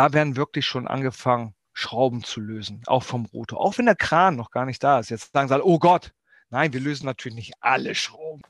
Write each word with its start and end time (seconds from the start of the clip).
da 0.00 0.14
werden 0.14 0.34
wirklich 0.34 0.64
schon 0.64 0.88
angefangen, 0.88 1.54
Schrauben 1.74 2.24
zu 2.24 2.40
lösen, 2.40 2.82
auch 2.86 3.02
vom 3.02 3.26
Rotor, 3.26 3.60
auch 3.60 3.76
wenn 3.76 3.84
der 3.84 3.96
Kran 3.96 4.34
noch 4.34 4.50
gar 4.50 4.64
nicht 4.64 4.82
da 4.82 4.98
ist. 4.98 5.10
Jetzt 5.10 5.30
sagen 5.34 5.46
sie 5.46 5.52
alle, 5.52 5.64
oh 5.66 5.78
Gott, 5.78 6.14
nein, 6.48 6.72
wir 6.72 6.80
lösen 6.80 7.04
natürlich 7.04 7.36
nicht 7.36 7.52
alle 7.60 7.94
Schrauben. 7.94 8.40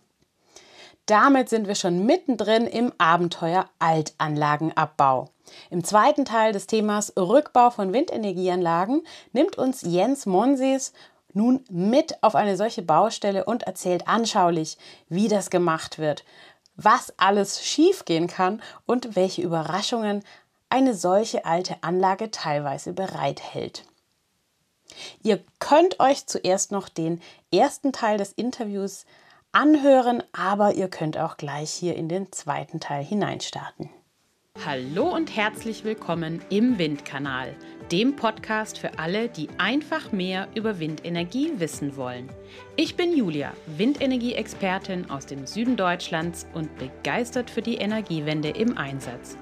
Damit 1.06 1.48
sind 1.48 1.66
wir 1.66 1.74
schon 1.74 2.06
mittendrin 2.06 2.68
im 2.68 2.92
Abenteuer 2.98 3.68
Altanlagenabbau. 3.80 5.32
Im 5.70 5.82
zweiten 5.82 6.24
Teil 6.24 6.52
des 6.52 6.68
Themas 6.68 7.14
Rückbau 7.16 7.70
von 7.70 7.92
Windenergieanlagen 7.92 9.02
nimmt 9.32 9.58
uns 9.58 9.82
Jens 9.82 10.26
Monsees 10.26 10.92
nun 11.32 11.64
mit 11.68 12.22
auf 12.22 12.36
eine 12.36 12.56
solche 12.56 12.82
Baustelle 12.82 13.44
und 13.44 13.64
erzählt 13.64 14.06
anschaulich, 14.06 14.78
wie 15.08 15.26
das 15.26 15.50
gemacht 15.50 15.98
wird, 15.98 16.24
was 16.76 17.12
alles 17.18 17.64
schiefgehen 17.64 18.28
kann 18.28 18.62
und 18.86 19.16
welche 19.16 19.42
Überraschungen 19.42 20.22
eine 20.70 20.94
solche 20.94 21.44
alte 21.44 21.76
Anlage 21.82 22.30
teilweise 22.30 22.92
bereithält. 22.92 23.84
Ihr 25.22 25.44
könnt 25.58 26.00
euch 26.00 26.26
zuerst 26.26 26.72
noch 26.72 26.88
den 26.88 27.20
ersten 27.52 27.92
Teil 27.92 28.18
des 28.18 28.32
Interviews 28.32 29.04
anhören, 29.52 30.22
aber 30.32 30.74
ihr 30.74 30.88
könnt 30.88 31.18
auch 31.18 31.36
gleich 31.36 31.70
hier 31.70 31.96
in 31.96 32.08
den 32.08 32.32
zweiten 32.32 32.80
Teil 32.80 33.04
hineinstarten. 33.04 33.90
Hallo 34.66 35.08
und 35.14 35.34
herzlich 35.36 35.84
willkommen 35.84 36.42
im 36.50 36.76
Windkanal, 36.76 37.56
dem 37.90 38.16
Podcast 38.16 38.78
für 38.78 38.98
alle, 38.98 39.28
die 39.28 39.48
einfach 39.58 40.12
mehr 40.12 40.48
über 40.54 40.78
Windenergie 40.78 41.52
wissen 41.56 41.96
wollen. 41.96 42.28
Ich 42.76 42.96
bin 42.96 43.16
Julia, 43.16 43.52
Windenergie-Expertin 43.78 45.08
aus 45.08 45.24
dem 45.24 45.46
Süden 45.46 45.76
Deutschlands 45.76 46.46
und 46.52 46.76
begeistert 46.78 47.48
für 47.48 47.62
die 47.62 47.76
Energiewende 47.76 48.50
im 48.50 48.76
Einsatz. 48.76 49.38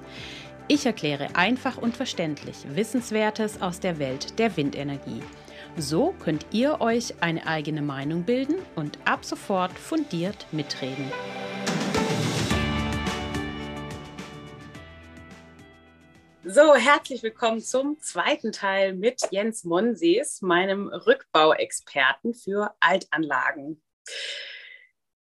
Ich 0.69 0.85
erkläre 0.85 1.35
einfach 1.35 1.77
und 1.77 1.97
verständlich 1.97 2.55
Wissenswertes 2.73 3.61
aus 3.61 3.81
der 3.81 3.99
Welt 3.99 4.39
der 4.39 4.55
Windenergie– 4.55 5.21
so 5.77 6.13
könnt 6.19 6.45
ihr 6.51 6.81
euch 6.81 7.13
eine 7.21 7.47
eigene 7.47 7.81
Meinung 7.81 8.23
bilden 8.23 8.55
und 8.75 8.97
ab 9.05 9.23
sofort 9.23 9.71
fundiert 9.71 10.45
mitreden. 10.51 11.09
So, 16.43 16.75
herzlich 16.75 17.21
willkommen 17.21 17.61
zum 17.61 17.99
zweiten 17.99 18.51
Teil 18.51 18.93
mit 18.93 19.21
Jens 19.29 19.63
Monsees, 19.63 20.41
meinem 20.41 20.87
Rückbauexperten 20.87 22.33
für 22.33 22.73
Altanlagen. 22.79 23.81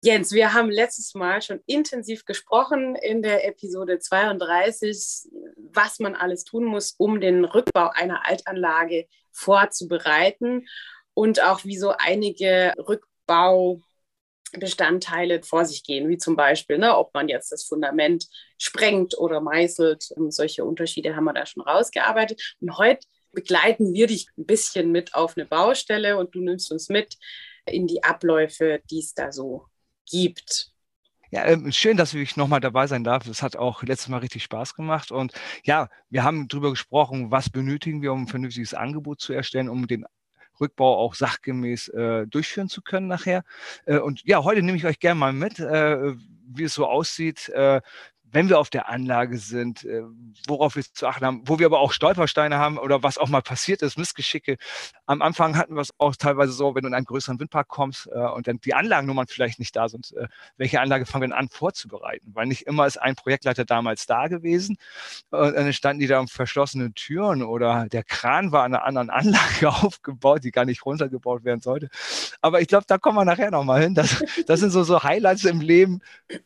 Jens, 0.03 0.33
wir 0.33 0.55
haben 0.55 0.71
letztes 0.71 1.15
Mal 1.15 1.43
schon 1.43 1.61
intensiv 1.67 2.25
gesprochen 2.25 2.97
in 2.97 3.21
der 3.21 3.47
Episode 3.47 3.99
32, 3.99 5.29
was 5.75 5.99
man 5.99 6.15
alles 6.15 6.45
tun 6.45 6.65
muss, 6.65 6.95
um 6.97 7.21
den 7.21 7.45
Rückbau 7.45 7.91
einer 7.91 8.27
Altanlage 8.27 9.09
vorzubereiten 9.31 10.67
und 11.13 11.43
auch 11.43 11.67
wie 11.67 11.77
so 11.77 11.93
einige 11.99 12.73
Rückbaubestandteile 12.79 15.43
vor 15.43 15.67
sich 15.67 15.85
gehen, 15.85 16.09
wie 16.09 16.17
zum 16.17 16.35
Beispiel, 16.35 16.79
ne, 16.79 16.97
ob 16.97 17.13
man 17.13 17.29
jetzt 17.29 17.53
das 17.53 17.65
Fundament 17.65 18.27
sprengt 18.57 19.19
oder 19.19 19.43
meißelt. 19.43 20.13
Und 20.17 20.33
solche 20.33 20.65
Unterschiede 20.65 21.15
haben 21.15 21.25
wir 21.25 21.35
da 21.35 21.45
schon 21.45 21.63
rausgearbeitet. 21.63 22.57
Und 22.63 22.79
heute 22.79 23.07
begleiten 23.33 23.93
wir 23.93 24.07
dich 24.07 24.29
ein 24.39 24.47
bisschen 24.47 24.93
mit 24.93 25.15
auf 25.15 25.37
eine 25.37 25.45
Baustelle 25.45 26.17
und 26.17 26.35
du 26.35 26.41
nimmst 26.41 26.73
uns 26.73 26.89
mit 26.89 27.19
in 27.67 27.87
die 27.87 28.03
Abläufe, 28.03 28.81
die 28.91 29.01
es 29.01 29.13
da 29.13 29.31
so 29.31 29.67
gibt. 30.11 30.73
Ja, 31.33 31.45
ähm, 31.45 31.71
schön, 31.71 31.97
dass 31.97 32.13
ich 32.13 32.37
nochmal 32.37 32.61
dabei 32.61 32.89
sein 32.89 33.05
darf. 33.05 33.27
Es 33.29 33.43
hat 33.43 33.55
auch 33.57 33.85
letztes 33.85 34.09
Mal 34.09 34.19
richtig 34.19 34.43
Spaß 34.43 34.75
gemacht. 34.75 35.13
Und 35.13 35.33
ja, 35.63 35.89
wir 36.09 36.25
haben 36.25 36.49
darüber 36.49 36.71
gesprochen, 36.71 37.31
was 37.31 37.51
benötigen 37.51 38.03
wir, 38.03 38.13
um 38.13 38.25
ein 38.25 38.27
vernünftiges 38.27 38.75
Angebot 38.75 39.21
zu 39.21 39.33
erstellen, 39.33 39.69
um 39.69 39.87
den 39.87 40.05
Rückbau 40.61 40.99
auch 40.99 41.15
sachgemäß 41.15 41.89
äh, 41.89 42.27
durchführen 42.27 42.69
zu 42.69 42.83
können 42.83 43.07
nachher. 43.07 43.45
Äh, 43.87 43.99
und 43.99 44.23
ja, 44.25 44.43
heute 44.43 44.63
nehme 44.63 44.77
ich 44.77 44.87
euch 44.87 44.99
gerne 44.99 45.21
mal 45.21 45.33
mit, 45.33 45.61
äh, 45.61 46.15
wie 46.53 46.65
es 46.65 46.75
so 46.75 46.87
aussieht, 46.87 47.49
äh, 47.51 47.81
wenn 48.33 48.49
wir 48.49 48.59
auf 48.59 48.71
der 48.71 48.89
Anlage 48.89 49.39
sind, 49.39 49.85
äh, 49.85 50.03
worauf 50.47 50.77
wir 50.77 50.85
zu 50.85 51.07
achten 51.07 51.25
haben, 51.25 51.43
wo 51.47 51.59
wir 51.59 51.67
aber 51.67 51.81
auch 51.81 51.93
Stolpersteine 51.93 52.57
haben 52.57 52.79
oder 52.79 53.03
was 53.03 53.19
auch 53.19 53.29
mal 53.29 53.43
passiert 53.43 53.83
ist, 53.83 53.99
Missgeschicke. 53.99 54.57
Am 55.07 55.23
Anfang 55.23 55.57
hatten 55.57 55.75
wir 55.75 55.81
es 55.81 55.93
auch 55.99 56.15
teilweise 56.17 56.53
so, 56.53 56.75
wenn 56.75 56.83
du 56.83 56.89
in 56.89 56.95
einen 56.95 57.05
größeren 57.05 57.41
Windpark 57.41 57.69
kommst 57.69 58.09
äh, 58.13 58.19
und 58.19 58.47
dann 58.47 58.61
die 58.61 58.75
Anlagennummern 58.75 59.27
vielleicht 59.27 59.59
nicht 59.59 59.75
da 59.75 59.89
sind, 59.89 60.13
äh, 60.17 60.29
welche 60.57 60.81
Anlage 60.81 61.07
fangen 61.07 61.23
wir 61.23 61.29
denn 61.29 61.39
an 61.39 61.49
vorzubereiten? 61.49 62.31
Weil 62.35 62.47
nicht 62.47 62.67
immer 62.67 62.87
ist 62.87 62.99
ein 62.99 63.17
Projektleiter 63.17 63.65
damals 63.65 64.07
da 64.07 64.29
gewesen 64.29 64.77
und 65.31 65.55
dann 65.55 65.73
standen 65.73 66.01
die 66.01 66.07
da 66.07 66.21
um 66.21 66.29
verschlossene 66.29 66.93
Türen 66.95 67.43
oder 67.43 67.87
der 67.91 68.05
Kran 68.05 68.53
war 68.53 68.65
an 68.65 68.75
einer 68.75 68.85
anderen 68.85 69.11
Anlage 69.21 69.69
aufgebaut, 69.69 70.45
die 70.45 70.53
gar 70.53 70.65
nicht 70.65 70.85
runtergebaut 70.85 71.45
werden 71.45 71.61
sollte. 71.61 71.89
Aber 72.41 72.61
ich 72.61 72.69
glaube, 72.69 72.85
da 72.87 72.99
kommen 72.99 73.19
wir 73.19 73.25
nachher 73.25 73.51
nochmal 73.51 73.83
hin. 73.83 73.95
Das, 73.95 74.25
das 74.47 74.61
sind 74.61 74.71
so, 74.71 74.85
so 74.85 75.03
Highlights 75.03 75.45
im 75.45 75.61
Leben. 75.61 76.01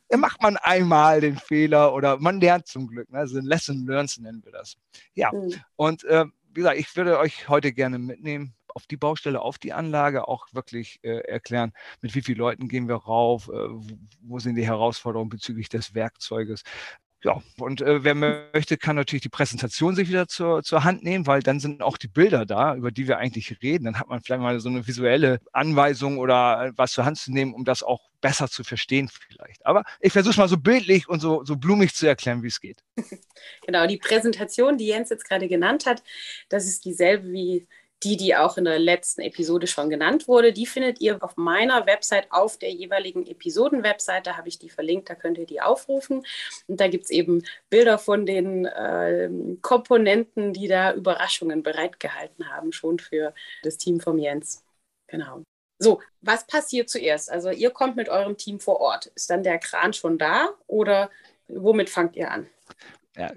Da 0.08 0.16
macht 0.16 0.42
man 0.42 0.56
einmal 0.56 1.20
den 1.20 1.36
Fehler 1.36 1.73
Fehler 1.74 1.94
oder 1.94 2.18
man 2.18 2.40
lernt 2.40 2.66
zum 2.66 2.86
Glück. 2.86 3.10
Ne? 3.10 3.18
Also 3.18 3.40
Lesson 3.40 3.86
Learns 3.86 4.18
nennen 4.18 4.44
wir 4.44 4.52
das. 4.52 4.76
Ja, 5.14 5.32
mhm. 5.32 5.54
und 5.76 6.04
äh, 6.04 6.24
wie 6.48 6.60
gesagt, 6.60 6.78
ich 6.78 6.96
würde 6.96 7.18
euch 7.18 7.48
heute 7.48 7.72
gerne 7.72 7.98
mitnehmen 7.98 8.54
auf 8.68 8.86
die 8.86 8.96
Baustelle, 8.96 9.40
auf 9.40 9.58
die 9.58 9.72
Anlage, 9.72 10.26
auch 10.26 10.46
wirklich 10.52 10.98
äh, 11.02 11.18
erklären, 11.28 11.72
mit 12.00 12.14
wie 12.14 12.22
vielen 12.22 12.38
Leuten 12.38 12.68
gehen 12.68 12.88
wir 12.88 12.96
rauf, 12.96 13.48
äh, 13.48 13.52
wo, 13.52 13.98
wo 14.20 14.38
sind 14.38 14.56
die 14.56 14.66
Herausforderungen 14.66 15.30
bezüglich 15.30 15.68
des 15.68 15.94
Werkzeuges, 15.94 16.62
ja, 17.24 17.42
und 17.58 17.80
äh, 17.80 18.04
wer 18.04 18.14
möchte, 18.14 18.76
kann 18.76 18.96
natürlich 18.96 19.22
die 19.22 19.30
Präsentation 19.30 19.96
sich 19.96 20.08
wieder 20.08 20.28
zur, 20.28 20.62
zur 20.62 20.84
Hand 20.84 21.02
nehmen, 21.02 21.26
weil 21.26 21.42
dann 21.42 21.58
sind 21.58 21.82
auch 21.82 21.96
die 21.96 22.06
Bilder 22.06 22.44
da, 22.44 22.74
über 22.76 22.90
die 22.90 23.08
wir 23.08 23.16
eigentlich 23.16 23.62
reden. 23.62 23.86
Dann 23.86 23.98
hat 23.98 24.08
man 24.08 24.20
vielleicht 24.20 24.42
mal 24.42 24.60
so 24.60 24.68
eine 24.68 24.86
visuelle 24.86 25.40
Anweisung 25.52 26.18
oder 26.18 26.72
was 26.76 26.92
zur 26.92 27.06
Hand 27.06 27.16
zu 27.16 27.32
nehmen, 27.32 27.54
um 27.54 27.64
das 27.64 27.82
auch 27.82 28.10
besser 28.20 28.48
zu 28.48 28.62
verstehen 28.62 29.08
vielleicht. 29.08 29.64
Aber 29.64 29.84
ich 30.00 30.12
versuche 30.12 30.32
es 30.32 30.36
mal 30.36 30.48
so 30.48 30.58
bildlich 30.58 31.08
und 31.08 31.20
so, 31.20 31.44
so 31.44 31.56
blumig 31.56 31.94
zu 31.94 32.06
erklären, 32.06 32.42
wie 32.42 32.48
es 32.48 32.60
geht. 32.60 32.84
Genau, 33.66 33.86
die 33.86 33.98
Präsentation, 33.98 34.78
die 34.78 34.86
Jens 34.86 35.10
jetzt 35.10 35.28
gerade 35.28 35.48
genannt 35.48 35.84
hat, 35.84 36.02
das 36.48 36.64
ist 36.66 36.84
dieselbe 36.84 37.30
wie 37.30 37.66
die, 38.04 38.16
die 38.16 38.36
auch 38.36 38.56
in 38.58 38.64
der 38.64 38.78
letzten 38.78 39.22
Episode 39.22 39.66
schon 39.66 39.88
genannt 39.90 40.28
wurde, 40.28 40.52
die 40.52 40.66
findet 40.66 41.00
ihr 41.00 41.22
auf 41.22 41.36
meiner 41.36 41.86
Website, 41.86 42.26
auf 42.30 42.58
der 42.58 42.70
jeweiligen 42.70 43.26
Episoden-Website. 43.26 44.36
habe 44.36 44.48
ich 44.48 44.58
die 44.58 44.68
verlinkt, 44.68 45.08
da 45.08 45.14
könnt 45.14 45.38
ihr 45.38 45.46
die 45.46 45.60
aufrufen. 45.60 46.24
Und 46.66 46.80
da 46.80 46.88
gibt 46.88 47.04
es 47.04 47.10
eben 47.10 47.42
Bilder 47.70 47.98
von 47.98 48.26
den 48.26 48.66
äh, 48.66 49.30
Komponenten, 49.62 50.52
die 50.52 50.68
da 50.68 50.92
Überraschungen 50.92 51.62
bereitgehalten 51.62 52.48
haben, 52.50 52.72
schon 52.72 52.98
für 52.98 53.34
das 53.62 53.78
Team 53.78 54.00
von 54.00 54.18
Jens. 54.18 54.62
Genau. 55.06 55.42
So, 55.78 56.00
was 56.20 56.46
passiert 56.46 56.88
zuerst? 56.88 57.30
Also 57.30 57.50
ihr 57.50 57.70
kommt 57.70 57.96
mit 57.96 58.08
eurem 58.08 58.36
Team 58.36 58.60
vor 58.60 58.80
Ort. 58.80 59.06
Ist 59.14 59.30
dann 59.30 59.42
der 59.42 59.58
Kran 59.58 59.92
schon 59.92 60.18
da 60.18 60.50
oder 60.66 61.10
womit 61.48 61.90
fangt 61.90 62.16
ihr 62.16 62.30
an? 62.30 62.48
Ja, 63.16 63.32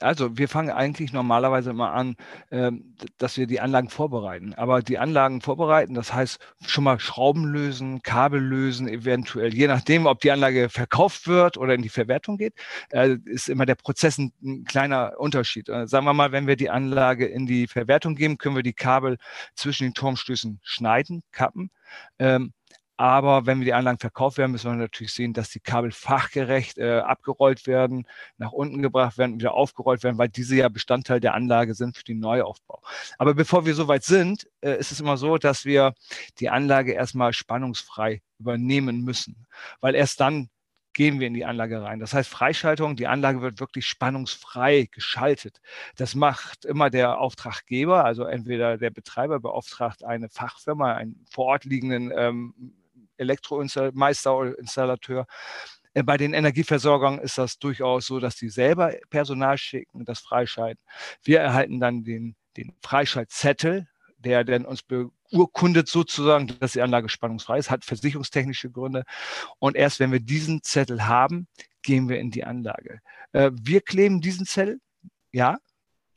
also 0.00 0.36
wir 0.36 0.48
fangen 0.48 0.70
eigentlich 0.70 1.12
normalerweise 1.12 1.70
immer 1.70 1.92
an, 1.92 2.16
ähm, 2.50 2.96
dass 3.18 3.36
wir 3.36 3.46
die 3.46 3.60
Anlagen 3.60 3.88
vorbereiten. 3.88 4.54
Aber 4.54 4.82
die 4.82 4.98
Anlagen 4.98 5.40
vorbereiten, 5.40 5.94
das 5.94 6.12
heißt 6.12 6.38
schon 6.66 6.84
mal 6.84 7.00
Schrauben 7.00 7.44
lösen, 7.44 8.02
Kabel 8.02 8.40
lösen, 8.40 8.88
eventuell, 8.88 9.54
je 9.54 9.66
nachdem, 9.66 10.06
ob 10.06 10.20
die 10.20 10.30
Anlage 10.30 10.68
verkauft 10.68 11.26
wird 11.26 11.56
oder 11.56 11.74
in 11.74 11.82
die 11.82 11.88
Verwertung 11.88 12.38
geht, 12.38 12.54
äh, 12.90 13.16
ist 13.24 13.48
immer 13.48 13.66
der 13.66 13.74
Prozess 13.74 14.18
ein, 14.18 14.32
ein 14.42 14.64
kleiner 14.64 15.14
Unterschied. 15.18 15.68
Äh, 15.68 15.86
sagen 15.86 16.04
wir 16.06 16.14
mal, 16.14 16.32
wenn 16.32 16.46
wir 16.46 16.56
die 16.56 16.70
Anlage 16.70 17.26
in 17.26 17.46
die 17.46 17.66
Verwertung 17.66 18.14
geben, 18.14 18.38
können 18.38 18.56
wir 18.56 18.62
die 18.62 18.72
Kabel 18.72 19.18
zwischen 19.54 19.84
den 19.84 19.94
Turmstößen 19.94 20.60
schneiden, 20.62 21.22
kappen. 21.32 21.70
Ähm, 22.18 22.52
aber 23.00 23.46
wenn 23.46 23.60
wir 23.60 23.64
die 23.64 23.72
Anlagen 23.72 23.98
verkauft 23.98 24.36
werden, 24.36 24.52
müssen 24.52 24.72
wir 24.72 24.76
natürlich 24.76 25.14
sehen, 25.14 25.32
dass 25.32 25.48
die 25.48 25.60
Kabel 25.60 25.90
fachgerecht 25.90 26.76
äh, 26.76 26.98
abgerollt 26.98 27.66
werden, 27.66 28.06
nach 28.36 28.52
unten 28.52 28.82
gebracht 28.82 29.16
werden 29.16 29.40
wieder 29.40 29.54
aufgerollt 29.54 30.02
werden, 30.02 30.18
weil 30.18 30.28
diese 30.28 30.56
ja 30.56 30.68
Bestandteil 30.68 31.18
der 31.18 31.32
Anlage 31.32 31.72
sind 31.72 31.96
für 31.96 32.04
den 32.04 32.18
Neuaufbau. 32.18 32.82
Aber 33.16 33.32
bevor 33.32 33.64
wir 33.64 33.74
soweit 33.74 34.04
sind, 34.04 34.46
äh, 34.60 34.78
ist 34.78 34.92
es 34.92 35.00
immer 35.00 35.16
so, 35.16 35.38
dass 35.38 35.64
wir 35.64 35.94
die 36.40 36.50
Anlage 36.50 36.92
erstmal 36.92 37.32
spannungsfrei 37.32 38.20
übernehmen 38.38 39.00
müssen, 39.00 39.46
weil 39.80 39.94
erst 39.94 40.20
dann 40.20 40.50
gehen 40.92 41.20
wir 41.20 41.28
in 41.28 41.34
die 41.34 41.46
Anlage 41.46 41.82
rein. 41.82 42.00
Das 42.00 42.12
heißt 42.12 42.28
Freischaltung, 42.28 42.96
die 42.96 43.06
Anlage 43.06 43.40
wird 43.40 43.60
wirklich 43.60 43.86
spannungsfrei 43.86 44.88
geschaltet. 44.92 45.62
Das 45.96 46.14
macht 46.14 46.66
immer 46.66 46.90
der 46.90 47.18
Auftraggeber, 47.18 48.04
also 48.04 48.24
entweder 48.24 48.76
der 48.76 48.90
Betreiber 48.90 49.40
beauftragt 49.40 50.04
eine 50.04 50.28
Fachfirma, 50.28 50.92
einen 50.92 51.24
vor 51.30 51.46
Ort 51.46 51.64
liegenden 51.64 52.12
ähm, 52.14 52.74
Elektromeister 53.20 54.36
oder 54.36 54.58
Installateur. 54.58 55.26
Äh, 55.94 56.02
bei 56.02 56.16
den 56.16 56.34
Energieversorgern 56.34 57.18
ist 57.18 57.38
das 57.38 57.58
durchaus 57.58 58.06
so, 58.06 58.20
dass 58.20 58.36
die 58.36 58.48
selber 58.48 58.94
Personal 59.10 59.58
schicken, 59.58 60.04
das 60.04 60.20
freischalten. 60.20 60.82
Wir 61.22 61.40
erhalten 61.40 61.80
dann 61.80 62.04
den, 62.04 62.36
den 62.56 62.74
Freischaltzettel, 62.82 63.86
der 64.18 64.44
dann 64.44 64.66
uns 64.66 64.82
beurkundet 64.82 65.88
sozusagen, 65.88 66.48
dass 66.58 66.72
die 66.72 66.82
Anlage 66.82 67.08
spannungsfrei 67.08 67.58
ist, 67.58 67.70
hat 67.70 67.84
versicherungstechnische 67.84 68.70
Gründe. 68.70 69.04
Und 69.58 69.76
erst 69.76 70.00
wenn 70.00 70.12
wir 70.12 70.20
diesen 70.20 70.62
Zettel 70.62 71.06
haben, 71.06 71.48
gehen 71.82 72.08
wir 72.08 72.18
in 72.18 72.30
die 72.30 72.44
Anlage. 72.44 73.00
Äh, 73.32 73.50
wir 73.54 73.80
kleben 73.80 74.20
diesen 74.20 74.46
Zettel, 74.46 74.80
ja, 75.32 75.56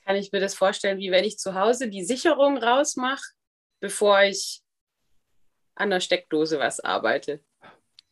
kann 0.06 0.16
ich 0.16 0.32
mir 0.32 0.40
das 0.40 0.56
vorstellen, 0.56 1.00
wie 1.00 1.12
wenn 1.12 1.24
ich 1.24 1.38
zu 1.38 1.54
Hause 1.56 1.90
die 1.90 2.04
Sicherung 2.04 2.58
rausmache, 2.58 3.24
bevor 3.80 4.22
ich 4.24 4.62
an 5.75 5.90
der 5.90 6.00
Steckdose 6.00 6.60
was 6.60 6.80
arbeite. 6.80 7.42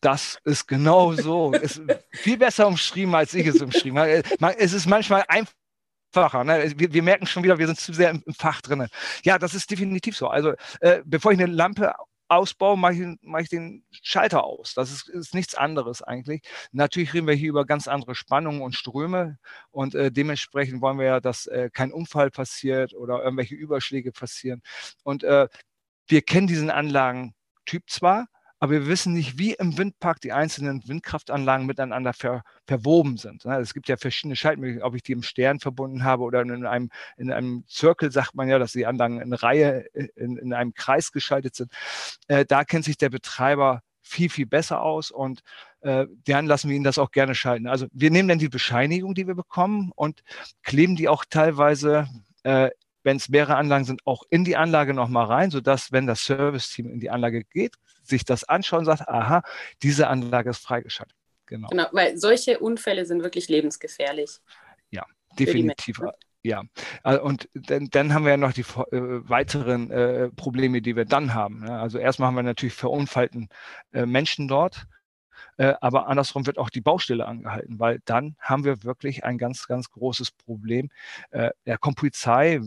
Das 0.02 0.40
ist 0.46 0.68
genau 0.68 1.14
so. 1.14 1.52
ist 1.54 1.82
viel 2.12 2.38
besser 2.38 2.68
umschrieben, 2.68 3.14
als 3.14 3.34
ich 3.34 3.46
es 3.46 3.62
umschrieben 3.62 4.00
habe. 4.00 4.24
Es 4.58 4.74
ist 4.74 4.88
manchmal 4.88 5.24
einfacher. 5.28 6.44
Ne? 6.44 6.74
Wir, 6.76 6.92
wir, 6.92 7.04
merken 7.04 7.28
schon 7.28 7.44
wieder, 7.44 7.60
wir 7.60 7.68
sind 7.68 7.80
zu 7.80 7.94
sehr 7.94 8.10
im, 8.10 8.24
im 8.26 8.34
Fach 8.34 8.62
drin. 8.62 8.88
Ja, 9.24 9.38
das 9.38 9.54
ist 9.54 9.70
definitiv 9.70 10.18
so. 10.18 10.28
Also, 10.28 10.54
äh, 10.80 11.02
bevor 11.06 11.32
ich 11.32 11.40
eine 11.40 11.52
Lampe 11.52 11.94
ausbaue, 12.32 12.78
mache 12.78 12.94
ich, 12.94 13.18
mach 13.22 13.42
ich 13.42 13.50
den 13.50 13.84
Schalter 13.92 14.44
aus. 14.44 14.74
Das 14.74 14.90
ist, 14.92 15.10
ist, 15.10 15.36
nichts 15.36 15.54
anderes 15.54 16.02
eigentlich. 16.02 16.42
Natürlich 16.72 17.14
reden 17.14 17.28
wir 17.28 17.36
hier 17.36 17.50
über 17.50 17.66
ganz 17.66 17.88
andere 17.88 18.16
Spannungen 18.16 18.62
und 18.62 18.76
Ströme 18.76 19.38
und 19.70 19.96
äh, 19.96 20.12
dementsprechend 20.12 20.82
wollen 20.82 20.98
wir 20.98 21.06
ja, 21.06 21.20
dass 21.20 21.46
äh, 21.48 21.70
kein 21.72 21.92
Unfall 21.92 22.32
passiert 22.32 22.94
oder 22.94 23.22
irgendwelche 23.22 23.56
Überschläge 23.56 24.12
passieren. 24.14 24.62
Und 25.04 25.24
äh, 25.24 25.48
wir 26.08 26.22
kennen 26.22 26.48
diesen 26.48 26.72
Anlagentyp 27.62 27.90
zwar, 27.90 28.28
aber 28.60 28.74
wir 28.74 28.88
wissen 28.88 29.14
nicht, 29.14 29.40
wie 29.40 29.54
im 29.54 29.78
Windpark 29.78 30.22
die 30.22 30.34
einzelnen 30.34 30.88
Windkraftanlagen 30.88 31.66
miteinander 31.66 32.14
ver, 32.14 32.44
verwoben 32.68 33.18
sind. 33.18 33.44
Ne? 33.44 33.58
Es 33.58 33.74
gibt 33.74 33.90
ja 33.90 33.98
verschiedene 33.98 34.36
Schaltmöglichkeiten, 34.36 34.88
ob 34.88 34.96
ich 34.96 35.02
die 35.02 35.14
im 35.14 35.24
Stern 35.24 35.60
verbunden 35.60 36.04
habe 36.04 36.24
oder 36.24 36.42
in 36.42 36.66
einem, 36.66 36.92
in 37.18 37.32
einem 37.32 37.64
Zirkel, 37.68 38.12
sagt 38.12 38.36
man 38.36 38.48
ja, 38.50 38.60
dass 38.60 38.74
die 38.74 38.86
Anlagen 38.86 39.20
in 39.20 39.34
Reihe, 39.34 39.88
in, 40.16 40.38
in 40.38 40.54
einem 40.54 40.76
Kreis 40.76 41.12
geschaltet 41.12 41.56
sind. 41.56 41.72
Äh, 42.28 42.46
da 42.46 42.64
kennt 42.64 42.86
sich 42.86 42.98
der 42.98 43.10
Betreiber 43.10 43.82
viel, 44.04 44.30
viel 44.30 44.46
besser 44.46 44.82
aus 44.82 45.10
und 45.10 45.42
äh, 45.82 46.06
dann 46.26 46.46
lassen 46.46 46.70
wir 46.70 46.76
ihn 46.76 46.84
das 46.84 47.00
auch 47.00 47.12
gerne 47.12 47.34
schalten. 47.34 47.66
Also 47.66 47.88
wir 47.94 48.12
nehmen 48.12 48.30
dann 48.30 48.40
die 48.40 48.50
Bescheinigung, 48.50 49.16
die 49.16 49.26
wir 49.26 49.36
bekommen 49.36 49.92
und 49.96 50.22
kleben 50.62 50.96
die 50.96 51.08
auch 51.08 51.26
teilweise 51.28 52.08
äh, 52.44 52.70
wenn 53.04 53.18
es 53.18 53.30
mehrere 53.30 53.56
Anlagen 53.56 53.86
sind, 53.86 54.02
auch 54.06 54.24
in 54.30 54.44
die 54.44 54.58
Anlage 54.58 54.94
nochmal 54.94 55.26
rein, 55.26 55.52
sodass, 55.52 55.92
wenn 55.92 56.08
das 56.08 56.24
Service-Team 56.24 56.90
in 56.90 57.00
die 57.00 57.10
Anlage 57.10 57.44
geht, 57.44 57.76
sich 58.04 58.26
das 58.26 58.44
anschaut 58.44 58.80
und 58.80 58.86
sagt, 58.86 59.08
aha, 59.08 59.44
diese 59.82 60.08
Anlage 60.08 60.50
ist 60.50 60.60
freigeschaltet. 60.60 61.16
Genau. 61.46 61.68
genau, 61.68 61.88
weil 61.92 62.18
solche 62.18 62.60
Unfälle 62.60 63.06
sind 63.06 63.24
wirklich 63.24 63.50
lebensgefährlich. 63.50 64.40
Ja, 64.90 65.06
definitiv. 65.38 66.02
Ja, 66.44 66.64
äh, 67.04 67.18
und 67.18 67.50
dann, 67.54 67.90
dann, 67.92 68.14
haben 68.14 68.24
wir 68.24 68.32
ja 68.32 68.38
noch 68.38 68.54
die 68.54 68.62
äh, 68.62 69.30
weiteren 69.30 69.92
äh, 69.92 70.30
Probleme, 70.30 70.82
die 70.82 70.96
wir 70.96 71.06
dann 71.06 71.34
haben. 71.34 71.64
Ja, 71.68 71.82
also 71.82 72.00
erstmal 72.00 72.28
haben 72.28 72.36
wir 72.36 72.44
natürlich 72.44 72.74
verunfallten 72.74 73.50
äh, 73.92 74.06
Menschen 74.06 74.48
dort, 74.48 74.88
äh, 75.58 75.74
aber 75.82 76.08
andersrum 76.08 76.46
wird 76.46 76.58
auch 76.58 76.70
die 76.70 76.82
Baustelle 76.82 77.26
angehalten, 77.26 77.80
weil 77.80 78.00
dann 78.06 78.36
haben 78.40 78.64
wir 78.64 78.84
wirklich 78.84 79.24
ein 79.24 79.38
ganz, 79.38 79.68
ganz 79.68 79.90
großes 79.92 80.32
Problem. 80.32 80.90
Äh, 81.32 81.52
da 81.66 81.78
kommt 81.78 81.98
Polizei, 81.98 82.60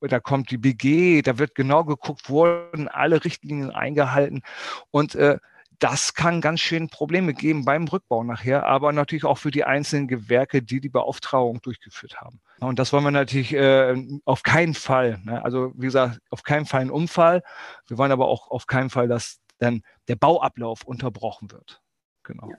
da 0.00 0.20
kommt 0.20 0.50
die 0.50 0.58
BG, 0.58 1.22
da 1.22 1.38
wird 1.38 1.54
genau 1.54 1.84
geguckt, 1.84 2.28
wurden 2.28 2.88
alle 2.88 3.24
Richtlinien 3.24 3.70
eingehalten 3.70 4.42
und 4.90 5.14
äh, 5.14 5.38
das 5.78 6.14
kann 6.14 6.40
ganz 6.40 6.60
schön 6.60 6.88
Probleme 6.88 7.34
geben 7.34 7.64
beim 7.64 7.86
Rückbau 7.86 8.24
nachher, 8.24 8.64
aber 8.64 8.92
natürlich 8.92 9.24
auch 9.24 9.38
für 9.38 9.50
die 9.50 9.64
einzelnen 9.64 10.08
Gewerke, 10.08 10.62
die 10.62 10.80
die 10.80 10.88
Beauftragung 10.88 11.60
durchgeführt 11.62 12.20
haben. 12.20 12.40
Und 12.60 12.78
das 12.78 12.92
wollen 12.92 13.04
wir 13.04 13.10
natürlich 13.10 13.52
äh, 13.52 13.94
auf 14.24 14.42
keinen 14.42 14.74
Fall. 14.74 15.20
Ne? 15.24 15.44
Also 15.44 15.72
wie 15.76 15.86
gesagt, 15.86 16.20
auf 16.30 16.42
keinen 16.42 16.66
Fall 16.66 16.82
ein 16.82 16.90
Unfall. 16.90 17.42
Wir 17.86 17.98
wollen 17.98 18.12
aber 18.12 18.28
auch 18.28 18.50
auf 18.50 18.66
keinen 18.66 18.90
Fall, 18.90 19.08
dass 19.08 19.40
dann 19.58 19.82
der 20.08 20.16
Bauablauf 20.16 20.84
unterbrochen 20.84 21.50
wird. 21.50 21.82
Genau. 22.22 22.52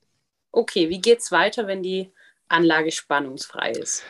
Okay, 0.51 0.89
wie 0.89 1.01
geht 1.01 1.19
es 1.19 1.31
weiter, 1.31 1.67
wenn 1.67 1.83
die 1.83 2.13
Anlage 2.47 2.91
spannungsfrei 2.91 3.71
ist? 3.71 4.03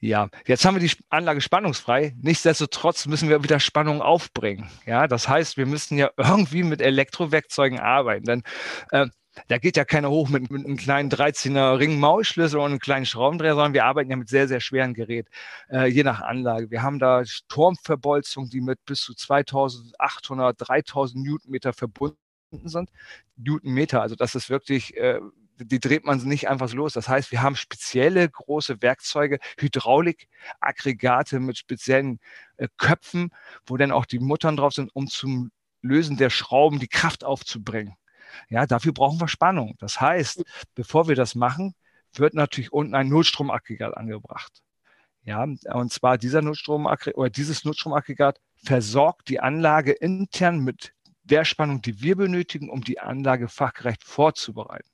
Ja, 0.00 0.28
jetzt 0.46 0.64
haben 0.64 0.74
wir 0.74 0.86
die 0.86 0.92
Anlage 1.10 1.40
spannungsfrei. 1.40 2.16
Nichtsdestotrotz 2.20 3.06
müssen 3.06 3.28
wir 3.28 3.44
wieder 3.44 3.60
Spannung 3.60 4.02
aufbringen. 4.02 4.68
Ja, 4.84 5.06
das 5.06 5.28
heißt, 5.28 5.56
wir 5.56 5.66
müssen 5.66 5.96
ja 5.96 6.10
irgendwie 6.16 6.64
mit 6.64 6.82
Elektrowerkzeugen 6.82 7.78
arbeiten. 7.78 8.24
Denn 8.24 8.42
äh, 8.90 9.06
da 9.46 9.58
geht 9.58 9.76
ja 9.76 9.84
keiner 9.84 10.10
hoch 10.10 10.28
mit, 10.28 10.50
mit 10.50 10.66
einem 10.66 10.76
kleinen 10.76 11.08
13er 11.08 11.78
Ring-Maulschlüssel 11.78 12.58
und 12.58 12.66
einem 12.66 12.78
kleinen 12.80 13.06
Schraubendreher, 13.06 13.54
sondern 13.54 13.74
wir 13.74 13.84
arbeiten 13.84 14.10
ja 14.10 14.16
mit 14.16 14.28
sehr, 14.28 14.48
sehr 14.48 14.60
schweren 14.60 14.92
Geräten, 14.92 15.30
äh, 15.70 15.86
je 15.86 16.02
nach 16.02 16.20
Anlage. 16.20 16.70
Wir 16.70 16.82
haben 16.82 16.98
da 16.98 17.22
Turmverbolzungen, 17.48 18.50
die 18.50 18.60
mit 18.60 18.84
bis 18.84 19.02
zu 19.02 19.14
2800, 19.14 20.56
3000 20.58 21.24
Newtonmeter 21.24 21.72
verbunden 21.72 22.18
sind. 22.64 22.90
Newtonmeter, 23.36 24.02
also 24.02 24.14
das 24.14 24.34
ist 24.34 24.50
wirklich 24.50 24.96
äh, 24.96 25.20
die 25.64 25.80
dreht 25.80 26.04
man 26.04 26.18
nicht 26.18 26.48
einfach 26.48 26.68
so 26.68 26.76
los. 26.76 26.92
Das 26.92 27.08
heißt, 27.08 27.30
wir 27.30 27.42
haben 27.42 27.56
spezielle 27.56 28.28
große 28.28 28.82
Werkzeuge, 28.82 29.38
Hydraulikaggregate 29.58 31.40
mit 31.40 31.58
speziellen 31.58 32.20
äh, 32.56 32.68
Köpfen, 32.78 33.30
wo 33.66 33.76
dann 33.76 33.92
auch 33.92 34.06
die 34.06 34.18
Muttern 34.18 34.56
drauf 34.56 34.72
sind, 34.72 34.94
um 34.94 35.08
zum 35.08 35.50
Lösen 35.82 36.16
der 36.16 36.30
Schrauben 36.30 36.78
die 36.78 36.88
Kraft 36.88 37.24
aufzubringen. 37.24 37.94
Ja, 38.48 38.66
dafür 38.66 38.92
brauchen 38.92 39.20
wir 39.20 39.28
Spannung. 39.28 39.74
Das 39.78 40.00
heißt, 40.00 40.44
bevor 40.74 41.08
wir 41.08 41.16
das 41.16 41.34
machen, 41.34 41.74
wird 42.14 42.34
natürlich 42.34 42.72
unten 42.72 42.94
ein 42.94 43.08
Notstromaggregat 43.08 43.96
angebracht. 43.96 44.62
Ja, 45.24 45.44
und 45.44 45.92
zwar 45.92 46.18
dieser 46.18 46.42
Notstromaggregat 46.42 47.16
oder 47.16 47.30
dieses 47.30 47.64
Notstromaggregat 47.64 48.40
versorgt 48.56 49.28
die 49.28 49.40
Anlage 49.40 49.92
intern 49.92 50.60
mit 50.60 50.94
der 51.24 51.44
Spannung, 51.44 51.82
die 51.82 52.02
wir 52.02 52.16
benötigen, 52.16 52.68
um 52.68 52.82
die 52.82 52.98
Anlage 52.98 53.48
fachgerecht 53.48 54.04
vorzubereiten. 54.04 54.88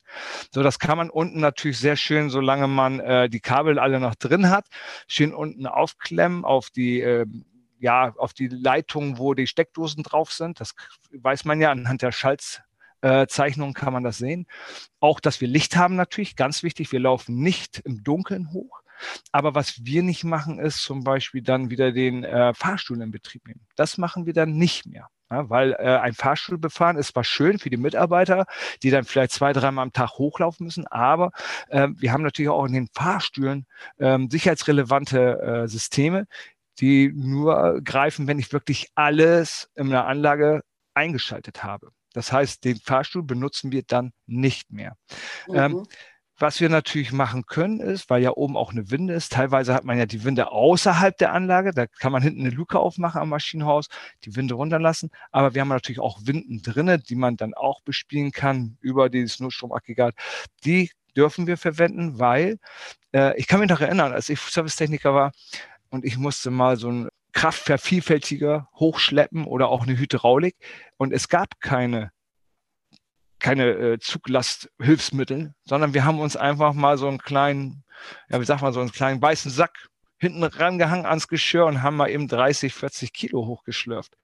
So, 0.52 0.62
das 0.62 0.78
kann 0.78 0.98
man 0.98 1.10
unten 1.10 1.40
natürlich 1.40 1.78
sehr 1.78 1.96
schön, 1.96 2.30
solange 2.30 2.69
man 2.69 3.00
äh, 3.00 3.28
die 3.28 3.40
Kabel 3.40 3.78
alle 3.78 4.00
noch 4.00 4.14
drin 4.14 4.50
hat, 4.50 4.66
schön 5.06 5.34
unten 5.34 5.66
aufklemmen 5.66 6.44
auf 6.44 6.70
die 6.70 7.00
äh, 7.00 7.26
ja, 7.80 8.12
auf 8.16 8.32
die 8.32 8.48
Leitung, 8.48 9.19
wo 9.19 9.34
die 9.34 9.46
Steckdosen 9.46 10.02
drauf 10.02 10.32
sind. 10.32 10.60
Das 10.60 10.75
weiß 11.12 11.44
man 11.44 11.60
ja 11.60 11.70
anhand 11.70 12.02
der 12.02 12.12
Schaltzeichnung 12.12 13.72
kann 13.72 13.92
man 13.92 14.02
das 14.02 14.19
sehen. 14.19 14.46
Auch, 15.00 15.20
dass 15.20 15.40
wir 15.40 15.48
Licht 15.48 15.76
haben 15.76 15.94
natürlich, 15.94 16.36
ganz 16.36 16.62
wichtig. 16.62 16.90
Wir 16.92 17.00
laufen 17.00 17.36
nicht 17.36 17.78
im 17.84 18.02
Dunkeln 18.02 18.52
hoch. 18.52 18.80
Aber 19.32 19.54
was 19.54 19.84
wir 19.84 20.02
nicht 20.02 20.24
machen, 20.24 20.58
ist 20.58 20.82
zum 20.82 21.04
Beispiel 21.04 21.42
dann 21.42 21.70
wieder 21.70 21.92
den 21.92 22.24
äh, 22.24 22.54
Fahrstuhl 22.54 23.00
in 23.00 23.10
Betrieb 23.10 23.46
nehmen. 23.46 23.66
Das 23.76 23.98
machen 23.98 24.26
wir 24.26 24.32
dann 24.32 24.52
nicht 24.52 24.86
mehr. 24.86 25.08
Ja, 25.30 25.50
weil 25.50 25.72
äh, 25.72 25.98
ein 25.98 26.14
Fahrstuhl 26.14 26.56
befahren 26.56 26.96
ist 26.96 27.08
zwar 27.08 27.24
schön 27.24 27.58
für 27.58 27.68
die 27.68 27.76
Mitarbeiter, 27.76 28.46
die 28.82 28.88
dann 28.90 29.04
vielleicht 29.04 29.32
zwei, 29.32 29.52
dreimal 29.52 29.82
am 29.82 29.92
Tag 29.92 30.12
hochlaufen 30.12 30.64
müssen, 30.64 30.86
aber 30.86 31.32
äh, 31.68 31.88
wir 31.96 32.12
haben 32.12 32.22
natürlich 32.22 32.48
auch 32.48 32.64
in 32.64 32.72
den 32.72 32.88
Fahrstühlen 32.94 33.66
äh, 33.98 34.18
sicherheitsrelevante 34.30 35.64
äh, 35.64 35.68
Systeme, 35.68 36.26
die 36.80 37.12
nur 37.14 37.82
greifen, 37.84 38.26
wenn 38.26 38.38
ich 38.38 38.54
wirklich 38.54 38.88
alles 38.94 39.70
in 39.75 39.88
einer 39.88 40.06
Anlage 40.06 40.62
eingeschaltet 40.94 41.62
habe. 41.62 41.90
Das 42.14 42.32
heißt, 42.32 42.64
den 42.64 42.78
Fahrstuhl 42.78 43.23
benutzen 43.23 43.70
wir 43.70 43.82
dann 43.82 44.12
nicht 44.26 44.73
mehr. 44.73 44.96
Ähm, 45.49 45.73
mhm. 45.73 45.78
Ähm, 45.78 45.87
was 46.38 46.61
wir 46.61 46.68
natürlich 46.68 47.12
machen 47.12 47.47
können, 47.47 47.80
ist, 47.80 48.11
weil 48.11 48.23
ja 48.23 48.30
oben 48.30 48.57
auch 48.57 48.71
eine 48.71 48.90
Winde 48.90 49.14
ist, 49.14 49.33
teilweise 49.33 49.75
hat 49.75 49.85
man 49.85 49.99
ja 49.99 50.07
die 50.07 50.25
Winde 50.25 50.52
außerhalb 50.52 51.16
der 51.18 51.33
Anlage, 51.33 51.73
da 51.73 51.87
kann 51.87 52.12
man 52.12 52.23
hinten 52.23 52.40
eine 52.40 52.50
Luke 52.50 52.78
aufmachen 52.78 53.21
am 53.21 53.28
Maschinenhaus, 53.28 53.88
die 54.25 54.37
Winde 54.37 54.54
runterlassen, 54.54 55.11
aber 55.33 55.54
wir 55.54 55.61
haben 55.61 55.68
natürlich 55.68 56.00
auch 56.00 56.21
Winden 56.23 56.62
drinne, 56.62 56.99
die 56.99 57.16
man 57.16 57.37
dann 57.37 57.54
auch 57.54 57.80
bespielen 57.83 58.30
kann 58.30 58.76
über 58.80 59.09
dieses 59.09 59.40
Notstromaggregat. 59.40 60.14
Die 60.64 60.90
dürfen 61.16 61.47
wir 61.47 61.57
verwenden, 61.57 62.18
weil 62.18 62.59
äh, 63.12 63.37
ich 63.38 63.49
kann 63.49 63.61
mich 63.61 63.68
noch 63.68 63.80
erinnern, 63.80 64.12
als 64.12 64.28
ich 64.28 64.40
Servicetechniker 64.40 65.14
war 65.14 65.33
und 65.90 66.04
ich 66.04 66.16
musste 66.16 66.50
mal 66.50 66.76
so 66.76 66.90
ein 66.90 67.09
Kraftvervielfältiger 67.33 68.68
hochschleppen 68.75 69.45
oder 69.45 69.68
auch 69.68 69.83
eine 69.83 69.99
Hydraulik 69.99 70.57
und 70.97 71.12
es 71.12 71.28
gab 71.28 71.61
keine 71.61 72.12
keine 73.38 73.71
äh, 73.71 73.99
Zuglasthilfsmittel, 73.99 75.54
sondern 75.64 75.95
wir 75.95 76.04
haben 76.04 76.21
uns 76.21 76.37
einfach 76.37 76.75
mal 76.75 76.99
so 76.99 77.09
einen 77.09 77.18
kleinen, 77.18 77.85
ja, 78.30 78.40
wie 78.40 78.45
sagt 78.45 78.62
man, 78.62 78.73
so 78.73 78.80
einen 78.80 78.92
kleinen 78.92 79.23
weißen 79.23 79.50
Sack 79.50 79.88
hinten 80.18 80.42
rangehangen 80.42 81.07
ans 81.07 81.28
Geschirr 81.28 81.66
und 81.66 81.83
haben 81.83 81.97
mal 81.97 82.11
eben 82.11 82.26
30, 82.26 82.75
40 82.75 83.12
Kilo 83.12 83.47
hochgeschlürft. 83.47 84.18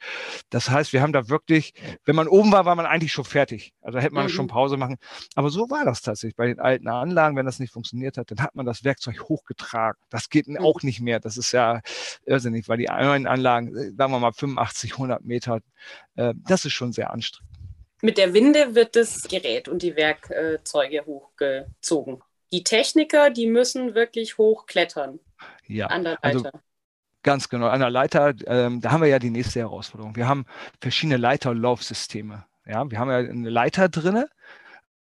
Das 0.51 0.69
heißt, 0.69 0.93
wir 0.93 1.01
haben 1.01 1.13
da 1.13 1.29
wirklich, 1.29 1.73
wenn 2.05 2.17
man 2.17 2.27
oben 2.27 2.51
war, 2.51 2.65
war 2.65 2.75
man 2.75 2.87
eigentlich 2.87 3.13
schon 3.13 3.25
fertig. 3.25 3.73
Also 3.81 4.01
hätte 4.01 4.15
man 4.15 4.25
mhm. 4.25 4.31
schon 4.31 4.49
Pause 4.49 4.77
machen. 4.77 4.97
Aber 5.37 5.51
so 5.51 5.71
war 5.71 5.85
das 5.85 6.03
tatsächlich 6.03 6.37
bei 6.37 6.49
den 6.49 6.59
alten 6.59 6.89
Anlagen. 6.89 7.37
Wenn 7.37 7.47
das 7.47 7.61
nicht 7.61 7.73
funktioniert 7.73 8.19
hat, 8.19 8.31
dann 8.31 8.41
hat 8.41 8.57
man 8.57 8.67
das 8.67 8.83
Werkzeug 8.83 9.21
hochgetragen. 9.29 10.01
Das 10.11 10.29
geht 10.29 10.49
mhm. 10.49 10.59
auch 10.59 10.83
nicht 10.83 11.01
mehr. 11.01 11.21
Das 11.21 11.37
ist 11.37 11.53
ja 11.53 11.81
irrsinnig, 12.27 12.69
weil 12.69 12.79
die 12.79 12.87
neuen 12.87 13.27
Anlagen, 13.27 13.77
äh, 13.77 13.93
sagen 13.97 14.13
wir 14.13 14.19
mal 14.19 14.33
85, 14.33 14.93
100 14.95 15.25
Meter, 15.25 15.61
äh, 16.17 16.35
das 16.37 16.65
ist 16.65 16.73
schon 16.73 16.93
sehr 16.93 17.13
anstrengend. 17.13 17.54
Mit 18.05 18.19
der 18.19 18.35
Winde 18.35 18.75
wird 18.75 18.97
das 18.97 19.23
Gerät 19.23 19.67
und 19.67 19.81
die 19.81 19.97
Werkzeuge 19.97 21.07
hochgezogen. 21.07 22.23
Die 22.53 22.63
Techniker, 22.63 23.31
die 23.31 23.47
müssen 23.47 23.95
wirklich 23.95 24.37
hochklettern. 24.37 25.21
Ja, 25.67 25.87
an 25.87 26.05
der 26.05 26.23
also 26.23 26.41
Leiter. 26.41 26.53
Also 26.53 26.65
ganz 27.23 27.49
genau. 27.49 27.69
An 27.69 27.81
der 27.81 27.89
Leiter, 27.89 28.35
ähm, 28.47 28.83
da 28.83 28.91
haben 28.91 29.01
wir 29.01 29.09
ja 29.09 29.19
die 29.19 29.31
nächste 29.31 29.61
Herausforderung. 29.61 30.17
Wir 30.17 30.29
haben 30.29 30.45
verschiedene 30.83 31.17
Leiterlaufsysteme. 31.17 32.45
Ja, 32.67 32.91
wir 32.91 32.99
haben 32.99 33.11
ja 33.11 33.17
eine 33.17 33.49
Leiter 33.49 33.89
drinne 33.89 34.29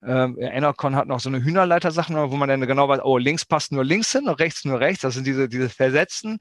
Ähm, 0.03 0.37
Enercon 0.39 0.95
hat 0.95 1.09
noch 1.09 1.19
so 1.19 1.29
eine 1.29 1.43
Hühnerleiter-Sachen, 1.43 2.15
wo 2.31 2.37
man 2.37 2.49
dann 2.49 2.61
genau 2.61 2.89
weiß, 2.89 3.01
oh, 3.03 3.19
links 3.19 3.45
passt 3.45 3.73
nur 3.73 3.85
links 3.85 4.13
hin 4.13 4.29
und 4.29 4.35
rechts 4.35 4.65
nur 4.65 4.79
rechts. 4.79 5.03
Das 5.03 5.15
sind 5.15 5.27
diese, 5.27 5.49
diese 5.49 5.69
Versetzten 5.69 6.39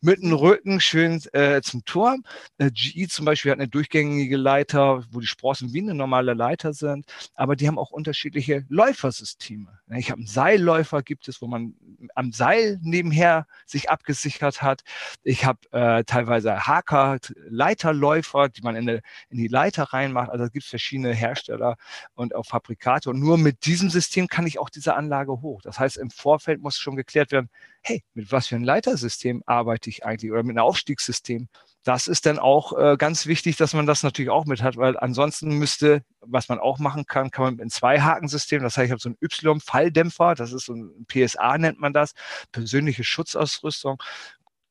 mit 0.00 0.22
dem 0.22 0.32
Rücken 0.32 0.80
schön 0.80 1.20
äh, 1.32 1.60
zum 1.60 1.84
Turm. 1.84 2.24
Äh, 2.58 2.70
GE 2.70 3.08
zum 3.08 3.24
Beispiel 3.24 3.50
hat 3.50 3.58
eine 3.58 3.68
durchgängige 3.68 4.36
Leiter, 4.36 5.04
wo 5.10 5.20
die 5.20 5.26
Sprossen 5.26 5.72
wie 5.72 5.80
eine 5.80 5.94
normale 5.94 6.34
Leiter 6.34 6.72
sind, 6.72 7.06
aber 7.34 7.56
die 7.56 7.66
haben 7.66 7.78
auch 7.78 7.90
unterschiedliche 7.90 8.64
Läufersysteme. 8.68 9.80
Ich 9.96 10.10
habe 10.10 10.20
einen 10.20 10.28
Seilläufer, 10.28 11.02
gibt 11.02 11.26
es, 11.26 11.42
wo 11.42 11.48
man 11.48 11.74
am 12.14 12.32
Seil 12.32 12.78
nebenher 12.82 13.46
sich 13.66 13.90
abgesichert 13.90 14.62
hat. 14.62 14.82
Ich 15.24 15.44
habe 15.44 15.58
äh, 15.72 16.04
teilweise 16.04 16.66
Haker, 16.66 17.18
Leiterläufer, 17.48 18.48
die 18.48 18.62
man 18.62 18.76
in, 18.76 18.88
eine, 18.88 19.00
in 19.30 19.38
die 19.38 19.48
Leiter 19.48 19.84
reinmacht. 19.84 20.30
Also 20.30 20.44
es 20.44 20.52
gibt 20.52 20.64
verschiedene 20.64 21.12
Hersteller 21.12 21.76
und 22.14 22.34
auch 22.34 22.46
Fabrikate. 22.46 22.99
Und 23.06 23.20
nur 23.20 23.38
mit 23.38 23.66
diesem 23.66 23.90
System 23.90 24.26
kann 24.28 24.46
ich 24.46 24.58
auch 24.58 24.70
diese 24.70 24.94
Anlage 24.94 25.40
hoch. 25.40 25.62
Das 25.62 25.78
heißt, 25.78 25.96
im 25.96 26.10
Vorfeld 26.10 26.60
muss 26.60 26.78
schon 26.78 26.96
geklärt 26.96 27.32
werden, 27.32 27.48
hey, 27.82 28.02
mit 28.14 28.30
was 28.30 28.48
für 28.48 28.56
ein 28.56 28.64
Leitersystem 28.64 29.42
arbeite 29.46 29.90
ich 29.90 30.04
eigentlich 30.04 30.30
oder 30.30 30.42
mit 30.42 30.56
einem 30.56 30.64
Aufstiegssystem? 30.64 31.48
Das 31.82 32.08
ist 32.08 32.26
dann 32.26 32.38
auch 32.38 32.76
äh, 32.76 32.96
ganz 32.98 33.26
wichtig, 33.26 33.56
dass 33.56 33.72
man 33.72 33.86
das 33.86 34.02
natürlich 34.02 34.30
auch 34.30 34.44
mit 34.44 34.62
hat, 34.62 34.76
weil 34.76 34.98
ansonsten 34.98 35.56
müsste, 35.56 36.02
was 36.20 36.50
man 36.50 36.58
auch 36.58 36.78
machen 36.78 37.06
kann, 37.06 37.30
kann 37.30 37.44
man 37.44 37.54
mit 37.54 37.62
einem 37.62 37.70
Zwei-Haken-System, 37.70 38.62
das 38.62 38.76
heißt, 38.76 38.86
ich 38.86 38.90
habe 38.90 39.00
so 39.00 39.08
ein 39.08 39.16
Y-Falldämpfer, 39.22 40.34
das 40.34 40.52
ist 40.52 40.66
so 40.66 40.74
ein 40.74 41.06
PSA 41.06 41.56
nennt 41.56 41.80
man 41.80 41.94
das, 41.94 42.12
persönliche 42.52 43.02
Schutzausrüstung. 43.02 44.02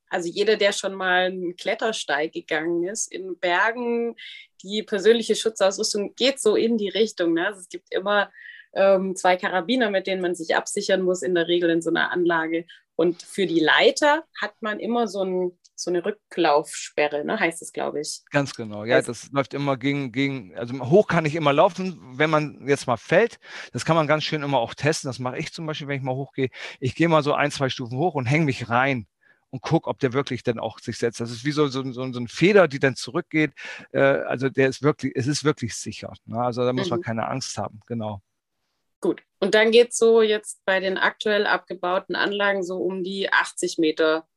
Also 0.10 0.28
jeder, 0.28 0.58
der 0.58 0.74
schon 0.74 0.96
mal 0.96 1.28
einen 1.28 1.56
Klettersteig 1.56 2.34
gegangen 2.34 2.84
ist, 2.84 3.12
in 3.12 3.38
Bergen, 3.40 4.16
die 4.64 4.84
persönliche 4.84 5.36
Schutzausrüstung 5.36 6.16
geht 6.16 6.40
so 6.40 6.56
in 6.56 6.78
die 6.78 6.90
Richtung. 6.90 7.34
Ne? 7.34 7.48
Also 7.48 7.62
es 7.62 7.70
gibt 7.70 7.94
immer 7.94 8.32
ähm, 8.74 9.16
zwei 9.16 9.38
Karabiner, 9.38 9.90
mit 9.90 10.08
denen 10.08 10.22
man 10.22 10.36
sich 10.36 10.56
absichern 10.56 11.02
muss, 11.02 11.22
in 11.22 11.36
der 11.36 11.48
Regel 11.48 11.70
in 11.70 11.82
so 11.82 11.90
einer 11.90 12.12
Anlage. 12.12 12.66
Und 12.96 13.22
für 13.22 13.48
die 13.48 13.62
Leiter 13.62 14.26
hat 14.42 14.56
man 14.62 14.80
immer 14.80 15.08
so, 15.08 15.24
ein, 15.24 15.58
so 15.74 15.90
eine 15.90 16.04
Rücklaufsperre, 16.04 17.24
ne? 17.24 17.40
heißt 17.40 17.62
es, 17.62 17.72
glaube 17.72 18.02
ich. 18.02 18.22
Ganz 18.30 18.54
genau, 18.54 18.84
ja, 18.84 18.98
also, 18.98 19.14
das 19.14 19.32
läuft 19.32 19.54
immer 19.54 19.78
gegen, 19.78 20.12
gegen, 20.12 20.54
also 20.58 20.78
hoch 20.90 21.08
kann 21.08 21.24
ich 21.24 21.36
immer 21.36 21.54
laufen, 21.54 21.98
wenn 22.18 22.30
man 22.30 22.68
jetzt 22.68 22.88
mal 22.88 22.98
fällt. 22.98 23.40
Das 23.72 23.86
kann 23.86 23.96
man 23.96 24.08
ganz 24.08 24.26
schön 24.26 24.44
immer 24.44 24.60
auch 24.60 24.74
testen. 24.74 25.08
Das 25.08 25.20
mache 25.20 25.38
ich 25.38 25.54
zum 25.54 25.66
Beispiel, 25.66 25.88
wenn 25.88 25.98
ich 25.98 26.04
mal 26.04 26.16
hochgehe. 26.16 26.50
Ich 26.82 26.94
gehe 26.94 27.08
mal 27.08 27.24
so 27.24 27.34
ein, 27.34 27.52
zwei 27.52 27.70
Stufen 27.70 27.98
hoch 27.98 28.16
und 28.16 28.26
hänge 28.26 28.46
mich 28.46 28.70
rein 28.70 29.08
und 29.52 29.62
guck, 29.62 29.88
ob 29.88 30.00
der 30.00 30.14
wirklich 30.14 30.44
dann 30.44 30.60
auch 30.60 30.80
sich 30.80 30.98
setzt. 30.98 31.20
Das 31.20 31.32
ist 31.32 31.46
wie 31.46 31.52
so, 31.52 31.68
so, 31.68 31.84
so, 31.92 32.12
so 32.12 32.20
ein 32.20 32.28
Feder, 32.28 32.68
die 32.68 32.80
dann 32.80 32.96
zurückgeht. 32.96 33.54
Äh, 33.92 34.00
also 34.00 34.50
der 34.50 34.70
ist 34.70 34.84
wirklich, 34.84 35.14
es 35.16 35.28
ist 35.28 35.44
wirklich 35.44 35.76
sicher. 35.76 36.14
Ne? 36.26 36.40
Also 36.40 36.64
da 36.64 36.74
muss 36.74 36.88
mhm. 36.88 36.98
man 36.98 37.02
keine 37.02 37.28
Angst 37.28 37.58
haben, 37.58 37.80
genau. 37.88 38.22
Gut. 39.02 39.24
Und 39.40 39.56
dann 39.56 39.72
geht 39.72 39.92
es 39.92 39.98
so 39.98 40.22
jetzt 40.22 40.64
bei 40.66 40.80
den 40.80 40.98
aktuell 40.98 41.48
abgebauten 41.48 42.16
Anlagen 42.16 42.64
so 42.64 42.78
um 42.78 43.04
die 43.04 43.32
80 43.32 43.78
Meter 43.78 44.28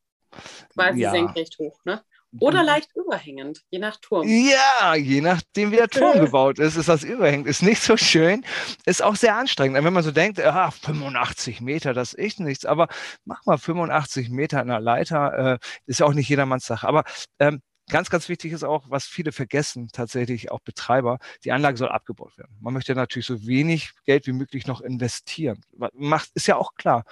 quasi 0.72 1.00
ja. 1.00 1.10
senkrecht 1.10 1.58
hoch, 1.58 1.84
ne? 1.84 2.02
Oder 2.40 2.62
leicht 2.62 2.88
überhängend, 2.96 3.62
je 3.70 3.78
nach 3.78 3.98
Turm. 3.98 4.26
Ja, 4.26 4.94
je 4.94 5.20
nachdem, 5.20 5.70
wie 5.70 5.76
der 5.76 5.88
Turm 5.88 6.18
gebaut 6.18 6.58
ist, 6.58 6.76
ist 6.76 6.88
das 6.88 7.02
überhängend. 7.02 7.46
Ist 7.46 7.62
nicht 7.62 7.82
so 7.82 7.96
schön, 7.96 8.44
ist 8.86 9.02
auch 9.02 9.16
sehr 9.16 9.36
anstrengend. 9.36 9.82
Wenn 9.82 9.92
man 9.92 10.02
so 10.02 10.12
denkt, 10.12 10.40
ah, 10.40 10.70
85 10.70 11.60
Meter, 11.60 11.92
das 11.92 12.14
ist 12.14 12.40
nichts, 12.40 12.64
aber 12.64 12.88
mach 13.24 13.44
mal 13.44 13.58
85 13.58 14.30
Meter 14.30 14.62
in 14.62 14.68
der 14.68 14.80
Leiter, 14.80 15.54
äh, 15.54 15.58
ist 15.86 16.00
ja 16.00 16.06
auch 16.06 16.14
nicht 16.14 16.28
jedermanns 16.28 16.66
Sache. 16.66 16.88
Aber 16.88 17.04
ähm, 17.38 17.60
Ganz, 17.90 18.10
ganz 18.10 18.28
wichtig 18.28 18.52
ist 18.52 18.62
auch, 18.62 18.84
was 18.88 19.06
viele 19.06 19.32
vergessen, 19.32 19.88
tatsächlich 19.92 20.50
auch 20.50 20.60
Betreiber, 20.60 21.18
die 21.44 21.52
Anlage 21.52 21.76
soll 21.76 21.88
abgebaut 21.88 22.38
werden. 22.38 22.56
Man 22.60 22.72
möchte 22.72 22.94
natürlich 22.94 23.26
so 23.26 23.44
wenig 23.46 23.90
Geld 24.04 24.26
wie 24.26 24.32
möglich 24.32 24.66
noch 24.66 24.80
investieren. 24.80 25.60
Macht, 25.92 26.30
ist 26.34 26.46
ja 26.46 26.56
auch 26.56 26.74
klar. 26.74 27.04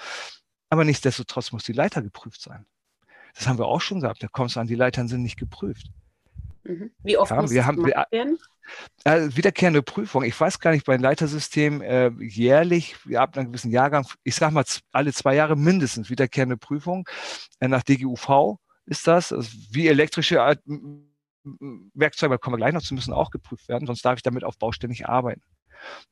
Aber 0.70 0.84
nichtsdestotrotz 0.84 1.52
muss 1.52 1.64
die 1.64 1.72
Leiter 1.72 2.02
geprüft 2.02 2.40
sein. 2.40 2.66
Das 3.34 3.46
haben 3.46 3.58
wir 3.58 3.66
auch 3.66 3.80
schon 3.80 4.00
gehabt. 4.00 4.22
Da 4.22 4.28
kommst 4.28 4.56
du 4.56 4.60
an, 4.60 4.66
die 4.66 4.74
Leitern 4.74 5.08
sind 5.08 5.22
nicht 5.22 5.38
geprüft. 5.38 5.90
Mhm. 6.64 6.90
Wie 7.02 7.16
oft 7.16 7.30
ja, 7.30 7.40
muss 7.40 7.50
wir 7.50 7.66
haben, 7.66 7.84
wir, 7.84 8.06
werden? 8.10 8.38
Äh, 9.04 9.28
wiederkehrende 9.34 9.82
Prüfung. 9.82 10.24
Ich 10.24 10.38
weiß 10.38 10.58
gar 10.60 10.72
nicht, 10.72 10.86
bei 10.86 10.96
Leitersystem 10.96 11.80
äh, 11.80 12.10
jährlich, 12.20 12.96
wir 13.06 13.20
haben 13.20 13.34
einen 13.34 13.48
gewissen 13.48 13.70
Jahrgang, 13.70 14.06
ich 14.24 14.34
sage 14.34 14.54
mal 14.54 14.64
alle 14.92 15.12
zwei 15.12 15.34
Jahre 15.34 15.56
mindestens 15.56 16.10
wiederkehrende 16.10 16.56
Prüfung 16.56 17.08
äh, 17.60 17.68
nach 17.68 17.82
DGUV 17.82 18.58
ist 18.86 19.06
das. 19.06 19.32
Also 19.32 19.50
wie 19.70 19.88
elektrische 19.88 20.38
äh, 20.38 20.56
Werkzeuge, 21.94 22.34
da 22.34 22.38
kommen 22.38 22.54
wir 22.54 22.58
gleich 22.58 22.74
noch 22.74 22.82
zu, 22.82 22.94
müssen 22.94 23.14
auch 23.14 23.30
geprüft 23.30 23.68
werden, 23.68 23.86
sonst 23.86 24.04
darf 24.04 24.16
ich 24.16 24.22
damit 24.22 24.44
auf 24.44 24.58
Baustelle 24.58 24.90
nicht 24.90 25.08
arbeiten. 25.08 25.42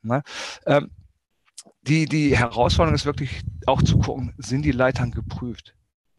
Ne? 0.03 0.23
Ähm, 0.67 0.91
die, 1.83 2.07
die 2.07 2.37
Herausforderung 2.37 2.95
ist 2.95 3.05
wirklich 3.05 3.43
auch 3.67 3.83
zu 3.83 3.99
gucken, 3.99 4.35
sind 4.39 4.63
die 4.63 4.73
Leitern 4.73 5.11
geprüft? 5.11 5.75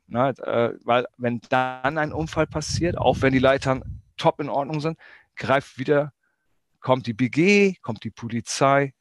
Ne? 0.09 0.33
Äh, 0.39 0.73
weil 0.83 1.05
wenn 1.17 1.41
dann 1.49 1.97
ein 1.97 2.13
Unfall 2.13 2.47
passiert, 2.47 2.97
auch 2.97 3.21
wenn 3.21 3.33
die 3.33 3.39
Leitern 3.39 4.01
top 4.17 4.39
in 4.39 4.49
Ordnung 4.49 4.81
sind, 4.81 4.97
greift 5.35 5.77
wieder, 5.77 6.13
kommt 6.79 7.07
die 7.07 7.13
BG, 7.13 7.75
kommt 7.81 8.03
die 8.03 8.11
Polizei, 8.11 8.93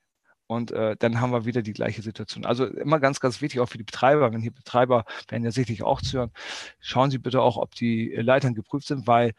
und 0.48 0.70
äh, 0.70 0.96
dann 0.98 1.20
haben 1.20 1.30
wir 1.30 1.44
wieder 1.44 1.60
die 1.60 1.74
gleiche 1.74 2.00
Situation. 2.00 2.46
Also 2.46 2.64
immer 2.64 2.98
ganz, 3.00 3.20
ganz 3.20 3.42
wichtig, 3.42 3.60
auch 3.60 3.68
für 3.68 3.76
die 3.76 3.84
Betreiber, 3.84 4.32
wenn 4.32 4.40
hier 4.40 4.50
Betreiber 4.50 5.04
werden 5.28 5.44
ja 5.44 5.50
sicherlich 5.50 5.82
auch 5.82 6.00
zuhören, 6.00 6.30
schauen 6.80 7.10
Sie 7.10 7.18
bitte 7.18 7.42
auch, 7.42 7.58
ob 7.58 7.74
die 7.74 8.08
Leitern 8.14 8.54
geprüft 8.54 8.86
sind, 8.86 9.06
weil 9.06 9.34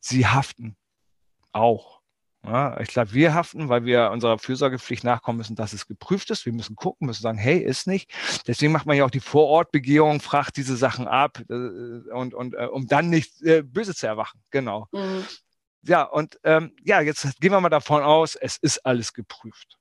sie 0.00 0.26
haften 0.26 0.76
auch. 1.52 2.00
Ja, 2.44 2.78
ich 2.80 2.88
glaube, 2.88 3.14
wir 3.14 3.32
haften, 3.32 3.70
weil 3.70 3.84
wir 3.84 4.10
unserer 4.10 4.38
Fürsorgepflicht 4.38 5.02
nachkommen 5.02 5.38
müssen, 5.38 5.56
dass 5.56 5.72
es 5.72 5.86
geprüft 5.86 6.30
ist. 6.30 6.44
Wir 6.44 6.52
müssen 6.52 6.76
gucken, 6.76 7.06
müssen 7.06 7.22
sagen, 7.22 7.38
hey, 7.38 7.58
ist 7.58 7.86
nicht. 7.86 8.12
Deswegen 8.46 8.72
macht 8.72 8.84
man 8.86 8.96
ja 8.96 9.04
auch 9.06 9.10
die 9.10 9.20
Vorortbegehung, 9.20 10.20
fragt 10.20 10.58
diese 10.58 10.76
Sachen 10.76 11.08
ab 11.08 11.40
äh, 11.48 11.54
und, 11.54 12.34
und 12.34 12.54
äh, 12.54 12.66
um 12.66 12.86
dann 12.86 13.08
nicht 13.08 13.40
äh, 13.42 13.62
böse 13.62 13.94
zu 13.94 14.06
erwachen. 14.06 14.40
Genau. 14.50 14.88
Mhm. 14.92 15.24
Ja, 15.82 16.02
und 16.02 16.38
ähm, 16.44 16.74
ja, 16.82 17.00
jetzt 17.00 17.40
gehen 17.40 17.52
wir 17.52 17.60
mal 17.60 17.70
davon 17.70 18.02
aus, 18.02 18.36
es 18.36 18.58
ist 18.58 18.84
alles 18.84 19.12
geprüft 19.14 19.78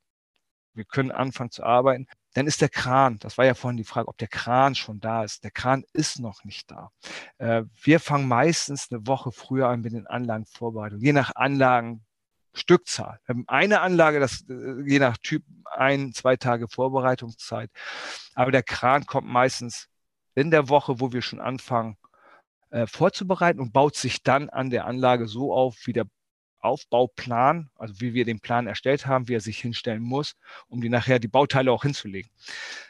wir 0.74 0.86
können 0.86 1.12
anfangen 1.12 1.51
zu 1.51 1.63
arbeiten. 1.63 2.08
Dann 2.34 2.48
ist 2.48 2.62
der 2.62 2.70
Kran, 2.70 3.17
das 3.20 3.38
war 3.38 3.46
ja 3.46 3.53
vorhin 3.53 3.77
die 3.77 3.84
Frage, 3.84 4.08
ob 4.08 4.17
der 4.17 4.27
Kran 4.27 4.75
schon 4.75 5.00
da 5.00 5.24
ist. 5.24 5.43
Der 5.43 5.51
Kran 5.51 5.84
ist 5.93 6.20
noch 6.20 6.43
nicht 6.43 6.72
da. 6.72 6.91
Äh, 7.38 7.63
wir 7.82 8.00
fangen 8.00 8.27
meistens 8.27 8.88
eine 8.91 9.05
Woche 9.05 9.32
früher 9.32 9.67
an 9.67 9.82
mit 9.82 9.93
den 9.93 10.08
Anlagenvorbereitungen, 10.08 11.03
je 11.03 11.13
nach 11.13 11.36
Anlagenstückzahl. 11.36 12.12
Wir 12.53 13.19
haben 13.27 13.45
eine 13.48 13.81
Anlage, 13.81 14.19
das 14.19 14.45
äh, 14.50 14.83
je 14.86 15.00
nach 15.00 15.17
Typ 15.17 15.43
ein, 15.72 16.13
zwei 16.13 16.36
Tage 16.36 16.67
Vorbereitungszeit. 16.67 17.69
Aber 18.36 18.51
der 18.51 18.63
Kran 18.63 19.05
kommt 19.05 19.27
meistens 19.27 19.88
in 20.36 20.51
der 20.51 20.69
Woche, 20.69 21.00
wo 21.00 21.12
wir 21.12 21.22
schon 21.22 21.39
anfangen 21.39 21.98
äh, 22.69 22.88
vorzubereiten 22.88 23.60
und 23.60 23.74
baut 23.74 23.95
sich 23.95 24.24
dann 24.24 24.50
an 24.50 24.69
der 24.69 24.86
Anlage 24.86 25.27
so 25.27 25.53
auf, 25.53 25.77
wie 25.86 25.93
der 25.93 26.05
Aufbauplan, 26.60 27.69
also 27.75 28.00
wie 28.00 28.13
wir 28.13 28.25
den 28.25 28.39
Plan 28.39 28.67
erstellt 28.67 29.05
haben, 29.05 29.27
wie 29.27 29.36
er 29.36 29.41
sich 29.41 29.60
hinstellen 29.60 30.01
muss, 30.01 30.36
um 30.67 30.81
die 30.81 30.89
nachher 30.89 31.19
die 31.19 31.27
Bauteile 31.27 31.72
auch 31.72 31.83
hinzulegen. 31.83 32.31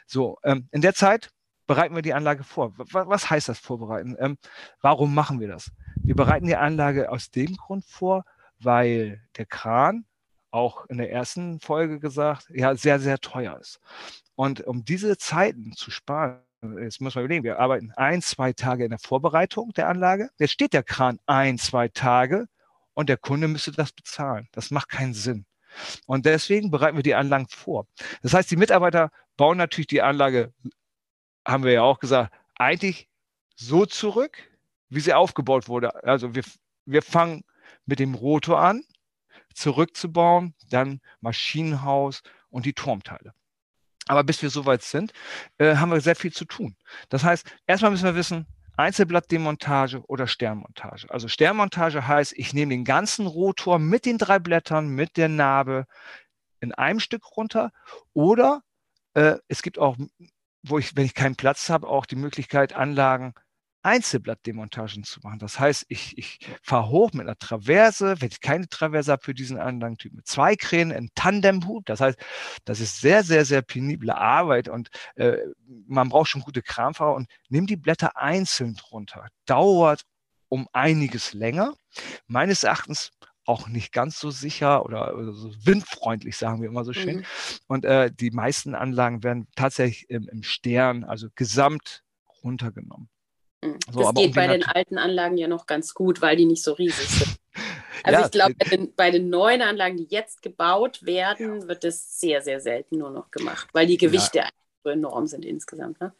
So, 0.06 0.38
ähm, 0.44 0.68
in 0.70 0.80
der 0.80 0.94
Zeit 0.94 1.30
bereiten 1.66 1.94
wir 1.94 2.02
die 2.02 2.14
Anlage 2.14 2.44
vor. 2.44 2.72
Was, 2.76 3.08
was 3.08 3.30
heißt 3.30 3.48
das 3.48 3.58
vorbereiten? 3.58 4.16
Ähm, 4.18 4.38
warum 4.80 5.14
machen 5.14 5.40
wir 5.40 5.48
das? 5.48 5.72
Wir 5.96 6.14
bereiten 6.14 6.46
die 6.46 6.56
Anlage 6.56 7.10
aus 7.10 7.30
dem 7.30 7.56
Grund 7.56 7.84
vor, 7.84 8.24
weil 8.64 9.22
der 9.36 9.46
Kran, 9.46 10.04
auch 10.50 10.86
in 10.86 10.98
der 10.98 11.10
ersten 11.10 11.60
Folge 11.60 11.98
gesagt, 11.98 12.46
ja, 12.50 12.74
sehr, 12.76 13.00
sehr 13.00 13.18
teuer 13.18 13.58
ist. 13.58 13.80
Und 14.36 14.60
um 14.66 14.84
diese 14.84 15.16
Zeiten 15.16 15.72
zu 15.72 15.90
sparen, 15.90 16.40
jetzt 16.80 17.00
muss 17.00 17.14
man 17.14 17.24
überlegen, 17.24 17.44
wir 17.44 17.58
arbeiten 17.58 17.92
ein, 17.96 18.22
zwei 18.22 18.52
Tage 18.52 18.84
in 18.84 18.90
der 18.90 18.98
Vorbereitung 18.98 19.72
der 19.72 19.88
Anlage. 19.88 20.30
Jetzt 20.38 20.52
steht 20.52 20.72
der 20.72 20.82
Kran 20.82 21.18
ein, 21.26 21.58
zwei 21.58 21.88
Tage 21.88 22.46
und 22.94 23.08
der 23.08 23.16
Kunde 23.16 23.48
müsste 23.48 23.72
das 23.72 23.92
bezahlen. 23.92 24.48
Das 24.52 24.70
macht 24.70 24.88
keinen 24.88 25.14
Sinn. 25.14 25.44
Und 26.06 26.24
deswegen 26.24 26.70
bereiten 26.70 26.96
wir 26.96 27.02
die 27.02 27.16
Anlagen 27.16 27.48
vor. 27.48 27.86
Das 28.22 28.32
heißt, 28.32 28.50
die 28.50 28.56
Mitarbeiter 28.56 29.10
bauen 29.36 29.58
natürlich 29.58 29.88
die 29.88 30.02
Anlage, 30.02 30.52
haben 31.46 31.64
wir 31.64 31.72
ja 31.72 31.82
auch 31.82 31.98
gesagt, 31.98 32.32
eigentlich 32.56 33.08
so 33.56 33.86
zurück, 33.86 34.38
wie 34.88 35.00
sie 35.00 35.14
aufgebaut 35.14 35.68
wurde. 35.68 36.04
Also 36.04 36.34
wir, 36.34 36.44
wir 36.86 37.02
fangen 37.02 37.44
mit 37.86 37.98
dem 37.98 38.14
Rotor 38.14 38.60
an, 38.60 38.82
zurückzubauen, 39.54 40.54
dann 40.70 41.00
Maschinenhaus 41.20 42.22
und 42.50 42.66
die 42.66 42.74
Turmteile. 42.74 43.32
Aber 44.06 44.24
bis 44.24 44.42
wir 44.42 44.50
soweit 44.50 44.82
sind, 44.82 45.12
äh, 45.58 45.76
haben 45.76 45.90
wir 45.90 46.00
sehr 46.00 46.16
viel 46.16 46.32
zu 46.32 46.44
tun. 46.44 46.76
Das 47.08 47.24
heißt, 47.24 47.46
erstmal 47.66 47.90
müssen 47.90 48.04
wir 48.04 48.14
wissen, 48.14 48.46
Einzelblattdemontage 48.76 50.02
oder 50.06 50.26
Sternmontage. 50.26 51.06
Also 51.08 51.28
Sternmontage 51.28 52.06
heißt, 52.06 52.32
ich 52.36 52.54
nehme 52.54 52.74
den 52.74 52.84
ganzen 52.84 53.26
Rotor 53.26 53.78
mit 53.78 54.04
den 54.04 54.18
drei 54.18 54.38
Blättern, 54.38 54.88
mit 54.88 55.16
der 55.16 55.28
Narbe 55.28 55.86
in 56.60 56.72
einem 56.72 57.00
Stück 57.00 57.36
runter. 57.36 57.70
Oder 58.12 58.62
äh, 59.14 59.36
es 59.48 59.62
gibt 59.62 59.78
auch, 59.78 59.96
wo 60.62 60.78
ich, 60.78 60.96
wenn 60.96 61.04
ich 61.06 61.14
keinen 61.14 61.36
Platz 61.36 61.70
habe, 61.70 61.86
auch 61.86 62.04
die 62.04 62.16
Möglichkeit, 62.16 62.72
Anlagen 62.72 63.34
Einzelblattdemontagen 63.84 65.04
zu 65.04 65.20
machen. 65.20 65.38
Das 65.38 65.60
heißt, 65.60 65.84
ich, 65.88 66.16
ich 66.16 66.38
fahre 66.62 66.88
hoch 66.88 67.12
mit 67.12 67.22
einer 67.22 67.38
Traverse, 67.38 68.20
wenn 68.20 68.30
ich 68.30 68.40
keine 68.40 68.68
Traverse 68.68 69.12
habe 69.12 69.22
für 69.22 69.34
diesen 69.34 69.58
Anlagentyp, 69.58 70.14
mit 70.14 70.26
zwei 70.26 70.56
Kränen 70.56 70.96
in 70.96 71.10
Tandemhut. 71.14 71.88
Das 71.88 72.00
heißt, 72.00 72.18
das 72.64 72.80
ist 72.80 73.00
sehr, 73.00 73.22
sehr, 73.22 73.44
sehr 73.44 73.62
penible 73.62 74.14
Arbeit 74.16 74.68
und 74.68 74.88
äh, 75.16 75.36
man 75.86 76.08
braucht 76.08 76.30
schon 76.30 76.42
gute 76.42 76.62
Kramfahrer 76.62 77.14
und 77.14 77.28
nimm 77.48 77.66
die 77.66 77.76
Blätter 77.76 78.16
einzeln 78.16 78.76
runter. 78.90 79.28
Dauert 79.46 80.02
um 80.48 80.68
einiges 80.72 81.34
länger. 81.34 81.74
Meines 82.26 82.62
Erachtens 82.64 83.10
auch 83.46 83.68
nicht 83.68 83.92
ganz 83.92 84.18
so 84.18 84.30
sicher 84.30 84.84
oder, 84.86 85.14
oder 85.14 85.32
so 85.32 85.52
windfreundlich, 85.64 86.36
sagen 86.36 86.62
wir 86.62 86.68
immer 86.68 86.84
so 86.84 86.92
schön. 86.92 87.18
Mhm. 87.18 87.24
Und 87.66 87.84
äh, 87.84 88.10
die 88.10 88.30
meisten 88.30 88.74
Anlagen 88.74 89.22
werden 89.22 89.48
tatsächlich 89.54 90.08
im, 90.08 90.28
im 90.28 90.42
Stern, 90.42 91.04
also 91.04 91.28
gesamt 91.34 92.04
runtergenommen. 92.42 93.08
So, 93.92 94.00
das 94.00 94.14
geht 94.14 94.28
um 94.28 94.34
bei 94.34 94.46
den 94.46 94.64
alten 94.64 94.98
Anlagen 94.98 95.36
ja 95.36 95.48
noch 95.48 95.66
ganz 95.66 95.94
gut, 95.94 96.20
weil 96.20 96.36
die 96.36 96.46
nicht 96.46 96.62
so 96.62 96.72
riesig 96.72 97.08
sind. 97.08 97.36
Also 98.06 98.20
ja, 98.20 98.26
ich 98.26 98.32
glaube, 98.32 98.54
bei 98.58 98.76
den, 98.76 98.94
bei 98.94 99.10
den, 99.10 99.30
neuen 99.30 99.62
Anlagen, 99.62 99.96
die 99.96 100.06
jetzt 100.10 100.42
gebaut 100.42 101.06
werden, 101.06 101.62
ja. 101.62 101.68
wird 101.68 101.84
das 101.84 102.20
sehr, 102.20 102.42
sehr 102.42 102.60
selten 102.60 102.98
nur 102.98 103.10
noch 103.10 103.30
gemacht, 103.30 103.68
weil 103.72 103.86
die 103.86 103.96
Gewichte 103.96 104.38
ja. 104.38 104.48
so 104.82 104.90
enorm 104.90 105.26
sind 105.26 105.42
insgesamt. 105.46 105.98
Ne? 106.00 106.12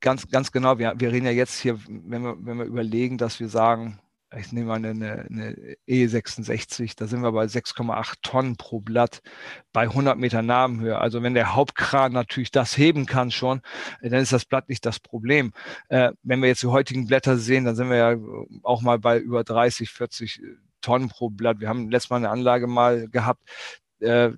Ganz, 0.00 0.26
ganz 0.30 0.50
genau. 0.50 0.78
Wir, 0.78 0.94
wir 0.96 1.12
reden 1.12 1.26
ja 1.26 1.32
jetzt 1.32 1.60
hier, 1.60 1.78
wenn 1.86 2.22
wir, 2.22 2.36
wenn 2.40 2.56
wir 2.56 2.64
überlegen, 2.64 3.18
dass 3.18 3.38
wir 3.38 3.50
sagen, 3.50 3.98
ich 4.36 4.52
nehme 4.52 4.66
mal 4.66 4.76
eine, 4.76 4.90
eine 4.90 5.76
E66, 5.88 6.94
da 6.96 7.06
sind 7.06 7.22
wir 7.22 7.32
bei 7.32 7.44
6,8 7.44 8.14
Tonnen 8.22 8.56
pro 8.56 8.80
Blatt 8.80 9.22
bei 9.72 9.82
100 9.82 10.18
Meter 10.18 10.42
Nabenhöhe. 10.42 10.98
Also 10.98 11.22
wenn 11.22 11.34
der 11.34 11.54
Hauptkran 11.54 12.12
natürlich 12.12 12.50
das 12.50 12.76
heben 12.76 13.06
kann 13.06 13.30
schon, 13.30 13.62
dann 14.02 14.20
ist 14.20 14.32
das 14.32 14.44
Blatt 14.44 14.68
nicht 14.68 14.84
das 14.84 15.00
Problem. 15.00 15.52
Äh, 15.88 16.12
wenn 16.22 16.42
wir 16.42 16.48
jetzt 16.48 16.62
die 16.62 16.66
heutigen 16.66 17.06
Blätter 17.06 17.38
sehen, 17.38 17.64
dann 17.64 17.76
sind 17.76 17.88
wir 17.88 17.96
ja 17.96 18.16
auch 18.62 18.82
mal 18.82 18.98
bei 18.98 19.18
über 19.18 19.44
30, 19.44 19.90
40 19.90 20.42
Tonnen 20.82 21.08
pro 21.08 21.30
Blatt. 21.30 21.60
Wir 21.60 21.68
haben 21.68 21.90
letztes 21.90 22.10
Mal 22.10 22.16
eine 22.16 22.30
Anlage 22.30 22.66
mal 22.66 23.08
gehabt, 23.08 23.42
äh, 24.00 24.32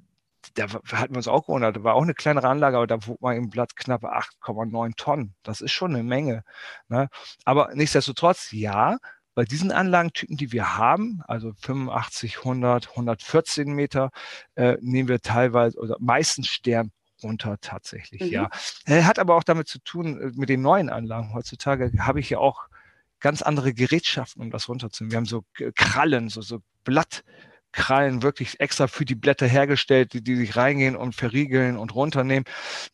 da 0.55 0.69
hatten 0.69 1.15
wir 1.15 1.19
uns 1.19 1.29
auch 1.29 1.47
gewundert, 1.47 1.77
da 1.77 1.85
war 1.85 1.95
auch 1.95 2.03
eine 2.03 2.15
kleinere 2.15 2.49
Anlage, 2.49 2.77
aber 2.77 2.87
da 2.87 3.07
wog 3.07 3.21
man 3.21 3.37
im 3.37 3.51
Blatt 3.51 3.77
knappe 3.77 4.09
8,9 4.09 4.97
Tonnen. 4.97 5.35
Das 5.43 5.61
ist 5.61 5.73
schon 5.73 5.95
eine 5.95 6.03
Menge. 6.03 6.45
Ne? 6.89 7.09
Aber 7.45 7.71
nichtsdestotrotz, 7.75 8.51
ja, 8.53 8.99
bei 9.35 9.45
diesen 9.45 9.73
Anlagentypen, 9.73 10.37
die 10.37 10.53
wir 10.53 10.77
haben, 10.77 11.23
also 11.27 11.53
85, 11.61 12.39
100, 12.39 12.91
114 12.91 13.73
Meter, 13.73 14.11
äh, 14.55 14.77
nehmen 14.81 15.09
wir 15.09 15.21
teilweise 15.21 15.79
oder 15.79 15.97
meistens 16.01 16.49
Stern 16.49 16.91
runter 17.23 17.59
tatsächlich, 17.61 18.23
mhm. 18.23 18.29
ja. 18.29 18.51
Äh, 18.87 19.03
hat 19.03 19.19
aber 19.19 19.37
auch 19.37 19.45
damit 19.45 19.69
zu 19.69 19.79
tun, 19.81 20.21
äh, 20.21 20.33
mit 20.35 20.49
den 20.49 20.63
neuen 20.63 20.89
Anlagen. 20.89 21.35
Heutzutage 21.35 21.93
habe 21.99 22.21
ich 22.21 22.31
ja 22.31 22.39
auch 22.39 22.69
ganz 23.21 23.43
andere 23.43 23.75
Gerätschaften, 23.75 24.43
um 24.43 24.51
das 24.51 24.69
runterzunehmen. 24.69 25.13
Wir 25.13 25.17
haben 25.19 25.27
so 25.27 25.45
Krallen, 25.75 26.29
so, 26.29 26.41
so 26.41 26.61
Blatt, 26.85 27.23
Krallen 27.73 28.23
wirklich 28.23 28.61
extra 28.61 28.87
für 28.87 29.05
die 29.05 29.15
Blätter 29.15 29.47
hergestellt, 29.47 30.13
die, 30.13 30.23
die 30.23 30.37
sich 30.37 30.57
reingehen 30.57 30.97
und 30.97 31.15
verriegeln 31.15 31.77
und 31.77 31.95
runternehmen. 31.95 32.45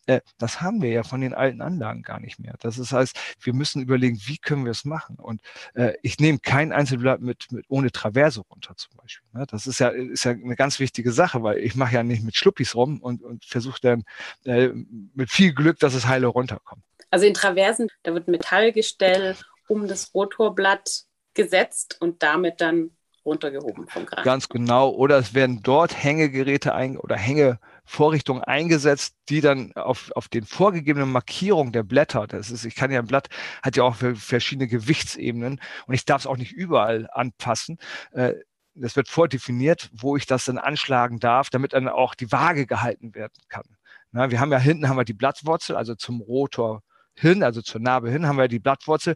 Äh, 0.05 0.21
das 0.37 0.61
haben 0.61 0.81
wir 0.81 0.89
ja 0.89 1.03
von 1.03 1.21
den 1.21 1.33
alten 1.33 1.61
Anlagen 1.61 2.03
gar 2.03 2.19
nicht 2.19 2.39
mehr. 2.39 2.55
Das 2.59 2.77
ist, 2.77 2.91
heißt, 2.91 3.17
wir 3.41 3.53
müssen 3.53 3.81
überlegen, 3.81 4.19
wie 4.25 4.37
können 4.37 4.65
wir 4.65 4.71
es 4.71 4.85
machen. 4.85 5.17
Und 5.17 5.41
äh, 5.73 5.93
ich 6.03 6.19
nehme 6.19 6.39
kein 6.39 6.71
Einzelblatt 6.71 7.21
mit, 7.21 7.51
mit 7.51 7.65
ohne 7.69 7.91
Traverse 7.91 8.41
runter 8.41 8.75
zum 8.75 8.95
Beispiel. 8.97 9.27
Ne? 9.33 9.45
Das 9.49 9.67
ist 9.67 9.79
ja, 9.79 9.89
ist 9.89 10.25
ja 10.25 10.31
eine 10.31 10.55
ganz 10.55 10.79
wichtige 10.79 11.11
Sache, 11.11 11.43
weil 11.43 11.57
ich 11.59 11.75
mache 11.75 11.95
ja 11.95 12.03
nicht 12.03 12.23
mit 12.23 12.35
Schluppis 12.35 12.75
rum 12.75 12.99
und, 13.01 13.23
und 13.23 13.45
versuche 13.45 13.79
dann 13.81 14.03
äh, 14.45 14.69
mit 15.13 15.31
viel 15.31 15.53
Glück, 15.53 15.79
dass 15.79 15.93
es 15.93 16.07
heile 16.07 16.27
runterkommt. 16.27 16.83
Also 17.09 17.25
in 17.25 17.33
Traversen, 17.33 17.87
da 18.03 18.13
wird 18.13 18.27
Metallgestell 18.27 19.35
um 19.67 19.87
das 19.87 20.13
Rotorblatt 20.13 21.03
gesetzt 21.33 21.97
und 21.99 22.23
damit 22.23 22.61
dann 22.61 22.96
runtergehoben 23.27 23.87
vom 23.87 24.05
Kran. 24.05 24.23
Ganz 24.23 24.49
genau. 24.49 24.89
Oder 24.89 25.17
es 25.17 25.33
werden 25.33 25.61
dort 25.61 26.01
Hängegeräte 26.01 26.73
ein 26.73 26.97
oder 26.97 27.15
Hängevorrichtungen 27.15 28.43
eingesetzt, 28.43 29.15
die 29.29 29.41
dann 29.41 29.73
auf, 29.73 30.11
auf 30.15 30.29
den 30.29 30.45
vorgegebenen 30.45 31.11
Markierungen 31.11 31.73
der 31.73 31.83
Blätter, 31.83 32.25
das 32.25 32.49
ist, 32.49 32.65
ich 32.65 32.75
kann 32.75 32.91
ja 32.91 32.99
ein 32.99 33.07
Blatt, 33.07 33.27
hat 33.61 33.75
ja 33.75 33.83
auch 33.83 33.95
verschiedene 33.95 34.67
Gewichtsebenen 34.67 35.61
und 35.85 35.93
ich 35.93 36.05
darf 36.05 36.21
es 36.21 36.27
auch 36.27 36.37
nicht 36.37 36.53
überall 36.53 37.07
anpassen. 37.11 37.77
Äh, 38.13 38.33
das 38.73 38.95
wird 38.95 39.09
vordefiniert, 39.09 39.89
wo 39.93 40.17
ich 40.17 40.25
das 40.25 40.45
dann 40.45 40.57
anschlagen 40.57 41.19
darf, 41.19 41.49
damit 41.49 41.73
dann 41.73 41.87
auch 41.87 42.15
die 42.15 42.31
Waage 42.31 42.65
gehalten 42.65 43.13
werden 43.15 43.33
kann. 43.49 43.63
Na, 44.11 44.31
wir 44.31 44.39
haben 44.39 44.51
ja 44.51 44.59
hinten 44.59 44.87
haben 44.87 44.97
wir 44.97 45.03
die 45.03 45.13
Blattwurzel, 45.13 45.75
also 45.75 45.95
zum 45.95 46.21
Rotor 46.21 46.81
hin, 47.13 47.43
also 47.43 47.61
zur 47.61 47.81
Narbe 47.81 48.09
hin, 48.09 48.27
haben 48.27 48.37
wir 48.37 48.47
die 48.47 48.59
Blattwurzel 48.59 49.15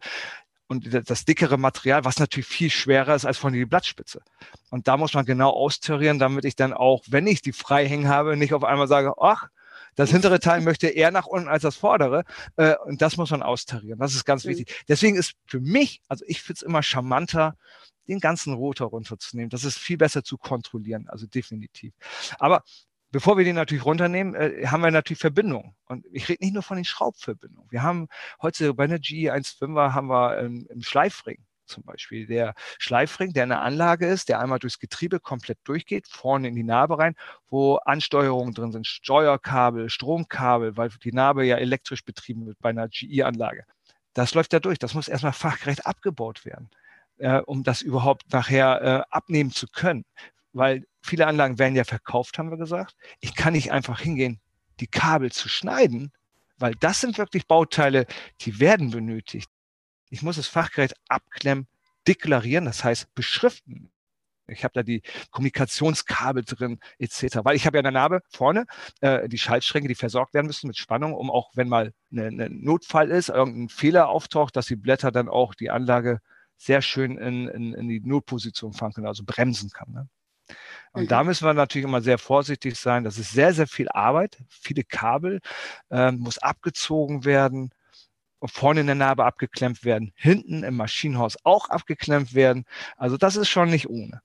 und 0.71 0.88
das 1.10 1.25
dickere 1.25 1.57
Material, 1.57 2.05
was 2.05 2.17
natürlich 2.17 2.47
viel 2.47 2.69
schwerer 2.69 3.13
ist 3.13 3.25
als 3.25 3.38
von 3.38 3.51
die 3.51 3.65
Blattspitze. 3.65 4.21
Und 4.69 4.88
da 4.88 4.95
muss 4.95 5.13
man 5.13 5.25
genau 5.25 5.49
austarieren, 5.49 6.17
damit 6.17 6.45
ich 6.45 6.55
dann 6.55 6.71
auch, 6.71 7.03
wenn 7.10 7.27
ich 7.27 7.41
die 7.41 7.51
frei 7.51 7.86
hängen 7.86 8.07
habe, 8.07 8.38
nicht 8.38 8.53
auf 8.53 8.63
einmal 8.63 8.88
sage, 8.88 9.15
ach, 9.19 9.49
das 9.95 10.12
hintere 10.12 10.39
Teil 10.39 10.62
möchte 10.69 10.88
eher 10.88 11.12
nach 11.12 11.27
unten 11.27 11.49
als 11.49 11.63
das 11.63 11.75
vordere. 11.75 12.23
Äh, 12.55 12.75
und 12.86 13.01
das 13.01 13.17
muss 13.17 13.31
man 13.31 13.43
austarieren. 13.43 13.99
Das 13.99 14.15
ist 14.15 14.23
ganz 14.23 14.45
mhm. 14.45 14.51
wichtig. 14.51 14.86
Deswegen 14.88 15.17
ist 15.17 15.34
für 15.45 15.60
mich, 15.60 16.01
also 16.07 16.23
ich 16.25 16.41
finde 16.41 16.60
es 16.60 16.62
immer 16.62 16.81
charmanter, 16.84 17.57
den 18.07 18.21
ganzen 18.21 18.53
Rotor 18.53 18.91
runterzunehmen. 18.91 19.49
Das 19.49 19.65
ist 19.65 19.77
viel 19.77 19.97
besser 19.97 20.23
zu 20.23 20.38
kontrollieren, 20.38 21.10
also 21.10 21.27
definitiv. 21.27 21.93
Aber 22.39 22.63
Bevor 23.12 23.38
wir 23.38 23.43
den 23.43 23.56
natürlich 23.56 23.86
runternehmen, 23.86 24.36
äh, 24.36 24.65
haben 24.67 24.82
wir 24.82 24.91
natürlich 24.91 25.19
Verbindungen. 25.19 25.76
Und 25.86 26.06
ich 26.13 26.30
rede 26.30 26.43
nicht 26.43 26.54
nur 26.54 26.63
von 26.63 26.78
den 26.78 26.86
Schraubverbindungen. 26.86 27.69
Wir 27.69 27.84
haben 27.84 28.08
heute 28.41 28.74
bei 28.74 28.86
einer 28.86 28.97
GE15er 28.97 29.93
haben 29.93 30.08
wir 30.08 30.38
einen, 30.38 30.65
einen 30.71 30.82
Schleifring 30.82 31.43
zum 31.65 31.84
Beispiel. 31.84 32.26
Der 32.26 32.54
Schleifring, 32.80 33.34
der 33.34 33.43
eine 33.43 33.60
Anlage 33.60 34.08
ist, 34.08 34.30
der 34.30 34.39
einmal 34.39 34.60
durchs 34.60 34.80
Getriebe 34.80 35.19
komplett 35.19 35.60
durchgeht, 35.65 36.08
vorne 36.08 36.47
in 36.47 36.56
die 36.56 36.63
Narbe 36.63 37.00
rein, 37.00 37.15
wo 37.50 37.76
Ansteuerungen 37.78 38.54
drin 38.54 38.71
sind, 38.71 38.88
Steuerkabel, 38.88 39.89
Stromkabel, 39.89 40.78
weil 40.78 40.89
die 41.04 41.12
Narbe 41.12 41.45
ja 41.45 41.58
elektrisch 41.58 42.06
betrieben 42.06 42.45
wird 42.45 42.60
bei 42.60 42.69
einer 42.69 42.88
GE-Anlage. 42.88 43.65
Das 44.13 44.34
läuft 44.34 44.54
da 44.54 44.60
durch. 44.60 44.80
Das 44.80 44.93
muss 44.93 45.08
erstmal 45.08 45.34
fachgerecht 45.34 45.86
abgebaut 45.86 46.45
werden, 46.45 46.69
äh, 47.17 47.39
um 47.39 47.63
das 47.63 47.82
überhaupt 47.82 48.32
nachher 48.32 48.82
äh, 48.82 49.04
abnehmen 49.10 49.52
zu 49.52 49.67
können 49.67 50.06
weil 50.54 50.86
viele 51.01 51.27
Anlagen 51.27 51.59
werden 51.59 51.75
ja 51.75 51.83
verkauft, 51.83 52.37
haben 52.37 52.51
wir 52.51 52.57
gesagt. 52.57 52.95
Ich 53.19 53.35
kann 53.35 53.53
nicht 53.53 53.71
einfach 53.71 53.99
hingehen, 53.99 54.39
die 54.79 54.87
Kabel 54.87 55.31
zu 55.31 55.49
schneiden, 55.49 56.11
weil 56.57 56.73
das 56.79 57.01
sind 57.01 57.17
wirklich 57.17 57.47
Bauteile, 57.47 58.05
die 58.41 58.59
werden 58.59 58.91
benötigt. 58.91 59.49
Ich 60.09 60.21
muss 60.21 60.35
das 60.35 60.47
Fachgerät 60.47 60.93
abklemmen, 61.07 61.67
deklarieren, 62.07 62.65
das 62.65 62.83
heißt 62.83 63.13
beschriften. 63.15 63.91
Ich 64.47 64.63
habe 64.63 64.73
da 64.73 64.83
die 64.83 65.01
Kommunikationskabel 65.31 66.43
drin 66.43 66.79
etc. 66.99 67.39
Weil 67.43 67.55
ich 67.55 67.65
habe 67.65 67.77
ja 67.77 67.79
in 67.79 67.85
der 67.85 67.91
Narbe 67.91 68.21
vorne 68.29 68.65
äh, 68.99 69.29
die 69.29 69.37
Schaltstränge, 69.37 69.87
die 69.87 69.95
versorgt 69.95 70.33
werden 70.33 70.47
müssen 70.47 70.67
mit 70.67 70.77
Spannung, 70.77 71.13
um 71.13 71.31
auch 71.31 71.51
wenn 71.55 71.69
mal 71.69 71.87
ein 71.87 71.93
ne, 72.09 72.31
ne 72.31 72.49
Notfall 72.49 73.09
ist, 73.11 73.29
irgendein 73.29 73.69
Fehler 73.69 74.09
auftaucht, 74.09 74.55
dass 74.55 74.65
die 74.65 74.75
Blätter 74.75 75.11
dann 75.11 75.29
auch 75.29 75.55
die 75.55 75.69
Anlage 75.69 76.19
sehr 76.57 76.81
schön 76.81 77.17
in, 77.17 77.47
in, 77.47 77.73
in 77.73 77.87
die 77.87 78.01
Notposition 78.01 78.73
fahren 78.73 78.93
können, 78.93 79.07
also 79.07 79.23
bremsen 79.25 79.69
kann. 79.69 79.91
Ne? 79.91 80.09
Und 80.93 81.03
mhm. 81.03 81.07
da 81.07 81.23
müssen 81.23 81.45
wir 81.45 81.53
natürlich 81.53 81.85
immer 81.85 82.01
sehr 82.01 82.17
vorsichtig 82.17 82.75
sein. 82.75 83.03
Das 83.03 83.17
ist 83.17 83.31
sehr, 83.31 83.53
sehr 83.53 83.67
viel 83.67 83.89
Arbeit, 83.89 84.37
viele 84.49 84.83
Kabel, 84.83 85.39
äh, 85.89 86.11
muss 86.11 86.37
abgezogen 86.37 87.25
werden, 87.25 87.71
vorne 88.45 88.81
in 88.81 88.87
der 88.87 88.95
Narbe 88.95 89.25
abgeklemmt 89.25 89.85
werden, 89.85 90.11
hinten 90.15 90.63
im 90.63 90.75
Maschinenhaus 90.75 91.37
auch 91.43 91.69
abgeklemmt 91.69 92.33
werden. 92.33 92.65
Also 92.97 93.17
das 93.17 93.35
ist 93.35 93.49
schon 93.49 93.69
nicht 93.69 93.89
ohne. 93.89 94.21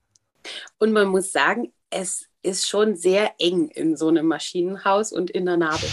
Und 0.78 0.92
man 0.92 1.08
muss 1.08 1.32
sagen, 1.32 1.72
es 1.90 2.26
ist 2.42 2.68
schon 2.68 2.96
sehr 2.96 3.34
eng 3.38 3.68
in 3.68 3.96
so 3.96 4.08
einem 4.08 4.26
Maschinenhaus 4.26 5.12
und 5.12 5.30
in 5.30 5.46
der 5.46 5.56
Narbe. 5.56 5.86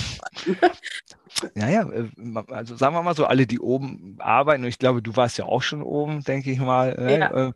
ja, 1.55 1.69
ja, 1.69 1.89
äh, 1.89 2.09
also 2.47 2.75
sagen 2.75 2.95
wir 2.95 3.01
mal 3.01 3.15
so, 3.15 3.25
alle, 3.25 3.47
die 3.47 3.59
oben 3.59 4.17
arbeiten, 4.19 4.63
und 4.63 4.69
ich 4.69 4.79
glaube, 4.79 5.01
du 5.01 5.15
warst 5.15 5.37
ja 5.37 5.45
auch 5.45 5.63
schon 5.63 5.81
oben, 5.81 6.23
denke 6.23 6.51
ich 6.51 6.59
mal, 6.59 6.95
ne? 6.95 7.19
ja. 7.19 7.53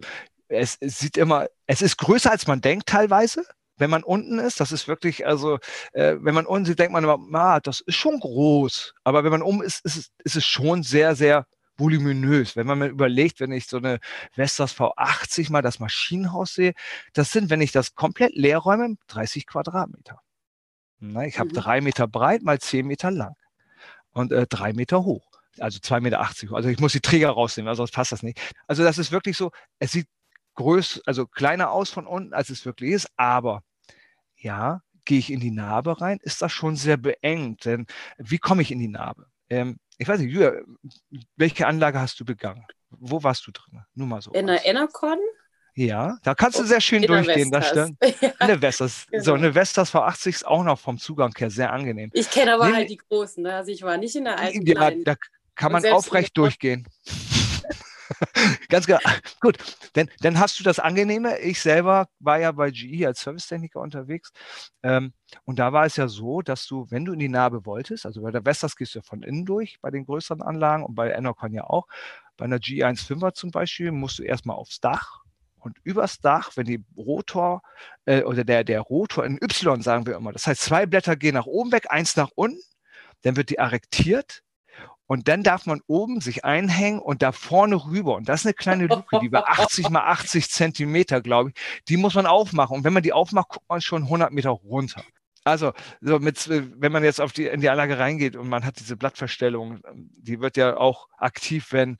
Es, 0.49 0.77
es 0.79 0.99
sieht 0.99 1.17
immer, 1.17 1.47
es 1.65 1.81
ist 1.81 1.97
größer 1.97 2.31
als 2.31 2.47
man 2.47 2.61
denkt 2.61 2.87
teilweise 2.87 3.43
wenn 3.77 3.89
man 3.89 4.03
unten 4.03 4.39
ist, 4.39 4.59
das 4.59 4.71
ist 4.71 4.87
wirklich, 4.87 5.25
also 5.25 5.59
äh, 5.93 6.15
wenn 6.19 6.33
man 6.33 6.45
unten 6.45 6.65
sieht, 6.65 6.79
denkt 6.79 6.93
man 6.93 7.03
immer, 7.03 7.19
ah, 7.33 7.59
das 7.59 7.81
ist 7.81 7.95
schon 7.95 8.19
groß. 8.19 8.93
Aber 9.03 9.23
wenn 9.23 9.31
man 9.31 9.41
um 9.41 9.61
ist, 9.61 9.85
ist 9.85 9.97
es, 9.97 10.11
ist 10.23 10.35
es 10.35 10.45
schon 10.45 10.83
sehr, 10.83 11.15
sehr 11.15 11.45
voluminös. 11.77 12.55
Wenn 12.55 12.67
man 12.67 12.79
mir 12.79 12.87
überlegt, 12.87 13.39
wenn 13.39 13.51
ich 13.51 13.67
so 13.67 13.77
eine 13.77 13.99
Vestas 14.33 14.75
V80 14.75 15.51
mal 15.51 15.61
das 15.61 15.79
Maschinenhaus 15.79 16.55
sehe, 16.55 16.73
das 17.13 17.31
sind, 17.31 17.49
wenn 17.49 17.61
ich 17.61 17.71
das 17.71 17.93
komplett 17.93 18.35
leer 18.35 18.57
räume, 18.57 18.95
30 19.07 19.45
Quadratmeter. 19.45 20.19
Na, 20.99 21.25
ich 21.25 21.37
habe 21.37 21.49
mhm. 21.49 21.53
drei 21.53 21.81
Meter 21.81 22.07
breit 22.07 22.41
mal 22.41 22.59
zehn 22.59 22.87
Meter 22.87 23.11
lang 23.11 23.35
und 24.11 24.31
äh, 24.31 24.47
drei 24.47 24.73
Meter 24.73 25.03
hoch. 25.03 25.27
Also 25.59 25.79
2,80 25.79 26.01
Meter. 26.01 26.19
Also 26.55 26.69
ich 26.69 26.79
muss 26.79 26.93
die 26.93 27.01
Träger 27.01 27.29
rausnehmen, 27.29 27.73
sonst 27.75 27.91
passt 27.91 28.11
das 28.11 28.23
nicht. 28.23 28.39
Also 28.67 28.83
das 28.83 28.97
ist 28.97 29.11
wirklich 29.11 29.37
so, 29.37 29.51
es 29.79 29.91
sieht 29.91 30.07
größer, 30.57 31.01
also 31.05 31.25
kleiner 31.25 31.71
aus 31.71 31.89
von 31.89 32.05
unten, 32.05 32.33
als 32.33 32.49
es 32.49 32.65
wirklich 32.65 32.91
ist. 32.91 33.07
Aber 33.15 33.63
ja, 34.35 34.81
gehe 35.05 35.19
ich 35.19 35.31
in 35.31 35.39
die 35.39 35.51
Narbe 35.51 36.01
rein, 36.01 36.19
ist 36.21 36.41
das 36.41 36.51
schon 36.51 36.75
sehr 36.75 36.97
beengt. 36.97 37.65
Denn 37.65 37.87
wie 38.17 38.37
komme 38.37 38.61
ich 38.61 38.71
in 38.71 38.79
die 38.79 38.89
Narbe? 38.89 39.27
Ähm, 39.49 39.79
ich 39.97 40.07
weiß 40.07 40.19
nicht, 40.19 40.33
Julia, 40.33 40.53
welche 41.37 41.65
Anlage 41.65 41.99
hast 41.99 42.19
du 42.19 42.25
begangen? 42.25 42.65
Wo 42.89 43.23
warst 43.23 43.47
du 43.47 43.51
drin? 43.51 43.81
Nur 43.95 44.07
mal 44.07 44.21
so. 44.21 44.31
In 44.31 44.47
der 44.47 44.65
Enercon? 44.65 45.17
Ja, 45.73 46.17
da 46.23 46.33
kannst 46.33 46.59
du 46.59 46.63
sehr 46.63 46.81
schön 46.81 47.03
durchgehen, 47.03 47.51
das 47.51 47.69
stimmt. 47.69 47.97
Ja. 48.21 48.31
Eine 48.39 48.61
Vestas. 48.61 49.05
Genau. 49.11 49.23
So, 49.23 49.33
eine 49.33 49.53
Vestas 49.53 49.93
V80 49.93 50.27
ist 50.29 50.47
auch 50.47 50.63
noch 50.63 50.79
vom 50.79 50.97
Zugang 50.97 51.33
her 51.37 51.51
sehr 51.51 51.71
angenehm. 51.71 52.09
Ich 52.13 52.29
kenne 52.29 52.55
aber 52.55 52.65
Nehmen, 52.65 52.77
halt 52.77 52.89
die 52.89 52.97
großen, 52.97 53.43
ne? 53.43 53.55
also 53.55 53.71
ich 53.71 53.83
war 53.83 53.97
nicht 53.97 54.15
in 54.15 54.25
der 54.25 54.39
alten 54.39 54.65
Ja, 54.65 54.91
da 54.91 55.15
kann 55.55 55.71
man 55.71 55.85
aufrecht 55.85 56.35
durchgehen. 56.35 56.87
Ganz 58.69 58.85
genau. 58.85 58.99
Gut, 59.41 59.57
denn, 59.95 60.09
dann 60.21 60.39
hast 60.39 60.59
du 60.59 60.63
das 60.63 60.79
Angenehme. 60.79 61.39
Ich 61.39 61.61
selber 61.61 62.07
war 62.19 62.39
ja 62.39 62.51
bei 62.51 62.71
GE 62.71 63.05
als 63.05 63.21
Servicetechniker 63.21 63.79
unterwegs. 63.79 64.31
Ähm, 64.83 65.13
und 65.45 65.59
da 65.59 65.73
war 65.73 65.85
es 65.85 65.95
ja 65.95 66.07
so, 66.07 66.41
dass 66.41 66.67
du, 66.67 66.85
wenn 66.89 67.05
du 67.05 67.13
in 67.13 67.19
die 67.19 67.29
Narbe 67.29 67.65
wolltest, 67.65 68.05
also 68.05 68.21
bei 68.21 68.31
der 68.31 68.45
Vestas 68.45 68.75
gehst 68.75 68.95
du 68.95 68.99
ja 68.99 69.03
von 69.03 69.23
innen 69.23 69.45
durch, 69.45 69.79
bei 69.81 69.91
den 69.91 70.05
größeren 70.05 70.41
Anlagen 70.41 70.83
und 70.83 70.95
bei 70.95 71.11
Enercon 71.11 71.53
ja 71.53 71.63
auch. 71.63 71.87
Bei 72.37 72.45
einer 72.45 72.57
GE15er 72.57 73.33
zum 73.33 73.51
Beispiel 73.51 73.91
musst 73.91 74.19
du 74.19 74.23
erstmal 74.23 74.57
aufs 74.57 74.79
Dach 74.79 75.21
und 75.59 75.77
übers 75.83 76.19
Dach, 76.19 76.51
wenn 76.55 76.65
die 76.65 76.83
Rotor 76.95 77.61
äh, 78.05 78.23
oder 78.23 78.43
der, 78.43 78.63
der 78.63 78.81
Rotor 78.81 79.25
in 79.25 79.37
Y 79.41 79.81
sagen 79.81 80.05
wir 80.05 80.15
immer, 80.15 80.31
das 80.31 80.47
heißt, 80.47 80.61
zwei 80.61 80.85
Blätter 80.85 81.15
gehen 81.15 81.33
nach 81.33 81.45
oben 81.45 81.71
weg, 81.71 81.87
eins 81.89 82.15
nach 82.15 82.29
unten, 82.35 82.61
dann 83.23 83.35
wird 83.35 83.49
die 83.49 83.59
arrektiert 83.59 84.43
und 85.07 85.29
dann 85.29 85.41
darf 85.41 85.65
man 85.65 85.81
oben 85.87 86.19
sich 86.19 86.43
einhängen 86.43 86.99
und 86.99 87.21
da 87.21 87.31
vorne 87.31 87.75
rüber. 87.85 88.15
Und 88.15 88.27
das 88.27 88.41
ist 88.41 88.45
eine 88.45 88.53
kleine 88.53 88.87
Luke, 88.87 89.19
die 89.21 89.31
war 89.31 89.49
80 89.49 89.89
mal 89.89 90.05
80 90.05 90.49
Zentimeter, 90.51 91.21
glaube 91.21 91.49
ich. 91.51 91.83
Die 91.87 91.97
muss 91.97 92.13
man 92.13 92.25
aufmachen. 92.25 92.77
Und 92.77 92.83
wenn 92.83 92.93
man 92.93 93.03
die 93.03 93.13
aufmacht, 93.13 93.49
guckt 93.49 93.69
man 93.69 93.81
schon 93.81 94.03
100 94.03 94.31
Meter 94.31 94.49
runter. 94.49 95.01
Also, 95.45 95.71
so 96.01 96.19
mit, 96.19 96.49
wenn 96.49 96.91
man 96.91 97.05
jetzt 97.05 97.21
auf 97.21 97.31
die, 97.31 97.45
in 97.45 97.61
die 97.61 97.69
Anlage 97.69 97.97
reingeht 97.97 98.35
und 98.35 98.49
man 98.49 98.65
hat 98.65 98.79
diese 98.79 98.97
Blattverstellung, 98.97 99.79
die 99.93 100.41
wird 100.41 100.57
ja 100.57 100.75
auch 100.75 101.07
aktiv, 101.17 101.67
wenn 101.71 101.97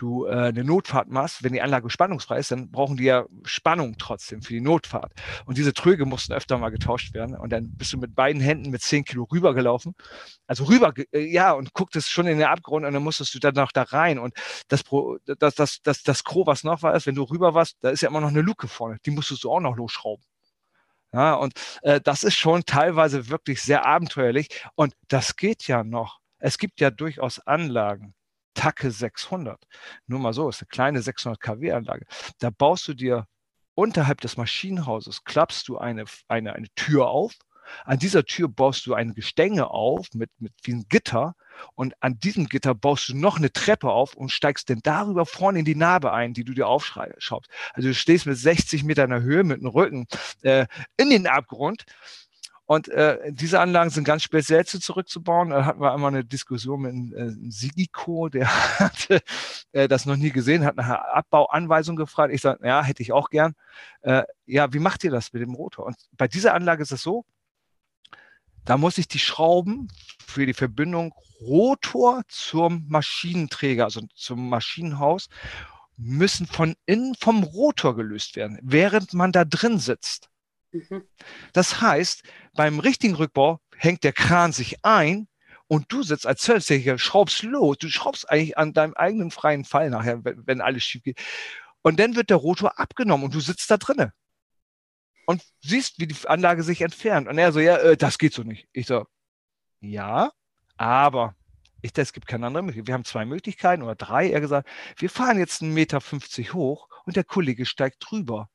du 0.00 0.26
äh, 0.26 0.30
eine 0.30 0.64
Notfahrt 0.64 1.08
machst, 1.08 1.42
wenn 1.44 1.52
die 1.52 1.60
Anlage 1.60 1.90
spannungsfrei 1.90 2.38
ist, 2.38 2.50
dann 2.50 2.70
brauchen 2.70 2.96
die 2.96 3.04
ja 3.04 3.26
Spannung 3.44 3.96
trotzdem 3.98 4.42
für 4.42 4.52
die 4.52 4.60
Notfahrt. 4.60 5.12
Und 5.46 5.58
diese 5.58 5.72
Tröge 5.72 6.06
mussten 6.06 6.32
öfter 6.32 6.58
mal 6.58 6.70
getauscht 6.70 7.14
werden. 7.14 7.36
Und 7.36 7.50
dann 7.50 7.76
bist 7.76 7.92
du 7.92 7.98
mit 7.98 8.14
beiden 8.14 8.40
Händen 8.40 8.70
mit 8.70 8.82
10 8.82 9.04
Kilo 9.04 9.24
rübergelaufen. 9.24 9.94
Also 10.46 10.64
rüber, 10.64 10.92
äh, 11.12 11.20
ja, 11.20 11.52
und 11.52 11.74
gucktest 11.74 12.10
schon 12.10 12.26
in 12.26 12.38
den 12.38 12.48
Abgrund 12.48 12.86
und 12.86 12.92
dann 12.92 13.02
musstest 13.02 13.34
du 13.34 13.38
dann 13.38 13.54
noch 13.54 13.72
da 13.72 13.82
rein. 13.82 14.18
Und 14.18 14.34
das, 14.68 14.82
das, 15.38 15.54
das, 15.54 15.82
das, 15.82 16.02
das 16.02 16.24
Gros, 16.24 16.46
was 16.46 16.64
noch 16.64 16.82
war, 16.82 16.94
ist, 16.94 17.06
wenn 17.06 17.14
du 17.14 17.22
rüber 17.24 17.54
warst, 17.54 17.76
da 17.80 17.90
ist 17.90 18.00
ja 18.00 18.08
immer 18.08 18.20
noch 18.20 18.28
eine 18.28 18.42
Luke 18.42 18.68
vorne. 18.68 18.98
Die 19.04 19.10
musstest 19.10 19.44
du 19.44 19.50
auch 19.50 19.60
noch 19.60 19.76
losschrauben. 19.76 20.24
Ja, 21.12 21.34
und 21.34 21.54
äh, 21.82 22.00
das 22.00 22.22
ist 22.22 22.36
schon 22.36 22.64
teilweise 22.64 23.28
wirklich 23.28 23.62
sehr 23.62 23.84
abenteuerlich. 23.84 24.48
Und 24.76 24.94
das 25.08 25.36
geht 25.36 25.66
ja 25.66 25.82
noch. 25.82 26.20
Es 26.38 26.56
gibt 26.56 26.80
ja 26.80 26.90
durchaus 26.90 27.40
Anlagen, 27.40 28.14
Tacke 28.54 28.90
600. 28.90 29.62
Nur 30.06 30.20
mal 30.20 30.32
so, 30.32 30.48
ist 30.48 30.62
eine 30.62 30.68
kleine 30.68 31.02
600 31.02 31.40
kW 31.40 31.72
Anlage. 31.72 32.06
Da 32.38 32.50
baust 32.50 32.88
du 32.88 32.94
dir 32.94 33.26
unterhalb 33.74 34.20
des 34.20 34.36
Maschinenhauses, 34.36 35.24
klappst 35.24 35.68
du 35.68 35.78
eine, 35.78 36.04
eine, 36.28 36.54
eine 36.54 36.68
Tür 36.74 37.08
auf. 37.08 37.32
An 37.84 37.98
dieser 37.98 38.24
Tür 38.24 38.48
baust 38.48 38.86
du 38.86 38.94
ein 38.94 39.14
Gestänge 39.14 39.70
auf 39.70 40.08
mit, 40.14 40.30
mit 40.38 40.52
vielen 40.62 40.88
Gitter 40.88 41.34
und 41.76 41.94
an 42.00 42.18
diesem 42.18 42.46
Gitter 42.46 42.74
baust 42.74 43.08
du 43.08 43.16
noch 43.16 43.36
eine 43.36 43.52
Treppe 43.52 43.90
auf 43.90 44.14
und 44.14 44.32
steigst 44.32 44.70
dann 44.70 44.80
darüber 44.82 45.24
vorne 45.24 45.60
in 45.60 45.64
die 45.64 45.76
Narbe 45.76 46.12
ein, 46.12 46.34
die 46.34 46.44
du 46.44 46.52
dir 46.52 46.66
aufschraubst. 46.66 47.48
Also 47.72 47.88
du 47.88 47.94
stehst 47.94 48.26
mit 48.26 48.36
60 48.36 48.82
Metern 48.82 49.22
Höhe 49.22 49.44
mit 49.44 49.60
dem 49.60 49.68
Rücken 49.68 50.06
äh, 50.42 50.66
in 50.96 51.10
den 51.10 51.26
Abgrund 51.26 51.84
und 52.70 52.86
äh, 52.86 53.32
diese 53.32 53.58
Anlagen 53.58 53.90
sind 53.90 54.04
ganz 54.04 54.22
speziell 54.22 54.64
zu 54.64 54.78
zurückzubauen. 54.78 55.50
Da 55.50 55.64
hatten 55.64 55.80
wir 55.80 55.92
einmal 55.92 56.12
eine 56.12 56.24
Diskussion 56.24 56.82
mit 56.82 57.12
äh, 57.18 57.32
Sigico, 57.50 58.28
der 58.28 58.46
hatte 58.78 59.22
äh, 59.72 59.88
das 59.88 60.06
noch 60.06 60.14
nie 60.14 60.30
gesehen, 60.30 60.64
hat 60.64 60.76
nach 60.76 60.84
einer 60.84 61.16
Abbauanweisung 61.16 61.96
gefragt. 61.96 62.32
Ich 62.32 62.42
sage, 62.42 62.64
ja, 62.64 62.84
hätte 62.84 63.02
ich 63.02 63.10
auch 63.10 63.30
gern. 63.30 63.56
Äh, 64.02 64.22
ja, 64.46 64.72
wie 64.72 64.78
macht 64.78 65.02
ihr 65.02 65.10
das 65.10 65.32
mit 65.32 65.42
dem 65.42 65.52
Rotor? 65.52 65.84
Und 65.84 65.96
bei 66.16 66.28
dieser 66.28 66.54
Anlage 66.54 66.84
ist 66.84 66.92
es 66.92 67.02
so, 67.02 67.24
da 68.64 68.76
muss 68.76 68.98
ich 68.98 69.08
die 69.08 69.18
Schrauben 69.18 69.88
für 70.24 70.46
die 70.46 70.54
Verbindung 70.54 71.12
Rotor 71.40 72.22
zum 72.28 72.86
Maschinenträger, 72.88 73.82
also 73.82 74.02
zum 74.14 74.48
Maschinenhaus, 74.48 75.28
müssen 75.96 76.46
von 76.46 76.76
innen 76.86 77.16
vom 77.16 77.42
Rotor 77.42 77.96
gelöst 77.96 78.36
werden, 78.36 78.60
während 78.62 79.12
man 79.12 79.32
da 79.32 79.44
drin 79.44 79.80
sitzt. 79.80 80.29
Mhm. 80.72 81.02
Das 81.52 81.80
heißt, 81.80 82.22
beim 82.54 82.78
richtigen 82.78 83.14
Rückbau 83.14 83.60
hängt 83.76 84.04
der 84.04 84.12
Kran 84.12 84.52
sich 84.52 84.84
ein 84.84 85.28
und 85.66 85.92
du 85.92 86.02
sitzt 86.02 86.26
als 86.26 86.42
Servicetechniker, 86.42 86.98
schraubst 86.98 87.42
los. 87.42 87.78
Du 87.78 87.88
schraubst 87.88 88.30
eigentlich 88.30 88.58
an 88.58 88.72
deinem 88.72 88.94
eigenen 88.94 89.30
freien 89.30 89.64
Fall 89.64 89.90
nachher, 89.90 90.24
wenn, 90.24 90.46
wenn 90.46 90.60
alles 90.60 90.82
schief 90.84 91.02
geht. 91.02 91.20
Und 91.82 91.98
dann 91.98 92.16
wird 92.16 92.30
der 92.30 92.36
Rotor 92.36 92.78
abgenommen 92.78 93.24
und 93.24 93.34
du 93.34 93.40
sitzt 93.40 93.70
da 93.70 93.76
drinnen 93.76 94.12
und 95.26 95.42
siehst, 95.60 95.98
wie 95.98 96.06
die 96.06 96.16
Anlage 96.26 96.62
sich 96.62 96.82
entfernt. 96.82 97.28
Und 97.28 97.38
er 97.38 97.52
so, 97.52 97.60
ja, 97.60 97.76
äh, 97.76 97.96
das 97.96 98.18
geht 98.18 98.34
so 98.34 98.42
nicht. 98.42 98.68
Ich 98.72 98.86
so, 98.86 99.06
ja, 99.80 100.32
aber 100.76 101.36
ich, 101.82 101.92
es 101.96 102.12
gibt 102.12 102.26
keine 102.26 102.46
andere 102.46 102.64
Möglichkeit. 102.64 102.88
Wir 102.88 102.94
haben 102.94 103.04
zwei 103.04 103.24
Möglichkeiten 103.24 103.82
oder 103.82 103.94
drei. 103.94 104.30
Er 104.30 104.40
gesagt, 104.40 104.68
wir 104.96 105.08
fahren 105.08 105.38
jetzt 105.38 105.62
einen 105.62 105.72
Meter 105.72 106.00
50 106.00 106.52
hoch 106.52 106.88
und 107.06 107.16
der 107.16 107.24
Kollege 107.24 107.64
steigt 107.64 107.98
drüber 108.00 108.50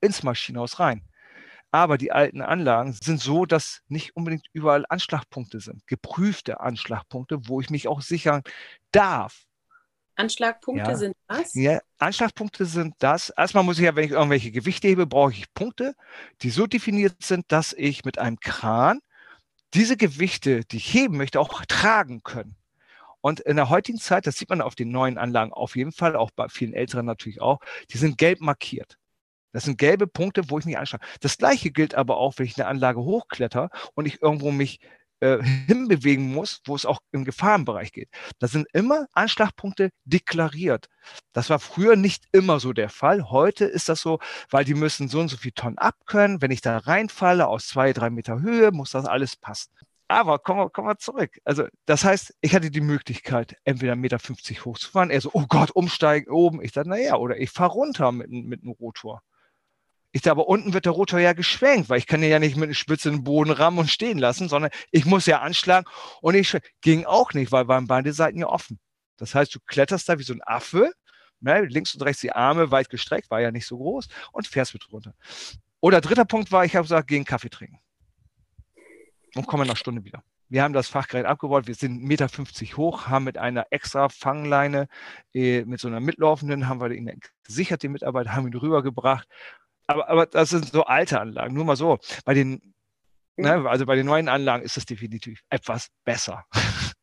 ins 0.00 0.22
Maschinenhaus 0.22 0.78
rein. 0.78 1.02
Aber 1.70 1.98
die 1.98 2.12
alten 2.12 2.40
Anlagen 2.40 2.92
sind 2.92 3.20
so, 3.20 3.44
dass 3.44 3.80
nicht 3.88 4.16
unbedingt 4.16 4.46
überall 4.52 4.86
Anschlagpunkte 4.88 5.60
sind, 5.60 5.86
geprüfte 5.86 6.60
Anschlagpunkte, 6.60 7.48
wo 7.48 7.60
ich 7.60 7.68
mich 7.68 7.88
auch 7.88 8.00
sichern 8.00 8.42
darf. 8.90 9.44
Anschlagpunkte 10.16 10.90
ja. 10.90 10.96
sind 10.96 11.16
was? 11.28 11.54
Ja, 11.54 11.80
Anschlagpunkte 11.98 12.64
sind 12.64 12.94
das. 12.98 13.30
Erstmal 13.30 13.62
muss 13.62 13.78
ich 13.78 13.84
ja, 13.84 13.94
wenn 13.94 14.04
ich 14.04 14.10
irgendwelche 14.10 14.50
Gewichte 14.50 14.88
hebe, 14.88 15.06
brauche 15.06 15.32
ich 15.32 15.52
Punkte, 15.54 15.94
die 16.42 16.50
so 16.50 16.66
definiert 16.66 17.22
sind, 17.22 17.44
dass 17.52 17.72
ich 17.72 18.04
mit 18.04 18.18
einem 18.18 18.40
Kran 18.40 19.00
diese 19.74 19.96
Gewichte, 19.96 20.64
die 20.64 20.78
ich 20.78 20.92
heben 20.92 21.16
möchte, 21.18 21.38
auch 21.38 21.64
tragen 21.66 22.22
können. 22.22 22.56
Und 23.20 23.40
in 23.40 23.56
der 23.56 23.68
heutigen 23.68 23.98
Zeit, 23.98 24.26
das 24.26 24.36
sieht 24.36 24.48
man 24.48 24.60
auf 24.60 24.74
den 24.74 24.90
neuen 24.90 25.18
Anlagen 25.18 25.52
auf 25.52 25.76
jeden 25.76 25.92
Fall, 25.92 26.16
auch 26.16 26.30
bei 26.34 26.48
vielen 26.48 26.72
älteren 26.72 27.06
natürlich 27.06 27.40
auch, 27.40 27.60
die 27.92 27.98
sind 27.98 28.18
gelb 28.18 28.40
markiert. 28.40 28.96
Das 29.52 29.64
sind 29.64 29.78
gelbe 29.78 30.06
Punkte, 30.06 30.50
wo 30.50 30.58
ich 30.58 30.64
mich 30.64 30.78
anschaue. 30.78 31.00
Das 31.20 31.38
gleiche 31.38 31.70
gilt 31.70 31.94
aber 31.94 32.18
auch, 32.18 32.34
wenn 32.36 32.46
ich 32.46 32.58
eine 32.58 32.68
Anlage 32.68 33.00
hochkletter 33.00 33.70
und 33.94 34.06
ich 34.06 34.22
irgendwo 34.22 34.50
mich 34.50 34.80
äh, 35.20 35.42
hinbewegen 35.66 36.32
muss, 36.32 36.60
wo 36.66 36.76
es 36.76 36.86
auch 36.86 37.00
im 37.12 37.24
Gefahrenbereich 37.24 37.92
geht. 37.92 38.08
Da 38.38 38.46
sind 38.46 38.68
immer 38.72 39.06
Anschlagpunkte 39.12 39.90
deklariert. 40.04 40.88
Das 41.32 41.50
war 41.50 41.58
früher 41.58 41.96
nicht 41.96 42.24
immer 42.32 42.60
so 42.60 42.72
der 42.72 42.88
Fall. 42.88 43.30
Heute 43.30 43.64
ist 43.64 43.88
das 43.88 44.00
so, 44.00 44.20
weil 44.50 44.64
die 44.64 44.74
müssen 44.74 45.08
so 45.08 45.20
und 45.20 45.28
so 45.28 45.36
viel 45.36 45.52
Tonnen 45.52 45.78
abkönnen. 45.78 46.40
Wenn 46.40 46.50
ich 46.50 46.60
da 46.60 46.78
reinfalle 46.78 47.48
aus 47.48 47.68
zwei, 47.68 47.92
drei 47.92 48.10
Meter 48.10 48.40
Höhe, 48.40 48.70
muss 48.70 48.92
das 48.92 49.06
alles 49.06 49.36
passen. 49.36 49.72
Aber 50.08 50.38
kommen 50.38 50.60
wir, 50.60 50.70
kommen 50.70 50.88
wir 50.88 50.98
zurück. 50.98 51.38
Also, 51.44 51.66
das 51.84 52.04
heißt, 52.04 52.34
ich 52.40 52.54
hatte 52.54 52.70
die 52.70 52.80
Möglichkeit, 52.80 53.56
entweder 53.64 53.92
1,50 53.92 53.96
Meter 53.96 54.64
hochzufahren. 54.64 55.10
Er 55.10 55.20
so, 55.20 55.30
oh 55.34 55.44
Gott, 55.48 55.70
umsteigen 55.72 56.32
oben. 56.32 56.62
Ich 56.62 56.72
sage, 56.72 56.88
naja, 56.88 57.16
oder 57.16 57.38
ich 57.38 57.50
fahre 57.50 57.72
runter 57.72 58.10
mit, 58.12 58.30
mit 58.30 58.62
einem 58.62 58.72
Rotor. 58.72 59.22
Ich 60.12 60.22
sage, 60.22 60.32
aber 60.32 60.48
unten 60.48 60.72
wird 60.72 60.86
der 60.86 60.92
Rotor 60.92 61.20
ja 61.20 61.34
geschwenkt, 61.34 61.90
weil 61.90 61.98
ich 61.98 62.06
kann 62.06 62.22
den 62.22 62.30
ja 62.30 62.38
nicht 62.38 62.56
mit 62.56 62.64
einem 62.64 62.74
spitzen 62.74 63.24
Boden 63.24 63.50
rammen 63.50 63.78
und 63.78 63.90
stehen 63.90 64.18
lassen, 64.18 64.48
sondern 64.48 64.70
ich 64.90 65.04
muss 65.04 65.26
ja 65.26 65.40
anschlagen 65.40 65.86
und 66.22 66.34
ich 66.34 66.56
ging 66.80 67.04
auch 67.04 67.34
nicht, 67.34 67.52
weil 67.52 67.68
waren 67.68 67.86
beide 67.86 68.12
Seiten 68.12 68.38
ja 68.38 68.46
offen. 68.46 68.78
Das 69.18 69.34
heißt, 69.34 69.54
du 69.54 69.58
kletterst 69.66 70.08
da 70.08 70.18
wie 70.18 70.22
so 70.22 70.32
ein 70.32 70.40
Affe, 70.42 70.92
ne, 71.40 71.64
links 71.66 71.94
und 71.94 72.02
rechts 72.02 72.22
die 72.22 72.32
Arme 72.32 72.70
weit 72.70 72.88
gestreckt, 72.88 73.30
war 73.30 73.40
ja 73.40 73.50
nicht 73.50 73.66
so 73.66 73.76
groß 73.76 74.08
und 74.32 74.46
fährst 74.46 74.72
mit 74.72 74.90
runter. 74.90 75.14
Oder 75.80 76.00
dritter 76.00 76.24
Punkt 76.24 76.50
war, 76.52 76.64
ich 76.64 76.74
habe 76.74 76.84
gesagt, 76.84 77.08
geh 77.08 77.16
einen 77.16 77.24
Kaffee 77.24 77.50
trinken 77.50 77.78
und 79.34 79.46
komme 79.46 79.66
nach 79.66 79.76
Stunde 79.76 80.04
wieder. 80.04 80.22
Wir 80.48 80.62
haben 80.62 80.72
das 80.72 80.88
Fachgerät 80.88 81.26
abgebaut, 81.26 81.66
wir 81.66 81.74
sind 81.74 82.00
1,50 82.00 82.06
Meter 82.06 82.76
hoch, 82.78 83.08
haben 83.08 83.24
mit 83.24 83.36
einer 83.36 83.66
extra 83.68 84.08
Fangleine, 84.08 84.88
äh, 85.34 85.64
mit 85.66 85.78
so 85.78 85.88
einer 85.88 86.00
mitlaufenden, 86.00 86.66
haben 86.66 86.80
wir 86.80 86.90
ihn 86.92 87.20
gesichert, 87.44 87.82
den 87.82 87.92
Mitarbeiter, 87.92 88.34
haben 88.34 88.46
ihn 88.46 88.54
rübergebracht 88.54 89.28
aber, 89.88 90.08
aber 90.08 90.26
das 90.26 90.50
sind 90.50 90.70
so 90.70 90.84
alte 90.84 91.20
Anlagen. 91.20 91.54
Nur 91.54 91.64
mal 91.64 91.76
so. 91.76 91.98
Bei 92.24 92.34
den, 92.34 92.74
ne, 93.36 93.68
also 93.68 93.86
bei 93.86 93.96
den 93.96 94.06
neuen 94.06 94.28
Anlagen 94.28 94.62
ist 94.62 94.76
das 94.76 94.86
definitiv 94.86 95.40
etwas 95.50 95.88
besser. 96.04 96.44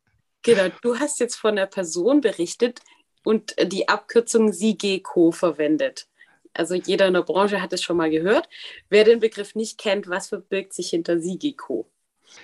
Genau, 0.48 0.67
du 0.84 1.00
hast 1.00 1.19
jetzt 1.19 1.38
von 1.38 1.56
der 1.56 1.65
Person 1.65 2.21
berichtet 2.21 2.80
und 3.24 3.56
die 3.60 3.89
Abkürzung 3.89 4.54
SIGECO 4.54 5.32
verwendet. 5.32 6.08
Also 6.54 6.76
jeder 6.76 7.08
in 7.08 7.15
der 7.15 7.24
Branche 7.24 7.63
hat 7.63 7.74
es 7.74 7.82
schon 7.82 7.98
mal 7.98 8.12
gehört. 8.12 8.48
Wer 8.88 9.06
den 9.06 9.19
Begriff 9.19 9.56
nicht 9.56 9.80
kennt, 9.80 10.08
was 10.08 10.28
verbirgt 10.28 10.74
sich 10.74 10.91
hinter 10.91 11.19
SIGECO? 11.19 11.89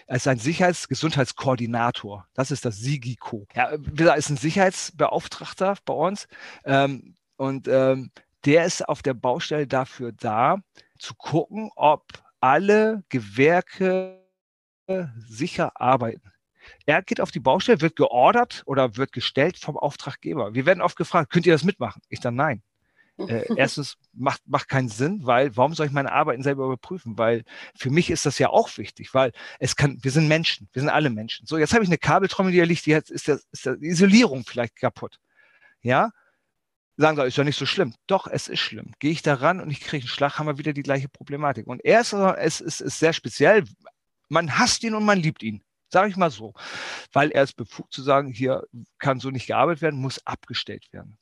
Er 0.08 0.16
ist 0.16 0.28
ein 0.28 0.40
Sicherheitsgesundheitskoordinator. 0.40 2.28
Das 2.34 2.50
ist 2.50 2.66
das 2.66 2.78
SIGICO. 2.78 3.46
Ja, 3.54 3.78
er 3.98 4.16
ist 4.16 4.32
ein 4.32 4.38
Sicherheitsbeauftragter 4.38 5.78
bei 5.86 5.94
uns. 5.94 6.28
Ähm, 6.66 7.16
und 7.38 7.68
ähm, 7.68 8.10
der 8.46 8.66
ist 8.66 8.88
auf 8.88 9.02
der 9.02 9.14
Baustelle 9.14 9.68
dafür 9.68 10.12
da, 10.12 10.58
zu 10.98 11.16
gucken, 11.16 11.72
ob 11.76 12.06
alle 12.40 13.04
Gewerke 13.10 14.22
sicher 15.28 15.72
arbeiten. 15.80 16.32
er 16.86 17.02
geht 17.02 17.22
auf 17.22 17.32
die 17.32 17.40
Baustelle, 17.40 17.82
wird 17.82 17.96
geordert 17.96 18.64
oder 18.66 18.98
wird 18.98 19.12
gestellt 19.12 19.58
vom 19.58 19.78
Auftraggeber. 19.78 20.54
Wir 20.54 20.66
werden 20.66 20.82
oft 20.82 20.98
gefragt, 20.98 21.32
könnt 21.32 21.46
ihr 21.46 21.54
das 21.54 21.64
mitmachen? 21.64 22.02
Ich 22.10 22.20
dann 22.20 22.36
nein. 22.36 22.62
Äh, 23.18 23.46
erstens 23.58 23.98
macht, 24.14 24.42
macht 24.48 24.68
keinen 24.68 24.90
Sinn, 24.90 25.22
weil 25.24 25.56
warum 25.56 25.74
soll 25.74 25.88
ich 25.88 25.92
meine 25.92 26.12
Arbeiten 26.12 26.44
selber 26.44 26.66
überprüfen? 26.66 27.18
Weil 27.18 27.44
für 27.76 27.90
mich 27.90 28.10
ist 28.10 28.26
das 28.26 28.38
ja 28.38 28.50
auch 28.50 28.78
wichtig, 28.78 29.14
weil 29.14 29.32
es 29.60 29.76
kann, 29.76 29.98
wir 30.02 30.12
sind 30.12 30.28
Menschen, 30.28 30.70
wir 30.74 30.82
sind 30.82 30.90
alle 30.90 31.10
Menschen. 31.10 31.46
So, 31.48 31.58
jetzt 31.58 31.74
habe 31.74 31.84
ich 31.84 31.90
eine 31.90 31.98
Kabeltrommel, 31.98 32.52
die 32.52 32.60
da 32.60 32.66
liegt, 32.66 32.86
die 32.86 32.96
hat, 32.96 33.10
ist, 33.10 33.28
der, 33.28 33.40
ist 33.52 33.66
der 33.66 33.82
Isolierung 33.82 34.44
vielleicht 34.46 34.76
kaputt. 34.76 35.20
Ja, 35.82 36.12
sagen 36.98 37.18
sie, 37.18 37.26
ist 37.26 37.38
ja 37.38 37.44
nicht 37.44 37.58
so 37.58 37.66
schlimm. 37.66 37.94
Doch, 38.08 38.28
es 38.28 38.48
ist 38.48 38.60
schlimm. 38.60 38.94
Gehe 39.00 39.12
ich 39.12 39.22
da 39.22 39.36
ran 39.36 39.60
und 39.60 39.72
ich 39.72 39.82
kriege 39.82 40.04
einen 40.04 40.10
Schlag, 40.10 40.38
haben 40.38 40.48
wir 40.48 40.58
wieder 40.58 40.74
die 40.74 40.84
gleiche 40.84 41.10
Problematik. 41.10 41.68
Und 41.68 41.84
er 41.84 42.02
ist, 42.02 42.14
es 42.14 42.62
ist, 42.62 42.82
ist 42.82 43.00
sehr 43.00 43.14
speziell. 43.14 43.64
Man 44.30 44.58
hasst 44.58 44.84
ihn 44.84 44.96
und 44.96 45.06
man 45.06 45.20
liebt 45.20 45.44
ihn. 45.44 45.64
Sage 45.90 46.10
ich 46.10 46.16
mal 46.16 46.32
so. 46.32 46.54
Weil 47.12 47.32
er 47.32 47.44
ist 47.44 47.58
befugt 47.58 47.94
zu 47.94 48.02
sagen, 48.02 48.32
hier 48.32 48.64
kann 48.98 49.20
so 49.20 49.30
nicht 49.30 49.48
gearbeitet 49.48 49.82
werden, 49.82 50.00
muss 50.00 50.26
abgestellt 50.26 50.88
werden. 50.94 51.18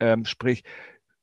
Ähm, 0.00 0.26
sprich, 0.26 0.62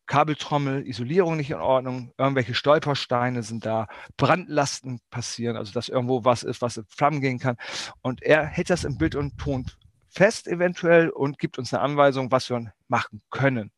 Kabeltrommel, 0.05 0.87
Isolierung 0.87 1.37
nicht 1.37 1.51
in 1.51 1.57
Ordnung, 1.57 2.13
irgendwelche 2.17 2.53
Stolpersteine 2.53 3.43
sind 3.43 3.65
da, 3.65 3.87
Brandlasten 4.17 4.99
passieren, 5.09 5.55
also 5.55 5.71
dass 5.71 5.87
irgendwo 5.87 6.25
was 6.25 6.43
ist, 6.43 6.61
was 6.61 6.77
in 6.77 6.85
Flammen 6.89 7.21
gehen 7.21 7.39
kann. 7.39 7.57
Und 8.01 8.21
er 8.21 8.45
hält 8.45 8.69
das 8.69 8.83
im 8.83 8.97
Bild 8.97 9.15
und 9.15 9.37
Ton 9.37 9.65
fest 10.13 10.47
eventuell 10.47 11.09
und 11.09 11.39
gibt 11.39 11.57
uns 11.57 11.73
eine 11.73 11.81
Anweisung, 11.81 12.31
was 12.31 12.49
wir 12.49 12.71
machen 12.87 13.21
können. 13.29 13.71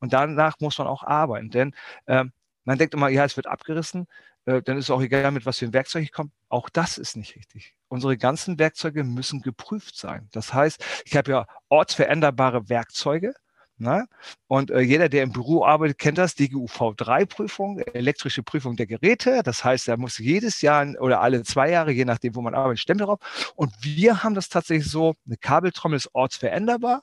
Und 0.00 0.12
danach 0.12 0.58
muss 0.60 0.78
man 0.78 0.86
auch 0.86 1.02
arbeiten, 1.02 1.50
denn 1.50 1.74
äh, 2.06 2.24
man 2.64 2.78
denkt 2.78 2.94
immer, 2.94 3.08
ja, 3.08 3.24
es 3.24 3.36
wird 3.36 3.46
abgerissen, 3.46 4.06
äh, 4.46 4.62
dann 4.62 4.76
ist 4.78 4.86
es 4.86 4.90
auch 4.90 5.02
egal, 5.02 5.30
mit 5.32 5.46
was 5.46 5.58
für 5.58 5.66
ein 5.66 5.72
Werkzeug 5.72 6.02
ich 6.02 6.12
komme. 6.12 6.30
Auch 6.48 6.68
das 6.68 6.98
ist 6.98 7.16
nicht 7.16 7.36
richtig. 7.36 7.74
Unsere 7.88 8.16
ganzen 8.16 8.58
Werkzeuge 8.58 9.04
müssen 9.04 9.42
geprüft 9.42 9.96
sein. 9.96 10.28
Das 10.32 10.52
heißt, 10.54 10.84
ich 11.04 11.16
habe 11.16 11.30
ja 11.30 11.46
ortsveränderbare 11.68 12.68
Werkzeuge, 12.68 13.34
Ne? 13.82 14.06
Und 14.46 14.70
äh, 14.70 14.80
jeder, 14.80 15.08
der 15.08 15.24
im 15.24 15.32
Büro 15.32 15.64
arbeitet, 15.64 15.98
kennt 15.98 16.16
das, 16.16 16.36
DGUV-3-Prüfung, 16.36 17.80
elektrische 17.80 18.44
Prüfung 18.44 18.76
der 18.76 18.86
Geräte. 18.86 19.42
Das 19.42 19.64
heißt, 19.64 19.88
er 19.88 19.96
muss 19.96 20.18
jedes 20.18 20.62
Jahr 20.62 20.86
oder 21.00 21.20
alle 21.20 21.42
zwei 21.42 21.70
Jahre, 21.70 21.90
je 21.90 22.04
nachdem, 22.04 22.36
wo 22.36 22.42
man 22.42 22.54
arbeitet, 22.54 22.78
Stempel 22.78 23.06
drauf. 23.06 23.52
Und 23.56 23.72
wir 23.80 24.22
haben 24.22 24.34
das 24.36 24.48
tatsächlich 24.48 24.88
so, 24.88 25.14
eine 25.26 25.36
Kabeltrommel 25.36 25.96
ist 25.96 26.10
ortsveränderbar. 26.14 27.02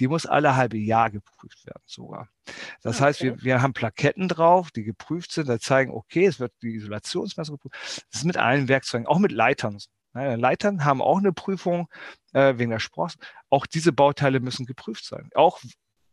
Die 0.00 0.08
muss 0.08 0.26
alle 0.26 0.56
halbe 0.56 0.76
Jahr 0.76 1.10
geprüft 1.10 1.64
werden 1.66 1.82
sogar. 1.86 2.28
Das 2.82 2.96
okay. 2.96 3.04
heißt, 3.04 3.22
wir, 3.22 3.42
wir 3.42 3.62
haben 3.62 3.72
Plaketten 3.72 4.26
drauf, 4.26 4.72
die 4.72 4.82
geprüft 4.82 5.30
sind, 5.30 5.48
da 5.48 5.60
zeigen, 5.60 5.92
okay, 5.92 6.26
es 6.26 6.40
wird 6.40 6.52
die 6.62 6.74
Isolationsmessung 6.74 7.58
geprüft. 7.58 8.04
Das 8.10 8.20
ist 8.20 8.24
mit 8.24 8.36
allen 8.36 8.68
Werkzeugen, 8.68 9.06
auch 9.06 9.18
mit 9.18 9.30
Leitern. 9.30 9.78
Leitern 10.14 10.84
haben 10.84 11.02
auch 11.02 11.18
eine 11.18 11.32
Prüfung 11.32 11.88
äh, 12.32 12.58
wegen 12.58 12.70
der 12.70 12.80
Sprossen. 12.80 13.20
Auch 13.50 13.66
diese 13.66 13.92
Bauteile 13.92 14.40
müssen 14.40 14.66
geprüft 14.66 15.04
sein. 15.04 15.30
Auch 15.34 15.60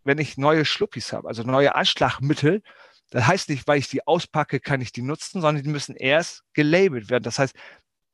wenn 0.06 0.18
ich 0.20 0.38
neue 0.38 0.64
Schluppis 0.64 1.12
habe, 1.12 1.28
also 1.28 1.44
neue 1.44 1.76
Anschlagmittel, 1.76 2.62
das 3.10 3.28
heißt 3.28 3.50
nicht, 3.50 3.68
weil 3.68 3.80
ich 3.80 3.90
die 3.90 4.06
auspacke, 4.08 4.60
kann 4.60 4.82
ich 4.82 4.92
die 4.92 5.02
nutzen, 5.02 5.42
sondern 5.42 5.64
die 5.64 5.70
müssen 5.70 5.96
erst 5.96 6.44
gelabelt 6.54 7.10
werden. 7.10 7.24
Das 7.24 7.40
heißt, 7.40 7.56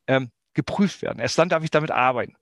ähm, 0.07 0.31
geprüft 0.53 1.01
werden. 1.01 1.19
Erst 1.19 1.37
dann 1.37 1.49
darf 1.49 1.63
ich 1.63 1.71
damit 1.71 1.91
arbeiten. 1.91 2.35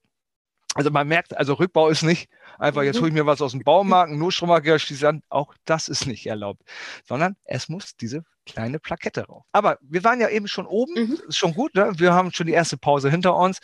Also 0.75 0.91
man 0.91 1.07
merkt, 1.07 1.35
also 1.35 1.53
Rückbau 1.53 1.89
ist 1.89 2.03
nicht 2.03 2.29
einfach, 2.59 2.83
jetzt 2.83 2.99
hole 2.99 3.07
ich 3.07 3.13
mir 3.13 3.25
was 3.25 3.41
aus 3.41 3.51
dem 3.53 3.63
Baumarkt, 3.63 4.11
nur 4.11 4.31
Strommarker 4.31 4.77
schließe 4.77 5.07
an. 5.07 5.23
Auch 5.29 5.53
das 5.65 5.89
ist 5.89 6.05
nicht 6.05 6.27
erlaubt, 6.27 6.61
sondern 7.05 7.35
es 7.43 7.69
muss 7.69 7.95
diese 7.95 8.23
kleine 8.45 8.79
Plakette 8.79 9.25
rauf. 9.25 9.45
Aber 9.51 9.79
wir 9.81 10.03
waren 10.03 10.21
ja 10.21 10.29
eben 10.29 10.47
schon 10.47 10.67
oben, 10.67 10.93
mhm. 10.93 11.19
ist 11.27 11.37
schon 11.37 11.53
gut, 11.53 11.73
ne? 11.73 11.93
wir 11.97 12.13
haben 12.13 12.31
schon 12.31 12.47
die 12.47 12.53
erste 12.53 12.77
Pause 12.77 13.09
hinter 13.09 13.35
uns 13.35 13.59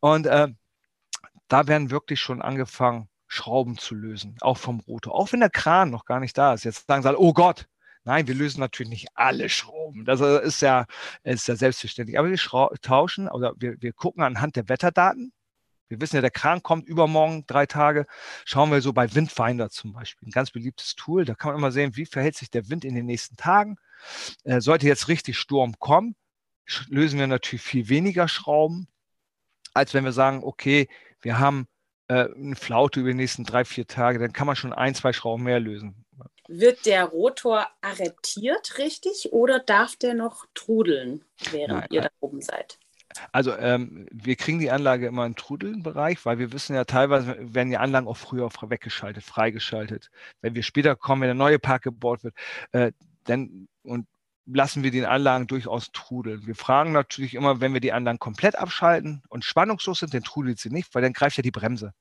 und 0.00 0.26
äh, 0.26 0.48
da 1.48 1.66
werden 1.66 1.90
wirklich 1.90 2.20
schon 2.20 2.40
angefangen, 2.40 3.08
Schrauben 3.28 3.78
zu 3.78 3.94
lösen, 3.94 4.36
auch 4.40 4.56
vom 4.58 4.80
Rotor, 4.80 5.14
auch 5.14 5.32
wenn 5.32 5.40
der 5.40 5.50
Kran 5.50 5.90
noch 5.90 6.06
gar 6.06 6.18
nicht 6.18 6.36
da 6.36 6.54
ist. 6.54 6.64
Jetzt 6.64 6.86
sagen 6.86 7.02
sie, 7.02 7.16
oh 7.16 7.34
Gott, 7.34 7.68
nein, 8.04 8.26
wir 8.26 8.34
lösen 8.34 8.60
natürlich 8.60 8.90
nicht 8.90 9.08
alle 9.14 9.48
Schrauben. 9.50 10.06
Das 10.06 10.20
ist 10.20 10.62
ja, 10.62 10.86
ist 11.22 11.46
ja 11.46 11.56
selbstverständlich. 11.56 12.18
Aber 12.18 12.30
wir 12.30 12.78
tauschen 12.80 13.28
oder 13.28 13.52
wir, 13.58 13.80
wir 13.80 13.92
gucken 13.92 14.22
anhand 14.22 14.56
der 14.56 14.68
Wetterdaten. 14.68 15.32
Wir 15.88 16.00
wissen 16.00 16.16
ja, 16.16 16.22
der 16.22 16.30
Kran 16.30 16.62
kommt 16.62 16.86
übermorgen 16.86 17.44
drei 17.46 17.66
Tage. 17.66 18.06
Schauen 18.44 18.70
wir 18.70 18.80
so 18.80 18.92
bei 18.92 19.14
Windfinder 19.14 19.70
zum 19.70 19.92
Beispiel, 19.92 20.28
ein 20.28 20.32
ganz 20.32 20.50
beliebtes 20.50 20.96
Tool. 20.96 21.24
Da 21.24 21.34
kann 21.34 21.52
man 21.52 21.58
immer 21.58 21.72
sehen, 21.72 21.96
wie 21.96 22.06
verhält 22.06 22.36
sich 22.36 22.50
der 22.50 22.68
Wind 22.68 22.84
in 22.84 22.94
den 22.94 23.06
nächsten 23.06 23.36
Tagen. 23.36 23.76
Äh, 24.44 24.60
sollte 24.60 24.86
jetzt 24.86 25.08
richtig 25.08 25.38
Sturm 25.38 25.78
kommen, 25.78 26.14
lösen 26.88 27.18
wir 27.18 27.26
natürlich 27.26 27.62
viel 27.62 27.88
weniger 27.88 28.28
Schrauben, 28.28 28.88
als 29.74 29.94
wenn 29.94 30.04
wir 30.04 30.12
sagen, 30.12 30.42
okay, 30.44 30.88
wir 31.20 31.38
haben 31.38 31.66
äh, 32.08 32.28
eine 32.34 32.56
Flaute 32.56 33.00
über 33.00 33.10
die 33.10 33.14
nächsten 33.14 33.44
drei, 33.44 33.64
vier 33.64 33.86
Tage, 33.86 34.18
dann 34.18 34.32
kann 34.32 34.46
man 34.46 34.56
schon 34.56 34.72
ein, 34.72 34.94
zwei 34.94 35.12
Schrauben 35.12 35.44
mehr 35.44 35.60
lösen. 35.60 36.04
Wird 36.48 36.86
der 36.86 37.04
Rotor 37.04 37.66
arretiert 37.82 38.78
richtig 38.78 39.32
oder 39.32 39.60
darf 39.60 39.96
der 39.96 40.14
noch 40.14 40.46
trudeln, 40.54 41.24
während 41.50 41.80
Nein, 41.80 41.88
ihr 41.90 42.00
da 42.02 42.08
oben 42.20 42.40
seid? 42.40 42.78
Also 43.32 43.54
ähm, 43.56 44.06
wir 44.10 44.36
kriegen 44.36 44.58
die 44.58 44.70
Anlage 44.70 45.06
immer 45.06 45.26
im 45.26 45.36
Trudelbereich, 45.36 46.24
weil 46.24 46.38
wir 46.38 46.52
wissen 46.52 46.74
ja 46.74 46.84
teilweise 46.84 47.36
werden 47.54 47.70
die 47.70 47.76
Anlagen 47.76 48.08
auch 48.08 48.16
früher 48.16 48.48
weggeschaltet, 48.50 49.24
freigeschaltet. 49.24 50.10
Wenn 50.40 50.54
wir 50.54 50.62
später 50.62 50.96
kommen, 50.96 51.22
wenn 51.22 51.28
der 51.28 51.34
neue 51.34 51.58
Park 51.58 51.82
gebaut 51.82 52.24
wird, 52.24 52.34
äh, 52.72 52.92
dann 53.24 53.68
und 53.82 54.06
lassen 54.52 54.82
wir 54.82 54.90
die 54.90 55.04
Anlagen 55.04 55.46
durchaus 55.46 55.92
trudeln. 55.92 56.46
Wir 56.46 56.54
fragen 56.54 56.92
natürlich 56.92 57.34
immer, 57.34 57.60
wenn 57.60 57.74
wir 57.74 57.80
die 57.80 57.92
Anlagen 57.92 58.18
komplett 58.18 58.56
abschalten 58.56 59.22
und 59.28 59.44
spannungslos 59.44 60.00
sind, 60.00 60.14
dann 60.14 60.22
trudelt 60.22 60.58
sie 60.58 60.70
nicht, 60.70 60.94
weil 60.94 61.02
dann 61.02 61.12
greift 61.12 61.36
ja 61.36 61.42
die 61.42 61.50
Bremse. 61.50 61.92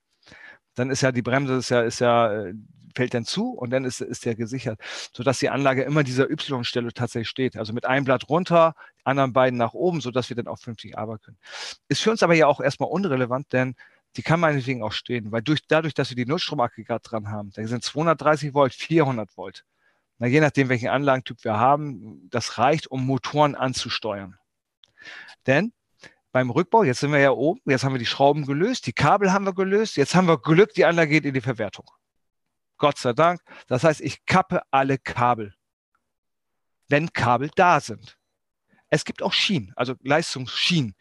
Dann 0.75 0.89
ist 0.89 1.01
ja 1.01 1.12
die 1.12 1.21
Bremse 1.21 1.55
ist 1.55 1.69
ja, 1.69 1.81
ist 1.81 1.99
ja, 1.99 2.31
äh, 2.31 2.53
fällt 2.95 3.13
dann 3.13 3.25
zu 3.25 3.51
und 3.51 3.69
dann 3.71 3.86
ist, 3.86 4.01
ist 4.01 4.25
der 4.25 4.36
gesichert, 4.36 4.79
sodass 5.13 5.39
die 5.39 5.49
Anlage 5.49 5.83
immer 5.83 6.03
dieser 6.03 6.29
Y-Stelle 6.29 6.93
tatsächlich 6.93 7.29
steht. 7.29 7.57
Also 7.57 7.73
mit 7.73 7.86
einem 7.86 8.05
Blatt 8.05 8.29
runter, 8.29 8.75
anderen 9.03 9.33
beiden 9.33 9.57
nach 9.57 9.73
oben, 9.73 10.01
sodass 10.01 10.29
wir 10.29 10.36
dann 10.36 10.47
auch 10.47 10.60
vernünftig 10.60 10.97
arbeiten 10.97 11.23
können. 11.23 11.38
Ist 11.89 12.01
für 12.01 12.12
uns 12.12 12.23
aber 12.23 12.33
ja 12.33 12.47
auch 12.47 12.60
erstmal 12.60 12.89
unrelevant, 12.89 13.51
denn 13.53 13.75
die 14.15 14.23
kann 14.23 14.39
meinetwegen 14.39 14.81
auch 14.81 14.93
stehen, 14.93 15.31
weil 15.31 15.41
durch, 15.41 15.60
dadurch, 15.67 15.93
dass 15.93 16.10
wir 16.10 16.15
die 16.15 16.25
Nullstromaggregat 16.25 17.12
dran 17.12 17.29
haben, 17.29 17.51
da 17.53 17.65
sind 17.67 17.83
230 17.83 18.53
Volt, 18.53 18.73
400 18.73 19.38
Volt 19.38 19.63
na, 20.19 20.27
je 20.27 20.39
nachdem, 20.39 20.69
welchen 20.69 20.89
Anlagentyp 20.89 21.43
wir 21.43 21.58
haben, 21.58 22.27
das 22.30 22.58
reicht, 22.58 22.88
um 22.88 23.06
Motoren 23.06 23.56
anzusteuern. 23.56 24.38
Denn 25.45 25.73
beim 26.32 26.49
Rückbau, 26.49 26.84
jetzt 26.84 26.99
sind 26.99 27.12
wir 27.12 27.19
ja 27.19 27.32
oben, 27.32 27.62
jetzt 27.65 27.84
haben 27.84 27.93
wir 27.93 27.99
die 27.99 28.06
Schrauben 28.06 28.45
gelöst, 28.45 28.88
die 28.88 28.93
Kabel 28.93 29.32
haben 29.32 29.45
wir 29.45 29.53
gelöst, 29.53 29.95
jetzt 29.95 30.15
haben 30.15 30.27
wir 30.27 30.39
Glück, 30.39 30.73
die 30.73 30.86
Anlage 30.86 31.12
geht 31.12 31.25
in 31.25 31.34
die 31.34 31.41
Verwertung. 31.41 31.89
Gott 32.77 32.97
sei 32.97 33.13
Dank. 33.13 33.41
Das 33.67 33.84
heißt, 33.84 34.01
ich 34.01 34.25
kappe 34.25 34.62
alle 34.71 34.97
Kabel, 34.97 35.53
wenn 36.89 37.12
Kabel 37.13 37.49
da 37.56 37.80
sind. 37.80 38.17
Es 38.89 39.03
gibt 39.03 39.21
auch 39.21 39.34
Schienen, 39.34 39.73
also 39.75 39.95
Leistungsschienen. 40.01 40.95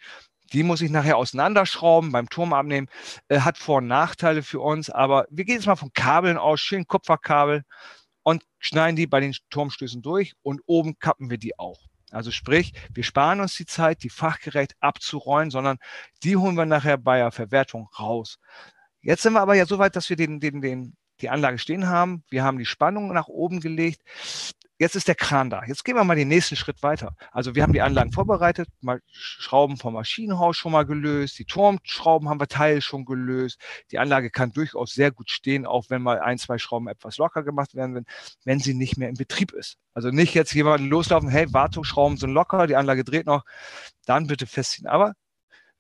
Die 0.53 0.63
muss 0.63 0.81
ich 0.81 0.91
nachher 0.91 1.17
auseinanderschrauben, 1.17 2.13
beim 2.13 2.29
Turm 2.29 2.53
abnehmen. 2.53 2.89
Äh, 3.29 3.41
hat 3.41 3.59
Vor- 3.59 3.79
und 3.79 3.89
Nachteile 3.89 4.43
für 4.43 4.61
uns, 4.61 4.91
aber 4.91 5.27
wir 5.31 5.45
gehen 5.45 5.57
jetzt 5.57 5.67
mal 5.67 5.77
von 5.77 5.93
Kabeln 5.93 6.39
aus, 6.39 6.61
schön 6.61 6.87
Kupferkabel 6.87 7.65
und 8.27 8.43
schneiden 8.59 8.97
die 8.97 9.07
bei 9.07 9.21
den 9.21 9.37
Turmstößen 9.51 10.03
durch 10.03 10.35
und 10.43 10.61
oben 10.67 10.99
kappen 10.99 11.31
wir 11.31 11.39
die 11.39 11.57
auch. 11.61 11.87
Also 12.11 12.33
sprich, 12.33 12.73
wir 12.93 13.05
sparen 13.05 13.41
uns 13.41 13.55
die 13.55 13.67
Zeit, 13.67 14.03
die 14.03 14.11
fachgerecht 14.11 14.75
abzurollen, 14.81 15.53
sondern 15.53 15.79
die 16.25 16.37
holen 16.37 16.57
wir 16.57 16.67
nachher 16.67 16.99
bei 16.99 17.19
der 17.19 17.31
Verwertung 17.31 17.89
raus. 18.01 18.41
Jetzt 19.01 19.23
sind 19.23 19.35
wir 19.35 19.41
aber 19.41 19.55
ja 19.55 19.65
so 19.65 19.79
weit, 19.79 19.95
dass 19.95 20.11
wir 20.11 20.17
den, 20.17 20.41
den, 20.41 20.61
den, 20.61 20.97
die 21.21 21.29
Anlage 21.29 21.59
stehen 21.59 21.87
haben. 21.87 22.25
Wir 22.29 22.43
haben 22.43 22.59
die 22.59 22.67
Spannung 22.67 23.13
nach 23.13 23.29
oben 23.29 23.61
gelegt 23.61 24.03
jetzt 24.79 24.97
ist 24.97 25.09
der 25.09 25.15
Kran 25.15 25.51
da. 25.51 25.63
Jetzt 25.67 25.85
gehen 25.85 25.97
wir 25.97 26.05
mal 26.05 26.17
den 26.17 26.29
nächsten 26.29 26.57
Schritt 26.57 26.83
weiter. 26.83 27.17
Also 27.33 27.55
wir 27.55 27.63
haben 27.63 27.73
die 27.73 27.81
Anlagen 27.81 28.13
vorbereitet, 28.13 28.69
mal 28.81 29.01
Schrauben 29.11 29.77
vom 29.77 29.95
Maschinenhaus 29.95 30.57
schon 30.57 30.73
mal 30.73 30.85
gelöst, 30.85 31.39
die 31.39 31.45
Turmschrauben 31.45 32.29
haben 32.29 32.41
wir 32.41 32.49
teils 32.49 32.85
schon 32.85 33.05
gelöst. 33.05 33.61
Die 33.91 33.99
Anlage 33.99 34.31
kann 34.31 34.53
durchaus 34.53 34.93
sehr 34.93 35.11
gut 35.11 35.31
stehen, 35.31 35.67
auch 35.67 35.87
wenn 35.89 36.03
mal 36.03 36.21
ein, 36.21 36.39
zwei 36.39 36.59
Schrauben 36.59 36.89
etwas 36.89 37.17
locker 37.17 37.43
gemacht 37.43 37.75
werden, 37.75 37.95
wenn, 37.95 38.07
wenn 38.45 38.61
sie 38.61 38.75
nicht 38.75 38.97
mehr 38.97 39.09
in 39.09 39.17
Betrieb 39.17 39.53
ist. 39.53 39.79
Also 39.95 40.11
nicht 40.11 40.35
jetzt 40.35 40.53
jemanden 40.53 40.89
loslaufen, 40.89 41.29
hey, 41.29 41.53
Wartungsschrauben 41.53 42.19
sind 42.19 42.31
locker, 42.31 42.67
die 42.67 42.77
Anlage 42.77 43.05
dreht 43.05 43.27
noch, 43.27 43.45
dann 44.05 44.27
bitte 44.27 44.47
festziehen. 44.47 44.87
Aber 44.87 45.15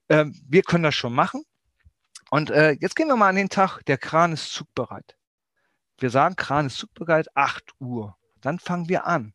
äh, 0.09 0.24
wir 0.48 0.62
können 0.62 0.85
das 0.85 0.94
schon 0.94 1.14
machen. 1.14 1.42
Und 2.30 2.50
äh, 2.50 2.72
jetzt 2.80 2.96
gehen 2.96 3.09
wir 3.09 3.16
mal 3.16 3.28
an 3.28 3.37
den 3.37 3.48
Tag, 3.48 3.82
der 3.85 3.98
Kran 3.98 4.32
ist 4.32 4.52
zugbereit. 4.52 5.16
Wir 5.98 6.11
sagen, 6.11 6.37
Kran 6.37 6.66
ist 6.66 6.78
zugbereit, 6.78 7.28
8 7.35 7.72
Uhr 7.78 8.16
dann 8.46 8.59
fangen 8.59 8.88
wir 8.88 9.06
an. 9.06 9.35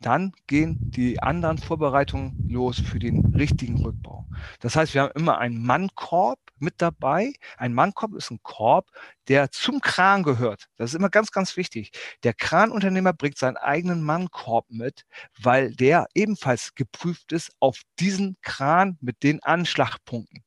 Dann 0.00 0.32
gehen 0.46 0.78
die 0.80 1.22
anderen 1.22 1.58
Vorbereitungen 1.58 2.48
los 2.48 2.80
für 2.80 2.98
den 2.98 3.34
richtigen 3.34 3.82
Rückbau. 3.84 4.26
Das 4.60 4.74
heißt, 4.74 4.94
wir 4.94 5.02
haben 5.02 5.12
immer 5.14 5.38
einen 5.38 5.62
Mannkorb 5.62 6.38
mit 6.58 6.74
dabei. 6.78 7.34
Ein 7.58 7.74
Mannkorb 7.74 8.14
ist 8.14 8.30
ein 8.30 8.40
Korb, 8.42 8.90
der 9.28 9.50
zum 9.50 9.80
Kran 9.80 10.22
gehört. 10.22 10.68
Das 10.76 10.90
ist 10.90 10.96
immer 10.96 11.10
ganz, 11.10 11.32
ganz 11.32 11.56
wichtig. 11.58 11.92
Der 12.22 12.32
Kranunternehmer 12.32 13.12
bringt 13.12 13.36
seinen 13.36 13.58
eigenen 13.58 14.02
Mannkorb 14.02 14.70
mit, 14.70 15.04
weil 15.38 15.74
der 15.74 16.06
ebenfalls 16.14 16.74
geprüft 16.74 17.32
ist 17.32 17.52
auf 17.60 17.82
diesen 17.98 18.38
Kran 18.40 18.96
mit 19.02 19.22
den 19.22 19.42
Anschlagpunkten. 19.42 20.42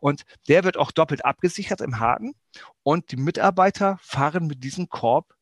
Und 0.00 0.24
der 0.48 0.64
wird 0.64 0.76
auch 0.76 0.90
doppelt 0.90 1.24
abgesichert 1.24 1.80
im 1.80 2.00
Haken. 2.00 2.34
Und 2.82 3.12
die 3.12 3.16
Mitarbeiter 3.16 3.98
fahren 4.02 4.48
mit 4.48 4.64
diesem 4.64 4.88
Korb 4.88 5.35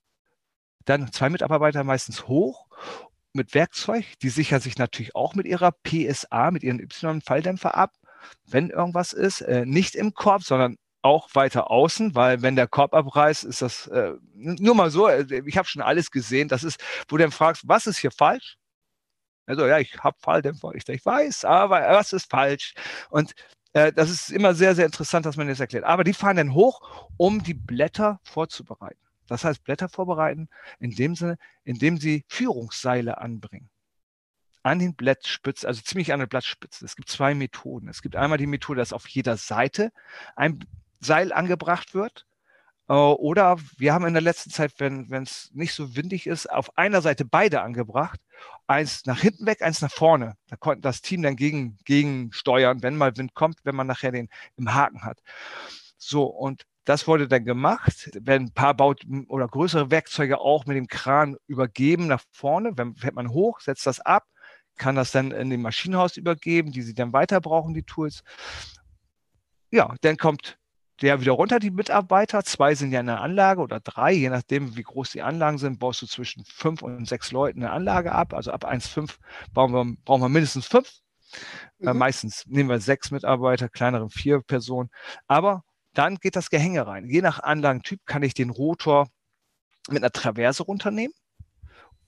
dann 0.85 1.13
zwei 1.13 1.31
Mitarbeiter 1.31 1.85
meistens 1.85 2.27
hoch 2.29 2.67
mit 3.33 3.55
Werkzeug. 3.55 4.05
Die 4.23 4.29
sichern 4.29 4.61
sich 4.61 4.79
natürlich 4.79 5.15
auch 5.15 5.35
mit 5.35 5.47
ihrer 5.47 5.73
PSA, 5.73 6.51
mit 6.51 6.63
ihren 6.63 6.81
Y-Falldämpfer 6.81 7.77
ab, 7.77 7.93
wenn 8.47 8.71
irgendwas 8.71 9.13
ist. 9.13 9.41
Äh, 9.43 9.67
nicht 9.67 9.95
im 9.95 10.15
Korb, 10.15 10.43
sondern 10.43 10.77
auch 11.03 11.29
weiter 11.35 11.71
außen, 11.71 12.15
weil 12.15 12.41
wenn 12.41 12.57
der 12.57 12.67
Korb 12.67 12.95
abreißt, 12.95 13.45
ist 13.45 13.61
das 13.61 13.87
äh, 13.89 14.15
nur 14.35 14.75
mal 14.75 14.91
so, 14.91 15.07
äh, 15.09 15.43
ich 15.45 15.59
habe 15.59 15.69
schon 15.69 15.83
alles 15.83 16.11
gesehen, 16.11 16.49
das 16.49 16.65
ist, 16.65 16.83
wo 17.09 17.17
du 17.17 17.23
dann 17.23 17.31
fragst, 17.31 17.69
was 17.69 17.87
ist 17.87 17.99
hier 17.99 18.11
falsch? 18.11 18.57
Also 19.47 19.67
ja, 19.67 19.79
ich 19.79 19.99
habe 20.03 20.17
Falldämpfer, 20.21 20.73
ich, 20.75 20.89
ich 20.89 21.05
weiß, 21.05 21.45
aber 21.45 21.81
was 21.81 22.15
ist 22.15 22.31
falsch? 22.31 22.73
Und 23.11 23.35
äh, 23.75 23.93
das 23.93 24.09
ist 24.09 24.31
immer 24.31 24.55
sehr, 24.55 24.75
sehr 24.75 24.87
interessant, 24.87 25.27
dass 25.27 25.37
man 25.37 25.49
das 25.49 25.61
erklärt. 25.61 25.85
Aber 25.85 26.05
die 26.05 26.15
fahren 26.15 26.37
dann 26.37 26.55
hoch, 26.55 26.81
um 27.19 27.43
die 27.43 27.55
Blätter 27.55 28.21
vorzubereiten. 28.23 29.04
Das 29.29 29.45
heißt, 29.45 29.65
Blätter 29.65 29.89
vorbereiten 29.89 30.49
in 30.79 30.91
dem 30.91 31.15
Sinne, 31.15 31.39
indem 31.65 31.99
sie 31.99 32.25
Führungsseile 32.29 33.19
anbringen. 33.19 33.71
An 34.63 34.79
den 34.79 34.95
Blattspitzen, 34.95 35.67
also 35.67 35.83
ziemlich 35.83 36.13
an 36.13 36.21
der 36.21 36.27
Blattspitze. 36.27 36.85
Es 36.85 36.97
gibt 36.97 37.09
zwei 37.09 37.35
Methoden. 37.35 37.89
Es 37.89 38.01
gibt 38.01 38.17
einmal 38.17 38.39
die 38.39 38.47
Methode, 38.47 38.79
dass 38.79 38.93
auf 38.95 39.07
jeder 39.09 39.37
Seite 39.37 39.93
ein 40.37 40.65
Seil 41.01 41.33
angebracht 41.33 41.95
wird. 41.95 42.27
Äh, 42.89 42.93
oder 42.95 43.59
wir 43.77 43.93
haben 43.93 44.07
in 44.07 44.15
der 44.15 44.23
letzten 44.23 44.51
Zeit, 44.51 44.73
wenn 44.79 45.13
es 45.13 45.51
nicht 45.53 45.75
so 45.75 45.97
windig 45.97 46.27
ist, 46.27 46.51
auf 46.51 46.77
einer 46.79 47.03
Seite 47.03 47.25
beide 47.25 47.63
angebracht. 47.63 48.21
Eins 48.67 49.05
nach 49.07 49.21
hinten 49.21 49.47
weg, 49.47 49.63
eins 49.63 49.83
nach 49.83 49.93
vorne. 49.93 50.37
Da 50.49 50.57
konnte 50.57 50.81
das 50.83 51.03
Team 51.03 51.23
dann 51.23 51.37
gegen, 51.37 51.79
gegen 51.85 52.33
steuern, 52.33 52.83
wenn 52.83 52.97
mal 52.97 53.17
Wind 53.17 53.35
kommt, 53.35 53.59
wenn 53.65 53.77
man 53.77 53.87
nachher 53.87 54.13
den 54.13 54.29
im 54.57 54.73
Haken 54.75 55.03
hat. 55.05 55.21
So, 55.99 56.25
und 56.25 56.67
das 56.85 57.07
wurde 57.07 57.29
dann 57.29 57.45
gemacht, 57.45 58.11
wenn 58.21 58.43
ein 58.45 58.53
paar 58.53 58.75
Baut 58.75 59.03
oder 59.29 59.49
größere 59.49 59.91
Werkzeuge 59.91 60.39
auch 60.39 60.67
mit 60.67 60.77
dem 60.77 60.87
Kran 60.87 61.37
übergeben 61.47 62.07
nach 62.07 62.23
vorne, 62.31 62.73
wenn 62.77 62.95
fährt 62.97 63.15
man 63.15 63.31
hoch, 63.31 63.61
setzt 63.61 63.87
das 63.87 64.01
ab, 64.01 64.25
kann 64.77 64.97
das 64.97 65.13
dann 65.13 65.31
in 65.31 65.51
dem 65.51 65.63
Maschinenhaus 65.63 66.17
übergeben, 66.17 66.73
die 66.73 66.83
sie 66.83 66.95
dann 66.95 67.13
weiter 67.13 67.41
brauchen, 67.41 67.75
die 67.75 67.85
Tools. 67.85 68.23
Ja, 69.71 69.95
dann 70.03 70.17
kommt 70.17 70.59
der 71.01 71.21
wieder 71.21 71.33
runter, 71.33 71.59
die 71.59 71.71
Mitarbeiter. 71.71 72.45
Zwei 72.45 72.75
sind 72.75 72.93
ja 72.93 73.01
in 73.01 73.07
der 73.07 73.21
Anlage 73.21 73.61
oder 73.61 73.81
drei, 73.81 74.13
je 74.13 74.31
nachdem, 74.31 74.77
wie 74.77 74.83
groß 74.83 75.11
die 75.11 75.23
Anlagen 75.23 75.59
sind, 75.59 75.79
baust 75.79 76.03
du 76.03 76.07
zwischen 76.07 76.45
fünf 76.45 76.83
und 76.83 77.09
sechs 77.09 77.33
Leuten 77.33 77.63
eine 77.63 77.73
Anlage 77.73 78.13
ab. 78.13 78.33
Also 78.35 78.53
ab 78.53 78.65
1,5 78.65 79.17
bauen 79.53 79.73
wir, 79.73 79.97
brauchen 80.05 80.23
wir 80.23 80.29
mindestens 80.29 80.67
fünf. 80.67 80.91
Äh, 81.81 81.85
mhm. 81.85 81.89
Äh, 81.89 81.95
meistens 81.95 82.47
nehmen 82.47 82.69
wir 82.69 82.81
sechs 82.81 83.11
Mitarbeiter, 83.11 83.69
kleineren 83.69 84.11
vier 84.11 84.41
Personen. 84.41 84.91
Aber 85.27 85.65
dann 85.95 86.17
geht 86.17 86.37
das 86.37 86.51
Gehänge 86.51 86.87
rein. 86.87 87.09
Je 87.09 87.23
nach 87.23 87.41
Anlagentyp 87.41 88.01
kann 88.07 88.23
ich 88.23 88.35
den 88.35 88.51
Rotor 88.51 89.09
mit 89.89 90.03
einer 90.03 90.13
Traverse 90.13 90.63
runternehmen. 90.63 91.15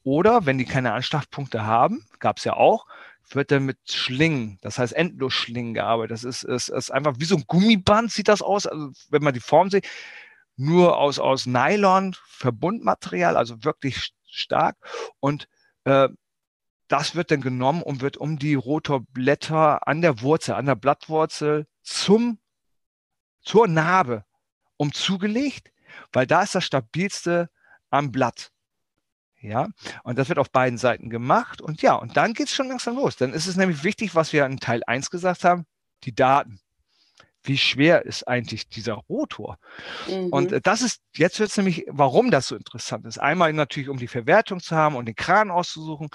Oder 0.03 0.47
wenn 0.47 0.59
die 0.59 0.65
keine 0.65 0.93
Anschlagpunkte 0.93 1.67
haben, 1.67 2.07
gab 2.21 2.39
es 2.39 2.45
ja 2.45 2.55
auch, 2.55 2.87
wird 3.31 3.51
dann 3.51 3.65
mit 3.65 3.79
Schlingen, 3.91 4.59
das 4.61 4.79
heißt 4.79 4.93
Endlosschlingen 4.93 5.75
gearbeitet. 5.75 6.13
Das 6.13 6.25
ist, 6.25 6.45
ist, 6.45 6.69
ist 6.69 6.91
einfach 6.91 7.15
wie 7.19 7.25
so 7.25 7.37
ein 7.37 7.45
Gummiband, 7.47 8.13
sieht 8.13 8.29
das 8.29 8.41
aus, 8.41 8.67
also 8.67 8.93
wenn 9.11 9.23
man 9.23 9.35
die 9.35 9.41
Form 9.41 9.71
sieht, 9.71 9.89
nur 10.57 10.97
aus, 10.97 11.19
aus 11.19 11.47
Nylon, 11.47 12.15
Verbundmaterial, 12.29 13.37
also 13.37 13.65
wirklich 13.65 14.13
stark. 14.29 14.77
Und 15.21 15.49
äh, 15.85 16.09
das 16.89 17.15
wird 17.15 17.31
dann 17.31 17.41
genommen 17.41 17.83
und 17.83 18.01
wird 18.01 18.17
um 18.17 18.39
die 18.39 18.55
Rotorblätter 18.55 19.87
an 19.89 20.03
der 20.03 20.21
Wurzel, 20.21 20.55
an 20.55 20.67
der 20.67 20.77
Blattwurzel 20.77 21.67
zum, 21.83 22.39
zur 23.47 23.69
Narbe 23.69 24.25
umzugelegt, 24.77 25.73
weil 26.13 26.27
da 26.27 26.43
ist 26.43 26.55
das 26.55 26.65
stabilste 26.65 27.49
am 27.89 28.13
Blatt. 28.13 28.51
Ja, 29.41 29.69
und 30.03 30.19
das 30.19 30.29
wird 30.29 30.39
auf 30.39 30.51
beiden 30.51 30.77
Seiten 30.77 31.09
gemacht. 31.09 31.61
Und 31.61 31.81
ja, 31.81 31.95
und 31.95 32.17
dann 32.17 32.35
geht 32.35 32.49
es 32.49 32.55
schon 32.55 32.69
langsam 32.69 32.97
los. 32.97 33.17
Dann 33.17 33.33
ist 33.33 33.47
es 33.47 33.57
nämlich 33.57 33.85
wichtig, 33.85 34.15
was 34.15 34.33
wir 34.33 34.45
in 34.45 34.59
Teil 34.59 34.83
1 34.87 35.11
gesagt 35.11 35.45
haben, 35.45 35.67
die 36.03 36.15
Daten. 36.15 36.61
Wie 37.45 37.59
schwer 37.59 38.05
ist 38.05 38.27
eigentlich 38.27 38.69
dieser 38.69 38.95
Rotor? 38.95 39.59
Mhm. 40.09 40.29
Und 40.31 40.67
das 40.67 40.83
ist, 40.83 41.01
jetzt 41.15 41.39
wird 41.39 41.51
es 41.51 41.57
nämlich, 41.57 41.85
warum 41.89 42.33
das 42.33 42.49
so 42.49 42.57
interessant 42.57 43.07
ist. 43.07 43.19
Einmal 43.19 43.53
natürlich, 43.53 43.89
um 43.89 43.99
die 43.99 44.09
Verwertung 44.09 44.59
zu 44.59 44.75
haben 44.75 44.97
und 44.97 45.07
den 45.07 45.15
Kran 45.15 45.53
auszusuchen. 45.53 46.09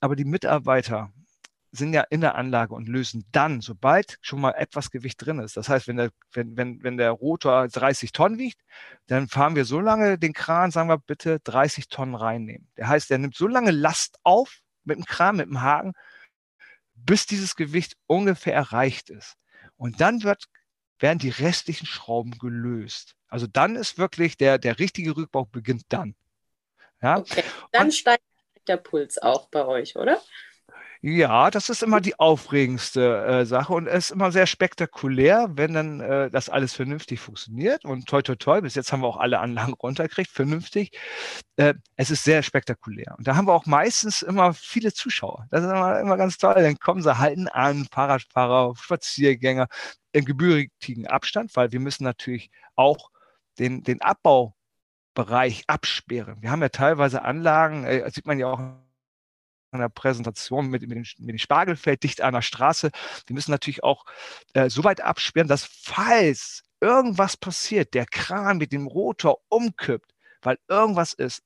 Aber 0.00 0.16
die 0.16 0.24
Mitarbeiter 0.24 1.12
sind 1.72 1.92
ja 1.92 2.02
in 2.02 2.20
der 2.20 2.34
Anlage 2.34 2.74
und 2.74 2.88
lösen 2.88 3.24
dann, 3.30 3.60
sobald 3.60 4.18
schon 4.20 4.40
mal 4.40 4.52
etwas 4.52 4.90
Gewicht 4.90 5.24
drin 5.24 5.38
ist. 5.38 5.56
Das 5.56 5.68
heißt, 5.68 5.86
wenn 5.86 5.96
der, 5.96 6.10
wenn, 6.32 6.56
wenn, 6.56 6.82
wenn 6.82 6.96
der 6.96 7.12
Rotor 7.12 7.68
30 7.68 8.12
Tonnen 8.12 8.38
wiegt, 8.38 8.60
dann 9.06 9.28
fahren 9.28 9.54
wir 9.54 9.64
so 9.64 9.78
lange 9.80 10.18
den 10.18 10.32
Kran, 10.32 10.70
sagen 10.70 10.88
wir 10.88 10.98
bitte 10.98 11.38
30 11.40 11.88
Tonnen 11.88 12.14
reinnehmen. 12.14 12.68
Der 12.76 12.88
heißt, 12.88 13.10
der 13.10 13.18
nimmt 13.18 13.36
so 13.36 13.46
lange 13.46 13.70
Last 13.70 14.18
auf 14.24 14.60
mit 14.84 14.98
dem 14.98 15.04
Kran, 15.04 15.36
mit 15.36 15.46
dem 15.46 15.62
Haken, 15.62 15.92
bis 16.94 17.26
dieses 17.26 17.54
Gewicht 17.54 17.96
ungefähr 18.06 18.54
erreicht 18.54 19.10
ist. 19.10 19.36
Und 19.76 20.00
dann 20.00 20.24
wird, 20.24 20.46
werden 20.98 21.18
die 21.18 21.30
restlichen 21.30 21.86
Schrauben 21.86 22.38
gelöst. 22.38 23.14
Also 23.28 23.46
dann 23.46 23.76
ist 23.76 23.96
wirklich 23.96 24.36
der, 24.36 24.58
der 24.58 24.78
richtige 24.78 25.16
Rückbau 25.16 25.44
beginnt 25.44 25.84
dann. 25.88 26.16
Ja? 27.00 27.18
Okay. 27.18 27.44
Dann 27.72 27.86
und, 27.86 27.92
steigt 27.92 28.24
der 28.66 28.76
Puls 28.76 29.18
auch 29.18 29.48
bei 29.48 29.64
euch, 29.64 29.96
oder? 29.96 30.20
Ja, 31.02 31.50
das 31.50 31.70
ist 31.70 31.82
immer 31.82 32.02
die 32.02 32.18
aufregendste 32.18 33.24
äh, 33.24 33.46
Sache 33.46 33.72
und 33.72 33.86
es 33.86 34.06
ist 34.06 34.10
immer 34.10 34.30
sehr 34.32 34.46
spektakulär, 34.46 35.48
wenn 35.54 35.72
dann 35.72 36.00
äh, 36.00 36.30
das 36.30 36.50
alles 36.50 36.74
vernünftig 36.74 37.20
funktioniert. 37.20 37.86
Und 37.86 38.06
toi, 38.06 38.20
toi, 38.20 38.34
toi, 38.36 38.60
bis 38.60 38.74
jetzt 38.74 38.92
haben 38.92 39.00
wir 39.00 39.06
auch 39.08 39.16
alle 39.16 39.38
Anlagen 39.38 39.72
runtergekriegt, 39.72 40.30
vernünftig. 40.30 40.90
Äh, 41.56 41.72
es 41.96 42.10
ist 42.10 42.24
sehr 42.24 42.42
spektakulär. 42.42 43.14
Und 43.16 43.26
da 43.26 43.34
haben 43.34 43.46
wir 43.46 43.54
auch 43.54 43.64
meistens 43.64 44.20
immer 44.20 44.52
viele 44.52 44.92
Zuschauer. 44.92 45.46
Das 45.50 45.62
ist 45.62 45.70
immer, 45.70 46.00
immer 46.00 46.18
ganz 46.18 46.36
toll. 46.36 46.54
Dann 46.56 46.78
kommen 46.78 47.02
sie 47.02 47.16
halten 47.16 47.48
an, 47.48 47.86
Fahrradfahrer, 47.90 48.74
Spaziergänger 48.76 49.68
im 50.12 50.26
gebührigen 50.26 51.06
Abstand, 51.06 51.56
weil 51.56 51.72
wir 51.72 51.80
müssen 51.80 52.04
natürlich 52.04 52.50
auch 52.76 53.10
den, 53.58 53.82
den 53.84 54.02
Abbaubereich 54.02 55.64
absperren. 55.66 56.42
Wir 56.42 56.50
haben 56.50 56.60
ja 56.62 56.68
teilweise 56.68 57.22
Anlagen, 57.22 57.84
äh, 57.84 58.10
sieht 58.10 58.26
man 58.26 58.38
ja 58.38 58.48
auch 58.48 58.60
einer 59.72 59.88
Präsentation 59.88 60.68
mit, 60.68 60.82
mit, 60.82 60.92
dem, 60.92 61.04
mit 61.18 61.28
dem 61.28 61.38
Spargelfeld 61.38 62.02
dicht 62.02 62.20
an 62.20 62.34
der 62.34 62.42
Straße. 62.42 62.90
Die 63.28 63.32
müssen 63.32 63.50
natürlich 63.50 63.84
auch 63.84 64.04
äh, 64.54 64.68
so 64.68 64.84
weit 64.84 65.00
absperren, 65.00 65.48
dass 65.48 65.64
falls 65.64 66.62
irgendwas 66.80 67.36
passiert, 67.36 67.94
der 67.94 68.06
Kran 68.06 68.58
mit 68.58 68.72
dem 68.72 68.86
Rotor 68.86 69.38
umkippt, 69.48 70.14
weil 70.42 70.58
irgendwas 70.68 71.12
ist, 71.12 71.42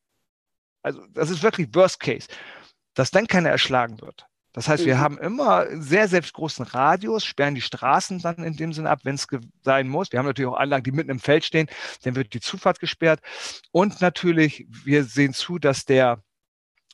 also 0.82 1.04
das 1.12 1.30
ist 1.30 1.42
wirklich 1.42 1.74
Worst 1.74 2.00
Case, 2.00 2.28
dass 2.94 3.10
dann 3.10 3.26
keiner 3.26 3.50
erschlagen 3.50 4.00
wird. 4.00 4.26
Das 4.52 4.68
heißt, 4.68 4.86
wir 4.86 4.94
mhm. 4.94 5.00
haben 5.00 5.18
immer 5.18 5.66
sehr 5.82 6.06
selbstgroßen 6.06 6.64
Radius, 6.64 7.24
sperren 7.24 7.56
die 7.56 7.60
Straßen 7.60 8.20
dann 8.20 8.36
in 8.36 8.56
dem 8.56 8.72
Sinne 8.72 8.88
ab, 8.88 9.00
wenn 9.02 9.16
es 9.16 9.26
sein 9.62 9.88
muss. 9.88 10.12
Wir 10.12 10.20
haben 10.20 10.26
natürlich 10.26 10.48
auch 10.48 10.56
Anlagen, 10.56 10.84
die 10.84 10.92
mitten 10.92 11.10
im 11.10 11.18
Feld 11.18 11.44
stehen, 11.44 11.68
dann 12.04 12.14
wird 12.14 12.34
die 12.34 12.40
Zufahrt 12.40 12.78
gesperrt. 12.78 13.20
Und 13.72 14.00
natürlich, 14.00 14.64
wir 14.68 15.04
sehen 15.04 15.34
zu, 15.34 15.58
dass 15.58 15.86
der 15.86 16.22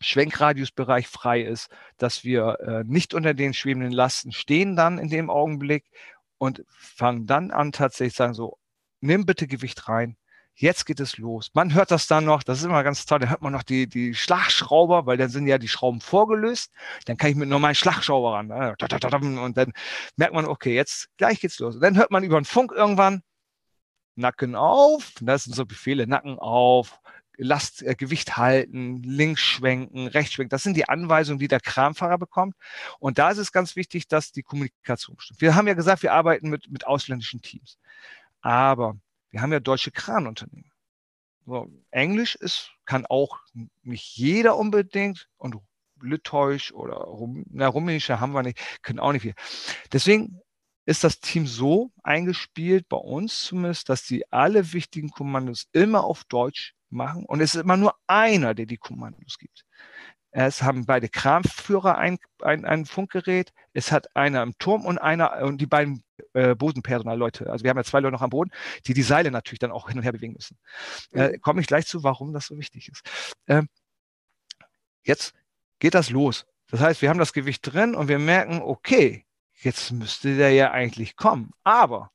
Schwenkradiusbereich 0.00 1.08
frei 1.08 1.42
ist, 1.42 1.68
dass 1.98 2.24
wir 2.24 2.58
äh, 2.60 2.84
nicht 2.84 3.14
unter 3.14 3.34
den 3.34 3.54
schwebenden 3.54 3.92
Lasten 3.92 4.32
stehen 4.32 4.76
dann 4.76 4.98
in 4.98 5.08
dem 5.08 5.30
Augenblick 5.30 5.84
und 6.38 6.64
fangen 6.68 7.26
dann 7.26 7.50
an 7.50 7.72
tatsächlich 7.72 8.16
sagen 8.16 8.34
so, 8.34 8.58
nimm 9.00 9.26
bitte 9.26 9.46
Gewicht 9.46 9.88
rein, 9.88 10.16
jetzt 10.54 10.86
geht 10.86 11.00
es 11.00 11.18
los. 11.18 11.50
Man 11.54 11.74
hört 11.74 11.90
das 11.90 12.06
dann 12.06 12.24
noch, 12.24 12.42
das 12.42 12.58
ist 12.58 12.64
immer 12.64 12.82
ganz 12.82 13.04
toll, 13.06 13.18
da 13.18 13.28
hört 13.28 13.42
man 13.42 13.52
noch 13.52 13.62
die, 13.62 13.88
die 13.88 14.14
Schlagschrauber, 14.14 15.06
weil 15.06 15.16
dann 15.16 15.30
sind 15.30 15.46
ja 15.46 15.58
die 15.58 15.68
Schrauben 15.68 16.00
vorgelöst, 16.00 16.70
dann 17.06 17.16
kann 17.16 17.30
ich 17.30 17.36
mit 17.36 17.48
normalen 17.48 17.74
Schlagschrauber 17.74 18.34
ran 18.34 18.50
äh, 18.50 18.74
und 19.38 19.56
dann 19.56 19.72
merkt 20.16 20.34
man, 20.34 20.46
okay, 20.46 20.74
jetzt 20.74 21.08
gleich 21.18 21.40
geht's 21.40 21.58
los. 21.58 21.76
Und 21.76 21.82
dann 21.82 21.96
hört 21.96 22.10
man 22.10 22.24
über 22.24 22.40
den 22.40 22.44
Funk 22.44 22.72
irgendwann, 22.72 23.22
Nacken 24.16 24.54
auf, 24.54 25.12
das 25.20 25.44
sind 25.44 25.54
so 25.54 25.64
Befehle, 25.64 26.06
Nacken 26.06 26.38
auf, 26.38 27.00
Last, 27.42 27.82
äh, 27.82 27.94
Gewicht 27.94 28.36
halten, 28.36 29.02
links 29.02 29.40
schwenken, 29.40 30.06
rechts 30.06 30.34
schwenken. 30.34 30.50
Das 30.50 30.62
sind 30.62 30.76
die 30.76 30.88
Anweisungen, 30.88 31.38
die 31.38 31.48
der 31.48 31.60
Kranfahrer 31.60 32.18
bekommt. 32.18 32.54
Und 32.98 33.18
da 33.18 33.30
ist 33.30 33.38
es 33.38 33.52
ganz 33.52 33.76
wichtig, 33.76 34.08
dass 34.08 34.32
die 34.32 34.42
Kommunikation 34.42 35.16
stimmt. 35.18 35.40
Wir 35.40 35.54
haben 35.54 35.66
ja 35.66 35.74
gesagt, 35.74 36.02
wir 36.02 36.12
arbeiten 36.12 36.50
mit, 36.50 36.70
mit 36.70 36.86
ausländischen 36.86 37.42
Teams. 37.42 37.78
Aber 38.40 38.96
wir 39.30 39.42
haben 39.42 39.52
ja 39.52 39.60
deutsche 39.60 39.90
Kranunternehmen. 39.90 40.70
So, 41.46 41.68
Englisch 41.90 42.36
ist, 42.36 42.70
kann 42.84 43.06
auch 43.06 43.38
nicht 43.82 44.16
jeder 44.16 44.56
unbedingt 44.56 45.28
und 45.36 45.56
Litauisch 46.02 46.72
oder 46.72 46.96
Rum, 46.96 47.44
na, 47.50 47.66
Rumänische 47.68 48.20
haben 48.20 48.32
wir 48.32 48.42
nicht, 48.42 48.58
können 48.82 49.00
auch 49.00 49.12
nicht 49.12 49.22
viel. 49.22 49.34
Deswegen 49.92 50.40
ist 50.86 51.04
das 51.04 51.20
Team 51.20 51.46
so 51.46 51.92
eingespielt, 52.02 52.88
bei 52.88 52.96
uns 52.96 53.44
zumindest, 53.44 53.88
dass 53.88 54.06
sie 54.06 54.24
alle 54.30 54.72
wichtigen 54.72 55.10
Kommandos 55.10 55.66
immer 55.72 56.04
auf 56.04 56.24
Deutsch 56.24 56.74
machen. 56.90 57.24
Und 57.24 57.40
es 57.40 57.54
ist 57.54 57.62
immer 57.62 57.76
nur 57.76 57.94
einer, 58.06 58.54
der 58.54 58.66
die 58.66 58.76
Kommandos 58.76 59.38
gibt. 59.38 59.64
Es 60.32 60.62
haben 60.62 60.86
beide 60.86 61.08
Kramführer 61.08 61.98
ein, 61.98 62.18
ein, 62.40 62.64
ein 62.64 62.86
Funkgerät. 62.86 63.52
Es 63.72 63.90
hat 63.90 64.14
einer 64.14 64.42
im 64.42 64.56
Turm 64.58 64.84
und 64.84 64.98
einer, 64.98 65.42
und 65.42 65.60
die 65.60 65.66
beiden 65.66 66.04
äh, 66.34 66.54
Bodenpersonal, 66.54 67.18
Leute. 67.18 67.50
Also 67.50 67.64
wir 67.64 67.70
haben 67.70 67.78
ja 67.78 67.84
zwei 67.84 68.00
Leute 68.00 68.12
noch 68.12 68.22
am 68.22 68.30
Boden, 68.30 68.50
die 68.86 68.94
die 68.94 69.02
Seile 69.02 69.32
natürlich 69.32 69.58
dann 69.58 69.72
auch 69.72 69.88
hin 69.88 69.98
und 69.98 70.04
her 70.04 70.12
bewegen 70.12 70.34
müssen. 70.34 70.56
Äh. 71.12 71.38
Komme 71.38 71.60
ich 71.60 71.66
gleich 71.66 71.86
zu, 71.86 72.04
warum 72.04 72.32
das 72.32 72.46
so 72.46 72.56
wichtig 72.56 72.88
ist. 72.88 73.02
Ähm, 73.48 73.68
jetzt 75.02 75.34
geht 75.80 75.94
das 75.94 76.10
los. 76.10 76.46
Das 76.70 76.80
heißt, 76.80 77.02
wir 77.02 77.08
haben 77.08 77.18
das 77.18 77.32
Gewicht 77.32 77.62
drin 77.62 77.96
und 77.96 78.06
wir 78.06 78.20
merken, 78.20 78.62
okay, 78.62 79.26
jetzt 79.62 79.90
müsste 79.90 80.36
der 80.36 80.52
ja 80.52 80.70
eigentlich 80.70 81.16
kommen. 81.16 81.50
Aber 81.64 82.12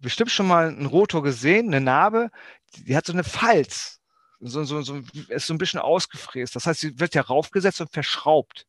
bestimmt 0.00 0.30
schon 0.30 0.48
mal 0.48 0.68
einen 0.68 0.86
Rotor 0.86 1.22
gesehen, 1.22 1.68
eine 1.68 1.80
Narbe, 1.80 2.30
die 2.74 2.96
hat 2.96 3.06
so 3.06 3.12
eine 3.12 3.24
Falz. 3.24 4.00
So, 4.40 4.64
so, 4.64 4.82
so, 4.82 5.02
ist 5.28 5.46
so 5.46 5.54
ein 5.54 5.58
bisschen 5.58 5.80
ausgefräst. 5.80 6.54
Das 6.54 6.66
heißt, 6.66 6.80
sie 6.80 6.98
wird 6.98 7.14
ja 7.14 7.22
raufgesetzt 7.22 7.80
und 7.80 7.92
verschraubt. 7.92 8.66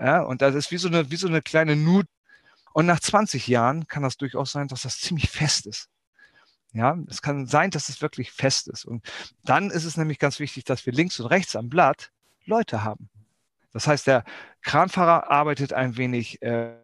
Ja, 0.00 0.22
und 0.22 0.42
das 0.42 0.54
ist 0.54 0.70
wie 0.70 0.76
so 0.76 0.88
eine, 0.88 1.10
wie 1.10 1.16
so 1.16 1.26
eine 1.26 1.42
kleine 1.42 1.74
Nut. 1.76 2.06
Und 2.72 2.86
nach 2.86 3.00
20 3.00 3.48
Jahren 3.48 3.88
kann 3.88 4.02
das 4.02 4.16
durchaus 4.16 4.52
sein, 4.52 4.68
dass 4.68 4.82
das 4.82 5.00
ziemlich 5.00 5.30
fest 5.30 5.66
ist. 5.66 5.88
Ja, 6.72 6.98
es 7.08 7.22
kann 7.22 7.46
sein, 7.46 7.70
dass 7.70 7.88
es 7.88 8.02
wirklich 8.02 8.32
fest 8.32 8.68
ist. 8.68 8.84
Und 8.84 9.04
dann 9.44 9.70
ist 9.70 9.84
es 9.84 9.96
nämlich 9.96 10.18
ganz 10.18 10.38
wichtig, 10.38 10.64
dass 10.64 10.84
wir 10.84 10.92
links 10.92 11.18
und 11.18 11.26
rechts 11.26 11.56
am 11.56 11.70
Blatt 11.70 12.10
Leute 12.44 12.84
haben. 12.84 13.08
Das 13.72 13.86
heißt, 13.86 14.06
der 14.06 14.24
Kranfahrer 14.62 15.30
arbeitet 15.30 15.72
ein 15.72 15.96
wenig 15.96 16.42
äh, 16.42 16.76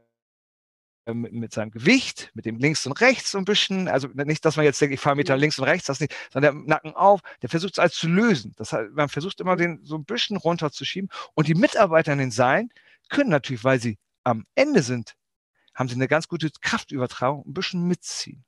mit, 1.07 1.33
mit, 1.33 1.53
seinem 1.53 1.71
Gewicht, 1.71 2.31
mit 2.35 2.45
dem 2.45 2.59
links 2.59 2.87
und 2.87 2.93
rechts 3.01 3.33
so 3.33 3.39
ein 3.39 3.45
bisschen. 3.45 3.89
Also 3.89 4.09
nicht, 4.09 4.45
dass 4.45 4.57
man 4.57 4.65
jetzt 4.65 4.81
denkt, 4.81 4.95
ich 4.95 5.01
fahre 5.01 5.17
Meter 5.17 5.37
links 5.37 5.59
und 5.59 5.65
rechts, 5.65 5.87
das 5.87 6.01
nicht, 6.01 6.15
sondern 6.33 6.55
der 6.55 6.65
Nacken 6.65 6.95
auf, 6.95 7.21
der 7.43 7.49
versucht 7.49 7.75
es 7.75 7.79
als 7.79 7.95
zu 7.95 8.09
lösen. 8.09 8.53
Das 8.57 8.73
heißt, 8.73 8.93
man 8.93 9.09
versucht 9.09 9.41
immer 9.41 9.57
den 9.57 9.81
so 9.83 9.97
ein 9.97 10.05
bisschen 10.05 10.37
runterzuschieben. 10.37 11.11
Und 11.35 11.49
die 11.49 11.55
Mitarbeiter 11.55 12.13
in 12.13 12.19
den 12.19 12.31
Seilen 12.31 12.71
können 13.09 13.31
natürlich, 13.31 13.65
weil 13.65 13.81
sie 13.81 13.99
am 14.25 14.47
Ende 14.55 14.83
sind, 14.83 15.15
haben 15.75 15.89
sie 15.89 15.95
eine 15.95 16.09
ganz 16.09 16.29
gute 16.29 16.51
Kraftübertragung, 16.61 17.45
ein 17.47 17.55
bisschen 17.55 17.87
mitziehen. 17.87 18.45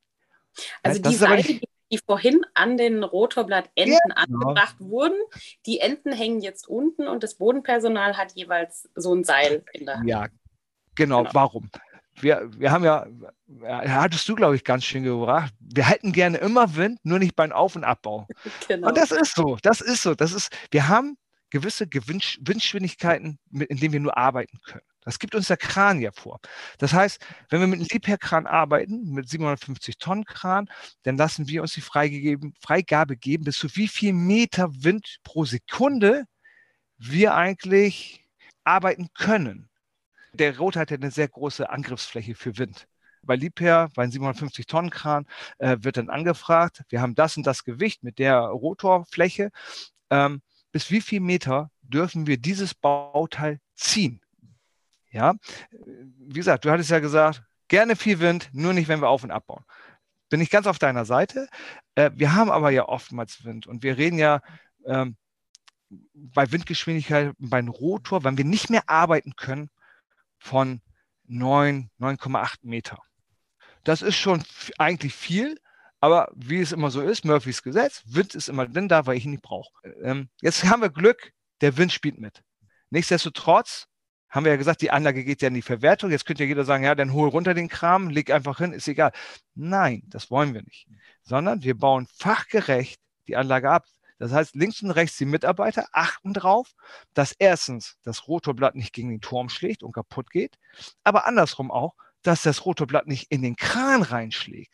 Also 0.82 1.02
das 1.02 1.12
die 1.12 1.18
Seile, 1.18 1.42
die, 1.42 1.60
die 1.90 1.98
vorhin 1.98 2.44
an 2.54 2.76
den 2.76 3.02
Rotorblattenden 3.02 3.92
ja, 3.92 4.14
angebracht 4.14 4.76
genau. 4.78 4.90
wurden, 4.90 5.16
die 5.66 5.80
Enden 5.80 6.12
hängen 6.12 6.40
jetzt 6.40 6.68
unten 6.68 7.08
und 7.08 7.22
das 7.22 7.36
Bodenpersonal 7.36 8.16
hat 8.16 8.32
jeweils 8.32 8.88
so 8.94 9.14
ein 9.14 9.24
Seil 9.24 9.64
in 9.72 9.86
der 9.86 9.96
Hand. 9.96 10.08
Ja, 10.08 10.26
genau. 10.94 11.22
genau. 11.22 11.34
Warum? 11.34 11.70
Wir, 12.20 12.48
wir 12.56 12.70
haben 12.70 12.84
ja, 12.84 13.06
hattest 13.66 14.28
du, 14.28 14.34
glaube 14.34 14.56
ich, 14.56 14.64
ganz 14.64 14.84
schön 14.84 15.02
gebracht, 15.02 15.52
wir 15.60 15.88
hätten 15.88 16.12
gerne 16.12 16.38
immer 16.38 16.76
Wind, 16.76 16.98
nur 17.02 17.18
nicht 17.18 17.34
beim 17.34 17.52
Auf- 17.52 17.76
und 17.76 17.84
Abbau. 17.84 18.26
Genau. 18.68 18.88
Und 18.88 18.96
das 18.96 19.10
ist 19.10 19.34
so, 19.34 19.58
das 19.62 19.80
ist 19.80 20.02
so. 20.02 20.14
Das 20.14 20.32
ist, 20.32 20.50
wir 20.70 20.88
haben 20.88 21.16
gewisse 21.50 21.86
Windgeschwindigkeiten, 21.86 23.38
in 23.52 23.76
denen 23.76 23.92
wir 23.92 24.00
nur 24.00 24.16
arbeiten 24.16 24.58
können. 24.64 24.84
Das 25.04 25.18
gibt 25.18 25.34
uns 25.34 25.48
der 25.48 25.58
Kran 25.58 26.00
ja 26.00 26.10
vor. 26.12 26.40
Das 26.78 26.92
heißt, 26.92 27.24
wenn 27.50 27.60
wir 27.60 27.66
mit 27.66 27.78
einem 27.78 27.88
Liebherr-Kran 27.90 28.46
arbeiten, 28.46 29.12
mit 29.12 29.28
750 29.28 29.98
Tonnen 29.98 30.24
Kran, 30.24 30.68
dann 31.02 31.16
lassen 31.16 31.46
wir 31.46 31.62
uns 31.62 31.74
die 31.74 31.82
Freigabe 31.82 33.16
geben, 33.16 33.44
bis 33.44 33.58
zu 33.58 33.76
wie 33.76 33.88
viel 33.88 34.14
Meter 34.14 34.70
Wind 34.72 35.18
pro 35.22 35.44
Sekunde 35.44 36.24
wir 36.96 37.34
eigentlich 37.34 38.24
arbeiten 38.64 39.08
können. 39.14 39.68
Der 40.34 40.58
Rot 40.58 40.76
hat 40.76 40.90
ja 40.90 40.96
eine 40.96 41.10
sehr 41.10 41.28
große 41.28 41.70
Angriffsfläche 41.70 42.34
für 42.34 42.58
Wind. 42.58 42.86
Bei 43.22 43.36
Liebherr, 43.36 43.88
bei 43.94 44.02
einem 44.02 44.12
750 44.12 44.66
Tonnen 44.66 44.90
Kran, 44.90 45.26
äh, 45.58 45.78
wird 45.80 45.96
dann 45.96 46.10
angefragt, 46.10 46.82
wir 46.88 47.00
haben 47.00 47.14
das 47.14 47.36
und 47.36 47.46
das 47.46 47.64
Gewicht 47.64 48.02
mit 48.02 48.18
der 48.18 48.38
Rotorfläche. 48.38 49.50
Ähm, 50.10 50.42
bis 50.72 50.90
wie 50.90 51.00
viel 51.00 51.20
Meter 51.20 51.70
dürfen 51.82 52.26
wir 52.26 52.36
dieses 52.36 52.74
Bauteil 52.74 53.60
ziehen? 53.74 54.20
Ja, 55.10 55.34
wie 55.70 56.40
gesagt, 56.40 56.64
du 56.64 56.70
hattest 56.70 56.90
ja 56.90 56.98
gesagt, 56.98 57.44
gerne 57.68 57.94
viel 57.94 58.18
Wind, 58.18 58.50
nur 58.52 58.72
nicht, 58.72 58.88
wenn 58.88 59.00
wir 59.00 59.08
auf 59.08 59.22
und 59.22 59.30
abbauen. 59.30 59.64
Bin 60.28 60.40
ich 60.40 60.50
ganz 60.50 60.66
auf 60.66 60.80
deiner 60.80 61.04
Seite. 61.04 61.48
Äh, 61.94 62.10
wir 62.14 62.34
haben 62.34 62.50
aber 62.50 62.70
ja 62.70 62.88
oftmals 62.88 63.44
Wind 63.44 63.68
und 63.68 63.84
wir 63.84 63.96
reden 63.96 64.18
ja 64.18 64.40
ähm, 64.84 65.16
bei 66.14 66.50
Windgeschwindigkeit 66.50 67.32
beim 67.38 67.68
Rotor, 67.68 68.24
wenn 68.24 68.36
wir 68.36 68.44
nicht 68.44 68.70
mehr 68.70 68.88
arbeiten 68.88 69.36
können, 69.36 69.70
von 70.44 70.82
9, 71.26 71.90
9,8 71.98 72.58
Meter. 72.62 72.98
Das 73.82 74.02
ist 74.02 74.16
schon 74.16 74.44
eigentlich 74.78 75.14
viel, 75.14 75.58
aber 76.00 76.30
wie 76.34 76.60
es 76.60 76.72
immer 76.72 76.90
so 76.90 77.00
ist, 77.00 77.24
Murphys 77.24 77.62
Gesetz, 77.62 78.02
Wind 78.06 78.34
ist 78.34 78.48
immer 78.48 78.68
dann 78.68 78.88
da, 78.88 79.06
weil 79.06 79.16
ich 79.16 79.24
ihn 79.24 79.30
nicht 79.30 79.42
brauche. 79.42 79.72
Ähm, 80.02 80.28
jetzt 80.42 80.64
haben 80.64 80.82
wir 80.82 80.90
Glück, 80.90 81.32
der 81.62 81.78
Wind 81.78 81.92
spielt 81.92 82.20
mit. 82.20 82.42
Nichtsdestotrotz 82.90 83.86
haben 84.28 84.44
wir 84.44 84.52
ja 84.52 84.58
gesagt, 84.58 84.82
die 84.82 84.90
Anlage 84.90 85.24
geht 85.24 85.40
ja 85.40 85.48
in 85.48 85.54
die 85.54 85.62
Verwertung. 85.62 86.10
Jetzt 86.10 86.26
könnte 86.26 86.42
ja 86.42 86.48
jeder 86.48 86.64
sagen, 86.64 86.84
ja, 86.84 86.94
dann 86.94 87.14
hol 87.14 87.28
runter 87.28 87.54
den 87.54 87.68
Kram, 87.68 88.10
leg 88.10 88.30
einfach 88.30 88.58
hin, 88.58 88.72
ist 88.72 88.86
egal. 88.86 89.12
Nein, 89.54 90.02
das 90.06 90.30
wollen 90.30 90.52
wir 90.52 90.62
nicht. 90.62 90.88
Sondern 91.22 91.62
wir 91.62 91.78
bauen 91.78 92.06
fachgerecht 92.18 93.00
die 93.28 93.36
Anlage 93.36 93.70
ab. 93.70 93.86
Das 94.18 94.32
heißt, 94.32 94.54
links 94.54 94.82
und 94.82 94.90
rechts 94.90 95.16
die 95.16 95.24
Mitarbeiter 95.24 95.86
achten 95.92 96.32
darauf, 96.32 96.74
dass 97.14 97.32
erstens 97.32 97.96
das 98.04 98.28
Rotorblatt 98.28 98.74
nicht 98.74 98.92
gegen 98.92 99.10
den 99.10 99.20
Turm 99.20 99.48
schlägt 99.48 99.82
und 99.82 99.92
kaputt 99.92 100.30
geht, 100.30 100.56
aber 101.02 101.26
andersrum 101.26 101.70
auch, 101.70 101.94
dass 102.22 102.42
das 102.42 102.64
Rotorblatt 102.64 103.06
nicht 103.06 103.30
in 103.30 103.42
den 103.42 103.56
Kran 103.56 104.02
reinschlägt. 104.02 104.72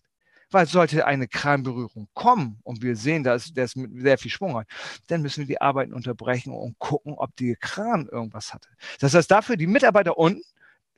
Weil 0.53 0.66
sollte 0.66 1.07
eine 1.07 1.28
Kranberührung 1.28 2.09
kommen 2.12 2.59
und 2.64 2.82
wir 2.82 2.97
sehen, 2.97 3.22
dass 3.22 3.53
der 3.53 3.68
mit 3.76 4.03
sehr 4.03 4.18
viel 4.18 4.32
Schwung 4.32 4.57
hat, 4.57 4.66
dann 5.07 5.22
müssen 5.22 5.41
wir 5.41 5.47
die 5.47 5.61
Arbeiten 5.61 5.93
unterbrechen 5.93 6.53
und 6.53 6.76
gucken, 6.78 7.14
ob 7.14 7.34
die 7.36 7.57
Kran 7.61 8.09
irgendwas 8.11 8.53
hatte. 8.53 8.68
Das 8.99 9.14
heißt, 9.14 9.30
dafür 9.30 9.57
die 9.57 9.68
Mitarbeiter 9.68 10.18
unten, 10.18 10.43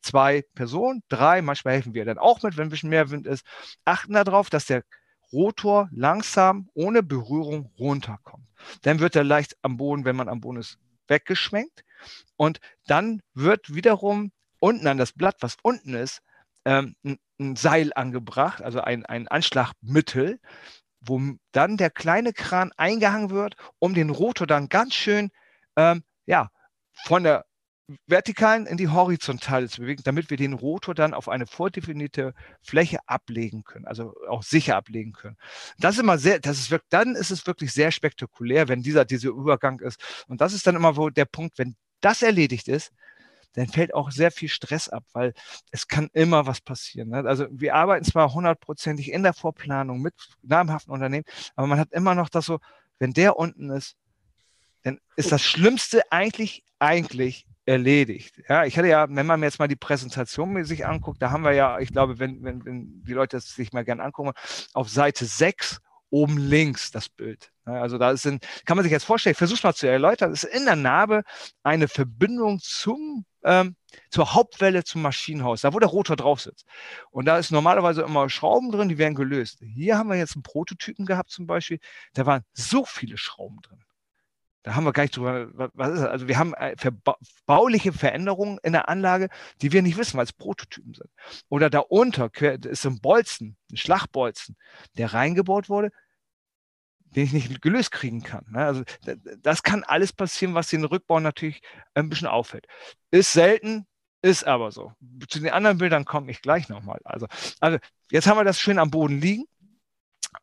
zwei 0.01 0.43
Personen, 0.55 1.03
drei, 1.09 1.43
manchmal 1.43 1.75
helfen 1.75 1.95
wir 1.95 2.05
dann 2.05 2.19
auch 2.19 2.43
mit, 2.43 2.57
wenn 2.57 2.69
ein 2.69 2.71
bisschen 2.71 2.91
mehr 2.91 3.11
Wind 3.11 3.27
ist, 3.27 3.45
achten 3.85 4.15
darauf, 4.15 4.51
dass 4.51 4.67
der 4.67 4.85
Rotor 5.33 5.89
langsam 5.93 6.69
ohne 6.75 7.03
Berührung 7.03 7.71
runterkommt. 7.79 8.47
Dann 8.83 9.01
wird 9.01 9.17
er 9.17 9.25
leicht 9.25 9.57
am 9.63 9.77
Boden, 9.77 10.05
wenn 10.05 10.17
man 10.17 10.29
am 10.29 10.41
Boden 10.41 10.59
ist, 10.59 10.79
weggeschwenkt. 11.09 11.85
Und 12.37 12.61
dann 12.87 13.23
wird 13.35 13.75
wiederum 13.75 14.33
unten 14.59 14.87
an 14.87 14.99
das 14.99 15.13
Blatt, 15.13 15.37
was 15.41 15.57
unten 15.63 15.95
ist, 15.95 16.23
ähm, 16.65 16.95
ein, 17.05 17.19
ein, 17.41 17.57
Seil 17.57 17.93
angebracht, 17.95 18.63
also 18.63 18.81
ein, 18.81 19.05
ein 19.07 19.27
Anschlagmittel, 19.29 20.39
wo 21.01 21.21
dann 21.51 21.77
der 21.77 21.91
kleine 21.91 22.33
Kran 22.33 22.71
eingehangen 22.77 23.31
wird, 23.31 23.57
um 23.81 23.95
den 23.95 24.11
Rotor 24.11 24.47
dann 24.47 24.69
ganz 24.69 24.95
schön 24.95 25.31
ähm, 25.77 26.05
ja, 26.27 26.51
von 27.05 27.25
der 27.25 27.45
vertikalen 28.07 28.67
in 28.67 28.77
die 28.77 28.89
horizontale 28.89 29.69
zu 29.69 29.83
bewegen, 29.83 30.03
damit 30.05 30.31
wir 30.31 30.37
den 30.37 30.53
Rotor 30.53 30.95
dann 30.95 31.15
auf 31.15 31.29
eine 31.29 31.47
vordefinierte 31.47 32.35
Fläche 32.63 32.99
ablegen 33.07 33.65
können, 33.65 33.87
also 33.87 34.15
auch 34.29 34.43
sicher 34.43 34.77
ablegen 34.77 35.13
können. 35.13 35.37
Das 35.79 35.97
ist 35.97 36.01
immer 36.01 36.19
sehr, 36.19 36.39
das 36.39 36.59
ist 36.59 36.71
wirklich, 36.71 36.89
dann 36.91 37.17
ist 37.17 37.31
es 37.31 37.47
wirklich 37.47 37.73
sehr 37.73 37.91
spektakulär, 37.91 38.69
wenn 38.69 38.83
dieser, 38.83 39.05
dieser 39.05 39.31
Übergang 39.31 39.81
ist. 39.81 40.01
Und 40.29 40.41
das 40.41 40.53
ist 40.53 40.67
dann 40.67 40.77
immer 40.77 40.97
wo 40.97 41.11
der 41.11 41.25
Punkt, 41.25 41.59
wenn 41.59 41.77
das 42.01 42.23
erledigt 42.23 42.69
ist, 42.69 42.93
dann 43.55 43.69
fällt 43.69 43.93
auch 43.95 44.11
sehr 44.11 44.31
viel 44.31 44.49
Stress 44.49 44.89
ab, 44.89 45.05
weil 45.13 45.35
es 45.71 45.87
kann 45.87 46.09
immer 46.15 46.47
was 46.47 46.61
passieren. 46.61 47.11
Ne? 47.11 47.25
Also 47.27 47.47
wir 47.51 47.75
arbeiten 47.75 48.05
zwar 48.05 48.33
hundertprozentig 48.33 49.13
in 49.13 49.23
der 49.23 49.35
Vorplanung 49.35 50.01
mit 50.01 50.15
namhaften 50.43 50.93
Unternehmen, 50.93 51.25
aber 51.55 51.67
man 51.67 51.79
hat 51.79 51.93
immer 51.93 52.15
noch 52.15 52.29
das 52.29 52.47
so, 52.47 52.61
wenn 52.99 53.13
der 53.13 53.37
unten 53.37 53.71
ist, 53.71 53.97
dann 54.85 54.99
ist 55.17 55.33
das 55.33 55.43
Schlimmste 55.43 56.03
eigentlich, 56.11 56.65
eigentlich 56.79 57.47
erledigt. 57.67 58.43
Ja, 58.49 58.65
ich 58.65 58.77
hatte 58.77 58.89
ja, 58.89 59.07
wenn 59.09 59.27
man 59.27 59.41
mir 59.41 59.47
jetzt 59.47 59.59
mal 59.59 59.69
die 59.69 59.77
Präsentation 59.77 60.65
sich 60.65 60.87
anguckt, 60.87 61.23
da 61.23 61.31
haben 61.31 61.45
wir 61.45 61.53
ja, 61.53 61.79
ich 61.79 61.91
glaube, 61.91 62.19
wenn, 62.19 62.43
wenn, 62.43 62.65
wenn 62.65 63.03
die 63.05 63.13
Leute 63.13 63.37
das 63.37 63.55
sich 63.55 63.73
mal 63.73 63.85
gerne 63.85 64.03
angucken, 64.03 64.33
auf 64.73 64.89
Seite 64.89 65.25
6 65.25 65.81
oben 66.11 66.37
links 66.37 66.91
das 66.91 67.09
Bild. 67.09 67.51
Also 67.65 67.97
da 67.97 68.11
ist, 68.11 68.25
kann 68.67 68.77
man 68.77 68.83
sich 68.83 68.93
jetzt 68.93 69.05
vorstellen, 69.05 69.33
ich 69.33 69.39
versuche 69.39 69.57
es 69.57 69.63
mal 69.63 69.75
zu 69.75 69.87
erläutern, 69.87 70.33
ist 70.33 70.45
in 70.45 70.67
der 70.67 70.77
Narbe 70.77 71.23
eine 71.63 71.89
Verbindung 71.89 72.61
zum, 72.61 73.25
ähm, 73.45 73.77
zur 74.11 74.35
Hauptwelle 74.35 74.85
zum 74.85 75.01
Maschinenhaus, 75.03 75.63
da 75.63 75.73
wo 75.73 75.79
der 75.79 75.89
Rotor 75.89 76.17
drauf 76.17 76.41
sitzt. 76.43 76.67
Und 77.11 77.25
da 77.25 77.39
ist 77.39 77.51
normalerweise 77.51 78.03
immer 78.03 78.29
Schrauben 78.29 78.71
drin, 78.71 78.91
die 78.91 78.99
werden 78.99 79.15
gelöst. 79.15 79.61
Hier 79.63 79.97
haben 79.97 80.11
wir 80.11 80.17
jetzt 80.17 80.37
einen 80.37 80.43
Prototypen 80.43 81.07
gehabt 81.07 81.31
zum 81.31 81.47
Beispiel, 81.47 81.79
da 82.13 82.27
waren 82.27 82.45
so 82.53 82.85
viele 82.85 83.17
Schrauben 83.17 83.61
drin. 83.63 83.83
Da 84.63 84.75
haben 84.75 84.85
wir 84.85 84.93
gar 84.93 85.03
nicht 85.03 85.17
drüber, 85.17 85.49
was 85.75 85.91
ist 85.91 86.03
das? 86.03 86.09
Also 86.09 86.29
wir 86.29 86.39
haben 86.39 86.55
äh, 86.55 86.77
bauliche 87.47 87.93
Veränderungen 87.93 88.59
in 88.63 88.73
der 88.73 88.89
Anlage, 88.89 89.29
die 89.61 89.73
wir 89.73 89.83
nicht 89.83 89.97
wissen, 89.97 90.17
weil 90.17 90.25
es 90.25 90.33
Prototypen 90.33 90.95
sind. 90.95 91.11
Oder 91.49 91.69
darunter 91.69 92.31
ist 92.41 92.87
ein 92.87 93.01
Bolzen, 93.01 93.57
ein 93.71 93.77
Schlagbolzen, 93.77 94.57
der 94.97 95.15
reingebaut 95.15 95.69
wurde, 95.69 95.91
den 97.17 97.25
ich 97.25 97.33
nicht 97.33 97.61
gelöst 97.61 97.91
kriegen 97.91 98.23
kann. 98.23 98.47
Ne? 98.51 98.65
Also 98.65 98.85
das 99.41 99.65
kann 99.65 99.83
alles 99.83 100.13
passieren, 100.13 100.55
was 100.55 100.69
den 100.69 100.85
Rückbau 100.85 101.19
natürlich 101.19 101.61
ein 101.95 102.09
bisschen 102.09 102.29
auffällt. 102.29 102.67
Ist 103.11 103.33
selten, 103.33 103.87
ist 104.23 104.47
aber 104.47 104.71
so. 104.71 104.93
Zu 105.29 105.41
den 105.41 105.51
anderen 105.51 105.79
Bildern 105.79 106.05
komme 106.05 106.31
ich 106.31 106.41
gleich 106.41 106.69
nochmal. 106.69 107.01
Also, 107.05 107.27
also 107.59 107.79
jetzt 108.11 108.29
haben 108.29 108.39
wir 108.39 108.45
das 108.45 108.61
schön 108.61 108.79
am 108.79 108.93
Boden 108.93 109.21
liegen. 109.21 109.45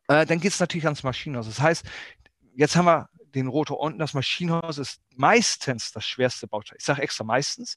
Äh, 0.08 0.26
dann 0.26 0.40
geht 0.40 0.52
es 0.52 0.60
natürlich 0.60 0.84
ans 0.84 1.02
Maschinenhaus. 1.02 1.46
Das 1.46 1.60
heißt, 1.60 1.86
jetzt 2.54 2.76
haben 2.76 2.84
wir 2.84 3.08
den 3.34 3.48
Rotor 3.48 3.80
unten. 3.80 3.98
Das 3.98 4.14
Maschinenhaus 4.14 4.78
ist 4.78 5.00
meistens 5.16 5.92
das 5.92 6.04
schwerste 6.04 6.46
Bauteil. 6.46 6.76
Ich 6.78 6.84
sage 6.84 7.02
extra 7.02 7.24
meistens, 7.24 7.76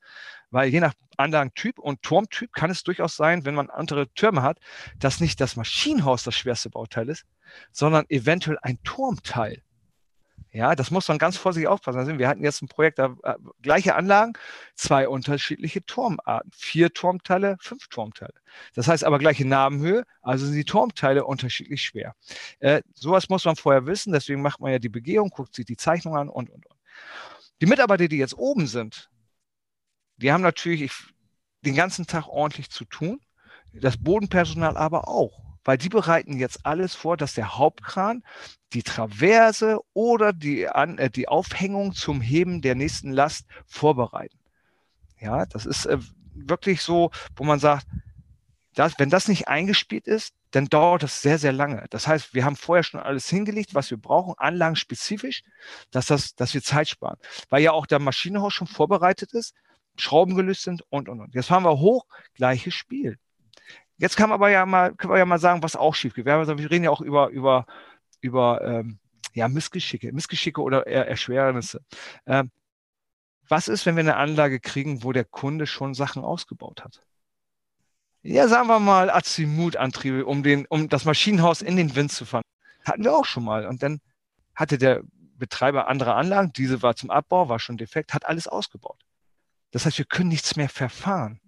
weil 0.52 0.70
je 0.70 0.80
nach 0.80 0.94
Anlagentyp 1.18 1.80
und 1.80 2.02
Turmtyp 2.02 2.54
kann 2.54 2.72
es 2.72 2.84
durchaus 2.84 3.16
sein, 3.16 3.46
wenn 3.46 3.56
man 3.56 3.70
andere 3.70 4.12
Türme 4.14 4.42
hat, 4.42 4.60
dass 4.98 5.20
nicht 5.20 5.40
das 5.42 5.56
Maschinenhaus 5.56 6.24
das 6.24 6.36
schwerste 6.36 6.70
Bauteil 6.70 7.10
ist, 7.10 7.26
sondern 7.72 8.06
eventuell 8.10 8.58
ein 8.62 8.82
Turmteil. 8.84 9.62
Ja, 10.54 10.76
das 10.76 10.92
muss 10.92 11.08
man 11.08 11.18
ganz 11.18 11.36
vorsichtig 11.36 11.68
aufpassen. 11.68 12.20
Wir 12.20 12.28
hatten 12.28 12.44
jetzt 12.44 12.62
ein 12.62 12.68
Projekt, 12.68 13.00
da 13.00 13.16
äh, 13.24 13.34
gleiche 13.64 13.96
Anlagen, 13.96 14.34
zwei 14.76 15.08
unterschiedliche 15.10 15.84
Turmarten, 15.84 16.52
vier 16.56 16.94
Turmteile, 16.94 17.58
fünf 17.60 17.88
Turmteile. 17.88 18.36
Das 18.76 18.88
heißt 18.88 19.04
aber 19.04 19.18
gleiche 19.18 19.48
Nabenhöhe, 19.48 20.06
also 20.22 20.46
sind 20.46 20.56
die 20.56 20.64
Turmteile 20.64 21.26
unterschiedlich 21.26 21.82
schwer. 21.82 22.16
Äh, 22.60 22.84
sowas 22.94 23.30
muss 23.30 23.46
man 23.46 23.56
vorher 23.56 23.88
wissen, 23.88 24.14
deswegen 24.14 24.44
macht 24.44 24.60
man 24.60 24.72
ja 24.72 24.78
die 24.78 24.90
Begehung, 24.90 25.30
guckt 25.32 25.56
sich 25.56 25.66
die 25.66 25.76
Zeichnung 25.76 26.16
an 26.16 26.30
und, 26.30 26.52
und, 26.52 26.68
und. 26.68 26.80
Die 27.60 27.66
Mitarbeiter, 27.66 28.08
die 28.08 28.18
jetzt 28.18 28.38
oben 28.38 28.68
sind, 28.68 29.10
die 30.18 30.32
haben 30.32 30.44
natürlich 30.44 30.94
den 31.66 31.74
ganzen 31.74 32.06
Tag 32.06 32.28
ordentlich 32.28 32.70
zu 32.70 32.86
tun, 32.86 33.20
das 33.74 33.98
Bodenpersonal 33.98 34.78
aber 34.78 35.08
auch 35.08 35.53
weil 35.64 35.78
die 35.78 35.90
bereiten 35.90 36.38
jetzt 36.38 36.66
alles 36.66 36.96
vor, 36.96 37.18
dass 37.18 37.34
der 37.34 37.58
Hauptkran 37.58 38.24
die 38.74 38.84
Traverse 38.84 39.80
oder 39.94 40.34
die, 40.34 40.68
An 40.68 40.98
äh, 40.98 41.10
die 41.10 41.28
Aufhängung 41.28 41.94
zum 41.94 42.22
Heben 42.22 42.62
der 42.62 42.76
nächsten 42.76 43.12
Last 43.12 43.46
vorbereiten. 43.66 44.38
Ja, 45.20 45.46
das 45.46 45.66
ist 45.66 45.86
äh, 45.86 45.98
wirklich 46.34 46.82
so, 46.82 47.12
wo 47.36 47.44
man 47.44 47.60
sagt, 47.60 47.88
dass, 48.74 48.98
wenn 48.98 49.10
das 49.10 49.28
nicht 49.28 49.48
eingespielt 49.48 50.08
ist, 50.08 50.34
dann 50.52 50.66
dauert 50.68 51.04
das 51.04 51.22
sehr, 51.22 51.40
sehr 51.40 51.54
lange. 51.54 51.86
Das 51.90 52.08
heißt, 52.08 52.34
wir 52.34 52.46
haben 52.46 52.56
vorher 52.56 52.84
schon 52.84 53.00
alles 53.00 53.30
hingelegt, 53.30 53.74
was 53.74 53.90
wir 53.90 53.98
brauchen, 53.98 54.34
anlagenspezifisch, 54.38 55.44
dass, 55.92 56.08
das, 56.08 56.36
dass 56.36 56.54
wir 56.54 56.62
Zeit 56.62 56.88
sparen. 56.90 57.18
Weil 57.50 57.64
ja 57.64 57.72
auch 57.72 57.86
der 57.86 58.00
Maschinenhaus 58.00 58.54
schon 58.54 58.68
vorbereitet 58.68 59.34
ist, 59.34 59.54
Schrauben 59.98 60.36
gelöst 60.36 60.64
sind 60.64 60.84
und, 60.90 61.08
und, 61.08 61.22
und. 61.22 61.36
Jetzt 61.36 61.48
fahren 61.48 61.64
wir 61.64 61.80
hoch, 61.80 62.06
gleiches 62.34 62.74
Spiel. 62.74 63.18
Jetzt 63.98 64.18
kann 64.18 64.30
man 64.30 64.36
aber 64.36 64.50
ja 64.50 64.66
mal, 64.66 64.94
können 64.96 65.14
wir 65.14 65.18
ja 65.18 65.26
mal 65.26 65.40
sagen, 65.40 65.64
was 65.64 65.76
auch 65.76 65.96
schief 65.96 66.14
geht. 66.14 66.26
Wir, 66.26 66.34
haben, 66.34 66.58
wir 66.58 66.72
reden 66.72 66.84
ja 66.84 66.90
auch 66.90 67.02
über, 67.02 67.30
über, 67.30 67.66
über 68.22 68.62
ähm, 68.64 69.00
ja, 69.34 69.48
Missgeschicke, 69.48 70.12
Missgeschicke 70.12 70.62
oder 70.62 70.88
eher 70.88 71.08
Erschwernisse. 71.08 71.82
Ähm, 72.26 72.52
was 73.48 73.68
ist, 73.68 73.86
wenn 73.86 73.96
wir 73.96 74.02
eine 74.02 74.16
Anlage 74.16 74.60
kriegen, 74.60 75.04
wo 75.04 75.12
der 75.12 75.26
Kunde 75.26 75.68
schon 75.68 75.94
Sachen 75.94 76.24
ausgebaut 76.24 76.84
hat? 76.84 77.04
Ja, 78.22 78.48
sagen 78.48 78.68
wir 78.68 78.80
mal 78.80 79.10
Azimut-Antriebe, 79.10 80.26
um, 80.26 80.44
den, 80.44 80.66
um 80.68 80.88
das 80.88 81.04
Maschinenhaus 81.04 81.62
in 81.62 81.76
den 81.76 81.96
Wind 81.96 82.12
zu 82.12 82.26
fahren. 82.26 82.44
Hatten 82.86 83.04
wir 83.04 83.14
auch 83.14 83.26
schon 83.26 83.44
mal. 83.44 83.68
Und 83.68 83.84
dann 83.84 84.00
hatte 84.56 84.78
der 84.78 85.04
Betreiber 85.36 85.88
andere 85.88 86.16
Anlagen, 86.16 86.54
diese 86.54 86.82
war 86.82 86.96
zum 86.96 87.10
Abbau, 87.10 87.50
war 87.50 87.60
schon 87.60 87.76
defekt, 87.76 88.14
hat 88.14 88.26
alles 88.26 88.48
ausgebaut. 88.48 89.02
Das 89.72 89.86
heißt, 89.86 89.98
wir 89.98 90.06
können 90.06 90.30
nichts 90.30 90.56
mehr 90.56 90.70
verfahren. 90.70 91.42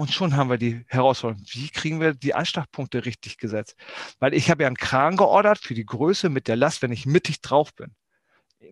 Und 0.00 0.10
schon 0.10 0.34
haben 0.34 0.48
wir 0.48 0.56
die 0.56 0.82
Herausforderung, 0.88 1.44
wie 1.50 1.68
kriegen 1.68 2.00
wir 2.00 2.14
die 2.14 2.32
Anschlagpunkte 2.32 3.04
richtig 3.04 3.36
gesetzt? 3.36 3.76
Weil 4.18 4.32
ich 4.32 4.50
habe 4.50 4.62
ja 4.62 4.66
einen 4.66 4.78
Kran 4.78 5.18
geordert 5.18 5.58
für 5.58 5.74
die 5.74 5.84
Größe 5.84 6.30
mit 6.30 6.48
der 6.48 6.56
Last, 6.56 6.80
wenn 6.80 6.90
ich 6.90 7.04
mittig 7.04 7.42
drauf 7.42 7.74
bin. 7.74 7.94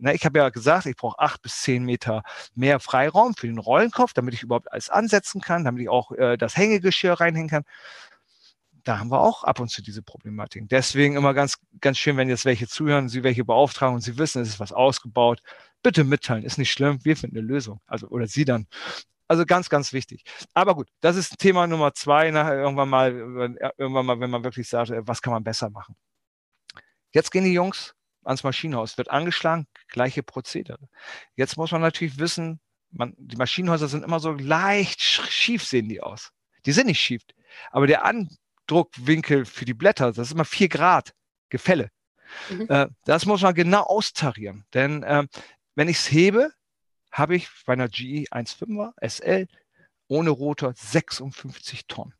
Na, 0.01 0.15
ich 0.15 0.25
habe 0.25 0.39
ja 0.39 0.49
gesagt, 0.49 0.87
ich 0.87 0.97
brauche 0.97 1.19
acht 1.19 1.43
bis 1.43 1.61
zehn 1.61 1.85
Meter 1.85 2.23
mehr 2.55 2.81
Freiraum 2.81 3.35
für 3.35 3.47
den 3.47 3.59
Rollenkopf, 3.59 4.15
damit 4.15 4.33
ich 4.33 4.43
überhaupt 4.43 4.73
alles 4.73 4.89
ansetzen 4.89 5.43
kann, 5.43 5.67
damit 5.67 5.83
ich 5.83 5.91
auch 5.91 6.13
äh, 6.13 6.39
das 6.39 6.57
Hängegeschirr 6.57 7.21
reinhängen 7.21 7.51
kann. 7.51 7.65
Da 8.85 8.99
haben 8.99 9.11
wir 9.11 9.21
auch 9.21 9.45
ab 9.45 9.61
und 9.61 9.69
zu 9.69 9.83
diese 9.83 10.01
Problematik. 10.01 10.67
Deswegen 10.71 11.15
immer 11.15 11.35
ganz, 11.35 11.59
ganz 11.83 11.99
schön, 11.99 12.17
wenn 12.17 12.31
jetzt 12.31 12.47
welche 12.47 12.69
zuhören, 12.69 13.11
Sie 13.11 13.23
welche 13.23 13.45
beauftragen 13.45 13.97
und 13.97 14.01
Sie 14.01 14.17
wissen, 14.17 14.41
es 14.41 14.49
ist 14.49 14.61
was 14.61 14.73
ausgebaut. 14.73 15.43
Bitte 15.83 16.05
mitteilen, 16.05 16.45
ist 16.45 16.57
nicht 16.57 16.73
schlimm, 16.73 17.05
wir 17.05 17.19
finden 17.19 17.37
eine 17.37 17.47
Lösung. 17.47 17.83
Also, 17.87 18.09
oder 18.09 18.27
Sie 18.27 18.47
dann. 18.47 18.67
Also 19.29 19.45
ganz, 19.45 19.69
ganz 19.69 19.93
wichtig. 19.93 20.25
Aber 20.55 20.75
gut, 20.75 20.89
das 21.01 21.17
ist 21.17 21.39
Thema 21.39 21.67
Nummer 21.67 21.93
zwei. 21.93 22.31
Nachher 22.31 22.57
irgendwann 22.57 22.89
mal, 22.89 23.13
irgendwann 23.77 24.07
mal, 24.07 24.21
wenn 24.21 24.31
man 24.31 24.43
wirklich 24.43 24.69
sagt, 24.69 24.91
äh, 24.91 25.07
was 25.07 25.23
kann 25.23 25.35
man 25.35 25.45
besser 25.45 25.71
machen. 25.71 25.97
Jetzt 27.13 27.31
gehen 27.31 27.45
die 27.45 27.53
Jungs 27.53 27.95
ans 28.25 28.43
Maschinenhaus, 28.43 28.99
wird 28.99 29.11
angeschlagen, 29.11 29.67
gleiche 29.89 30.23
Prozedere. 30.23 30.89
Jetzt 31.35 31.57
muss 31.57 31.73
man 31.73 31.81
natürlich 31.81 32.19
wissen, 32.19 32.61
man, 32.91 33.15
die 33.19 33.37
Maschinenhäuser 33.37 33.89
sind 33.89 34.05
immer 34.05 34.21
so 34.21 34.33
leicht 34.33 35.01
schief 35.01 35.65
sehen 35.65 35.89
die 35.89 36.03
aus. 36.03 36.31
Die 36.67 36.73
sind 36.73 36.87
nicht 36.87 37.01
schief, 37.01 37.23
aber 37.71 37.87
der 37.87 38.05
Andruckwinkel 38.05 39.45
für 39.45 39.65
die 39.65 39.75
Blätter, 39.75 40.07
das 40.13 40.29
ist 40.29 40.33
immer 40.33 40.45
vier 40.45 40.69
Grad 40.69 41.13
Gefälle. 41.51 41.91
Mhm. 42.51 42.67
Äh, 42.69 42.89
das 43.05 43.25
muss 43.25 43.41
man 43.41 43.55
genau 43.55 43.83
austarieren, 43.83 44.65
denn 44.75 45.03
äh, 45.03 45.27
wenn 45.75 45.89
ich 45.89 45.99
es 45.99 46.11
hebe, 46.11 46.51
habe 47.11 47.37
ich 47.37 47.49
bei 47.67 47.73
einer 47.75 47.89
GE 47.89 48.27
1.5er 48.31 48.93
SL 49.07 49.49
ohne 50.09 50.31
Rotor 50.31 50.73
56 50.75 51.87
Tonnen. 51.87 52.15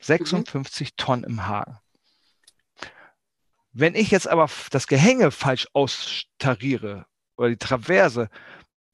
56 0.00 0.88
mhm. 0.88 0.96
Tonnen 0.96 1.24
im 1.24 1.46
Haken. 1.46 1.78
Wenn 3.72 3.94
ich 3.94 4.10
jetzt 4.10 4.28
aber 4.28 4.50
das 4.70 4.86
Gehänge 4.86 5.30
falsch 5.30 5.68
austariere 5.72 7.06
oder 7.36 7.50
die 7.50 7.56
Traverse, 7.56 8.28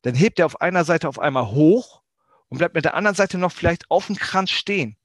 dann 0.03 0.15
hebt 0.15 0.39
er 0.39 0.47
auf 0.47 0.61
einer 0.61 0.85
Seite 0.85 1.09
auf 1.09 1.19
einmal 1.19 1.47
hoch 1.47 2.03
und 2.49 2.59
bleibt 2.59 2.75
mit 2.75 2.85
der 2.85 2.95
anderen 2.95 3.17
Seite 3.17 3.39
noch 3.39 3.53
vielleicht 3.53 3.91
auf 3.91 4.07
dem 4.07 4.17
Kranz 4.17 4.51
stehen 4.51 4.97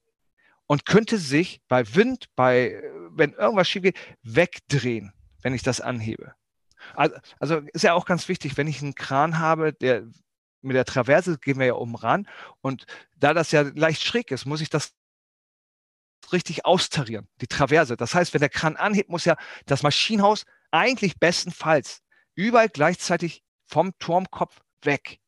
und 0.67 0.85
könnte 0.85 1.17
sich 1.17 1.61
bei 1.67 1.95
Wind, 1.95 2.25
bei, 2.35 2.83
wenn 3.11 3.33
irgendwas 3.33 3.69
schief 3.69 3.83
geht, 3.83 3.97
wegdrehen, 4.23 5.13
wenn 5.41 5.53
ich 5.53 5.63
das 5.63 5.81
anhebe. 5.81 6.33
Also, 6.95 7.57
ist 7.73 7.83
ja 7.83 7.93
auch 7.93 8.05
ganz 8.05 8.27
wichtig, 8.27 8.57
wenn 8.57 8.67
ich 8.67 8.81
einen 8.81 8.95
Kran 8.95 9.39
habe, 9.39 9.73
der 9.73 10.03
mit 10.61 10.75
der 10.75 10.85
Traverse 10.85 11.37
gehen 11.39 11.59
wir 11.59 11.65
ja 11.65 11.73
oben 11.73 11.95
ran 11.95 12.27
und 12.61 12.85
da 13.17 13.33
das 13.33 13.51
ja 13.51 13.61
leicht 13.61 14.03
schräg 14.03 14.31
ist, 14.31 14.45
muss 14.45 14.61
ich 14.61 14.69
das 14.69 14.93
richtig 16.31 16.65
austarieren, 16.65 17.27
die 17.41 17.47
Traverse. 17.47 17.97
Das 17.97 18.13
heißt, 18.13 18.33
wenn 18.33 18.41
der 18.41 18.49
Kran 18.49 18.75
anhebt, 18.75 19.09
muss 19.09 19.25
ja 19.25 19.35
das 19.65 19.83
Maschinenhaus 19.83 20.45
eigentlich 20.69 21.19
bestenfalls 21.19 22.01
überall 22.35 22.69
gleichzeitig 22.69 23.43
vom 23.65 23.97
Turmkopf 23.99 24.59
weg. 24.83 25.19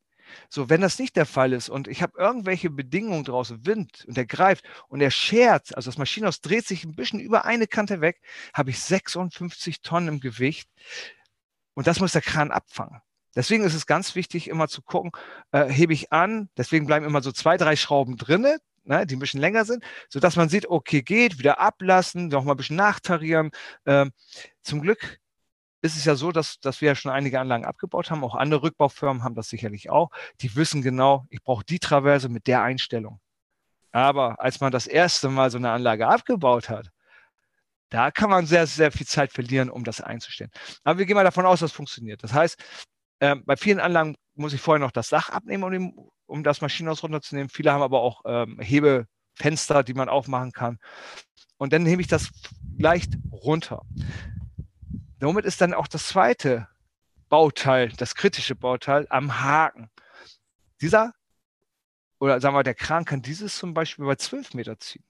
So, 0.50 0.70
wenn 0.70 0.82
das 0.82 1.00
nicht 1.00 1.16
der 1.16 1.26
Fall 1.26 1.54
ist 1.54 1.70
und 1.70 1.88
ich 1.88 2.02
habe 2.02 2.18
irgendwelche 2.18 2.70
Bedingungen 2.70 3.24
draußen, 3.24 3.66
Wind 3.66 4.06
und 4.08 4.18
der 4.18 4.26
greift 4.26 4.66
und 4.88 5.02
er 5.02 5.12
schert, 5.12 5.76
also 5.76 5.90
das 5.90 5.98
Maschinenhaus 5.98 6.42
dreht 6.42 6.66
sich 6.66 6.84
ein 6.86 6.96
bisschen 6.96 7.20
über 7.20 7.46
eine 7.46 7.68
Kante 7.68 8.02
weg, 8.02 8.22
habe 8.54 8.72
ich 8.72 8.80
56 8.80 9.82
Tonnen 9.82 10.08
im 10.08 10.20
Gewicht. 10.20 10.70
Und 11.74 11.88
das 11.88 12.00
muss 12.00 12.12
der 12.12 12.22
Kran 12.22 12.52
abfangen. 12.52 13.02
Deswegen 13.36 13.64
ist 13.64 13.74
es 13.74 13.88
ganz 13.88 14.16
wichtig, 14.16 14.48
immer 14.48 14.68
zu 14.68 14.82
gucken, 14.82 15.12
äh, 15.52 15.66
hebe 15.66 15.94
ich 15.94 16.12
an, 16.12 16.50
deswegen 16.56 16.86
bleiben 16.86 17.06
immer 17.06 17.22
so 17.22 17.32
zwei, 17.32 17.58
drei 17.58 17.76
Schrauben 17.76 18.16
drinne, 18.16 18.60
ne, 18.84 19.06
die 19.08 19.16
ein 19.16 19.20
bisschen 19.20 19.40
länger 19.40 19.66
sind, 19.66 19.84
sodass 20.10 20.36
man 20.36 20.50
sieht, 20.50 20.68
okay, 20.68 21.02
geht, 21.02 21.40
wieder 21.40 21.60
ablassen, 21.60 22.28
noch 22.28 22.44
mal 22.44 22.54
ein 22.54 22.58
bisschen 22.58 22.76
nachtarieren. 22.76 23.52
Ähm, 23.86 24.12
zum 24.62 24.82
Glück 24.82 25.20
ist 25.82 25.98
es 25.98 26.06
ja 26.06 26.16
so, 26.16 26.32
dass, 26.32 26.60
dass 26.60 26.80
wir 26.82 26.90
ja 26.90 26.96
schon 26.96 27.12
einige 27.12 27.40
Anlagen 27.40 27.66
abgebaut 27.66 28.12
haben, 28.12 28.24
auch 28.24 28.36
andere 28.36 28.64
Rückbaufirmen 28.64 29.24
haben 29.24 29.36
das 29.36 29.50
sicherlich 29.50 29.90
auch. 29.90 30.12
Die 30.42 30.56
wissen 30.56 30.82
genau, 30.82 31.26
ich 31.30 31.42
brauche 31.44 31.66
die 31.66 31.80
Traverse 31.80 32.30
mit 32.30 32.48
der 32.48 32.62
Einstellung. 32.62 33.20
Aber 33.92 34.40
als 34.40 34.60
man 34.62 34.72
das 34.72 34.88
erste 34.88 35.30
Mal 35.30 35.52
so 35.52 35.58
eine 35.58 35.72
Anlage 35.72 36.08
abgebaut 36.08 36.70
hat, 36.70 36.90
da 37.94 38.10
kann 38.10 38.32
man 38.32 38.48
sehr, 38.48 38.66
sehr 38.66 38.92
viel 38.92 39.06
Zeit 39.06 39.32
verlieren, 39.32 39.70
um 39.70 39.84
das 39.84 40.02
einzustellen. 40.02 40.50
Aber 40.84 40.98
wir 40.98 41.06
gehen 41.06 41.14
mal 41.14 41.24
davon 41.24 41.46
aus, 41.46 41.60
dass 41.60 41.70
es 41.70 41.76
funktioniert. 41.76 42.24
Das 42.24 42.34
heißt, 42.34 42.60
äh, 43.20 43.36
bei 43.46 43.56
vielen 43.56 43.80
Anlagen 43.80 44.16
muss 44.34 44.52
ich 44.54 44.62
vorher 44.62 44.80
noch 44.80 44.90
das 44.90 45.10
Dach 45.10 45.30
abnehmen, 45.30 45.64
um, 45.64 46.10
um 46.26 46.44
das 46.44 46.62
Maschinenhaus 46.62 47.04
runterzunehmen. 47.04 47.50
Viele 47.50 47.72
haben 47.72 47.84
aber 47.84 48.02
auch 48.02 48.24
ähm, 48.26 48.60
Hebefenster, 48.60 49.84
die 49.84 49.94
man 49.94 50.10
aufmachen 50.10 50.52
kann. 50.52 50.80
Und 51.58 51.72
dann 51.72 51.84
nehme 51.84 52.02
ich 52.02 52.08
das 52.08 52.32
leicht 52.80 53.14
runter. 53.32 53.84
Somit 55.22 55.46
ist 55.46 55.62
dann 55.62 55.76
auch 55.76 55.88
das 55.88 56.08
zweite 56.08 56.68
Bauteil, 57.30 57.90
das 57.90 58.16
kritische 58.16 58.56
Bauteil, 58.56 59.06
am 59.12 59.40
Haken. 59.44 59.92
Dieser, 60.82 61.14
oder 62.20 62.42
sagen 62.42 62.56
wir, 62.56 62.64
der 62.64 62.74
Kran 62.74 63.06
kann 63.06 63.22
dieses 63.22 63.56
zum 63.56 63.76
Beispiel 63.76 64.06
bei 64.06 64.16
12 64.16 64.56
Meter 64.56 64.80
ziehen 64.80 65.06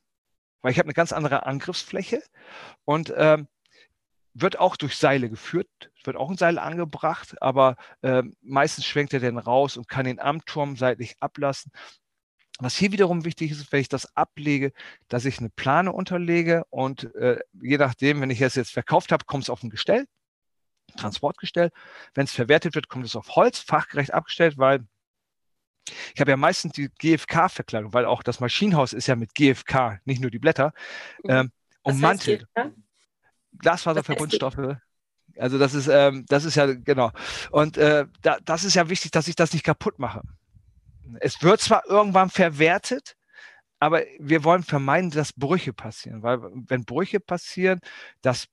weil 0.64 0.72
ich 0.72 0.80
habe 0.80 0.88
eine 0.88 0.94
ganz 0.94 1.14
andere 1.14 1.46
Angriffsfläche 1.46 2.24
und 2.86 3.14
ähm, 3.16 3.48
wird 4.34 4.58
auch 4.58 4.78
durch 4.78 4.98
Seile 4.98 5.30
geführt, 5.30 5.68
wird 6.06 6.18
auch 6.18 6.32
ein 6.32 6.38
Seil 6.38 6.58
angebracht, 6.58 7.40
aber 7.42 7.76
äh, 8.02 8.24
meistens 8.42 8.86
schwenkt 8.86 9.14
er 9.14 9.20
dann 9.20 9.38
raus 9.38 9.78
und 9.78 9.88
kann 9.88 10.06
den 10.06 10.20
Amturm 10.20 10.76
seitlich 10.76 11.16
ablassen. 11.20 11.72
Was 12.60 12.76
hier 12.76 12.92
wiederum 12.92 13.26
wichtig 13.26 13.52
ist, 13.52 13.72
wenn 13.72 13.82
ich 13.82 13.90
das 13.90 14.16
ablege, 14.16 14.72
dass 15.10 15.26
ich 15.26 15.40
eine 15.40 15.50
Plane 15.50 15.92
unterlege 15.92 16.64
und 16.70 17.14
äh, 17.16 17.40
je 17.62 17.78
nachdem, 17.78 18.22
wenn 18.22 18.30
ich 18.30 18.42
es 18.42 18.56
jetzt 18.56 18.72
verkauft 18.72 19.12
habe, 19.12 19.26
kommt 19.26 19.44
es 19.44 19.50
auf 19.50 19.62
ein 19.64 19.70
Gestell, 19.70 20.06
Transportgestell. 20.96 21.72
Wenn 22.14 22.26
es 22.26 22.32
verwertet 22.32 22.76
wird, 22.76 22.88
kommt 22.88 23.06
es 23.06 23.16
auf 23.16 23.36
Holz, 23.36 23.60
fachgerecht 23.60 24.14
abgestellt, 24.14 24.58
weil 24.58 24.86
ich 26.14 26.22
habe 26.22 26.32
ja 26.32 26.38
meistens 26.38 26.74
die 26.74 26.90
GFK-Verkleidung, 27.00 27.94
weil 27.94 28.06
auch 28.06 28.24
das 28.24 28.40
Maschinenhaus 28.40 28.94
ist 28.94 29.08
ja 29.08 29.16
mit 29.16 29.34
GFK, 29.34 30.00
nicht 30.06 30.22
nur 30.22 30.32
die 30.32 30.40
Blätter, 30.40 30.74
mhm. 31.24 31.30
ähm, 31.30 31.52
ummantelt. 31.84 32.46
Glasfaserverbundstoffe, 33.60 34.78
Also 35.38 35.58
das 35.60 35.74
ist, 35.74 35.88
ähm, 35.88 36.26
das 36.28 36.46
ist 36.46 36.56
ja, 36.56 36.66
genau. 36.66 37.12
Und 37.52 37.78
äh, 37.78 38.08
da, 38.22 38.38
das 38.44 38.64
ist 38.64 38.76
ja 38.76 38.90
wichtig, 38.90 39.12
dass 39.12 39.28
ich 39.28 39.36
das 39.36 39.54
nicht 39.54 39.64
kaputt 39.64 40.00
mache. 40.00 40.22
Es 41.20 41.42
wird 41.44 41.62
zwar 41.62 41.86
irgendwann 41.88 42.30
verwertet, 42.30 43.16
aber 43.80 44.02
wir 44.20 44.44
wollen 44.44 44.64
vermeiden, 44.64 45.12
dass 45.12 45.34
Brüche 45.34 45.74
passieren, 45.74 46.24
weil 46.24 46.40
wenn 46.42 46.86
Brüche 46.86 47.20
passieren, 47.20 47.80
das 48.22 48.48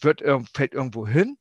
wird, 0.00 0.22
fällt 0.54 0.74
irgendwo 0.74 1.06
hin 1.06 1.38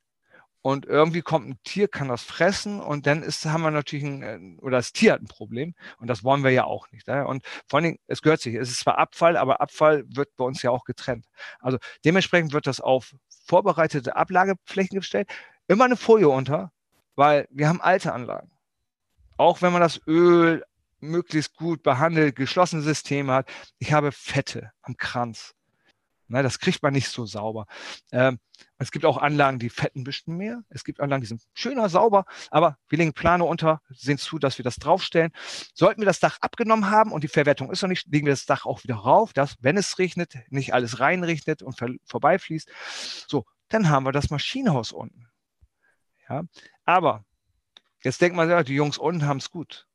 und 0.65 0.87
irgendwie 0.87 1.21
kommt 1.21 1.47
ein 1.47 1.59
Tier, 1.63 1.87
kann 1.87 2.07
das 2.07 2.23
fressen 2.23 2.79
und 2.79 3.05
dann 3.05 3.21
ist, 3.21 3.45
haben 3.45 3.61
wir 3.61 3.69
natürlich 3.69 4.03
ein, 4.03 4.23
äh, 4.23 4.61
oder 4.63 4.77
das 4.77 4.93
Tier 4.93 5.13
hat 5.13 5.21
ein 5.21 5.27
Problem 5.27 5.75
und 5.99 6.07
das 6.07 6.23
wollen 6.23 6.43
wir 6.43 6.49
ja 6.49 6.63
auch 6.63 6.89
nicht. 6.89 7.05
Ne? 7.05 7.27
Und 7.27 7.45
vor 7.67 7.77
allen 7.77 7.83
Dingen, 7.83 7.99
es 8.07 8.23
gehört 8.23 8.41
sich, 8.41 8.55
es 8.55 8.71
ist 8.71 8.79
zwar 8.79 8.97
Abfall, 8.97 9.37
aber 9.37 9.61
Abfall 9.61 10.05
wird 10.07 10.35
bei 10.35 10.43
uns 10.43 10.63
ja 10.63 10.71
auch 10.71 10.83
getrennt. 10.83 11.27
Also 11.59 11.77
dementsprechend 12.03 12.51
wird 12.51 12.65
das 12.65 12.81
auf 12.81 13.13
vorbereitete 13.45 14.15
Ablageflächen 14.15 14.97
gestellt, 14.97 15.29
immer 15.67 15.85
eine 15.85 15.97
Folie 15.97 16.29
unter, 16.29 16.71
weil 17.15 17.47
wir 17.51 17.69
haben 17.69 17.79
alte 17.79 18.11
Anlagen. 18.11 18.49
Auch 19.37 19.61
wenn 19.61 19.71
man 19.71 19.83
das 19.83 20.01
Öl 20.07 20.63
möglichst 20.99 21.57
gut 21.57 21.83
behandelt, 21.83 22.35
geschlossene 22.35 22.81
Systeme 22.81 23.33
hat. 23.33 23.51
Ich 23.77 23.93
habe 23.93 24.11
Fette 24.11 24.71
am 24.81 24.97
Kranz. 24.97 25.53
Na, 26.27 26.41
das 26.41 26.59
kriegt 26.59 26.81
man 26.81 26.93
nicht 26.93 27.09
so 27.09 27.25
sauber. 27.25 27.67
Ähm, 28.11 28.39
es 28.77 28.91
gibt 28.91 29.05
auch 29.05 29.17
Anlagen, 29.17 29.59
die 29.59 29.69
fetten 29.69 30.01
ein 30.01 30.03
bisschen 30.03 30.37
mehr. 30.37 30.63
Es 30.69 30.83
gibt 30.83 30.99
Anlagen, 30.99 31.21
die 31.21 31.27
sind 31.27 31.43
schöner, 31.53 31.87
sauber, 31.87 32.25
aber 32.49 32.77
wir 32.89 32.97
legen 32.97 33.13
Plane 33.13 33.43
unter, 33.43 33.81
sehen 33.89 34.17
zu, 34.17 34.39
dass 34.39 34.57
wir 34.57 34.63
das 34.63 34.77
draufstellen. 34.77 35.31
Sollten 35.73 36.01
wir 36.01 36.05
das 36.05 36.19
Dach 36.19 36.37
abgenommen 36.41 36.89
haben 36.89 37.11
und 37.11 37.23
die 37.23 37.27
Verwertung 37.27 37.71
ist 37.71 37.81
noch 37.83 37.89
nicht, 37.89 38.07
legen 38.07 38.25
wir 38.25 38.33
das 38.33 38.45
Dach 38.45 38.65
auch 38.65 38.83
wieder 38.83 38.95
rauf, 38.95 39.33
dass, 39.33 39.55
wenn 39.61 39.77
es 39.77 39.99
regnet, 39.99 40.35
nicht 40.49 40.73
alles 40.73 40.99
reinregnet 40.99 41.61
und 41.61 41.77
vorbeifließt. 42.05 42.69
So, 43.27 43.45
dann 43.69 43.89
haben 43.89 44.05
wir 44.05 44.11
das 44.11 44.29
Maschinenhaus 44.29 44.91
unten. 44.91 45.27
Ja, 46.27 46.43
aber 46.85 47.23
jetzt 48.03 48.19
denkt 48.19 48.35
man, 48.35 48.49
ja, 48.49 48.63
die 48.63 48.73
Jungs 48.73 48.97
unten 48.97 49.27
haben 49.27 49.37
es 49.37 49.51
gut 49.51 49.87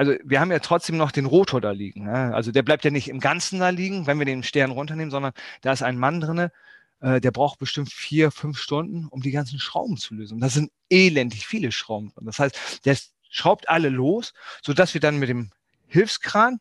also 0.00 0.14
wir 0.24 0.40
haben 0.40 0.50
ja 0.50 0.60
trotzdem 0.60 0.96
noch 0.96 1.12
den 1.12 1.26
Rotor 1.26 1.60
da 1.60 1.72
liegen. 1.72 2.04
Ne? 2.04 2.34
Also 2.34 2.52
der 2.52 2.62
bleibt 2.62 2.86
ja 2.86 2.90
nicht 2.90 3.10
im 3.10 3.20
Ganzen 3.20 3.60
da 3.60 3.68
liegen, 3.68 4.06
wenn 4.06 4.18
wir 4.18 4.24
den 4.24 4.42
Stern 4.42 4.70
runternehmen, 4.70 5.10
sondern 5.10 5.32
da 5.60 5.72
ist 5.72 5.82
ein 5.82 5.98
Mann 5.98 6.22
drinne, 6.22 6.52
äh, 7.00 7.20
der 7.20 7.30
braucht 7.32 7.58
bestimmt 7.58 7.92
vier, 7.92 8.30
fünf 8.30 8.58
Stunden, 8.58 9.08
um 9.08 9.20
die 9.20 9.30
ganzen 9.30 9.58
Schrauben 9.58 9.98
zu 9.98 10.14
lösen. 10.14 10.40
Das 10.40 10.54
sind 10.54 10.72
elendig 10.88 11.46
viele 11.46 11.70
Schrauben. 11.70 12.14
Das 12.22 12.38
heißt, 12.38 12.86
der 12.86 12.96
schraubt 13.28 13.68
alle 13.68 13.90
los, 13.90 14.32
sodass 14.62 14.94
wir 14.94 15.02
dann 15.02 15.18
mit 15.18 15.28
dem 15.28 15.50
Hilfskran, 15.86 16.60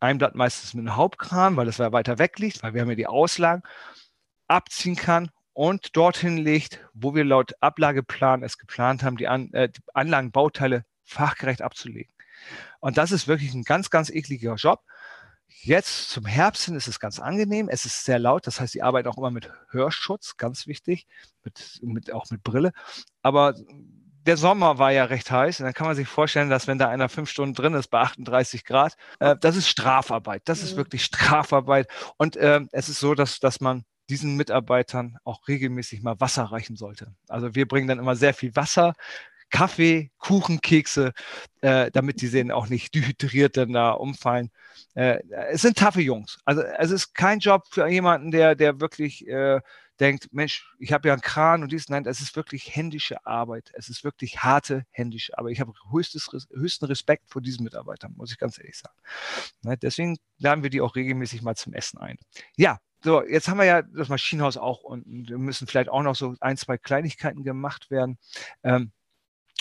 ein 0.00 0.18
Blatt 0.18 0.34
meistens 0.34 0.74
mit 0.74 0.84
einem 0.84 0.96
Hauptkran, 0.96 1.56
weil 1.56 1.66
das 1.66 1.78
weiter 1.78 2.18
weg 2.18 2.40
liegt, 2.40 2.64
weil 2.64 2.74
wir 2.74 2.80
haben 2.80 2.90
ja 2.90 2.96
die 2.96 3.06
Auslagen, 3.06 3.62
abziehen 4.48 4.96
kann 4.96 5.30
und 5.52 5.96
dorthin 5.96 6.38
legt, 6.38 6.80
wo 6.92 7.14
wir 7.14 7.22
laut 7.22 7.52
Ablageplan 7.60 8.42
es 8.42 8.58
geplant 8.58 9.04
haben, 9.04 9.16
die, 9.16 9.28
An 9.28 9.52
äh, 9.52 9.68
die 9.68 9.80
Anlagenbauteile 9.94 10.84
fachgerecht 11.04 11.62
abzulegen. 11.62 12.12
Und 12.80 12.98
das 12.98 13.12
ist 13.12 13.28
wirklich 13.28 13.54
ein 13.54 13.64
ganz, 13.64 13.90
ganz 13.90 14.10
ekliger 14.10 14.54
Job. 14.54 14.82
Jetzt 15.48 16.10
zum 16.10 16.26
Herbst 16.26 16.64
hin 16.66 16.76
ist 16.76 16.88
es 16.88 17.00
ganz 17.00 17.18
angenehm. 17.18 17.68
Es 17.68 17.84
ist 17.84 18.04
sehr 18.04 18.18
laut, 18.18 18.46
das 18.46 18.60
heißt, 18.60 18.74
die 18.74 18.82
arbeiten 18.82 19.08
auch 19.08 19.18
immer 19.18 19.30
mit 19.30 19.50
Hörschutz, 19.70 20.36
ganz 20.36 20.66
wichtig, 20.66 21.06
mit, 21.42 21.80
mit, 21.82 22.12
auch 22.12 22.30
mit 22.30 22.42
Brille. 22.42 22.72
Aber 23.22 23.54
der 24.28 24.36
Sommer 24.36 24.78
war 24.78 24.92
ja 24.92 25.04
recht 25.04 25.30
heiß 25.30 25.58
und 25.58 25.64
dann 25.64 25.72
kann 25.72 25.86
man 25.86 25.96
sich 25.96 26.06
vorstellen, 26.06 26.50
dass 26.50 26.66
wenn 26.66 26.78
da 26.78 26.88
einer 26.88 27.08
fünf 27.08 27.30
Stunden 27.30 27.54
drin 27.54 27.72
ist 27.74 27.88
bei 27.88 28.00
38 28.00 28.64
Grad, 28.64 28.94
äh, 29.20 29.36
das 29.40 29.56
ist 29.56 29.68
Strafarbeit. 29.68 30.42
Das 30.44 30.60
mhm. 30.60 30.64
ist 30.66 30.76
wirklich 30.76 31.02
Strafarbeit. 31.04 31.88
Und 32.18 32.36
äh, 32.36 32.60
es 32.72 32.90
ist 32.90 33.00
so, 33.00 33.14
dass, 33.14 33.40
dass 33.40 33.60
man 33.60 33.84
diesen 34.10 34.36
Mitarbeitern 34.36 35.16
auch 35.24 35.48
regelmäßig 35.48 36.02
mal 36.02 36.20
Wasser 36.20 36.44
reichen 36.44 36.76
sollte. 36.76 37.14
Also 37.28 37.54
wir 37.54 37.66
bringen 37.66 37.88
dann 37.88 37.98
immer 37.98 38.16
sehr 38.16 38.34
viel 38.34 38.54
Wasser, 38.54 38.94
Kaffee, 39.50 40.10
Kuchen, 40.18 40.60
Kekse, 40.60 41.12
äh, 41.60 41.90
damit 41.90 42.20
die 42.20 42.26
sehen 42.26 42.50
auch 42.50 42.68
nicht 42.68 42.94
dehydriert 42.94 43.56
dann 43.56 43.72
da 43.72 43.90
umfallen. 43.92 44.50
Äh, 44.94 45.20
es 45.50 45.62
sind 45.62 45.78
taffe 45.78 46.00
Jungs. 46.00 46.38
Also 46.44 46.62
es 46.62 46.90
ist 46.90 47.14
kein 47.14 47.38
Job 47.38 47.64
für 47.70 47.86
jemanden, 47.88 48.30
der, 48.30 48.54
der 48.54 48.80
wirklich 48.80 49.26
äh, 49.26 49.60
denkt, 50.00 50.28
Mensch, 50.32 50.70
ich 50.78 50.92
habe 50.92 51.08
ja 51.08 51.14
einen 51.14 51.22
Kran 51.22 51.62
und 51.62 51.72
dies. 51.72 51.88
Nein, 51.88 52.06
es 52.06 52.20
ist 52.20 52.36
wirklich 52.36 52.74
händische 52.74 53.24
Arbeit. 53.26 53.70
Es 53.74 53.88
ist 53.88 54.04
wirklich 54.04 54.42
harte 54.42 54.84
händische 54.90 55.36
Arbeit. 55.36 55.52
Ich 55.52 55.60
habe 55.60 55.72
höchsten 55.90 56.84
Respekt 56.84 57.24
vor 57.28 57.42
diesen 57.42 57.64
Mitarbeitern, 57.64 58.14
muss 58.16 58.30
ich 58.30 58.38
ganz 58.38 58.58
ehrlich 58.58 58.78
sagen. 58.78 58.96
Ne, 59.62 59.76
deswegen 59.76 60.16
laden 60.38 60.62
wir 60.62 60.70
die 60.70 60.80
auch 60.80 60.94
regelmäßig 60.94 61.42
mal 61.42 61.56
zum 61.56 61.72
Essen 61.72 61.98
ein. 61.98 62.16
Ja, 62.56 62.78
so, 63.02 63.22
jetzt 63.22 63.48
haben 63.48 63.58
wir 63.58 63.64
ja 63.64 63.82
das 63.82 64.08
Maschinenhaus 64.08 64.56
auch 64.56 64.82
und 64.82 65.04
wir 65.06 65.38
müssen 65.38 65.68
vielleicht 65.68 65.88
auch 65.88 66.02
noch 66.02 66.16
so 66.16 66.34
ein, 66.40 66.56
zwei 66.56 66.78
Kleinigkeiten 66.78 67.44
gemacht 67.44 67.90
werden. 67.90 68.18
Ähm, 68.64 68.92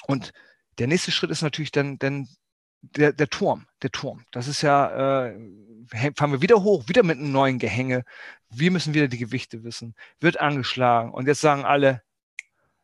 und 0.07 0.33
der 0.79 0.87
nächste 0.87 1.11
Schritt 1.11 1.31
ist 1.31 1.41
natürlich 1.41 1.71
dann, 1.71 1.97
dann 1.99 2.27
der, 2.81 3.13
der 3.13 3.29
Turm, 3.29 3.67
der 3.81 3.91
Turm. 3.91 4.25
Das 4.31 4.47
ist 4.47 4.61
ja, 4.61 5.27
äh, 5.27 5.39
fahren 6.15 6.31
wir 6.31 6.41
wieder 6.41 6.63
hoch, 6.63 6.87
wieder 6.87 7.03
mit 7.03 7.17
einem 7.17 7.31
neuen 7.31 7.59
Gehänge. 7.59 8.03
Wir 8.49 8.71
müssen 8.71 8.93
wieder 8.93 9.07
die 9.07 9.17
Gewichte 9.17 9.63
wissen. 9.63 9.95
Wird 10.19 10.39
angeschlagen. 10.39 11.11
Und 11.11 11.27
jetzt 11.27 11.41
sagen 11.41 11.65
alle, 11.65 12.01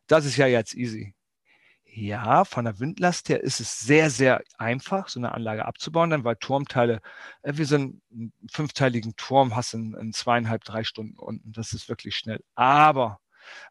das 0.06 0.24
ist 0.26 0.36
ja 0.36 0.46
jetzt 0.46 0.74
easy. 0.74 1.14
Ja, 1.84 2.44
von 2.44 2.64
der 2.64 2.80
Windlast 2.80 3.28
her 3.28 3.40
ist 3.40 3.60
es 3.60 3.78
sehr, 3.80 4.10
sehr 4.10 4.42
einfach, 4.58 5.08
so 5.08 5.20
eine 5.20 5.32
Anlage 5.32 5.64
abzubauen, 5.64 6.10
dann 6.10 6.24
weil 6.24 6.34
Turmteile, 6.36 7.00
äh, 7.42 7.52
wir 7.56 7.66
sind 7.66 8.02
einen 8.12 8.32
fünfteiligen 8.50 9.14
Turm, 9.16 9.54
hast 9.54 9.74
in, 9.74 9.94
in 9.94 10.12
zweieinhalb, 10.12 10.64
drei 10.64 10.82
Stunden 10.82 11.16
unten. 11.18 11.52
Das 11.52 11.72
ist 11.72 11.88
wirklich 11.88 12.16
schnell. 12.16 12.42
Aber 12.56 13.20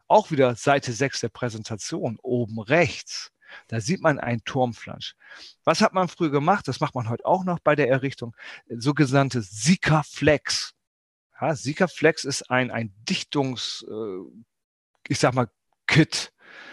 auch 0.08 0.30
wieder 0.30 0.54
Seite 0.56 0.92
6 0.92 1.20
der 1.20 1.28
Präsentation, 1.28 2.18
oben 2.22 2.60
rechts 2.60 3.33
da 3.68 3.80
sieht 3.80 4.00
man 4.00 4.18
einen 4.18 4.44
Turmflansch. 4.44 5.14
Was 5.64 5.80
hat 5.80 5.92
man 5.92 6.08
früher 6.08 6.30
gemacht? 6.30 6.68
Das 6.68 6.80
macht 6.80 6.94
man 6.94 7.08
heute 7.08 7.24
auch 7.26 7.44
noch 7.44 7.58
bei 7.60 7.74
der 7.74 7.88
Errichtung. 7.88 8.34
Sogenannte 8.68 9.42
Sika-Flex. 9.42 10.72
Ja, 11.40 11.54
Sika-Flex 11.54 12.24
ist 12.24 12.50
ein, 12.50 12.70
ein 12.70 12.94
Dichtungs, 13.08 13.84
äh, 13.88 14.42
ich 15.08 15.18
sag 15.18 15.34
mal, 15.34 15.48
Kit. 15.86 16.32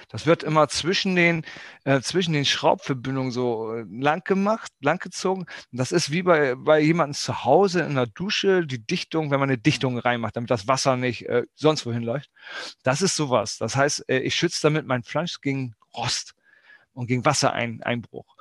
Das 0.10 0.26
wird 0.26 0.44
immer 0.44 0.68
zwischen 0.68 1.16
den, 1.16 1.46
äh, 1.86 2.02
zwischen 2.02 2.34
den 2.34 2.46
Schraubverbindungen 2.46 3.32
so 3.32 3.74
äh, 3.74 3.86
lang 3.90 4.24
gemacht, 4.26 4.72
lang 4.82 5.00
gezogen. 5.00 5.46
Das 5.72 5.92
ist 5.94 6.12
wie 6.12 6.22
bei, 6.22 6.56
bei 6.56 6.82
jemandem 6.82 7.14
zu 7.14 7.46
Hause 7.46 7.82
in 7.82 7.96
der 7.96 8.08
Dusche, 8.08 8.66
die 8.68 8.86
Dichtung, 8.86 9.32
wenn 9.32 9.40
man 9.40 9.50
eine 9.50 9.58
Dichtung 9.58 9.98
reinmacht, 9.98 10.36
damit 10.36 10.52
das 10.52 10.68
Wasser 10.68 10.98
nicht 10.98 11.28
äh, 11.28 11.44
sonst 11.56 11.86
wohin 11.86 12.04
läuft. 12.04 12.30
Das 12.84 13.02
ist 13.02 13.16
sowas. 13.16 13.58
Das 13.58 13.76
heißt, 13.76 14.10
äh, 14.10 14.20
ich 14.20 14.36
schütze 14.36 14.62
damit 14.64 14.86
meinen 14.86 15.04
Flansch 15.04 15.40
gegen 15.40 15.76
Rost 15.96 16.34
und 16.94 17.08
gegen 17.08 17.26
Wassereinbruch. 17.26 18.36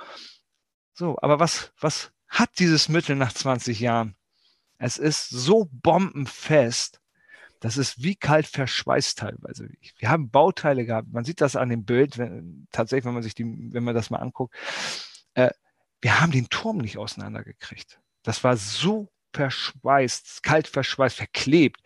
So, 0.93 1.17
aber 1.21 1.41
was, 1.41 1.73
was 1.81 2.13
hat 2.29 2.51
dieses 2.59 2.89
Mittel 2.89 3.17
nach 3.17 3.33
20 3.33 3.81
Jahren? 3.81 4.17
Es 4.79 4.97
ist 4.97 5.29
so 5.29 5.69
bombenfest, 5.71 7.01
das 7.61 7.77
ist 7.77 8.03
wie 8.03 8.17
kalt 8.17 8.47
verschweißt 8.47 9.19
teilweise. 9.19 9.69
Wir 9.99 10.09
haben 10.09 10.31
Bauteile 10.31 10.87
gehabt. 10.87 11.13
Man 11.13 11.25
sieht 11.25 11.43
das 11.43 11.57
an 11.57 11.69
dem 11.69 11.85
Bild, 11.85 12.17
wenn, 12.17 12.67
tatsächlich, 12.73 13.05
wenn 13.05 13.15
man 13.15 13.23
sich 13.23 13.35
die, 13.35 13.45
wenn 13.45 13.85
man 13.85 13.95
das 13.95 14.09
mal 14.09 14.19
anguckt. 14.19 14.55
Äh, 15.35 15.51
wir 16.01 16.21
haben 16.21 16.33
den 16.33 16.49
Turm 16.49 16.79
nicht 16.79 16.97
auseinandergekriegt. 16.97 18.01
Das 18.23 18.43
war 18.43 18.57
so 18.57 19.13
verschweißt, 19.35 20.43
kalt 20.43 20.69
verschweißt, 20.69 21.17
verklebt, 21.17 21.81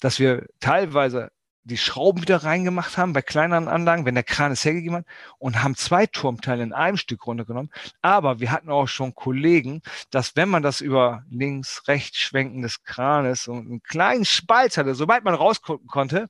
dass 0.00 0.20
wir 0.20 0.46
teilweise 0.60 1.32
die 1.66 1.76
Schrauben 1.76 2.22
wieder 2.22 2.44
reingemacht 2.44 2.96
haben 2.96 3.12
bei 3.12 3.22
kleineren 3.22 3.66
Anlagen, 3.66 4.04
wenn 4.04 4.14
der 4.14 4.22
Kran 4.24 4.52
es 4.52 4.64
hergegeben 4.64 4.98
hat 4.98 5.06
und 5.38 5.62
haben 5.62 5.74
zwei 5.74 6.06
Turmteile 6.06 6.62
in 6.62 6.72
einem 6.72 6.96
Stück 6.96 7.26
runtergenommen. 7.26 7.72
Aber 8.02 8.38
wir 8.38 8.52
hatten 8.52 8.70
auch 8.70 8.86
schon 8.86 9.14
Kollegen, 9.14 9.82
dass 10.10 10.36
wenn 10.36 10.48
man 10.48 10.62
das 10.62 10.80
über 10.80 11.24
links, 11.28 11.82
rechts 11.88 12.18
schwenken 12.18 12.62
des 12.62 12.84
Kranes 12.84 13.48
und 13.48 13.66
einen 13.66 13.82
kleinen 13.82 14.24
Spalt 14.24 14.76
hatte, 14.76 14.94
sobald 14.94 15.24
man 15.24 15.34
rausgucken 15.34 15.88
konnte, 15.88 16.28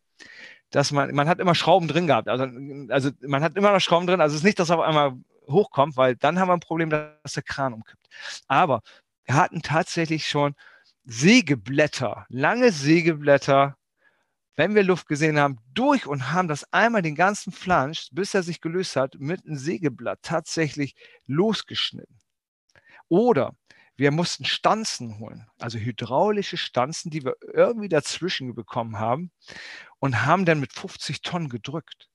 dass 0.71 0.91
man, 0.91 1.15
man 1.15 1.29
hat 1.29 1.39
immer 1.39 1.55
Schrauben 1.55 1.87
drin 1.87 2.07
gehabt. 2.07 2.29
Also, 2.29 2.47
also 2.89 3.11
man 3.21 3.43
hat 3.43 3.57
immer 3.57 3.73
noch 3.73 3.81
Schrauben 3.81 4.07
drin. 4.07 4.23
Also 4.23 4.35
es 4.35 4.41
ist 4.41 4.45
nicht, 4.45 4.59
dass 4.59 4.71
auf 4.71 4.81
einmal 4.81 5.13
hochkommt, 5.49 5.97
weil 5.99 6.17
dann 6.17 6.41
haben 6.41 6.49
wir 6.49 6.55
ein 6.55 6.61
Problem, 6.61 6.89
dass 6.89 7.35
der 7.35 7.43
Kran 7.43 7.75
umkippt. 7.75 8.09
Aber 8.49 8.81
wir 9.25 9.35
hatten 9.35 9.61
tatsächlich 9.61 10.27
schon 10.29 10.55
Sägeblätter, 11.05 12.27
lange 12.31 12.73
Sägeblätter 12.73 13.77
wenn 14.57 14.75
wir 14.75 14.83
Luft 14.83 15.07
gesehen 15.07 15.39
haben, 15.39 15.59
durch 15.73 16.07
und 16.07 16.33
haben 16.33 16.49
das 16.49 16.73
einmal 16.73 17.03
den 17.03 17.15
ganzen 17.15 17.53
Flansch, 17.53 18.09
bis 18.13 18.35
er 18.35 18.43
sich 18.43 18.61
gelöst 18.61 18.97
hat, 18.97 19.17
mit 19.19 19.45
einem 19.45 19.57
Sägeblatt 19.57 20.21
tatsächlich 20.23 20.95
losgeschnitten. 21.27 22.21
Oder 23.09 23.55
wir 23.97 24.11
mussten 24.11 24.45
Stanzen 24.45 25.19
holen, 25.21 25.47
also 25.59 25.79
hydraulische 25.79 26.57
Stanzen, 26.57 27.11
die 27.11 27.25
wir 27.25 27.37
irgendwie 27.53 27.89
dazwischen 27.89 28.55
bekommen 28.55 28.99
haben 28.99 29.31
und 29.99 30.27
haben 30.27 30.45
dann 30.45 30.61
mit 30.61 30.73
50 30.73 31.23
Tonnen 31.23 31.49
gedrückt, 31.49 32.09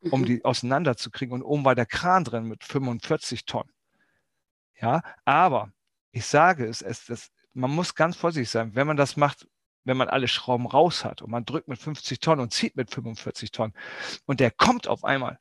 um 0.00 0.22
mhm. 0.22 0.26
die 0.26 0.44
auseinanderzukriegen. 0.44 1.34
Und 1.34 1.42
oben 1.42 1.64
war 1.64 1.74
der 1.74 1.86
Kran 1.86 2.24
drin 2.24 2.44
mit 2.44 2.64
45 2.64 3.44
Tonnen. 3.44 3.72
Ja, 4.80 5.02
aber 5.24 5.72
ich 6.10 6.26
sage 6.26 6.66
es, 6.66 6.82
es 6.82 7.06
das, 7.06 7.30
man 7.54 7.70
muss 7.70 7.94
ganz 7.94 8.16
vorsichtig 8.16 8.50
sein. 8.50 8.74
Wenn 8.74 8.86
man 8.86 8.96
das 8.96 9.16
macht 9.16 9.46
wenn 9.84 9.96
man 9.96 10.08
alle 10.08 10.28
Schrauben 10.28 10.66
raus 10.66 11.04
hat 11.04 11.22
und 11.22 11.30
man 11.30 11.44
drückt 11.44 11.68
mit 11.68 11.78
50 11.78 12.20
Tonnen 12.20 12.40
und 12.40 12.52
zieht 12.52 12.76
mit 12.76 12.90
45 12.90 13.50
Tonnen 13.50 13.74
und 14.26 14.40
der 14.40 14.50
kommt 14.50 14.88
auf 14.88 15.04
einmal, 15.04 15.38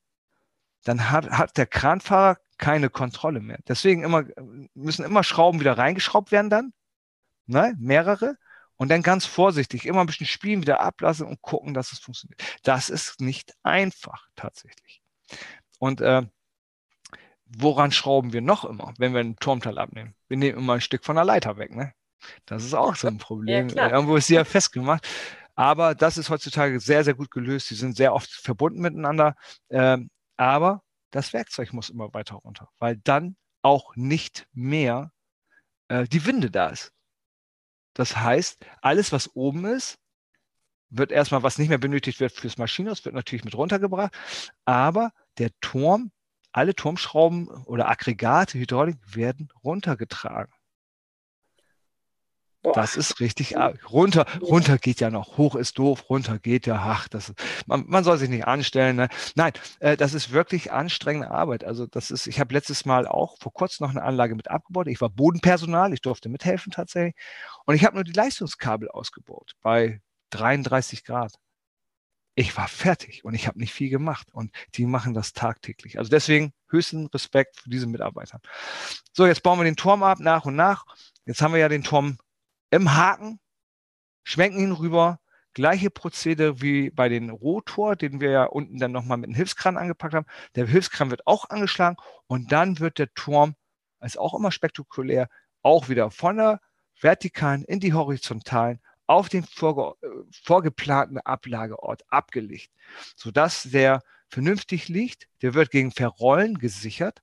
dann 0.83 1.11
hat, 1.11 1.29
hat 1.29 1.57
der 1.57 1.67
Kranfahrer 1.67 2.37
keine 2.57 2.89
Kontrolle 2.89 3.39
mehr. 3.39 3.59
Deswegen 3.67 4.03
immer, 4.03 4.23
müssen 4.73 5.05
immer 5.05 5.23
Schrauben 5.23 5.59
wieder 5.59 5.77
reingeschraubt 5.77 6.31
werden 6.31 6.49
dann, 6.49 6.73
ne? 7.45 7.75
mehrere, 7.79 8.37
und 8.81 8.89
dann 8.89 9.03
ganz 9.03 9.27
vorsichtig 9.27 9.85
immer 9.85 10.01
ein 10.01 10.07
bisschen 10.07 10.25
spielen, 10.25 10.63
wieder 10.63 10.79
ablassen 10.79 11.27
und 11.27 11.39
gucken, 11.43 11.75
dass 11.75 11.91
es 11.91 11.99
funktioniert. 11.99 12.41
Das 12.63 12.89
ist 12.89 13.21
nicht 13.21 13.53
einfach 13.61 14.27
tatsächlich. 14.35 15.03
Und 15.77 16.01
äh, 16.01 16.23
woran 17.45 17.91
schrauben 17.91 18.33
wir 18.33 18.41
noch 18.41 18.65
immer, 18.65 18.95
wenn 18.97 19.13
wir 19.13 19.19
ein 19.19 19.35
Turmteil 19.35 19.77
abnehmen? 19.77 20.15
Wir 20.27 20.37
nehmen 20.37 20.57
immer 20.57 20.73
ein 20.73 20.81
Stück 20.81 21.05
von 21.05 21.15
der 21.15 21.25
Leiter 21.25 21.57
weg. 21.57 21.75
Ne? 21.75 21.93
Das 22.45 22.63
ist 22.63 22.73
auch 22.73 22.95
so 22.95 23.07
ein 23.07 23.17
Problem. 23.19 23.69
Ja, 23.69 23.89
Irgendwo 23.89 24.15
ist 24.15 24.27
sie 24.27 24.35
ja 24.35 24.43
festgemacht. 24.43 25.07
Aber 25.55 25.95
das 25.95 26.17
ist 26.17 26.29
heutzutage 26.29 26.79
sehr, 26.79 27.03
sehr 27.03 27.13
gut 27.13 27.29
gelöst. 27.29 27.67
Sie 27.67 27.75
sind 27.75 27.95
sehr 27.95 28.13
oft 28.13 28.31
verbunden 28.31 28.81
miteinander. 28.81 29.35
Ähm, 29.69 30.09
aber 30.37 30.81
das 31.11 31.33
Werkzeug 31.33 31.73
muss 31.73 31.89
immer 31.89 32.13
weiter 32.13 32.35
runter, 32.35 32.69
weil 32.79 32.97
dann 32.97 33.35
auch 33.61 33.95
nicht 33.95 34.47
mehr 34.53 35.11
äh, 35.89 36.05
die 36.05 36.25
Winde 36.25 36.49
da 36.49 36.69
ist. 36.69 36.93
Das 37.93 38.17
heißt, 38.17 38.65
alles, 38.81 39.11
was 39.11 39.35
oben 39.35 39.65
ist, 39.65 39.99
wird 40.89 41.11
erstmal, 41.11 41.43
was 41.43 41.57
nicht 41.57 41.69
mehr 41.69 41.77
benötigt 41.77 42.19
wird 42.19 42.31
fürs 42.31 42.57
Maschinenhaus, 42.57 43.05
wird 43.05 43.15
natürlich 43.15 43.45
mit 43.45 43.55
runtergebracht. 43.55 44.13
Aber 44.65 45.11
der 45.37 45.51
Turm, 45.61 46.11
alle 46.51 46.75
Turmschrauben 46.75 47.47
oder 47.65 47.89
Aggregate, 47.89 48.57
Hydraulik 48.57 48.97
werden 49.15 49.49
runtergetragen. 49.63 50.53
Boah. 52.63 52.73
Das 52.73 52.95
ist 52.95 53.19
richtig 53.19 53.55
runter. 53.89 54.25
Runter 54.39 54.77
geht 54.77 54.99
ja 54.99 55.09
noch. 55.09 55.37
Hoch 55.37 55.55
ist 55.55 55.79
doof. 55.79 56.09
Runter 56.09 56.37
geht 56.37 56.67
ja. 56.67 56.75
Ach, 56.79 57.07
das 57.07 57.33
man, 57.65 57.85
man 57.87 58.03
soll 58.03 58.19
sich 58.19 58.29
nicht 58.29 58.45
anstellen. 58.45 58.97
Ne? 58.97 59.09
Nein, 59.33 59.53
äh, 59.79 59.97
das 59.97 60.13
ist 60.13 60.31
wirklich 60.31 60.71
anstrengende 60.71 61.31
Arbeit. 61.31 61.63
Also 61.63 61.87
das 61.87 62.11
ist. 62.11 62.27
Ich 62.27 62.39
habe 62.39 62.53
letztes 62.53 62.85
Mal 62.85 63.07
auch 63.07 63.37
vor 63.39 63.51
kurzem 63.51 63.85
noch 63.85 63.91
eine 63.91 64.03
Anlage 64.03 64.35
mit 64.35 64.51
abgebaut. 64.51 64.87
Ich 64.87 65.01
war 65.01 65.09
Bodenpersonal. 65.09 65.91
Ich 65.93 66.01
durfte 66.01 66.29
mithelfen 66.29 66.71
tatsächlich. 66.71 67.15
Und 67.65 67.73
ich 67.73 67.83
habe 67.83 67.95
nur 67.95 68.03
die 68.03 68.11
Leistungskabel 68.11 68.89
ausgebaut 68.89 69.53
bei 69.63 70.01
33 70.29 71.03
Grad. 71.03 71.33
Ich 72.35 72.55
war 72.55 72.67
fertig 72.67 73.25
und 73.25 73.33
ich 73.33 73.47
habe 73.47 73.59
nicht 73.59 73.73
viel 73.73 73.89
gemacht. 73.89 74.27
Und 74.33 74.51
die 74.75 74.85
machen 74.85 75.15
das 75.15 75.33
tagtäglich. 75.33 75.97
Also 75.97 76.11
deswegen 76.11 76.53
höchsten 76.69 77.07
Respekt 77.07 77.59
für 77.59 77.69
diese 77.69 77.87
Mitarbeiter. 77.87 78.39
So, 79.13 79.25
jetzt 79.25 79.41
bauen 79.41 79.59
wir 79.59 79.63
den 79.63 79.75
Turm 79.75 80.03
ab 80.03 80.19
nach 80.19 80.45
und 80.45 80.55
nach. 80.55 80.85
Jetzt 81.25 81.41
haben 81.41 81.53
wir 81.53 81.59
ja 81.59 81.67
den 81.67 81.83
Turm 81.83 82.19
im 82.71 82.95
Haken, 82.95 83.39
schwenken 84.23 84.59
ihn 84.59 84.71
rüber. 84.71 85.19
Gleiche 85.53 85.89
Prozedere 85.89 86.61
wie 86.61 86.89
bei 86.89 87.09
den 87.09 87.29
Rotor, 87.29 87.97
den 87.97 88.21
wir 88.21 88.31
ja 88.31 88.43
unten 88.45 88.79
dann 88.79 88.93
nochmal 88.93 89.17
mit 89.17 89.27
einem 89.27 89.35
Hilfskran 89.35 89.77
angepackt 89.77 90.13
haben. 90.13 90.25
Der 90.55 90.65
Hilfskran 90.65 91.11
wird 91.11 91.27
auch 91.27 91.49
angeschlagen 91.49 91.97
und 92.27 92.53
dann 92.53 92.79
wird 92.79 92.97
der 92.97 93.13
Turm, 93.13 93.55
ist 93.99 94.17
auch 94.17 94.33
immer 94.33 94.51
spektakulär, 94.51 95.27
auch 95.61 95.89
wieder 95.89 96.09
von 96.09 96.37
der 96.37 96.61
vertikalen 96.99 97.65
in 97.65 97.81
die 97.81 97.93
horizontalen 97.93 98.79
auf 99.07 99.27
den 99.27 99.43
vorge 99.43 99.93
äh, 100.01 100.07
vorgeplanten 100.31 101.17
Ablageort 101.17 102.03
abgelegt, 102.07 102.71
sodass 103.17 103.63
der 103.63 104.01
vernünftig 104.29 104.87
liegt. 104.87 105.27
Der 105.41 105.53
wird 105.53 105.69
gegen 105.69 105.91
Verrollen 105.91 106.57
gesichert. 106.59 107.21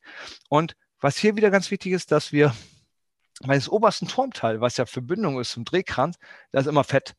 Und 0.51 0.77
was 1.01 1.17
hier 1.17 1.37
wieder 1.37 1.51
ganz 1.51 1.71
wichtig 1.71 1.93
ist, 1.93 2.13
dass 2.13 2.31
wir 2.31 2.55
meines 3.47 3.69
obersten 3.69 4.09
Turmteil, 4.09 4.61
was 4.61 4.77
ja 4.77 4.87
Verbindung 4.87 5.41
ist 5.41 5.53
zum 5.53 5.65
Drehkranz, 5.65 6.19
da 6.51 6.61
ist 6.61 6.67
immer 6.67 6.85
Fett. 6.85 7.15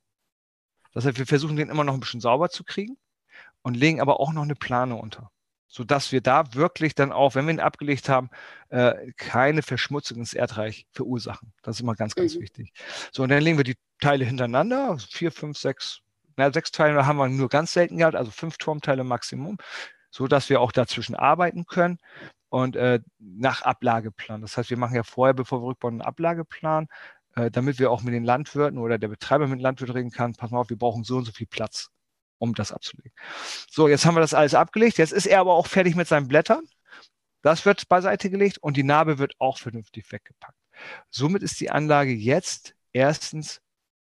Das 0.94 1.06
heißt, 1.06 1.18
wir 1.18 1.28
versuchen 1.28 1.56
den 1.56 1.70
immer 1.70 1.84
noch 1.84 1.94
ein 1.94 2.00
bisschen 2.00 2.22
sauber 2.22 2.50
zu 2.50 2.64
kriegen 2.64 2.98
und 3.62 3.78
legen 3.78 4.02
aber 4.02 4.20
auch 4.20 4.34
noch 4.34 4.42
eine 4.42 4.56
Plane 4.56 4.96
unter, 4.96 5.32
sodass 5.68 6.12
wir 6.12 6.22
da 6.22 6.54
wirklich 6.54 6.96
dann 6.96 7.12
auch, 7.12 7.36
wenn 7.36 7.46
wir 7.46 7.54
ihn 7.54 7.60
abgelegt 7.60 8.10
haben, 8.10 8.30
äh, 8.70 9.12
keine 9.18 9.62
Verschmutzung 9.62 10.18
ins 10.18 10.34
Erdreich 10.34 10.88
verursachen. 10.92 11.54
Das 11.62 11.78
ist 11.78 11.82
immer 11.82 11.96
ganz, 11.96 12.16
ganz 12.16 12.36
mhm. 12.36 12.42
wichtig. 12.42 12.74
So, 13.12 13.24
und 13.24 13.30
dann 13.30 13.44
legen 13.44 13.58
wir 13.58 13.64
die 13.64 13.78
Teile 14.00 14.26
hintereinander, 14.26 14.98
vier, 15.12 15.32
fünf, 15.32 15.58
sechs, 15.58 16.02
na, 16.36 16.52
sechs 16.52 16.72
Teile 16.72 17.06
haben 17.06 17.18
wir 17.18 17.30
nur 17.30 17.50
ganz 17.50 17.74
selten 17.74 17.98
gehabt, 17.98 18.16
also 18.16 18.32
fünf 18.32 18.58
Turmteile 18.58 19.04
Maximum, 19.04 19.58
so 20.10 20.28
dass 20.28 20.50
wir 20.50 20.60
auch 20.60 20.72
dazwischen 20.72 21.16
arbeiten 21.16 21.66
können 21.66 22.00
und 22.50 22.76
äh, 22.76 23.00
nach 23.20 23.62
Ablageplan. 23.62 24.42
Das 24.42 24.58
heißt, 24.58 24.70
wir 24.70 24.78
machen 24.78 24.96
ja 24.96 25.04
vorher, 25.04 25.34
bevor 25.34 25.62
wir 25.62 25.68
rückbauen, 25.68 25.96
einen 25.96 26.02
Ablageplan, 26.02 26.88
äh, 27.36 27.52
damit 27.52 27.80
wir 27.80 27.92
auch 27.92 28.02
mit 28.02 28.14
den 28.14 28.24
Landwirten 28.24 28.80
oder 28.80 28.98
der 28.98 29.08
Betreiber 29.08 29.48
mit 29.48 29.60
den 29.60 29.64
Landwirten 29.64 29.96
reden 29.96 30.12
kann, 30.12 30.34
pass 30.34 30.52
mal 30.52 30.60
auf, 30.60 30.70
wir 30.70 30.78
brauchen 30.78 31.04
so 31.04 31.18
und 31.18 31.26
so 31.26 31.32
viel 31.32 31.48
Platz, 31.48 31.90
um 32.40 32.56
das 32.56 32.72
abzulegen. 32.72 33.14
So, 33.70 33.88
jetzt 33.88 34.06
haben 34.06 34.16
wir 34.16 34.22
das 34.22 34.34
alles 34.34 34.56
abgelegt. 34.56 34.98
Jetzt 34.98 35.14
ist 35.14 35.28
er 35.28 35.40
aber 35.40 35.54
auch 35.54 35.68
fertig 35.68 35.96
mit 35.96 36.08
seinen 36.08 36.28
Blättern. 36.28 36.64
Das 37.42 37.66
wird 37.66 37.88
beiseite 37.88 38.30
gelegt 38.30 38.58
und 38.58 38.76
die 38.76 38.84
Narbe 38.84 39.18
wird 39.18 39.36
auch 39.40 39.58
vernünftig 39.58 40.12
weggepackt. 40.12 40.58
Somit 41.10 41.44
ist 41.44 41.60
die 41.60 41.72
Anlage 41.72 42.12
jetzt 42.12 42.76
erstens 42.94 43.62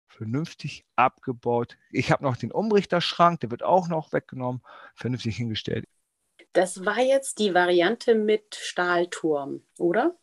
vernünftig 0.08 0.86
abgebaut. 0.96 1.78
Ich 1.89 2.12
habe 2.12 2.24
noch 2.24 2.38
den 2.38 2.52
Umrichterschrank, 2.52 3.39
der 3.39 3.52
wird 3.52 3.64
auch 3.64 3.88
noch 3.88 4.14
weggenommen, 4.14 4.62
vernünftig 4.96 5.38
hingestellt. 5.38 5.86
Das 6.54 6.86
war 6.86 6.99
jetzt 6.99 7.39
die 7.39 7.54
Variante 7.54 8.16
mit 8.16 8.56
Stahlturm, 8.56 9.64
oder? 9.78 10.18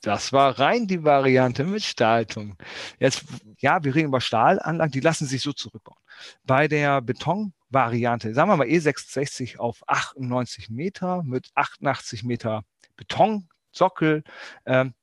Das 0.00 0.32
war 0.32 0.58
rein 0.58 0.86
die 0.86 1.02
Variante 1.02 1.64
mit 1.64 1.82
Stahlturm. 1.82 2.56
Jetzt, 3.00 3.24
ja, 3.58 3.82
wir 3.82 3.94
reden 3.94 4.08
über 4.08 4.20
Stahlanlagen, 4.20 4.92
die 4.92 5.00
lassen 5.00 5.26
sich 5.26 5.42
so 5.42 5.52
zurückbauen. 5.52 5.98
Bei 6.44 6.68
der 6.68 7.00
Betonvariante, 7.02 8.32
sagen 8.32 8.48
wir 8.48 8.56
mal 8.56 8.66
E66 8.68 9.58
auf 9.58 9.82
98 9.88 10.70
Meter 10.70 11.22
mit 11.24 11.50
88 11.54 12.22
Meter 12.22 12.62
Betonsockel, 12.96 14.22
ähm, 14.66 14.94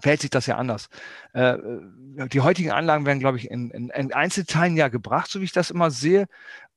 verhält 0.00 0.22
sich 0.22 0.30
das 0.30 0.46
ja 0.46 0.56
anders. 0.56 0.88
Äh, 1.34 1.58
die 2.28 2.40
heutigen 2.40 2.70
Anlagen 2.70 3.04
werden, 3.04 3.20
glaube 3.20 3.36
ich, 3.36 3.50
in, 3.50 3.70
in, 3.70 3.90
in, 3.90 4.12
Einzelteilen 4.14 4.76
ja 4.76 4.88
gebracht, 4.88 5.30
so 5.30 5.40
wie 5.40 5.44
ich 5.44 5.52
das 5.52 5.70
immer 5.70 5.90
sehe 5.90 6.26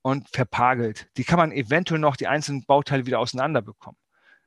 und 0.05 0.29
verpagelt. 0.29 1.07
Die 1.17 1.23
kann 1.23 1.39
man 1.39 1.51
eventuell 1.51 1.99
noch 1.99 2.15
die 2.15 2.27
einzelnen 2.27 2.63
Bauteile 2.63 3.07
wieder 3.07 3.17
auseinander 3.17 3.63
bekommen. 3.63 3.97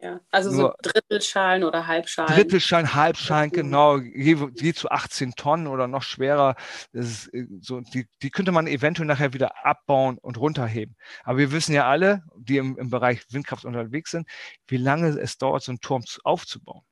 Ja, 0.01 0.21
also 0.31 0.53
Nur 0.53 0.77
so 0.81 0.91
Drittelschalen 0.91 1.65
oder 1.65 1.89
Halbschalen. 1.89 2.33
Drittelschalen, 2.33 2.95
Halbschalen, 2.95 3.51
genau, 3.51 3.99
je, 3.99 4.37
je, 4.55 4.73
zu 4.73 4.89
18 4.89 5.33
Tonnen 5.33 5.67
oder 5.67 5.89
noch 5.89 6.05
schwerer. 6.05 6.55
Ist, 6.93 7.35
äh, 7.35 7.49
so, 7.61 7.81
die, 7.81 8.07
die 8.23 8.31
könnte 8.31 8.53
man 8.53 8.69
eventuell 8.69 9.09
nachher 9.09 9.33
wieder 9.33 9.67
abbauen 9.67 10.19
und 10.19 10.39
runterheben. 10.39 10.95
Aber 11.25 11.39
wir 11.39 11.51
wissen 11.51 11.75
ja 11.75 11.89
alle, 11.89 12.23
die 12.37 12.59
im, 12.59 12.79
im 12.79 12.91
Bereich 12.91 13.25
Windkraft 13.31 13.65
unterwegs 13.65 14.13
sind, 14.13 14.29
wie 14.69 14.77
lange 14.77 15.09
es 15.09 15.39
dauert, 15.39 15.65
so 15.65 15.73
einen 15.73 15.81
Turm 15.81 16.05
aufzubauen. 16.23 16.83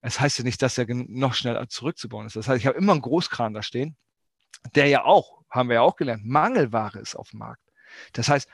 Es 0.00 0.14
das 0.14 0.20
heißt 0.20 0.38
ja 0.38 0.44
nicht, 0.44 0.62
dass 0.62 0.78
er 0.78 0.86
noch 0.88 1.34
schneller 1.34 1.68
zurückzubauen 1.68 2.24
ist. 2.24 2.36
Das 2.36 2.48
heißt, 2.48 2.60
ich 2.60 2.66
habe 2.66 2.78
immer 2.78 2.92
einen 2.92 3.02
Großkran 3.02 3.52
da 3.52 3.62
stehen, 3.62 3.94
der 4.74 4.86
ja 4.86 5.04
auch, 5.04 5.42
haben 5.50 5.68
wir 5.68 5.74
ja 5.74 5.82
auch 5.82 5.96
gelernt, 5.96 6.24
Mangelware 6.24 6.98
ist 6.98 7.14
auf 7.14 7.28
dem 7.28 7.40
Markt. 7.40 7.63
Das 8.12 8.28
heißt, 8.28 8.48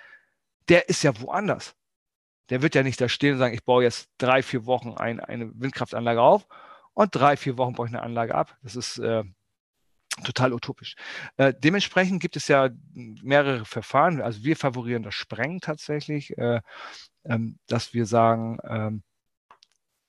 der 0.68 0.88
ist 0.88 1.02
ja 1.02 1.18
woanders. 1.20 1.74
Der 2.50 2.62
wird 2.62 2.74
ja 2.74 2.82
nicht 2.82 3.00
da 3.00 3.08
stehen 3.08 3.34
und 3.34 3.38
sagen, 3.38 3.54
ich 3.54 3.64
baue 3.64 3.82
jetzt 3.82 4.08
drei, 4.18 4.42
vier 4.42 4.66
Wochen 4.66 4.94
ein, 4.94 5.20
eine 5.20 5.50
Windkraftanlage 5.54 6.20
auf 6.20 6.46
und 6.94 7.14
drei, 7.14 7.36
vier 7.36 7.58
Wochen 7.58 7.74
baue 7.74 7.86
ich 7.86 7.92
eine 7.92 8.02
Anlage 8.02 8.34
ab. 8.34 8.56
Das 8.62 8.76
ist 8.76 8.98
äh, 8.98 9.24
total 10.24 10.52
utopisch. 10.52 10.96
Äh, 11.36 11.54
dementsprechend 11.56 12.20
gibt 12.20 12.36
es 12.36 12.48
ja 12.48 12.70
mehrere 12.94 13.64
Verfahren. 13.64 14.20
Also 14.20 14.42
wir 14.42 14.56
favorieren 14.56 15.02
das 15.02 15.14
Sprengen 15.14 15.60
tatsächlich, 15.60 16.36
äh, 16.38 16.60
ähm, 17.24 17.58
dass 17.66 17.94
wir 17.94 18.06
sagen, 18.06 18.58
ähm, 18.68 19.02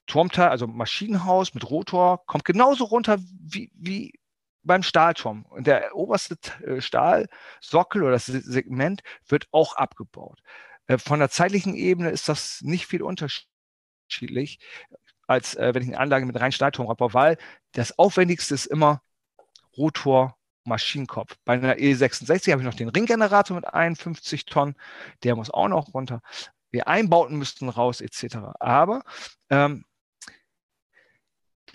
Turmteil, 0.07 0.49
also 0.49 0.67
Maschinenhaus 0.67 1.53
mit 1.53 1.69
Rotor, 1.69 2.25
kommt 2.25 2.43
genauso 2.43 2.85
runter 2.85 3.17
wie, 3.39 3.71
wie 3.75 4.13
beim 4.63 4.83
Stahlturm. 4.83 5.45
Und 5.49 5.67
der 5.67 5.95
oberste 5.95 6.37
äh, 6.63 6.81
Stahlsockel 6.81 8.03
oder 8.03 8.11
das 8.11 8.25
Segment 8.25 9.01
wird 9.27 9.47
auch 9.51 9.75
abgebaut. 9.75 10.39
Äh, 10.87 10.97
von 10.97 11.19
der 11.19 11.29
zeitlichen 11.29 11.75
Ebene 11.75 12.09
ist 12.09 12.29
das 12.29 12.61
nicht 12.61 12.87
viel 12.87 13.01
unterschiedlich, 13.01 14.59
als 15.27 15.55
äh, 15.55 15.73
wenn 15.73 15.83
ich 15.83 15.89
eine 15.89 15.99
Anlage 15.99 16.25
mit 16.25 16.39
rein 16.39 16.51
Stahlturm 16.51 16.89
abbaue, 16.89 17.13
weil 17.13 17.37
das 17.73 17.97
Aufwendigste 17.97 18.53
ist 18.53 18.65
immer 18.65 19.01
Rotor, 19.77 20.37
Maschinenkopf. 20.63 21.37
Bei 21.43 21.53
einer 21.53 21.75
E66 21.75 22.51
habe 22.51 22.61
ich 22.61 22.67
noch 22.67 22.75
den 22.75 22.89
Ringgenerator 22.89 23.55
mit 23.55 23.65
51 23.65 24.45
Tonnen, 24.45 24.75
der 25.23 25.35
muss 25.35 25.49
auch 25.49 25.67
noch 25.67 25.93
runter. 25.93 26.21
Die 26.73 26.83
Einbauten 26.83 27.37
müssten 27.37 27.67
raus, 27.69 27.99
etc. 28.01 28.37
Aber 28.59 29.03
ähm, 29.49 29.85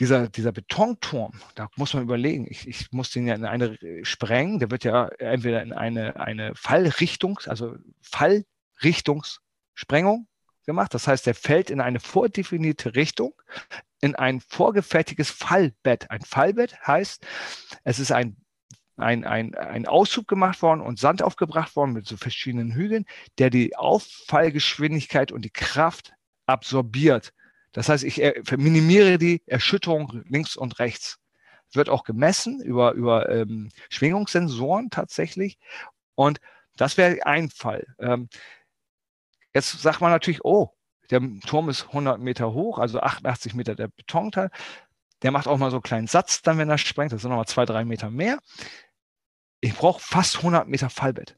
dieser, 0.01 0.28
dieser 0.28 0.53
Betonturm, 0.53 1.32
da 1.55 1.68
muss 1.76 1.94
man 1.94 2.03
überlegen, 2.03 2.47
ich, 2.49 2.68
ich 2.68 2.92
muss 2.92 3.11
den 3.11 3.26
ja 3.26 3.34
in 3.34 3.44
eine 3.44 3.78
sprengen, 4.03 4.59
der 4.59 4.70
wird 4.70 4.84
ja 4.84 5.09
entweder 5.18 5.62
in 5.62 5.72
eine, 5.72 6.16
eine 6.16 6.55
Fallrichtung, 6.55 7.40
also 7.47 7.76
Fallrichtungssprengung 8.03 10.28
gemacht. 10.66 10.94
Das 10.94 11.09
heißt, 11.09 11.26
der 11.26 11.34
fällt 11.34 11.70
in 11.70 11.80
eine 11.80 12.01
vordefinierte 12.01 12.94
Richtung, 12.94 13.34
in 14.01 14.14
ein 14.14 14.40
vorgefertigtes 14.40 15.30
Fallbett. 15.30 16.11
Ein 16.11 16.22
Fallbett 16.22 16.78
heißt, 16.86 17.26
es 17.84 17.99
ist 17.99 18.12
ein 18.12 18.36
ein, 18.99 19.24
ein, 19.24 19.55
ein 19.55 19.86
Auszug 19.86 20.26
gemacht 20.26 20.62
worden 20.62 20.80
und 20.80 20.99
Sand 20.99 21.22
aufgebracht 21.22 21.76
worden 21.76 21.92
mit 21.92 22.07
so 22.07 22.16
verschiedenen 22.16 22.72
Hügeln, 22.72 23.05
der 23.38 23.51
die 23.51 23.76
Auffallgeschwindigkeit 23.76 25.32
und 25.32 25.44
die 25.44 25.51
Kraft 25.51 26.14
absorbiert. 26.47 27.34
Das 27.76 27.90
heißt, 27.90 28.04
ich 28.04 28.22
minimiere 28.56 29.18
die 29.18 29.42
Erschütterung 29.44 30.22
links 30.30 30.56
und 30.56 30.78
rechts. 30.78 31.18
Wird 31.74 31.90
auch 31.90 32.04
gemessen 32.04 32.62
über, 32.62 32.92
über 32.92 33.28
ähm, 33.28 33.68
Schwingungssensoren 33.90 34.88
tatsächlich. 34.88 35.58
Und 36.14 36.40
das 36.76 36.96
wäre 36.96 37.26
ein 37.26 37.50
Fall. 37.50 37.86
Ähm, 37.98 38.30
jetzt 39.52 39.78
sagt 39.82 40.00
man 40.00 40.10
natürlich, 40.10 40.42
oh, 40.42 40.70
der 41.10 41.20
Turm 41.46 41.68
ist 41.68 41.88
100 41.88 42.18
Meter 42.18 42.54
hoch, 42.54 42.78
also 42.78 43.00
88 43.00 43.52
Meter 43.52 43.74
der 43.74 43.88
Betonteil. 43.88 44.50
Der 45.20 45.30
macht 45.30 45.46
auch 45.46 45.58
mal 45.58 45.70
so 45.70 45.76
einen 45.76 45.82
kleinen 45.82 46.06
Satz 46.06 46.40
dann, 46.40 46.56
wenn 46.56 46.70
er 46.70 46.78
sprengt. 46.78 47.12
Das 47.12 47.20
sind 47.20 47.28
nochmal 47.28 47.46
zwei, 47.46 47.66
drei 47.66 47.84
Meter 47.84 48.08
mehr. 48.08 48.38
Ich 49.60 49.74
brauche 49.74 50.00
fast 50.00 50.38
100 50.38 50.66
Meter 50.66 50.88
Fallbett. 50.88 51.36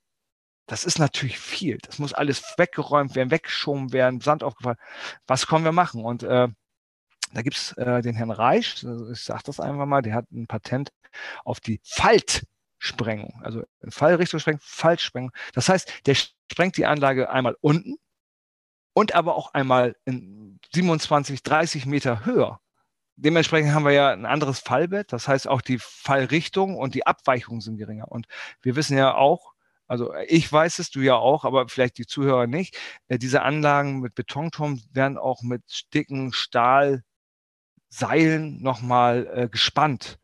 Das 0.69 0.85
ist 0.85 0.99
natürlich 0.99 1.39
viel. 1.39 1.79
Das 1.79 1.99
muss 1.99 2.13
alles 2.13 2.43
weggeräumt 2.59 3.17
werden, 3.17 3.31
weggeschoben 3.31 3.93
werden, 3.93 4.21
Sand 4.21 4.45
aufgefallen. 4.45 4.77
Was 5.27 5.47
können 5.47 5.65
wir 5.65 5.73
machen? 5.73 6.05
Und 6.05 6.23
äh, 6.23 6.49
da 7.33 7.43
gibt's 7.43 7.73
äh, 7.73 8.03
den 8.03 8.15
Herrn 8.15 8.31
Reich, 8.31 8.85
ich 9.13 9.21
sage 9.21 9.43
das 9.47 9.61
einfach 9.61 9.87
mal, 9.87 10.03
der 10.03 10.15
hat 10.15 10.31
ein 10.31 10.47
Patent 10.47 10.93
auf 11.45 11.61
die 11.61 11.81
Faltsprengung. 11.85 13.41
Also 13.43 13.63
Fallrichtung 13.89 14.41
sprengen, 14.41 14.61
Faltsprengung. 14.63 15.33
Das 15.55 15.71
heißt, 15.71 16.07
der 16.07 16.15
sprengt 16.15 16.77
die 16.77 16.87
Anlage 16.87 17.31
einmal 17.31 17.57
unten 17.63 17.97
und 18.93 19.15
aber 19.15 19.37
auch 19.37 19.55
einmal 19.55 19.97
in 20.05 20.61
27, 20.75 21.43
30 21.43 21.87
Meter 21.87 22.27
höher. 22.27 22.61
Dementsprechend 23.17 23.73
haben 23.73 23.87
wir 23.87 23.93
ja 23.93 24.11
ein 24.11 24.27
anderes 24.27 24.61
Fallbett. 24.61 25.15
Das 25.15 25.29
heißt, 25.29 25.49
auch 25.49 25.63
die 25.63 25.79
Fallrichtung 25.79 26.77
und 26.77 26.95
die 26.95 27.07
Abweichungen 27.07 27.63
sind 27.63 27.79
geringer. 27.79 28.13
Und 28.13 28.27
wir 28.61 28.77
wissen 28.77 28.99
ja 28.99 29.15
auch, 29.15 29.55
also 29.89 30.15
ich 30.27 30.51
weiß 30.53 30.79
es, 30.79 30.91
du 30.91 31.01
ja 31.01 31.17
auch, 31.17 31.45
aber 31.45 31.69
vielleicht 31.69 31.99
die 31.99 32.07
Zuhörer 32.07 32.47
nicht, 32.47 32.79
äh, 33.09 33.19
diese 33.19 33.43
Anlagen 33.43 34.01
mit 34.01 34.15
Betonturm 34.15 34.81
werden 34.93 35.19
auch 35.19 35.43
mit 35.43 35.63
dicken 35.95 36.33
Stahlseilen 36.33 37.03
nochmal 38.63 39.27
äh, 39.35 39.49
gespannt. 39.49 40.19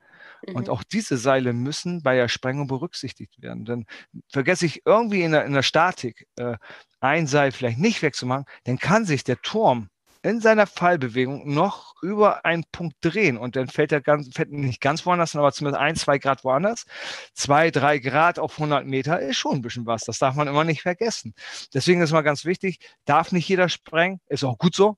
Mhm. 0.47 0.57
Und 0.57 0.69
auch 0.69 0.83
diese 0.85 1.17
Seile 1.17 1.53
müssen 1.53 2.03
bei 2.03 2.15
der 2.15 2.29
Sprengung 2.29 2.67
berücksichtigt 2.67 3.41
werden. 3.41 3.65
Denn 3.65 3.87
vergesse 4.29 4.67
ich 4.67 4.83
irgendwie 4.85 5.23
in 5.23 5.33
der, 5.33 5.45
in 5.47 5.55
der 5.55 5.63
Statik 5.63 6.29
äh, 6.37 6.57
ein 7.01 7.27
Seil 7.27 7.53
vielleicht 7.53 7.79
nicht 7.79 8.03
wegzumachen, 8.03 8.45
dann 8.65 8.79
kann 8.79 9.05
sich 9.05 9.25
der 9.25 9.41
Turm 9.43 9.89
in 10.25 10.41
seiner 10.41 10.67
Fallbewegung 10.67 11.53
noch 11.53 11.95
über 12.03 12.47
einen 12.47 12.65
Punkt 12.73 12.97
drehen 13.03 13.37
und 13.37 13.57
dann 13.57 13.69
fällt 13.69 13.93
er 13.93 14.01
ganz, 14.01 14.31
fällt 14.35 14.51
nicht 14.51 14.81
ganz 14.81 15.05
woanders, 15.05 15.37
aber 15.37 15.53
zumindest 15.53 15.83
ein, 15.83 15.97
zwei 15.97 16.19
Grad 16.19 16.45
woanders. 16.45 16.87
Zwei, 17.35 17.71
drei 17.71 17.99
Grad 17.99 18.39
auf 18.39 18.55
100 18.59 18.87
Meter 18.87 19.21
ist 19.21 19.37
schon 19.37 19.57
ein 19.57 19.63
bisschen 19.63 19.85
was. 19.85 20.05
Das 20.05 20.19
darf 20.19 20.35
man 20.35 20.49
immer 20.49 20.65
nicht 20.65 20.81
vergessen. 20.81 21.35
Deswegen 21.75 22.01
ist 22.01 22.13
mal 22.13 22.23
ganz 22.23 22.47
wichtig, 22.47 22.79
darf 23.05 23.33
nicht 23.33 23.47
jeder 23.49 23.69
sprengen, 23.69 24.19
ist 24.27 24.45
auch 24.45 24.57
gut 24.57 24.75
so. 24.75 24.97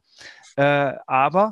Äh, 0.57 0.95
aber 1.09 1.51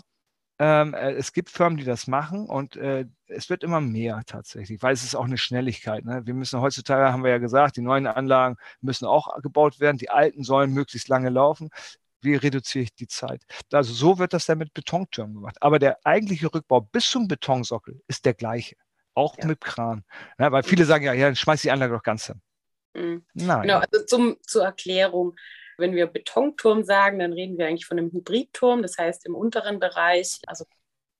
ähm, 0.60 0.94
äh, 0.94 1.10
es 1.14 1.32
gibt 1.32 1.50
Firmen, 1.50 1.76
die 1.76 1.84
das 1.84 2.06
machen 2.06 2.46
und 2.46 2.76
äh, 2.76 3.06
es 3.26 3.50
wird 3.50 3.64
immer 3.64 3.80
mehr 3.80 4.22
tatsächlich, 4.24 4.80
weil 4.82 4.94
es 4.94 5.02
ist 5.02 5.16
auch 5.16 5.24
eine 5.24 5.36
Schnelligkeit. 5.36 6.04
Ne? 6.04 6.22
Wir 6.24 6.34
müssen 6.34 6.60
heutzutage, 6.60 7.12
haben 7.12 7.24
wir 7.24 7.32
ja 7.32 7.38
gesagt, 7.38 7.76
die 7.76 7.82
neuen 7.82 8.06
Anlagen 8.06 8.56
müssen 8.80 9.06
auch 9.06 9.42
gebaut 9.42 9.80
werden, 9.80 9.98
die 9.98 10.10
alten 10.10 10.44
sollen 10.44 10.72
möglichst 10.72 11.08
lange 11.08 11.30
laufen 11.30 11.70
wie 12.24 12.34
reduziere 12.34 12.84
ich 12.84 12.94
die 12.94 13.06
Zeit? 13.06 13.42
Also 13.72 13.92
so 13.92 14.18
wird 14.18 14.32
das 14.32 14.46
dann 14.46 14.58
mit 14.58 14.74
Betontürmen 14.74 15.34
gemacht. 15.34 15.56
Aber 15.60 15.78
der 15.78 15.98
eigentliche 16.04 16.52
Rückbau 16.52 16.80
bis 16.80 17.08
zum 17.10 17.28
Betonsockel 17.28 18.00
ist 18.08 18.24
der 18.24 18.34
gleiche. 18.34 18.76
Auch 19.14 19.38
ja. 19.38 19.46
mit 19.46 19.60
Kran. 19.60 20.04
Ja, 20.38 20.50
weil 20.50 20.62
viele 20.64 20.84
sagen 20.84 21.04
ja, 21.04 21.12
ja, 21.12 21.26
dann 21.26 21.36
schmeiß 21.36 21.62
die 21.62 21.70
Anlage 21.70 21.94
doch 21.94 22.02
ganz 22.02 22.26
hin. 22.26 22.40
Mhm. 22.94 23.24
Nein. 23.34 23.62
Genau, 23.62 23.78
also 23.78 24.04
zum, 24.06 24.36
zur 24.42 24.64
Erklärung. 24.64 25.36
Wenn 25.76 25.94
wir 25.94 26.06
Betonturm 26.06 26.84
sagen, 26.84 27.18
dann 27.18 27.32
reden 27.32 27.58
wir 27.58 27.66
eigentlich 27.66 27.86
von 27.86 27.98
einem 27.98 28.12
Hybridturm. 28.12 28.82
Das 28.82 28.98
heißt, 28.98 29.26
im 29.26 29.34
unteren 29.34 29.80
Bereich, 29.80 30.40
also 30.46 30.64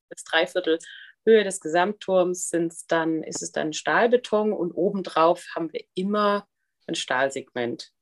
bis 0.09 0.25
dreiviertel 0.25 0.79
Höhe 1.27 1.45
des 1.45 1.61
Gesamtturms, 1.61 2.51
sind's 2.51 2.87
dann, 2.87 3.23
ist 3.23 3.43
es 3.43 3.53
dann 3.53 3.73
Stahlbeton 3.73 4.53
und 4.53 4.73
obendrauf 4.73 5.47
haben 5.55 5.73
wir 5.73 5.85
immer 5.95 6.47
ein 6.87 6.95
Stahlsegment. 6.95 7.93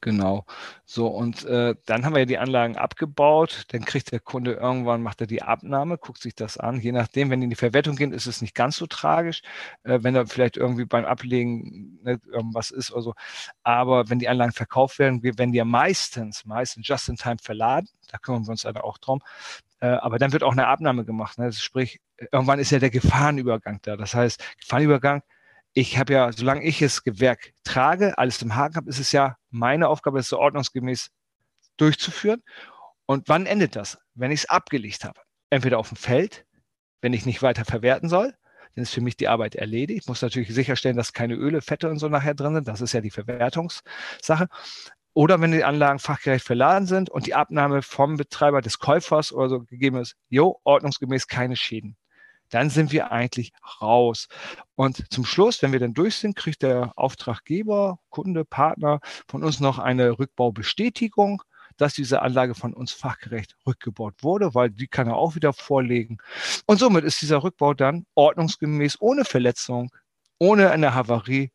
Genau. 0.00 0.44
So, 0.84 1.08
und 1.08 1.44
äh, 1.44 1.74
dann 1.86 2.04
haben 2.04 2.14
wir 2.14 2.20
ja 2.20 2.26
die 2.26 2.38
Anlagen 2.38 2.76
abgebaut. 2.76 3.64
Dann 3.68 3.84
kriegt 3.84 4.12
der 4.12 4.20
Kunde 4.20 4.52
irgendwann, 4.52 5.02
macht 5.02 5.20
er 5.20 5.26
die 5.26 5.42
Abnahme, 5.42 5.98
guckt 5.98 6.22
sich 6.22 6.34
das 6.34 6.56
an. 6.58 6.80
Je 6.80 6.92
nachdem, 6.92 7.30
wenn 7.30 7.40
die 7.40 7.44
in 7.44 7.50
die 7.50 7.56
Verwertung 7.56 7.96
gehen, 7.96 8.12
ist 8.12 8.26
es 8.26 8.40
nicht 8.40 8.54
ganz 8.54 8.76
so 8.76 8.86
tragisch, 8.86 9.42
äh, 9.82 9.98
wenn 10.02 10.14
da 10.14 10.26
vielleicht 10.26 10.56
irgendwie 10.56 10.84
beim 10.84 11.04
Ablegen 11.04 11.98
ne, 12.02 12.20
irgendwas 12.30 12.70
ist 12.70 12.92
oder 12.92 13.02
so. 13.02 13.14
Aber 13.62 14.08
wenn 14.10 14.18
die 14.18 14.28
Anlagen 14.28 14.52
verkauft 14.52 14.98
werden, 14.98 15.22
wir 15.22 15.36
werden 15.38 15.52
die 15.52 15.58
ja 15.58 15.64
meistens, 15.64 16.44
meistens 16.44 16.86
just 16.86 17.08
in 17.08 17.16
time 17.16 17.38
verladen. 17.42 17.88
Da 18.08 18.18
kümmern 18.18 18.46
wir 18.46 18.50
uns 18.50 18.64
leider 18.64 18.84
auch 18.84 18.98
drum. 18.98 19.20
Äh, 19.80 19.88
aber 19.88 20.18
dann 20.18 20.32
wird 20.32 20.42
auch 20.42 20.52
eine 20.52 20.66
Abnahme 20.66 21.04
gemacht. 21.04 21.38
Ne? 21.38 21.52
Sprich, 21.52 22.00
irgendwann 22.32 22.58
ist 22.58 22.70
ja 22.70 22.78
der 22.78 22.90
Gefahrenübergang 22.90 23.80
da. 23.82 23.96
Das 23.96 24.14
heißt, 24.14 24.42
Gefahrenübergang, 24.60 25.22
ich 25.78 25.96
habe 25.96 26.12
ja, 26.12 26.32
solange 26.32 26.64
ich 26.64 26.82
es 26.82 27.04
Gewerk 27.04 27.52
trage, 27.62 28.18
alles 28.18 28.42
im 28.42 28.56
Haken 28.56 28.74
habe, 28.74 28.90
ist 28.90 28.98
es 28.98 29.12
ja 29.12 29.36
meine 29.50 29.86
Aufgabe, 29.86 30.18
es 30.18 30.28
so 30.28 30.36
ordnungsgemäß 30.36 31.10
durchzuführen. 31.76 32.42
Und 33.06 33.28
wann 33.28 33.46
endet 33.46 33.76
das? 33.76 33.96
Wenn 34.14 34.32
ich 34.32 34.40
es 34.40 34.48
abgelegt 34.50 35.04
habe. 35.04 35.20
Entweder 35.50 35.78
auf 35.78 35.90
dem 35.90 35.96
Feld, 35.96 36.46
wenn 37.00 37.12
ich 37.12 37.26
nicht 37.26 37.42
weiter 37.42 37.64
verwerten 37.64 38.08
soll, 38.08 38.34
dann 38.74 38.82
ist 38.82 38.92
für 38.92 39.00
mich 39.00 39.16
die 39.16 39.28
Arbeit 39.28 39.54
erledigt. 39.54 40.02
Ich 40.02 40.08
muss 40.08 40.20
natürlich 40.20 40.52
sicherstellen, 40.52 40.96
dass 40.96 41.12
keine 41.12 41.34
Öle, 41.34 41.62
Fette 41.62 41.88
und 41.88 42.00
so 42.00 42.08
nachher 42.08 42.34
drin 42.34 42.54
sind. 42.54 42.66
Das 42.66 42.80
ist 42.80 42.92
ja 42.92 43.00
die 43.00 43.12
Verwertungssache. 43.12 44.48
Oder 45.14 45.40
wenn 45.40 45.52
die 45.52 45.62
Anlagen 45.62 46.00
fachgerecht 46.00 46.44
verladen 46.44 46.88
sind 46.88 47.08
und 47.08 47.26
die 47.26 47.36
Abnahme 47.36 47.82
vom 47.82 48.16
Betreiber 48.16 48.62
des 48.62 48.80
Käufers 48.80 49.32
oder 49.32 49.48
so 49.48 49.60
gegeben 49.60 49.98
ist, 49.98 50.16
jo, 50.28 50.58
ordnungsgemäß 50.64 51.28
keine 51.28 51.54
Schäden 51.54 51.96
dann 52.50 52.70
sind 52.70 52.92
wir 52.92 53.12
eigentlich 53.12 53.52
raus. 53.80 54.28
Und 54.74 55.04
zum 55.12 55.24
Schluss, 55.24 55.62
wenn 55.62 55.72
wir 55.72 55.80
dann 55.80 55.94
durch 55.94 56.16
sind, 56.16 56.36
kriegt 56.36 56.62
der 56.62 56.92
Auftraggeber, 56.96 57.98
Kunde, 58.10 58.44
Partner 58.44 59.00
von 59.28 59.44
uns 59.44 59.60
noch 59.60 59.78
eine 59.78 60.18
Rückbaubestätigung, 60.18 61.42
dass 61.76 61.94
diese 61.94 62.22
Anlage 62.22 62.54
von 62.54 62.74
uns 62.74 62.92
fachgerecht 62.92 63.56
rückgebaut 63.66 64.22
wurde, 64.22 64.54
weil 64.54 64.70
die 64.70 64.88
kann 64.88 65.06
er 65.06 65.16
auch 65.16 65.34
wieder 65.34 65.52
vorlegen. 65.52 66.18
Und 66.66 66.78
somit 66.78 67.04
ist 67.04 67.22
dieser 67.22 67.42
Rückbau 67.42 67.74
dann 67.74 68.04
ordnungsgemäß, 68.14 69.00
ohne 69.00 69.24
Verletzung, 69.24 69.90
ohne 70.38 70.70
eine 70.70 70.94
Havarie, 70.94 71.52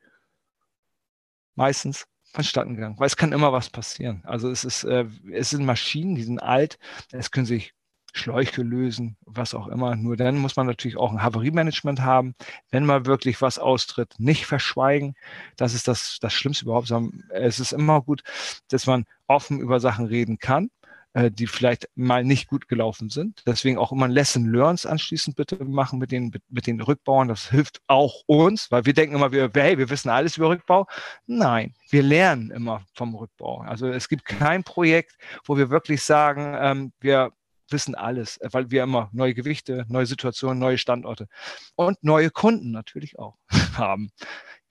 meistens 1.56 2.06
vonstatten 2.34 2.76
gegangen, 2.76 2.98
weil 2.98 3.08
es 3.08 3.18
kann 3.18 3.32
immer 3.32 3.54
was 3.54 3.70
passieren. 3.70 4.24
Also 4.26 4.50
es 4.50 4.64
ist, 4.64 4.84
äh, 4.86 5.06
es 5.32 5.52
sind 5.52 5.66
Maschinen, 5.66 6.16
die 6.16 6.24
sind 6.24 6.40
alt, 6.42 6.80
es 7.12 7.30
können 7.30 7.46
sich 7.46 7.74
Schläuche 8.14 8.62
lösen, 8.62 9.18
was 9.26 9.56
auch 9.56 9.68
immer. 9.68 9.96
Nur 9.96 10.16
dann 10.16 10.38
muss 10.38 10.56
man 10.56 10.68
natürlich 10.68 10.98
auch 10.98 11.12
ein 11.12 11.24
Havariemanagement 11.24 12.02
haben. 12.02 12.36
Wenn 12.70 12.86
mal 12.86 13.08
wirklich 13.08 13.42
was 13.42 13.58
austritt, 13.58 14.14
nicht 14.20 14.46
verschweigen. 14.46 15.16
Das 15.58 15.74
ist 15.74 15.88
das, 15.88 16.20
das 16.22 16.32
Schlimmste 16.32 16.66
überhaupt. 16.66 16.94
Es 17.32 17.60
ist 17.60 17.74
immer 17.74 18.02
gut, 18.02 18.24
dass 18.70 18.86
man 18.86 19.06
offen 19.28 19.60
über 19.60 19.80
Sachen 19.80 20.06
reden 20.06 20.38
kann, 20.38 20.70
äh, 21.14 21.32
die 21.32 21.48
vielleicht 21.48 21.90
mal 21.96 22.24
nicht 22.24 22.48
gut 22.48 22.68
gelaufen 22.68 23.10
sind. 23.10 23.42
Deswegen 23.48 23.80
auch 23.80 23.92
immer 23.92 24.06
ein 24.06 24.12
Lesson 24.12 24.46
Learns 24.52 24.86
anschließend 24.86 25.36
bitte 25.36 25.64
machen 25.66 25.98
mit 25.98 26.12
den, 26.12 26.32
mit 26.50 26.68
den 26.68 26.82
Rückbauern. 26.82 27.28
Das 27.28 27.50
hilft 27.50 27.82
auch 27.88 28.22
uns, 28.28 28.70
weil 28.70 28.86
wir 28.86 28.94
denken 28.94 29.16
immer, 29.16 29.32
wir, 29.32 29.50
hey, 29.56 29.80
wir 29.80 29.90
wissen 29.90 30.10
alles 30.10 30.38
über 30.38 30.50
Rückbau. 30.50 30.86
Nein, 31.26 31.74
wir 31.90 32.04
lernen 32.04 32.52
immer 32.52 32.86
vom 32.94 33.16
Rückbau. 33.16 33.62
Also 33.62 33.88
es 33.88 34.08
gibt 34.08 34.26
kein 34.26 34.64
Projekt, 34.64 35.18
wo 35.46 35.58
wir 35.58 35.72
wirklich 35.72 36.04
sagen, 36.04 36.56
ähm, 36.60 36.94
wir 37.00 37.32
wissen 37.70 37.96
alles, 37.96 38.38
äh, 38.38 38.50
weil 38.52 38.72
wir 38.72 38.84
immer 38.84 39.10
neue 39.14 39.34
Gewichte, 39.34 39.86
neue 39.90 40.06
Situationen, 40.06 40.60
neue 40.60 40.78
Standorte 40.78 41.28
und 41.76 42.04
neue 42.04 42.30
Kunden 42.30 42.72
natürlich 42.72 43.18
auch 43.20 43.38
haben. 43.78 44.12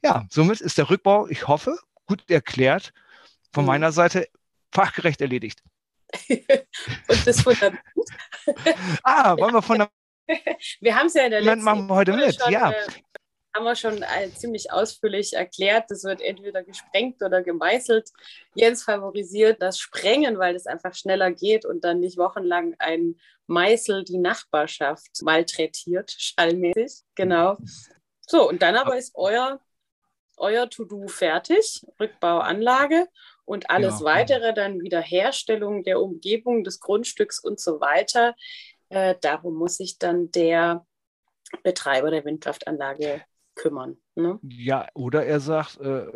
Ja, 0.02 0.26
somit 0.30 0.60
ist 0.60 0.78
der 0.78 0.90
Rückbau, 0.90 1.28
ich 1.28 1.46
hoffe, 1.48 1.78
gut 2.06 2.28
erklärt, 2.28 2.92
von 3.52 3.64
mhm. 3.64 3.68
meiner 3.68 3.92
Seite 3.92 4.28
fachgerecht 4.72 5.20
erledigt. 5.20 5.62
und 6.28 7.26
das 7.26 7.40
Fundament. 7.40 7.80
ah, 9.02 9.36
wollen 9.36 9.54
wir 9.54 9.62
von 9.62 9.78
der 9.78 9.90
wir 10.80 10.94
haben 10.94 11.06
es 11.06 11.14
ja 11.14 11.24
in 11.24 11.30
der 11.30 11.40
letzten 11.40 11.64
machen 11.64 11.86
wir 11.86 11.94
heute 11.94 12.12
mit, 12.12 12.38
ja. 12.48 12.72
Haben 13.54 13.64
wir 13.64 13.76
schon 13.76 14.02
äh, 14.02 14.30
ziemlich 14.34 14.72
ausführlich 14.72 15.34
erklärt. 15.34 15.90
Das 15.90 16.04
wird 16.04 16.22
entweder 16.22 16.62
gesprengt 16.62 17.22
oder 17.22 17.42
gemeißelt. 17.42 18.10
Jens 18.54 18.82
favorisiert 18.82 19.60
das 19.60 19.78
Sprengen, 19.78 20.38
weil 20.38 20.54
es 20.56 20.66
einfach 20.66 20.94
schneller 20.94 21.30
geht 21.30 21.66
und 21.66 21.84
dann 21.84 22.00
nicht 22.00 22.16
wochenlang 22.16 22.74
ein 22.78 23.16
Meißel 23.46 24.04
die 24.04 24.18
Nachbarschaft 24.18 25.22
malträtiert, 25.22 26.10
schallmäßig. 26.18 27.02
Genau. 27.14 27.58
So, 28.26 28.48
und 28.48 28.62
dann 28.62 28.76
aber 28.76 28.96
ist 28.96 29.12
euer, 29.14 29.60
euer 30.38 30.70
To-Do 30.70 31.08
fertig, 31.08 31.84
Rückbauanlage 32.00 33.08
und 33.44 33.68
alles 33.68 34.00
ja. 34.00 34.06
weitere, 34.06 34.54
dann 34.54 34.80
Wiederherstellung 34.80 35.84
der 35.84 36.00
Umgebung 36.00 36.64
des 36.64 36.80
Grundstücks 36.80 37.38
und 37.38 37.60
so 37.60 37.80
weiter. 37.80 38.34
Äh, 38.88 39.16
darum 39.20 39.54
muss 39.54 39.76
sich 39.76 39.98
dann 39.98 40.30
der 40.30 40.86
Betreiber 41.62 42.10
der 42.10 42.24
Windkraftanlage 42.24 43.22
kümmern. 43.54 43.96
Ne? 44.14 44.38
Ja, 44.42 44.88
oder 44.94 45.24
er 45.26 45.40
sagt, 45.40 45.80
äh, 45.80 46.06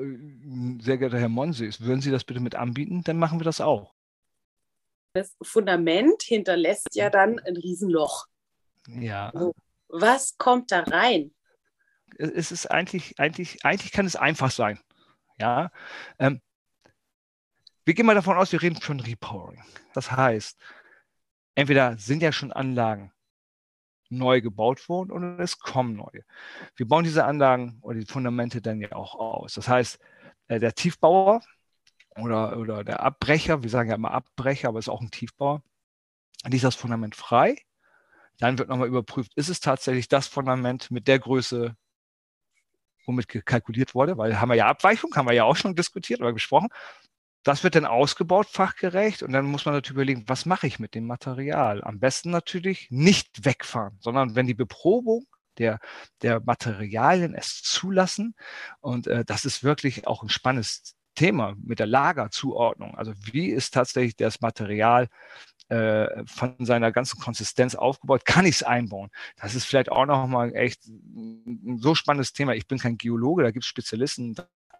sehr 0.80 0.98
geehrter 0.98 1.18
Herr 1.18 1.28
Monsees, 1.28 1.80
würden 1.80 2.00
Sie 2.00 2.10
das 2.10 2.24
bitte 2.24 2.40
mit 2.40 2.54
anbieten? 2.54 3.02
Dann 3.04 3.18
machen 3.18 3.40
wir 3.40 3.44
das 3.44 3.60
auch. 3.60 3.94
Das 5.14 5.34
Fundament 5.42 6.22
hinterlässt 6.22 6.94
ja 6.94 7.08
dann 7.08 7.38
ein 7.38 7.56
Riesenloch. 7.56 8.26
Ja. 8.88 9.32
So, 9.34 9.54
was 9.88 10.36
kommt 10.36 10.70
da 10.72 10.80
rein? 10.80 11.32
Es 12.18 12.52
ist 12.52 12.70
eigentlich, 12.70 13.18
eigentlich, 13.18 13.64
eigentlich 13.64 13.92
kann 13.92 14.06
es 14.06 14.16
einfach 14.16 14.50
sein. 14.50 14.78
Ja. 15.38 15.70
Ähm, 16.18 16.40
wir 17.84 17.94
gehen 17.94 18.06
mal 18.06 18.14
davon 18.14 18.36
aus, 18.36 18.52
wir 18.52 18.62
reden 18.62 18.80
von 18.80 19.00
Repowering. 19.00 19.62
Das 19.94 20.10
heißt, 20.10 20.58
entweder 21.54 21.96
sind 21.98 22.22
ja 22.22 22.32
schon 22.32 22.52
Anlagen 22.52 23.12
neu 24.08 24.40
gebaut 24.40 24.88
worden 24.88 25.10
oder 25.10 25.38
es 25.38 25.58
kommen 25.58 25.96
neue. 25.96 26.24
Wir 26.76 26.86
bauen 26.86 27.04
diese 27.04 27.24
Anlagen 27.24 27.78
oder 27.82 27.98
die 27.98 28.06
Fundamente 28.06 28.60
dann 28.62 28.80
ja 28.80 28.92
auch 28.92 29.14
aus. 29.14 29.54
Das 29.54 29.68
heißt, 29.68 29.98
äh, 30.48 30.60
der 30.60 30.74
Tiefbauer 30.74 31.40
oder, 32.16 32.58
oder 32.58 32.84
der 32.84 33.00
Abbrecher, 33.00 33.62
wir 33.62 33.70
sagen 33.70 33.90
ja 33.90 33.96
immer 33.96 34.12
Abbrecher, 34.12 34.68
aber 34.68 34.78
es 34.78 34.86
ist 34.86 34.92
auch 34.92 35.00
ein 35.00 35.10
Tiefbauer, 35.10 35.62
liest 36.44 36.64
das 36.64 36.76
Fundament 36.76 37.16
frei. 37.16 37.56
Dann 38.38 38.58
wird 38.58 38.68
nochmal 38.68 38.88
überprüft, 38.88 39.32
ist 39.34 39.48
es 39.48 39.60
tatsächlich 39.60 40.08
das 40.08 40.26
Fundament 40.28 40.90
mit 40.90 41.08
der 41.08 41.18
Größe, 41.18 41.74
womit 43.06 43.28
kalkuliert 43.46 43.94
wurde, 43.94 44.18
weil 44.18 44.40
haben 44.40 44.50
wir 44.50 44.56
ja 44.56 44.66
Abweichung, 44.66 45.14
haben 45.14 45.28
wir 45.28 45.34
ja 45.34 45.44
auch 45.44 45.56
schon 45.56 45.74
diskutiert 45.74 46.20
oder 46.20 46.32
gesprochen. 46.32 46.68
Das 47.46 47.62
wird 47.62 47.76
dann 47.76 47.84
ausgebaut, 47.86 48.48
fachgerecht, 48.50 49.22
und 49.22 49.32
dann 49.32 49.44
muss 49.46 49.66
man 49.66 49.74
natürlich 49.74 49.94
überlegen, 49.94 50.24
was 50.26 50.46
mache 50.46 50.66
ich 50.66 50.80
mit 50.80 50.96
dem 50.96 51.06
Material? 51.06 51.80
Am 51.84 52.00
besten 52.00 52.30
natürlich 52.30 52.88
nicht 52.90 53.44
wegfahren, 53.44 53.96
sondern 54.00 54.34
wenn 54.34 54.48
die 54.48 54.54
Beprobung 54.54 55.26
der, 55.58 55.78
der 56.22 56.40
Materialien 56.40 57.34
es 57.34 57.62
zulassen, 57.62 58.34
und 58.80 59.06
äh, 59.06 59.24
das 59.24 59.44
ist 59.44 59.62
wirklich 59.62 60.08
auch 60.08 60.24
ein 60.24 60.28
spannendes 60.28 60.96
Thema 61.14 61.54
mit 61.62 61.78
der 61.78 61.86
Lagerzuordnung. 61.86 62.96
Also 62.96 63.12
wie 63.32 63.46
ist 63.46 63.72
tatsächlich 63.72 64.16
das 64.16 64.40
Material 64.40 65.06
äh, 65.68 66.24
von 66.26 66.56
seiner 66.58 66.90
ganzen 66.90 67.20
Konsistenz 67.20 67.76
aufgebaut, 67.76 68.24
kann 68.24 68.44
ich 68.44 68.56
es 68.56 68.62
einbauen. 68.64 69.10
Das 69.36 69.54
ist 69.54 69.66
vielleicht 69.66 69.92
auch 69.92 70.06
noch 70.06 70.26
mal 70.26 70.52
echt 70.52 70.84
ein 70.86 71.78
so 71.80 71.94
spannendes 71.94 72.32
Thema. 72.32 72.56
Ich 72.56 72.66
bin 72.66 72.78
kein 72.78 72.98
Geologe, 72.98 73.44
da 73.44 73.52
gibt 73.52 73.64
es 73.64 73.68
Spezialisten, 73.68 74.34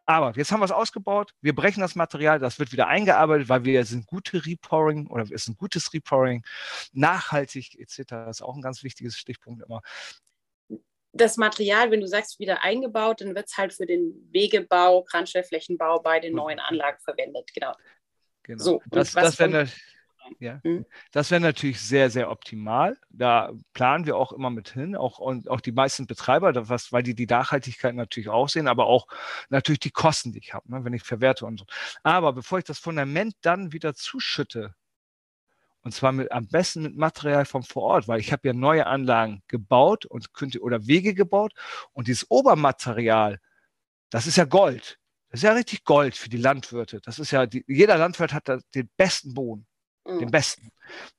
aber 0.07 0.33
jetzt 0.37 0.53
haben 0.53 0.61
wir 0.61 0.65
es 0.65 0.71
ausgebaut, 0.71 1.35
wir 1.41 1.55
brechen 1.55 1.81
das 1.81 1.97
Material, 1.97 2.39
das 2.39 2.59
wird 2.59 2.73
wieder 2.73 2.87
eingearbeitet, 2.87 3.49
weil 3.49 3.65
wir 3.65 3.85
sind 3.85 4.07
gute 4.07 4.47
Repowering 4.47 5.09
oder 5.09 5.25
es 5.25 5.31
ist 5.33 5.49
ein 5.49 5.57
gutes 5.57 5.93
Repowering, 5.93 6.45
nachhaltig 6.93 7.79
etc. 7.79 8.03
Das 8.09 8.37
ist 8.39 8.43
auch 8.43 8.55
ein 8.55 8.63
ganz 8.63 8.85
wichtiges 8.85 9.17
Stichpunkt 9.17 9.65
immer. 9.65 9.83
Das 11.13 11.37
Material, 11.37 11.91
wenn 11.91 12.01
du 12.01 12.07
sagst, 12.07 12.39
wieder 12.39 12.63
eingebaut, 12.63 13.21
dann 13.21 13.35
wird 13.35 13.47
es 13.49 13.57
halt 13.57 13.73
für 13.73 13.87
den 13.87 14.29
Wegebau, 14.31 15.03
Kranstellflächenbau 15.03 16.01
bei 16.01 16.21
den 16.21 16.35
neuen 16.35 16.61
Anlagen 16.61 16.99
verwendet. 17.01 17.51
Genau. 17.53 17.73
Genau. 18.45 18.63
So, 18.63 18.83
das, 18.91 19.13
das 19.13 19.39
wäre 19.41 19.69
ja. 20.39 20.61
Mhm. 20.65 20.87
Das 21.13 21.31
wäre 21.31 21.41
natürlich 21.41 21.81
sehr, 21.81 22.11
sehr 22.11 22.31
optimal. 22.31 22.97
Da 23.11 23.53
planen 23.73 24.07
wir 24.07 24.17
auch 24.17 24.33
immer 24.33 24.51
mit 24.51 24.71
hin, 24.71 24.97
auch, 24.97 25.19
und 25.19 25.49
auch 25.51 25.61
die 25.61 25.73
meisten 25.73 26.07
Betreiber, 26.07 26.69
was, 26.69 26.93
weil 26.93 27.03
die 27.03 27.15
die 27.15 27.27
Nachhaltigkeit 27.27 27.95
natürlich 27.95 28.29
auch 28.29 28.49
sehen, 28.49 28.69
aber 28.69 28.87
auch 28.87 29.07
natürlich 29.49 29.81
die 29.81 29.91
Kosten, 29.91 30.33
die 30.33 30.39
ich 30.39 30.55
habe, 30.55 30.71
ne, 30.71 30.85
wenn 30.85 30.93
ich 30.93 31.03
verwerte 31.03 31.47
und 31.47 31.59
so. 31.59 31.67
Aber 32.03 32.33
bevor 32.33 32.59
ich 32.59 32.65
das 32.65 32.79
Fundament 32.79 33.35
dann 33.43 33.73
wieder 33.73 33.95
zuschütte, 33.95 34.75
und 35.83 35.93
zwar 35.93 36.11
mit, 36.11 36.33
am 36.33 36.49
besten 36.49 36.83
mit 36.83 36.97
Material 36.97 37.45
vom 37.45 37.63
Vorort, 37.63 38.09
weil 38.09 38.19
ich 38.19 38.33
habe 38.33 38.49
ja 38.49 38.53
neue 38.53 38.87
Anlagen 38.87 39.43
gebaut 39.47 40.05
und 40.05 40.35
könnte 40.35 40.61
oder 40.61 40.87
Wege 40.89 41.15
gebaut 41.15 41.53
und 41.93 42.09
dieses 42.09 42.29
Obermaterial, 42.29 43.39
das 44.11 44.27
ist 44.27 44.37
ja 44.37 44.45
Gold. 44.45 44.99
Das 45.31 45.41
ist 45.41 45.45
ja 45.45 45.53
richtig 45.53 45.85
Gold 45.85 46.17
für 46.17 46.29
die 46.29 46.39
Landwirte. 46.39 47.01
Das 47.03 47.19
ist 47.19 47.31
ja, 47.31 47.47
die, 47.47 47.65
jeder 47.69 47.99
Landwirt 47.99 48.33
hat 48.33 48.49
da 48.49 48.59
den 48.75 48.91
besten 48.97 49.35
Boden 49.35 49.67
mhm. 50.07 50.19
den 50.19 50.31
besten. 50.31 50.71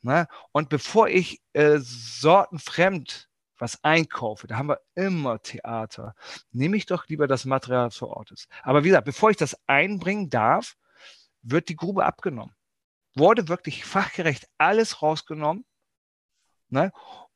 Ne? 0.02 0.28
Und 0.52 0.70
bevor 0.70 1.08
ich 1.08 1.42
äh, 1.54 1.78
sortenfremd 1.80 3.30
was 3.60 3.84
einkaufe, 3.84 4.48
da 4.48 4.58
haben 4.58 4.70
wir 4.70 4.82
immer 4.94 5.42
Theater, 5.42 6.16
nehme 6.52 6.78
ich 6.78 6.86
doch 6.86 7.08
lieber 7.08 7.28
das 7.28 7.46
Material 7.46 7.90
vor 7.90 8.10
Ort 8.10 8.32
ist. 8.32 8.48
Aber 8.62 8.84
wie 8.84 8.90
gesagt, 8.90 9.06
bevor 9.06 9.32
ich 9.32 9.38
das 9.38 9.58
einbringen 9.66 10.30
darf, 10.30 10.76
wird 11.42 11.70
die 11.70 11.76
Grube 11.76 12.06
abgenommen. 12.06 12.56
Wurde 13.16 13.48
wirklich 13.48 13.84
fachgerecht 13.84 14.48
alles 14.60 15.02
rausgenommen 15.02 15.66
ne? 16.70 16.92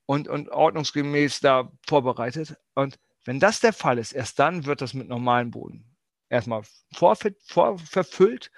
und, 0.06 0.28
und 0.28 0.50
ordnungsgemäß 0.50 1.40
da 1.40 1.72
vorbereitet. 1.88 2.56
Und 2.76 3.00
wenn 3.26 3.40
das 3.40 3.60
der 3.60 3.74
Fall 3.74 3.98
ist, 3.98 4.12
erst 4.12 4.38
dann 4.38 4.66
wird 4.66 4.82
das 4.82 4.94
mit 4.94 5.08
normalem 5.08 5.50
Boden 5.50 5.91
erstmal 6.32 6.64
vorverfüllt 6.94 8.52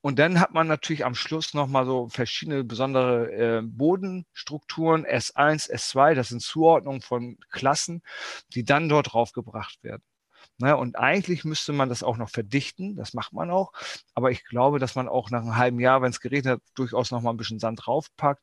und 0.00 0.18
dann 0.18 0.40
hat 0.40 0.54
man 0.54 0.68
natürlich 0.68 1.04
am 1.04 1.14
Schluss 1.14 1.54
nochmal 1.54 1.84
so 1.84 2.08
verschiedene 2.08 2.64
besondere 2.64 3.32
äh, 3.32 3.62
Bodenstrukturen, 3.62 5.04
S1, 5.04 5.70
S2, 5.70 6.14
das 6.14 6.28
sind 6.28 6.40
Zuordnungen 6.40 7.00
von 7.00 7.38
Klassen, 7.50 8.02
die 8.54 8.64
dann 8.64 8.88
dort 8.88 9.12
draufgebracht 9.12 9.82
werden. 9.82 10.02
Ne, 10.58 10.76
und 10.76 10.96
eigentlich 10.96 11.44
müsste 11.44 11.72
man 11.72 11.88
das 11.90 12.02
auch 12.02 12.16
noch 12.16 12.30
verdichten, 12.30 12.96
das 12.96 13.12
macht 13.12 13.32
man 13.34 13.50
auch. 13.50 13.72
Aber 14.14 14.30
ich 14.30 14.44
glaube, 14.44 14.78
dass 14.78 14.94
man 14.94 15.08
auch 15.08 15.30
nach 15.30 15.42
einem 15.42 15.56
halben 15.56 15.80
Jahr, 15.80 16.00
wenn 16.00 16.10
es 16.10 16.20
geregnet 16.20 16.54
hat, 16.54 16.62
durchaus 16.74 17.10
noch 17.10 17.20
mal 17.20 17.30
ein 17.30 17.36
bisschen 17.36 17.58
Sand 17.58 17.80
draufpackt. 17.84 18.42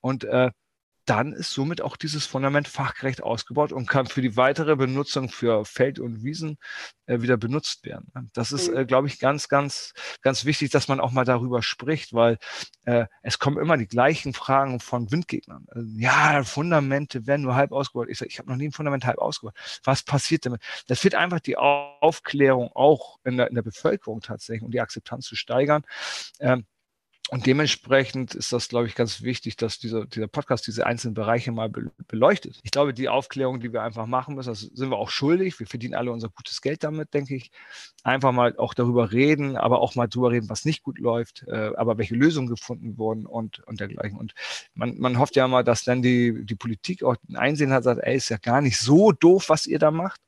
Und 0.00 0.24
äh, 0.24 0.50
dann 1.04 1.32
ist 1.32 1.50
somit 1.50 1.82
auch 1.82 1.96
dieses 1.96 2.26
Fundament 2.26 2.68
fachgerecht 2.68 3.22
ausgebaut 3.22 3.72
und 3.72 3.86
kann 3.86 4.06
für 4.06 4.22
die 4.22 4.36
weitere 4.36 4.76
Benutzung 4.76 5.28
für 5.28 5.64
Feld 5.64 5.98
und 5.98 6.22
Wiesen 6.22 6.58
äh, 7.06 7.20
wieder 7.20 7.36
benutzt 7.36 7.84
werden. 7.84 8.10
Das 8.32 8.52
ist, 8.52 8.70
mhm. 8.70 8.78
äh, 8.78 8.84
glaube 8.86 9.08
ich, 9.08 9.18
ganz, 9.18 9.48
ganz, 9.48 9.92
ganz 10.22 10.44
wichtig, 10.44 10.70
dass 10.70 10.88
man 10.88 11.00
auch 11.00 11.12
mal 11.12 11.24
darüber 11.24 11.62
spricht, 11.62 12.14
weil 12.14 12.38
äh, 12.84 13.06
es 13.22 13.38
kommen 13.38 13.58
immer 13.58 13.76
die 13.76 13.86
gleichen 13.86 14.32
Fragen 14.32 14.80
von 14.80 15.10
Windgegnern. 15.10 15.66
Also, 15.68 15.86
ja, 15.96 16.42
Fundamente 16.44 17.26
werden 17.26 17.42
nur 17.42 17.54
halb 17.54 17.72
ausgebaut. 17.72 18.08
Ich 18.08 18.18
sage, 18.18 18.30
ich 18.30 18.38
habe 18.38 18.48
noch 18.48 18.56
nie 18.56 18.68
ein 18.68 18.72
Fundament 18.72 19.04
halb 19.04 19.18
ausgebaut. 19.18 19.54
Was 19.84 20.02
passiert 20.02 20.46
damit? 20.46 20.62
Das 20.86 21.04
wird 21.04 21.14
einfach 21.14 21.40
die 21.40 21.56
Aufklärung 21.56 22.70
auch 22.74 23.18
in 23.24 23.36
der, 23.36 23.48
in 23.48 23.54
der 23.54 23.62
Bevölkerung 23.62 24.20
tatsächlich, 24.20 24.62
um 24.62 24.70
die 24.70 24.80
Akzeptanz 24.80 25.26
zu 25.26 25.36
steigern. 25.36 25.82
Ähm, 26.40 26.64
und 27.30 27.46
dementsprechend 27.46 28.34
ist 28.34 28.52
das, 28.52 28.68
glaube 28.68 28.86
ich, 28.86 28.94
ganz 28.94 29.22
wichtig, 29.22 29.56
dass 29.56 29.78
dieser, 29.78 30.04
dieser 30.04 30.28
Podcast 30.28 30.66
diese 30.66 30.84
einzelnen 30.84 31.14
Bereiche 31.14 31.52
mal 31.52 31.70
be 31.70 31.90
beleuchtet. 32.06 32.60
Ich 32.62 32.70
glaube, 32.70 32.92
die 32.92 33.08
Aufklärung, 33.08 33.60
die 33.60 33.72
wir 33.72 33.82
einfach 33.82 34.06
machen 34.06 34.34
müssen, 34.34 34.50
das 34.50 34.60
sind 34.60 34.90
wir 34.90 34.98
auch 34.98 35.08
schuldig. 35.08 35.58
Wir 35.58 35.66
verdienen 35.66 35.94
alle 35.94 36.12
unser 36.12 36.28
gutes 36.28 36.60
Geld 36.60 36.84
damit, 36.84 37.14
denke 37.14 37.34
ich. 37.34 37.50
Einfach 38.02 38.32
mal 38.32 38.54
auch 38.58 38.74
darüber 38.74 39.10
reden, 39.10 39.56
aber 39.56 39.80
auch 39.80 39.94
mal 39.94 40.06
darüber 40.06 40.32
reden, 40.32 40.50
was 40.50 40.66
nicht 40.66 40.82
gut 40.82 40.98
läuft, 40.98 41.44
äh, 41.48 41.72
aber 41.76 41.96
welche 41.96 42.14
Lösungen 42.14 42.48
gefunden 42.48 42.98
wurden 42.98 43.24
und, 43.24 43.60
und 43.60 43.80
dergleichen. 43.80 44.18
Und 44.18 44.34
man, 44.74 44.98
man 44.98 45.18
hofft 45.18 45.34
ja 45.34 45.48
mal, 45.48 45.64
dass 45.64 45.82
dann 45.82 46.02
die, 46.02 46.44
die 46.44 46.56
Politik 46.56 47.02
auch 47.02 47.16
Einsehen 47.32 47.72
hat, 47.72 47.84
sagt, 47.84 48.02
ey, 48.02 48.16
ist 48.16 48.28
ja 48.28 48.36
gar 48.36 48.60
nicht 48.60 48.78
so 48.78 49.12
doof, 49.12 49.48
was 49.48 49.66
ihr 49.66 49.78
da 49.78 49.90
macht. 49.90 50.20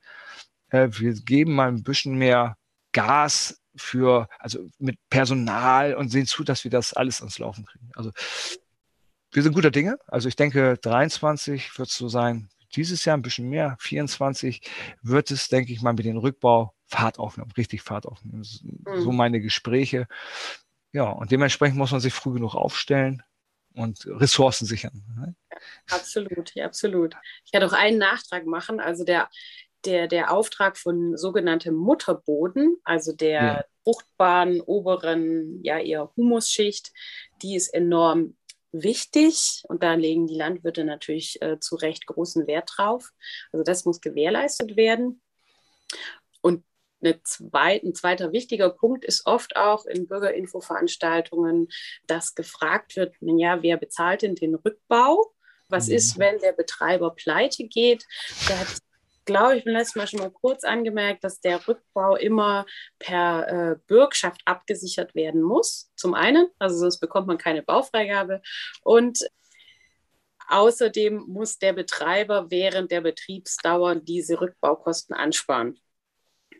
Äh, 0.70 0.88
wir 0.92 1.12
geben 1.12 1.54
mal 1.54 1.68
ein 1.68 1.82
bisschen 1.82 2.14
mehr 2.14 2.56
Gas 2.92 3.60
für, 3.76 4.28
also 4.38 4.68
mit 4.78 4.98
Personal 5.10 5.94
und 5.94 6.08
sehen 6.08 6.26
zu, 6.26 6.44
dass 6.44 6.64
wir 6.64 6.70
das 6.70 6.92
alles 6.92 7.20
ans 7.20 7.38
Laufen 7.38 7.64
kriegen. 7.64 7.90
Also 7.94 8.12
wir 9.32 9.42
sind 9.42 9.54
guter 9.54 9.70
Dinge. 9.70 9.98
Also 10.06 10.28
ich 10.28 10.36
denke, 10.36 10.78
23 10.78 11.78
wird 11.78 11.88
es 11.88 11.96
so 11.96 12.08
sein. 12.08 12.48
Dieses 12.74 13.04
Jahr 13.04 13.16
ein 13.16 13.22
bisschen 13.22 13.48
mehr, 13.48 13.76
24 13.80 14.62
wird 15.02 15.30
es, 15.30 15.48
denke 15.48 15.72
ich 15.72 15.82
mal, 15.82 15.92
mit 15.92 16.04
dem 16.04 16.16
Rückbau 16.16 16.74
Fahrt 16.86 17.18
aufnehmen, 17.18 17.50
richtig 17.56 17.82
Fahrt 17.82 18.06
aufnehmen. 18.06 18.44
So 18.44 19.10
mhm. 19.10 19.16
meine 19.16 19.40
Gespräche. 19.40 20.06
Ja, 20.92 21.10
und 21.10 21.30
dementsprechend 21.32 21.76
muss 21.76 21.90
man 21.90 22.00
sich 22.00 22.14
früh 22.14 22.32
genug 22.32 22.54
aufstellen 22.54 23.22
und 23.74 24.06
Ressourcen 24.06 24.66
sichern. 24.66 25.04
Ne? 25.16 25.34
Absolut, 25.90 26.54
ja, 26.54 26.64
absolut. 26.64 27.14
Ich 27.44 27.52
werde 27.52 27.66
auch 27.66 27.72
einen 27.72 27.98
Nachtrag 27.98 28.46
machen. 28.46 28.80
Also 28.80 29.04
der 29.04 29.28
der, 29.86 30.08
der 30.08 30.32
Auftrag 30.32 30.76
von 30.76 31.16
sogenanntem 31.16 31.74
Mutterboden, 31.74 32.76
also 32.84 33.12
der 33.12 33.42
ja. 33.42 33.64
fruchtbaren 33.84 34.60
oberen, 34.60 35.62
ja 35.62 35.78
eher 35.78 36.12
Humusschicht, 36.16 36.92
die 37.42 37.56
ist 37.56 37.72
enorm 37.72 38.36
wichtig 38.72 39.62
und 39.68 39.82
da 39.82 39.94
legen 39.94 40.26
die 40.26 40.34
Landwirte 40.34 40.84
natürlich 40.84 41.40
äh, 41.40 41.58
zu 41.60 41.76
Recht 41.76 42.06
großen 42.06 42.46
Wert 42.46 42.70
drauf. 42.76 43.12
Also 43.52 43.64
das 43.64 43.84
muss 43.84 44.00
gewährleistet 44.00 44.76
werden. 44.76 45.22
Und 46.42 46.64
zweit, 47.24 47.84
ein 47.84 47.94
zweiter 47.94 48.32
wichtiger 48.32 48.70
Punkt 48.70 49.04
ist 49.04 49.26
oft 49.26 49.56
auch 49.56 49.86
in 49.86 50.06
Bürgerinfoveranstaltungen, 50.08 51.68
dass 52.06 52.34
gefragt 52.34 52.96
wird, 52.96 53.14
ja, 53.20 53.62
wer 53.62 53.76
bezahlt 53.76 54.22
denn 54.22 54.34
den 54.34 54.54
Rückbau? 54.54 55.32
Was 55.68 55.88
mhm. 55.88 55.94
ist, 55.94 56.18
wenn 56.18 56.38
der 56.38 56.52
Betreiber 56.52 57.14
pleite 57.14 57.64
geht? 57.64 58.06
Der 58.48 58.60
hat 58.60 58.68
glaube 59.26 59.58
ich, 59.58 59.64
beim 59.64 59.74
letzten 59.74 59.98
Mal 59.98 60.06
schon 60.06 60.20
mal 60.20 60.30
kurz 60.30 60.64
angemerkt, 60.64 61.24
dass 61.24 61.40
der 61.40 61.66
Rückbau 61.66 62.16
immer 62.16 62.64
per 62.98 63.48
äh, 63.48 63.76
Bürgschaft 63.86 64.40
abgesichert 64.44 65.14
werden 65.14 65.42
muss. 65.42 65.90
Zum 65.96 66.14
einen, 66.14 66.48
also 66.58 66.78
sonst 66.78 67.00
bekommt 67.00 67.26
man 67.26 67.38
keine 67.38 67.62
Baufreigabe. 67.62 68.40
Und 68.82 69.26
Außerdem 70.48 71.24
muss 71.26 71.58
der 71.58 71.72
Betreiber 71.72 72.50
während 72.50 72.90
der 72.90 73.00
Betriebsdauer 73.00 73.96
diese 73.96 74.40
Rückbaukosten 74.40 75.14
ansparen. 75.14 75.78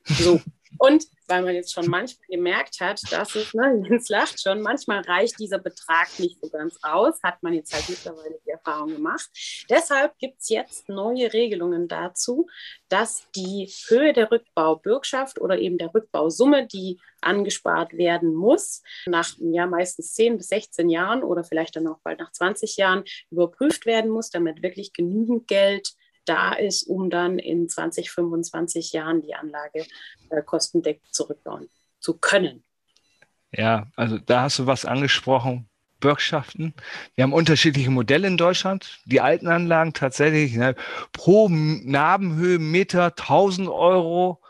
So. 0.04 0.40
Und 0.78 1.06
weil 1.28 1.42
man 1.42 1.54
jetzt 1.54 1.72
schon 1.72 1.86
manchmal 1.88 2.26
gemerkt 2.28 2.80
hat, 2.80 3.00
dass 3.10 3.34
es, 3.34 3.52
ne, 3.54 3.82
Jens 3.88 4.08
lacht 4.08 4.40
schon, 4.40 4.60
manchmal 4.60 5.00
reicht 5.00 5.38
dieser 5.38 5.58
Betrag 5.58 6.08
nicht 6.18 6.38
so 6.40 6.48
ganz 6.48 6.78
aus, 6.82 7.22
hat 7.22 7.42
man 7.42 7.52
jetzt 7.54 7.72
halt 7.72 7.88
mittlerweile 7.88 8.38
die 8.44 8.50
Erfahrung 8.50 8.92
gemacht. 8.92 9.28
Deshalb 9.68 10.18
gibt 10.18 10.40
es 10.40 10.48
jetzt 10.48 10.88
neue 10.88 11.32
Regelungen 11.32 11.88
dazu, 11.88 12.46
dass 12.88 13.26
die 13.34 13.68
Höhe 13.88 14.12
der 14.12 14.30
Rückbaubürgschaft 14.30 15.40
oder 15.40 15.58
eben 15.58 15.78
der 15.78 15.92
Rückbausumme, 15.92 16.66
die 16.66 17.00
angespart 17.20 17.96
werden 17.96 18.34
muss, 18.34 18.82
nach 19.06 19.28
ja, 19.38 19.66
meistens 19.66 20.14
10 20.14 20.36
bis 20.36 20.48
16 20.48 20.88
Jahren 20.88 21.22
oder 21.22 21.42
vielleicht 21.42 21.76
dann 21.76 21.88
auch 21.88 21.98
bald 22.04 22.20
nach 22.20 22.30
20 22.30 22.76
Jahren 22.76 23.04
überprüft 23.30 23.86
werden 23.86 24.10
muss, 24.10 24.30
damit 24.30 24.62
wirklich 24.62 24.92
genügend 24.92 25.48
Geld 25.48 25.94
da 26.28 26.52
ist, 26.52 26.84
um 26.84 27.10
dann 27.10 27.38
in 27.38 27.68
20, 27.68 28.10
25 28.10 28.92
Jahren 28.92 29.22
die 29.22 29.34
Anlage 29.34 29.86
äh, 30.30 30.42
kostendeckend 30.42 31.14
zurückbauen 31.14 31.68
zu 32.00 32.18
können. 32.18 32.64
Ja, 33.52 33.86
also 33.96 34.18
da 34.18 34.42
hast 34.42 34.58
du 34.58 34.66
was 34.66 34.84
angesprochen. 34.84 35.68
Bürgschaften. 35.98 36.74
Wir 37.14 37.24
haben 37.24 37.32
unterschiedliche 37.32 37.90
Modelle 37.90 38.28
in 38.28 38.36
Deutschland. 38.36 38.98
Die 39.06 39.20
alten 39.20 39.48
Anlagen 39.48 39.94
tatsächlich 39.94 40.54
ne, 40.54 40.74
pro 41.12 41.48
Nabenhöhenmeter 41.48 43.06
1000 43.06 43.68
Euro 43.68 44.42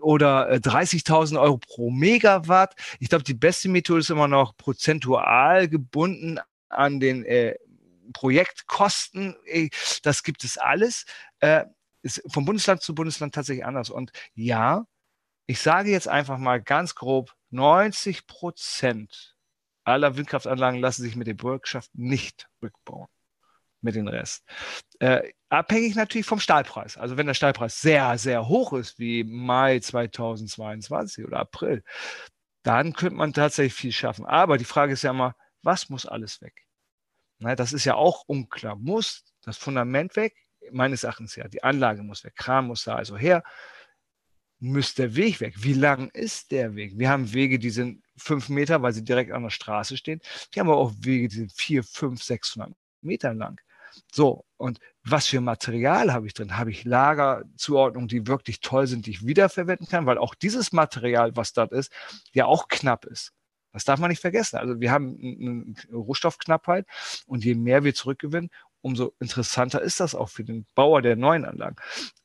oder 0.00 0.52
30.000 0.52 1.34
äh, 1.34 1.38
Euro 1.38 1.58
pro 1.58 1.90
Megawatt. 1.90 2.74
Ich 3.00 3.08
glaube, 3.08 3.24
die 3.24 3.34
beste 3.34 3.68
Methode 3.68 4.00
ist 4.00 4.10
immer 4.10 4.28
noch 4.28 4.56
prozentual 4.56 5.68
gebunden 5.68 6.38
an 6.68 7.00
den 7.00 7.24
äh, 7.24 7.56
Projektkosten, 8.12 9.36
das 10.02 10.22
gibt 10.22 10.44
es 10.44 10.58
alles. 10.58 11.06
Äh, 11.40 11.64
ist 12.02 12.22
vom 12.30 12.44
Bundesland 12.44 12.82
zu 12.82 12.94
Bundesland 12.94 13.34
tatsächlich 13.34 13.64
anders. 13.64 13.90
Und 13.90 14.12
ja, 14.34 14.86
ich 15.46 15.60
sage 15.60 15.90
jetzt 15.90 16.08
einfach 16.08 16.38
mal 16.38 16.62
ganz 16.62 16.94
grob, 16.94 17.34
90 17.50 18.26
Prozent 18.26 19.36
aller 19.84 20.16
Windkraftanlagen 20.16 20.80
lassen 20.80 21.02
sich 21.02 21.16
mit 21.16 21.26
der 21.26 21.34
Bürgschaft 21.34 21.90
nicht 21.94 22.48
rückbauen. 22.62 23.08
Mit 23.80 23.96
dem 23.96 24.08
Rest. 24.08 24.44
Äh, 24.98 25.32
abhängig 25.50 25.94
natürlich 25.94 26.26
vom 26.26 26.40
Stahlpreis. 26.40 26.96
Also 26.96 27.18
wenn 27.18 27.26
der 27.26 27.34
Stahlpreis 27.34 27.82
sehr, 27.82 28.16
sehr 28.16 28.48
hoch 28.48 28.72
ist, 28.72 28.98
wie 28.98 29.24
Mai 29.24 29.78
2022 29.78 31.26
oder 31.26 31.40
April, 31.40 31.84
dann 32.62 32.94
könnte 32.94 33.16
man 33.16 33.34
tatsächlich 33.34 33.74
viel 33.74 33.92
schaffen. 33.92 34.24
Aber 34.24 34.56
die 34.56 34.64
Frage 34.64 34.94
ist 34.94 35.02
ja 35.02 35.10
immer, 35.10 35.36
was 35.62 35.90
muss 35.90 36.06
alles 36.06 36.40
weg? 36.40 36.64
Na, 37.44 37.54
das 37.54 37.74
ist 37.74 37.84
ja 37.84 37.94
auch 37.94 38.22
unklar. 38.26 38.74
Muss 38.74 39.22
das 39.42 39.58
Fundament 39.58 40.16
weg? 40.16 40.34
Meines 40.72 41.04
Erachtens 41.04 41.36
ja. 41.36 41.46
Die 41.46 41.62
Anlage 41.62 42.02
muss 42.02 42.24
weg. 42.24 42.34
Kran 42.36 42.66
muss 42.66 42.84
da 42.84 42.94
also 42.94 43.18
her. 43.18 43.42
Muss 44.60 44.94
der 44.94 45.14
Weg 45.14 45.42
weg? 45.42 45.52
Wie 45.58 45.74
lang 45.74 46.08
ist 46.14 46.52
der 46.52 46.74
Weg? 46.74 46.98
Wir 46.98 47.10
haben 47.10 47.34
Wege, 47.34 47.58
die 47.58 47.68
sind 47.68 48.02
fünf 48.16 48.48
Meter, 48.48 48.80
weil 48.80 48.94
sie 48.94 49.04
direkt 49.04 49.30
an 49.30 49.42
der 49.42 49.50
Straße 49.50 49.98
stehen. 49.98 50.22
Wir 50.52 50.60
haben 50.60 50.70
aber 50.70 50.78
auch 50.78 50.92
Wege, 51.00 51.28
die 51.28 51.36
sind 51.36 51.52
vier, 51.52 51.84
fünf, 51.84 52.22
600 52.22 52.72
Meter 53.02 53.34
lang. 53.34 53.60
So, 54.10 54.46
und 54.56 54.80
was 55.02 55.26
für 55.26 55.42
Material 55.42 56.14
habe 56.14 56.26
ich 56.26 56.32
drin? 56.32 56.56
Habe 56.56 56.70
ich 56.70 56.84
Lagerzuordnungen, 56.84 58.08
die 58.08 58.26
wirklich 58.26 58.60
toll 58.60 58.86
sind, 58.86 59.04
die 59.04 59.10
ich 59.10 59.26
wiederverwenden 59.26 59.86
kann? 59.86 60.06
Weil 60.06 60.16
auch 60.16 60.34
dieses 60.34 60.72
Material, 60.72 61.36
was 61.36 61.52
dort 61.52 61.72
ist, 61.72 61.92
ja 62.32 62.46
auch 62.46 62.68
knapp 62.68 63.04
ist. 63.04 63.34
Das 63.74 63.84
darf 63.84 64.00
man 64.00 64.08
nicht 64.08 64.20
vergessen. 64.20 64.56
Also 64.56 64.80
wir 64.80 64.90
haben 64.90 65.18
eine 65.20 65.96
Rohstoffknappheit 65.96 66.86
und 67.26 67.44
je 67.44 67.54
mehr 67.54 67.84
wir 67.84 67.94
zurückgewinnen, 67.94 68.50
umso 68.80 69.14
interessanter 69.20 69.82
ist 69.82 70.00
das 70.00 70.14
auch 70.14 70.28
für 70.28 70.44
den 70.44 70.66
Bauer 70.74 71.02
der 71.02 71.16
neuen 71.16 71.44
Anlagen. 71.44 71.76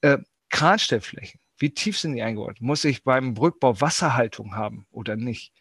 Äh, 0.01 0.19
Kranstellflächen, 0.49 1.39
wie 1.57 1.71
tief 1.71 1.99
sind 1.99 2.15
die 2.15 2.21
eingebaut? 2.21 2.57
Muss 2.61 2.83
ich 2.85 3.03
beim 3.03 3.33
Brückbau 3.33 3.81
Wasserhaltung 3.81 4.55
haben 4.55 4.85
oder 4.91 5.15
nicht? 5.15 5.53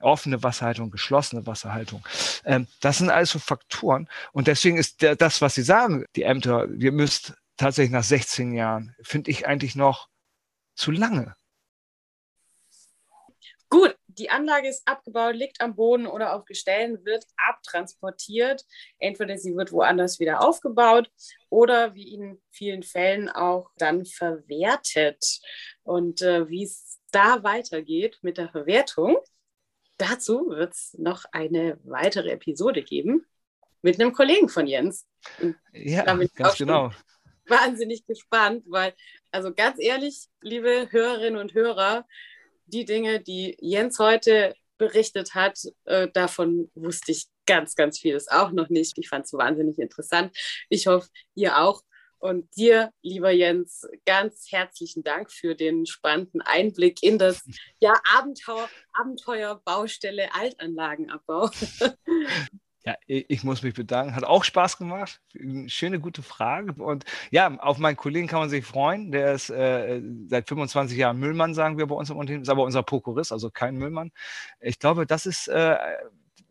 offene 0.00 0.42
Wasserhaltung, 0.42 0.90
geschlossene 0.90 1.46
Wasserhaltung. 1.46 2.06
Ähm, 2.44 2.66
das 2.80 2.98
sind 2.98 3.10
alles 3.10 3.30
so 3.30 3.38
Faktoren. 3.38 4.08
Und 4.32 4.46
deswegen 4.46 4.76
ist 4.76 5.02
das, 5.02 5.40
was 5.42 5.54
Sie 5.54 5.62
sagen, 5.62 6.04
die 6.16 6.22
Ämter, 6.22 6.68
ihr 6.78 6.92
müsst 6.92 7.34
tatsächlich 7.56 7.92
nach 7.92 8.04
16 8.04 8.52
Jahren, 8.52 8.94
finde 9.02 9.30
ich 9.30 9.46
eigentlich 9.46 9.74
noch 9.74 10.08
zu 10.76 10.92
lange. 10.92 11.34
Die 14.18 14.30
Anlage 14.30 14.68
ist 14.68 14.86
abgebaut, 14.86 15.36
liegt 15.36 15.60
am 15.60 15.76
Boden 15.76 16.06
oder 16.06 16.34
auf 16.34 16.44
Gestellen, 16.44 17.04
wird 17.04 17.24
abtransportiert. 17.36 18.64
Entweder 18.98 19.38
sie 19.38 19.54
wird 19.54 19.70
woanders 19.72 20.18
wieder 20.18 20.42
aufgebaut 20.42 21.10
oder 21.48 21.94
wie 21.94 22.14
in 22.14 22.42
vielen 22.50 22.82
Fällen 22.82 23.28
auch 23.28 23.70
dann 23.76 24.04
verwertet. 24.04 25.40
Und 25.84 26.22
äh, 26.22 26.48
wie 26.48 26.64
es 26.64 26.98
da 27.12 27.42
weitergeht 27.44 28.18
mit 28.22 28.38
der 28.38 28.48
Verwertung, 28.48 29.18
dazu 29.98 30.48
wird 30.48 30.74
es 30.74 30.94
noch 30.98 31.24
eine 31.32 31.78
weitere 31.84 32.30
Episode 32.30 32.82
geben 32.82 33.24
mit 33.82 34.00
einem 34.00 34.12
Kollegen 34.12 34.48
von 34.48 34.66
Jens. 34.66 35.06
Und 35.40 35.56
ja, 35.72 36.02
ganz 36.04 36.56
genau. 36.56 36.90
Wahnsinnig 37.46 38.04
gespannt, 38.04 38.64
weil, 38.66 38.94
also 39.30 39.54
ganz 39.54 39.78
ehrlich, 39.78 40.26
liebe 40.42 40.88
Hörerinnen 40.90 41.40
und 41.40 41.54
Hörer, 41.54 42.06
die 42.68 42.84
Dinge, 42.84 43.20
die 43.20 43.56
Jens 43.60 43.98
heute 43.98 44.54
berichtet 44.78 45.34
hat, 45.34 45.58
äh, 45.84 46.08
davon 46.08 46.70
wusste 46.74 47.12
ich 47.12 47.26
ganz, 47.46 47.74
ganz 47.74 47.98
vieles 47.98 48.28
auch 48.28 48.52
noch 48.52 48.68
nicht. 48.68 48.96
Ich 48.98 49.08
fand 49.08 49.26
es 49.26 49.32
wahnsinnig 49.32 49.78
interessant. 49.78 50.36
Ich 50.68 50.86
hoffe, 50.86 51.08
ihr 51.34 51.58
auch. 51.58 51.82
Und 52.20 52.56
dir, 52.56 52.90
lieber 53.00 53.30
Jens, 53.30 53.86
ganz 54.04 54.46
herzlichen 54.50 55.04
Dank 55.04 55.30
für 55.30 55.54
den 55.54 55.86
spannenden 55.86 56.40
Einblick 56.42 57.02
in 57.02 57.16
das 57.16 57.44
ja, 57.80 57.94
Abenteuer, 58.16 58.68
Abenteuer 58.92 59.60
Baustelle 59.64 60.28
Altanlagenabbau. 60.34 61.50
Ja, 62.84 62.94
ich 63.06 63.44
muss 63.44 63.62
mich 63.62 63.74
bedanken. 63.74 64.14
Hat 64.14 64.24
auch 64.24 64.44
Spaß 64.44 64.78
gemacht. 64.78 65.20
Schöne, 65.66 66.00
gute 66.00 66.22
Frage. 66.22 66.72
Und 66.82 67.04
ja, 67.30 67.54
auf 67.58 67.78
meinen 67.78 67.96
Kollegen 67.96 68.28
kann 68.28 68.40
man 68.40 68.48
sich 68.48 68.64
freuen. 68.64 69.10
Der 69.10 69.32
ist 69.32 69.50
äh, 69.50 70.00
seit 70.28 70.48
25 70.48 70.96
Jahren 70.96 71.18
Müllmann, 71.18 71.54
sagen 71.54 71.76
wir 71.76 71.86
bei 71.86 71.94
uns 71.96 72.08
im 72.08 72.16
Unternehmen. 72.16 72.42
Ist 72.42 72.48
aber 72.48 72.62
unser 72.62 72.82
Prokurist, 72.82 73.32
also 73.32 73.50
kein 73.50 73.76
Müllmann. 73.76 74.12
Ich 74.60 74.78
glaube, 74.78 75.06
das 75.06 75.26
ist 75.26 75.48
äh, 75.48 75.76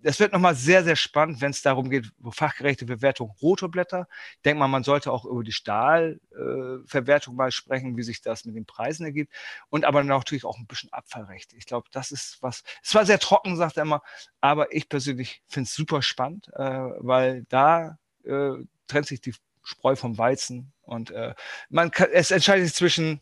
das 0.04 0.20
wird 0.20 0.32
nochmal 0.32 0.56
sehr, 0.56 0.84
sehr 0.84 0.96
spannend, 0.96 1.42
wenn 1.42 1.52
es 1.52 1.62
darum 1.62 1.90
geht, 1.90 2.12
fachgerechte 2.32 2.86
Bewertung 2.86 3.36
Rotorblätter. 3.42 4.08
Ich 4.36 4.42
denke 4.44 4.60
mal, 4.60 4.68
man 4.68 4.84
sollte 4.84 5.12
auch 5.12 5.26
über 5.26 5.44
die 5.44 5.52
Stahlverwertung 5.52 7.34
äh, 7.34 7.38
mal 7.38 7.52
sprechen, 7.52 7.98
wie 7.98 8.04
sich 8.04 8.22
das 8.22 8.46
mit 8.46 8.56
den 8.56 8.66
Preisen 8.66 9.06
ergibt. 9.06 9.34
Und 9.70 9.86
aber 9.86 10.04
natürlich 10.04 10.46
auch 10.46 10.58
ein 10.58 10.68
bisschen 10.68 10.94
Abfallrecht. 10.94 11.54
Ich 11.54 11.66
glaube, 11.66 11.90
das 11.92 12.12
ist 12.12 12.38
was, 12.42 12.64
es 12.84 12.94
war 12.94 13.06
sehr 13.06 13.20
trocken, 13.20 13.56
sagt 13.56 13.78
er 13.78 13.84
immer, 13.84 14.02
aber 14.40 14.74
ich 14.74 14.88
persönlich 14.88 15.42
finde 15.48 15.68
es 15.68 15.74
super 15.74 16.02
spannend, 16.02 16.48
äh, 16.54 16.64
weil 17.00 17.46
da 17.50 17.98
äh, 18.24 18.54
trennt 18.88 19.08
sich 19.08 19.22
die 19.22 19.34
Spreu 19.64 19.96
vom 19.96 20.18
Weizen 20.18 20.72
und 20.82 21.12
äh, 21.12 21.34
man 21.70 21.92
kann, 21.92 22.10
es 22.14 22.32
entscheidet 22.32 22.68
sich 22.68 22.76
zwischen 22.76 23.22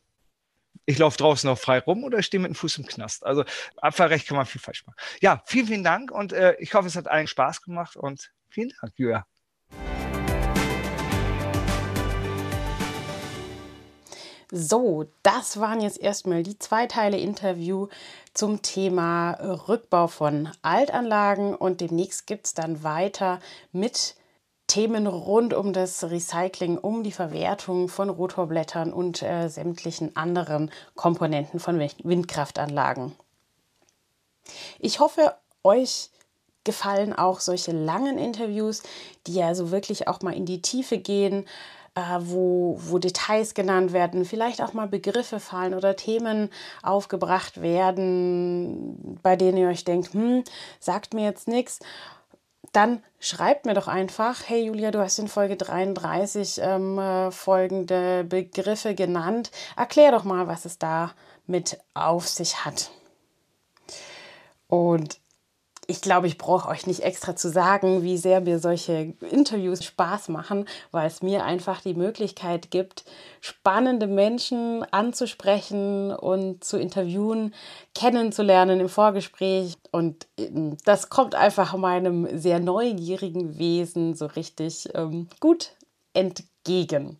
ich 0.85 0.97
laufe 0.97 1.17
draußen 1.17 1.49
noch 1.49 1.57
frei 1.57 1.79
rum 1.79 2.03
oder 2.03 2.21
stehe 2.21 2.41
mit 2.41 2.49
dem 2.49 2.55
Fuß 2.55 2.77
im 2.77 2.85
Knast. 2.85 3.25
Also 3.25 3.43
Abfallrecht 3.77 4.27
kann 4.27 4.37
man 4.37 4.45
viel 4.45 4.61
falsch 4.61 4.85
machen. 4.85 4.97
Ja, 5.21 5.41
vielen, 5.45 5.67
vielen 5.67 5.83
Dank 5.83 6.11
und 6.11 6.33
äh, 6.33 6.55
ich 6.59 6.73
hoffe, 6.73 6.87
es 6.87 6.95
hat 6.95 7.07
allen 7.07 7.27
Spaß 7.27 7.61
gemacht 7.61 7.95
und 7.95 8.31
vielen 8.49 8.73
Dank, 8.81 8.93
Julia. 8.97 9.25
So, 14.51 15.05
das 15.23 15.59
waren 15.59 15.81
jetzt 15.81 15.99
erstmal 15.99 16.43
die 16.43 16.57
zwei 16.59 16.85
Teile 16.85 17.17
Interview 17.17 17.87
zum 18.33 18.61
Thema 18.61 19.31
Rückbau 19.67 20.07
von 20.07 20.49
Altanlagen 20.61 21.55
und 21.55 21.81
demnächst 21.81 22.27
gibt 22.27 22.45
es 22.45 22.53
dann 22.53 22.83
weiter 22.83 23.39
mit 23.71 24.15
Themen 24.67 25.07
rund 25.07 25.53
um 25.53 25.73
das 25.73 26.03
Recycling, 26.03 26.77
um 26.77 27.03
die 27.03 27.11
Verwertung 27.11 27.87
von 27.87 28.09
Rotorblättern 28.09 28.91
und 28.91 29.21
äh, 29.21 29.47
sämtlichen 29.47 30.15
anderen 30.15 30.71
Komponenten 30.95 31.59
von 31.59 31.79
Windkraftanlagen. 31.79 33.15
Ich 34.79 34.99
hoffe, 34.99 35.35
euch 35.63 36.09
gefallen 36.63 37.13
auch 37.13 37.39
solche 37.39 37.71
langen 37.71 38.17
Interviews, 38.17 38.83
die 39.27 39.35
ja 39.35 39.53
so 39.53 39.71
wirklich 39.71 40.07
auch 40.07 40.21
mal 40.21 40.33
in 40.33 40.45
die 40.45 40.61
Tiefe 40.61 40.97
gehen, 40.97 41.45
äh, 41.95 42.01
wo, 42.19 42.77
wo 42.79 42.97
Details 42.97 43.53
genannt 43.53 43.93
werden, 43.93 44.25
vielleicht 44.25 44.61
auch 44.61 44.73
mal 44.73 44.87
Begriffe 44.87 45.39
fallen 45.39 45.73
oder 45.73 45.95
Themen 45.95 46.49
aufgebracht 46.83 47.61
werden, 47.61 49.17
bei 49.21 49.35
denen 49.35 49.57
ihr 49.57 49.69
euch 49.69 49.85
denkt, 49.85 50.13
hm, 50.13 50.43
sagt 50.79 51.13
mir 51.13 51.23
jetzt 51.23 51.47
nichts 51.47 51.79
dann 52.75 53.01
schreibt 53.19 53.65
mir 53.65 53.73
doch 53.73 53.87
einfach, 53.87 54.41
hey 54.47 54.65
Julia, 54.65 54.91
du 54.91 54.99
hast 54.99 55.17
in 55.19 55.27
Folge 55.27 55.55
33 55.55 56.59
ähm, 56.61 56.99
äh, 56.99 57.31
folgende 57.31 58.23
Begriffe 58.23 58.95
genannt. 58.95 59.51
Erklär 59.77 60.11
doch 60.11 60.23
mal, 60.23 60.47
was 60.47 60.65
es 60.65 60.77
da 60.77 61.13
mit 61.47 61.79
auf 61.93 62.27
sich 62.27 62.65
hat. 62.65 62.91
Und 64.67 65.19
ich 65.87 66.01
glaube, 66.01 66.27
ich 66.27 66.37
brauche 66.37 66.69
euch 66.69 66.87
nicht 66.87 67.01
extra 67.01 67.35
zu 67.35 67.49
sagen, 67.49 68.03
wie 68.03 68.17
sehr 68.17 68.41
mir 68.41 68.59
solche 68.59 69.13
Interviews 69.29 69.83
Spaß 69.83 70.29
machen, 70.29 70.65
weil 70.91 71.07
es 71.07 71.21
mir 71.21 71.43
einfach 71.43 71.81
die 71.81 71.93
Möglichkeit 71.93 72.71
gibt, 72.71 73.05
spannende 73.41 74.07
Menschen 74.07 74.83
anzusprechen 74.91 76.11
und 76.11 76.63
zu 76.63 76.77
interviewen, 76.77 77.53
kennenzulernen 77.93 78.79
im 78.79 78.89
Vorgespräch. 78.89 79.75
Und 79.91 80.27
ähm, 80.37 80.77
das 80.85 81.09
kommt 81.09 81.35
einfach 81.35 81.75
meinem 81.77 82.37
sehr 82.37 82.59
neugierigen 82.59 83.57
Wesen 83.57 84.15
so 84.15 84.25
richtig 84.25 84.89
ähm, 84.93 85.27
gut 85.39 85.71
entgegen. 86.13 87.19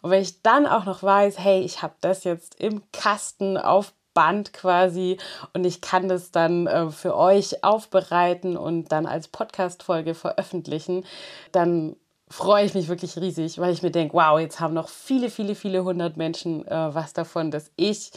Und 0.00 0.10
wenn 0.10 0.22
ich 0.22 0.42
dann 0.42 0.66
auch 0.66 0.84
noch 0.84 1.02
weiß, 1.02 1.38
hey, 1.38 1.60
ich 1.60 1.82
habe 1.82 1.94
das 2.00 2.24
jetzt 2.24 2.54
im 2.60 2.82
Kasten 2.92 3.56
auf 3.56 3.92
Band 4.16 4.54
quasi 4.54 5.18
und 5.52 5.64
ich 5.64 5.82
kann 5.82 6.08
das 6.08 6.30
dann 6.30 6.66
äh, 6.66 6.90
für 6.90 7.14
euch 7.14 7.62
aufbereiten 7.62 8.56
und 8.56 8.90
dann 8.90 9.04
als 9.04 9.28
Podcast-Folge 9.28 10.14
veröffentlichen, 10.14 11.04
dann 11.52 11.96
freue 12.28 12.64
ich 12.64 12.74
mich 12.74 12.88
wirklich 12.88 13.16
riesig, 13.18 13.58
weil 13.58 13.72
ich 13.72 13.82
mir 13.82 13.90
denke, 13.90 14.14
wow, 14.14 14.40
jetzt 14.40 14.58
haben 14.58 14.74
noch 14.74 14.88
viele, 14.88 15.30
viele, 15.30 15.54
viele 15.54 15.84
hundert 15.84 16.16
Menschen 16.16 16.66
äh, 16.66 16.94
was 16.94 17.12
davon, 17.12 17.50
dass 17.50 17.70
ich 17.76 18.10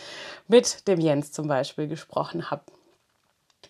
mit 0.48 0.88
dem 0.88 1.02
Jens 1.02 1.34
zum 1.34 1.48
Beispiel 1.48 1.88
gesprochen 1.88 2.50
habe. 2.50 2.64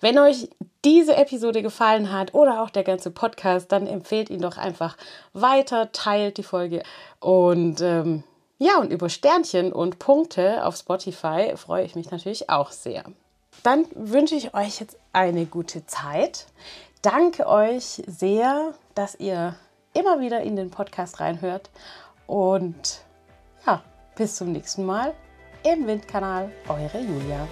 Wenn 0.01 0.18
euch 0.19 0.49
diese 0.85 1.15
Episode 1.18 1.61
gefallen 1.61 2.14
hat 2.14 2.34
oder 2.35 2.61
auch 2.61 2.69
der 2.69 2.84
ganze 2.84 3.11
Podcast, 3.11 3.72
dann 3.72 3.85
empfehlt 3.88 4.30
ihn 4.30 4.41
doch 4.41 4.57
einfach 4.57 4.95
weiter, 5.34 5.91
teilt 5.91 6.38
die 6.38 6.43
Folge 6.43 6.84
und 7.19 7.81
ähm, 7.81 8.23
ja, 8.60 8.77
und 8.77 8.91
über 8.91 9.07
Sternchen 9.07 9.72
und 9.72 9.99
Punkte 9.99 10.65
auf 10.65 10.76
Spotify 10.76 11.53
freue 11.56 11.86
ich 11.86 11.95
mich 11.95 12.11
natürlich 12.11 12.49
auch 12.49 12.72
sehr. 12.72 13.06
Dann 13.64 13.86
wünsche 13.95 14.36
ich 14.36 14.53
euch 14.53 14.81
jetzt 14.81 14.98
eine 15.14 15.45
gute 15.45 15.86
Zeit. 15.86 16.45
Danke 17.02 17.48
euch 17.48 18.03
sehr, 18.06 18.73
dass 18.95 19.15
ihr 19.15 19.56
immer 19.94 20.19
wieder 20.19 20.41
in 20.41 20.57
den 20.57 20.72
Podcast 20.72 21.22
reinhört. 21.22 21.69
Und 22.27 23.02
ja, 23.65 23.81
bis 24.15 24.36
zum 24.36 24.52
nächsten 24.52 24.86
Mal 24.86 25.14
im 25.64 25.88
Windkanal. 25.88 26.52
Eure 26.68 26.99
Julia. 26.99 27.48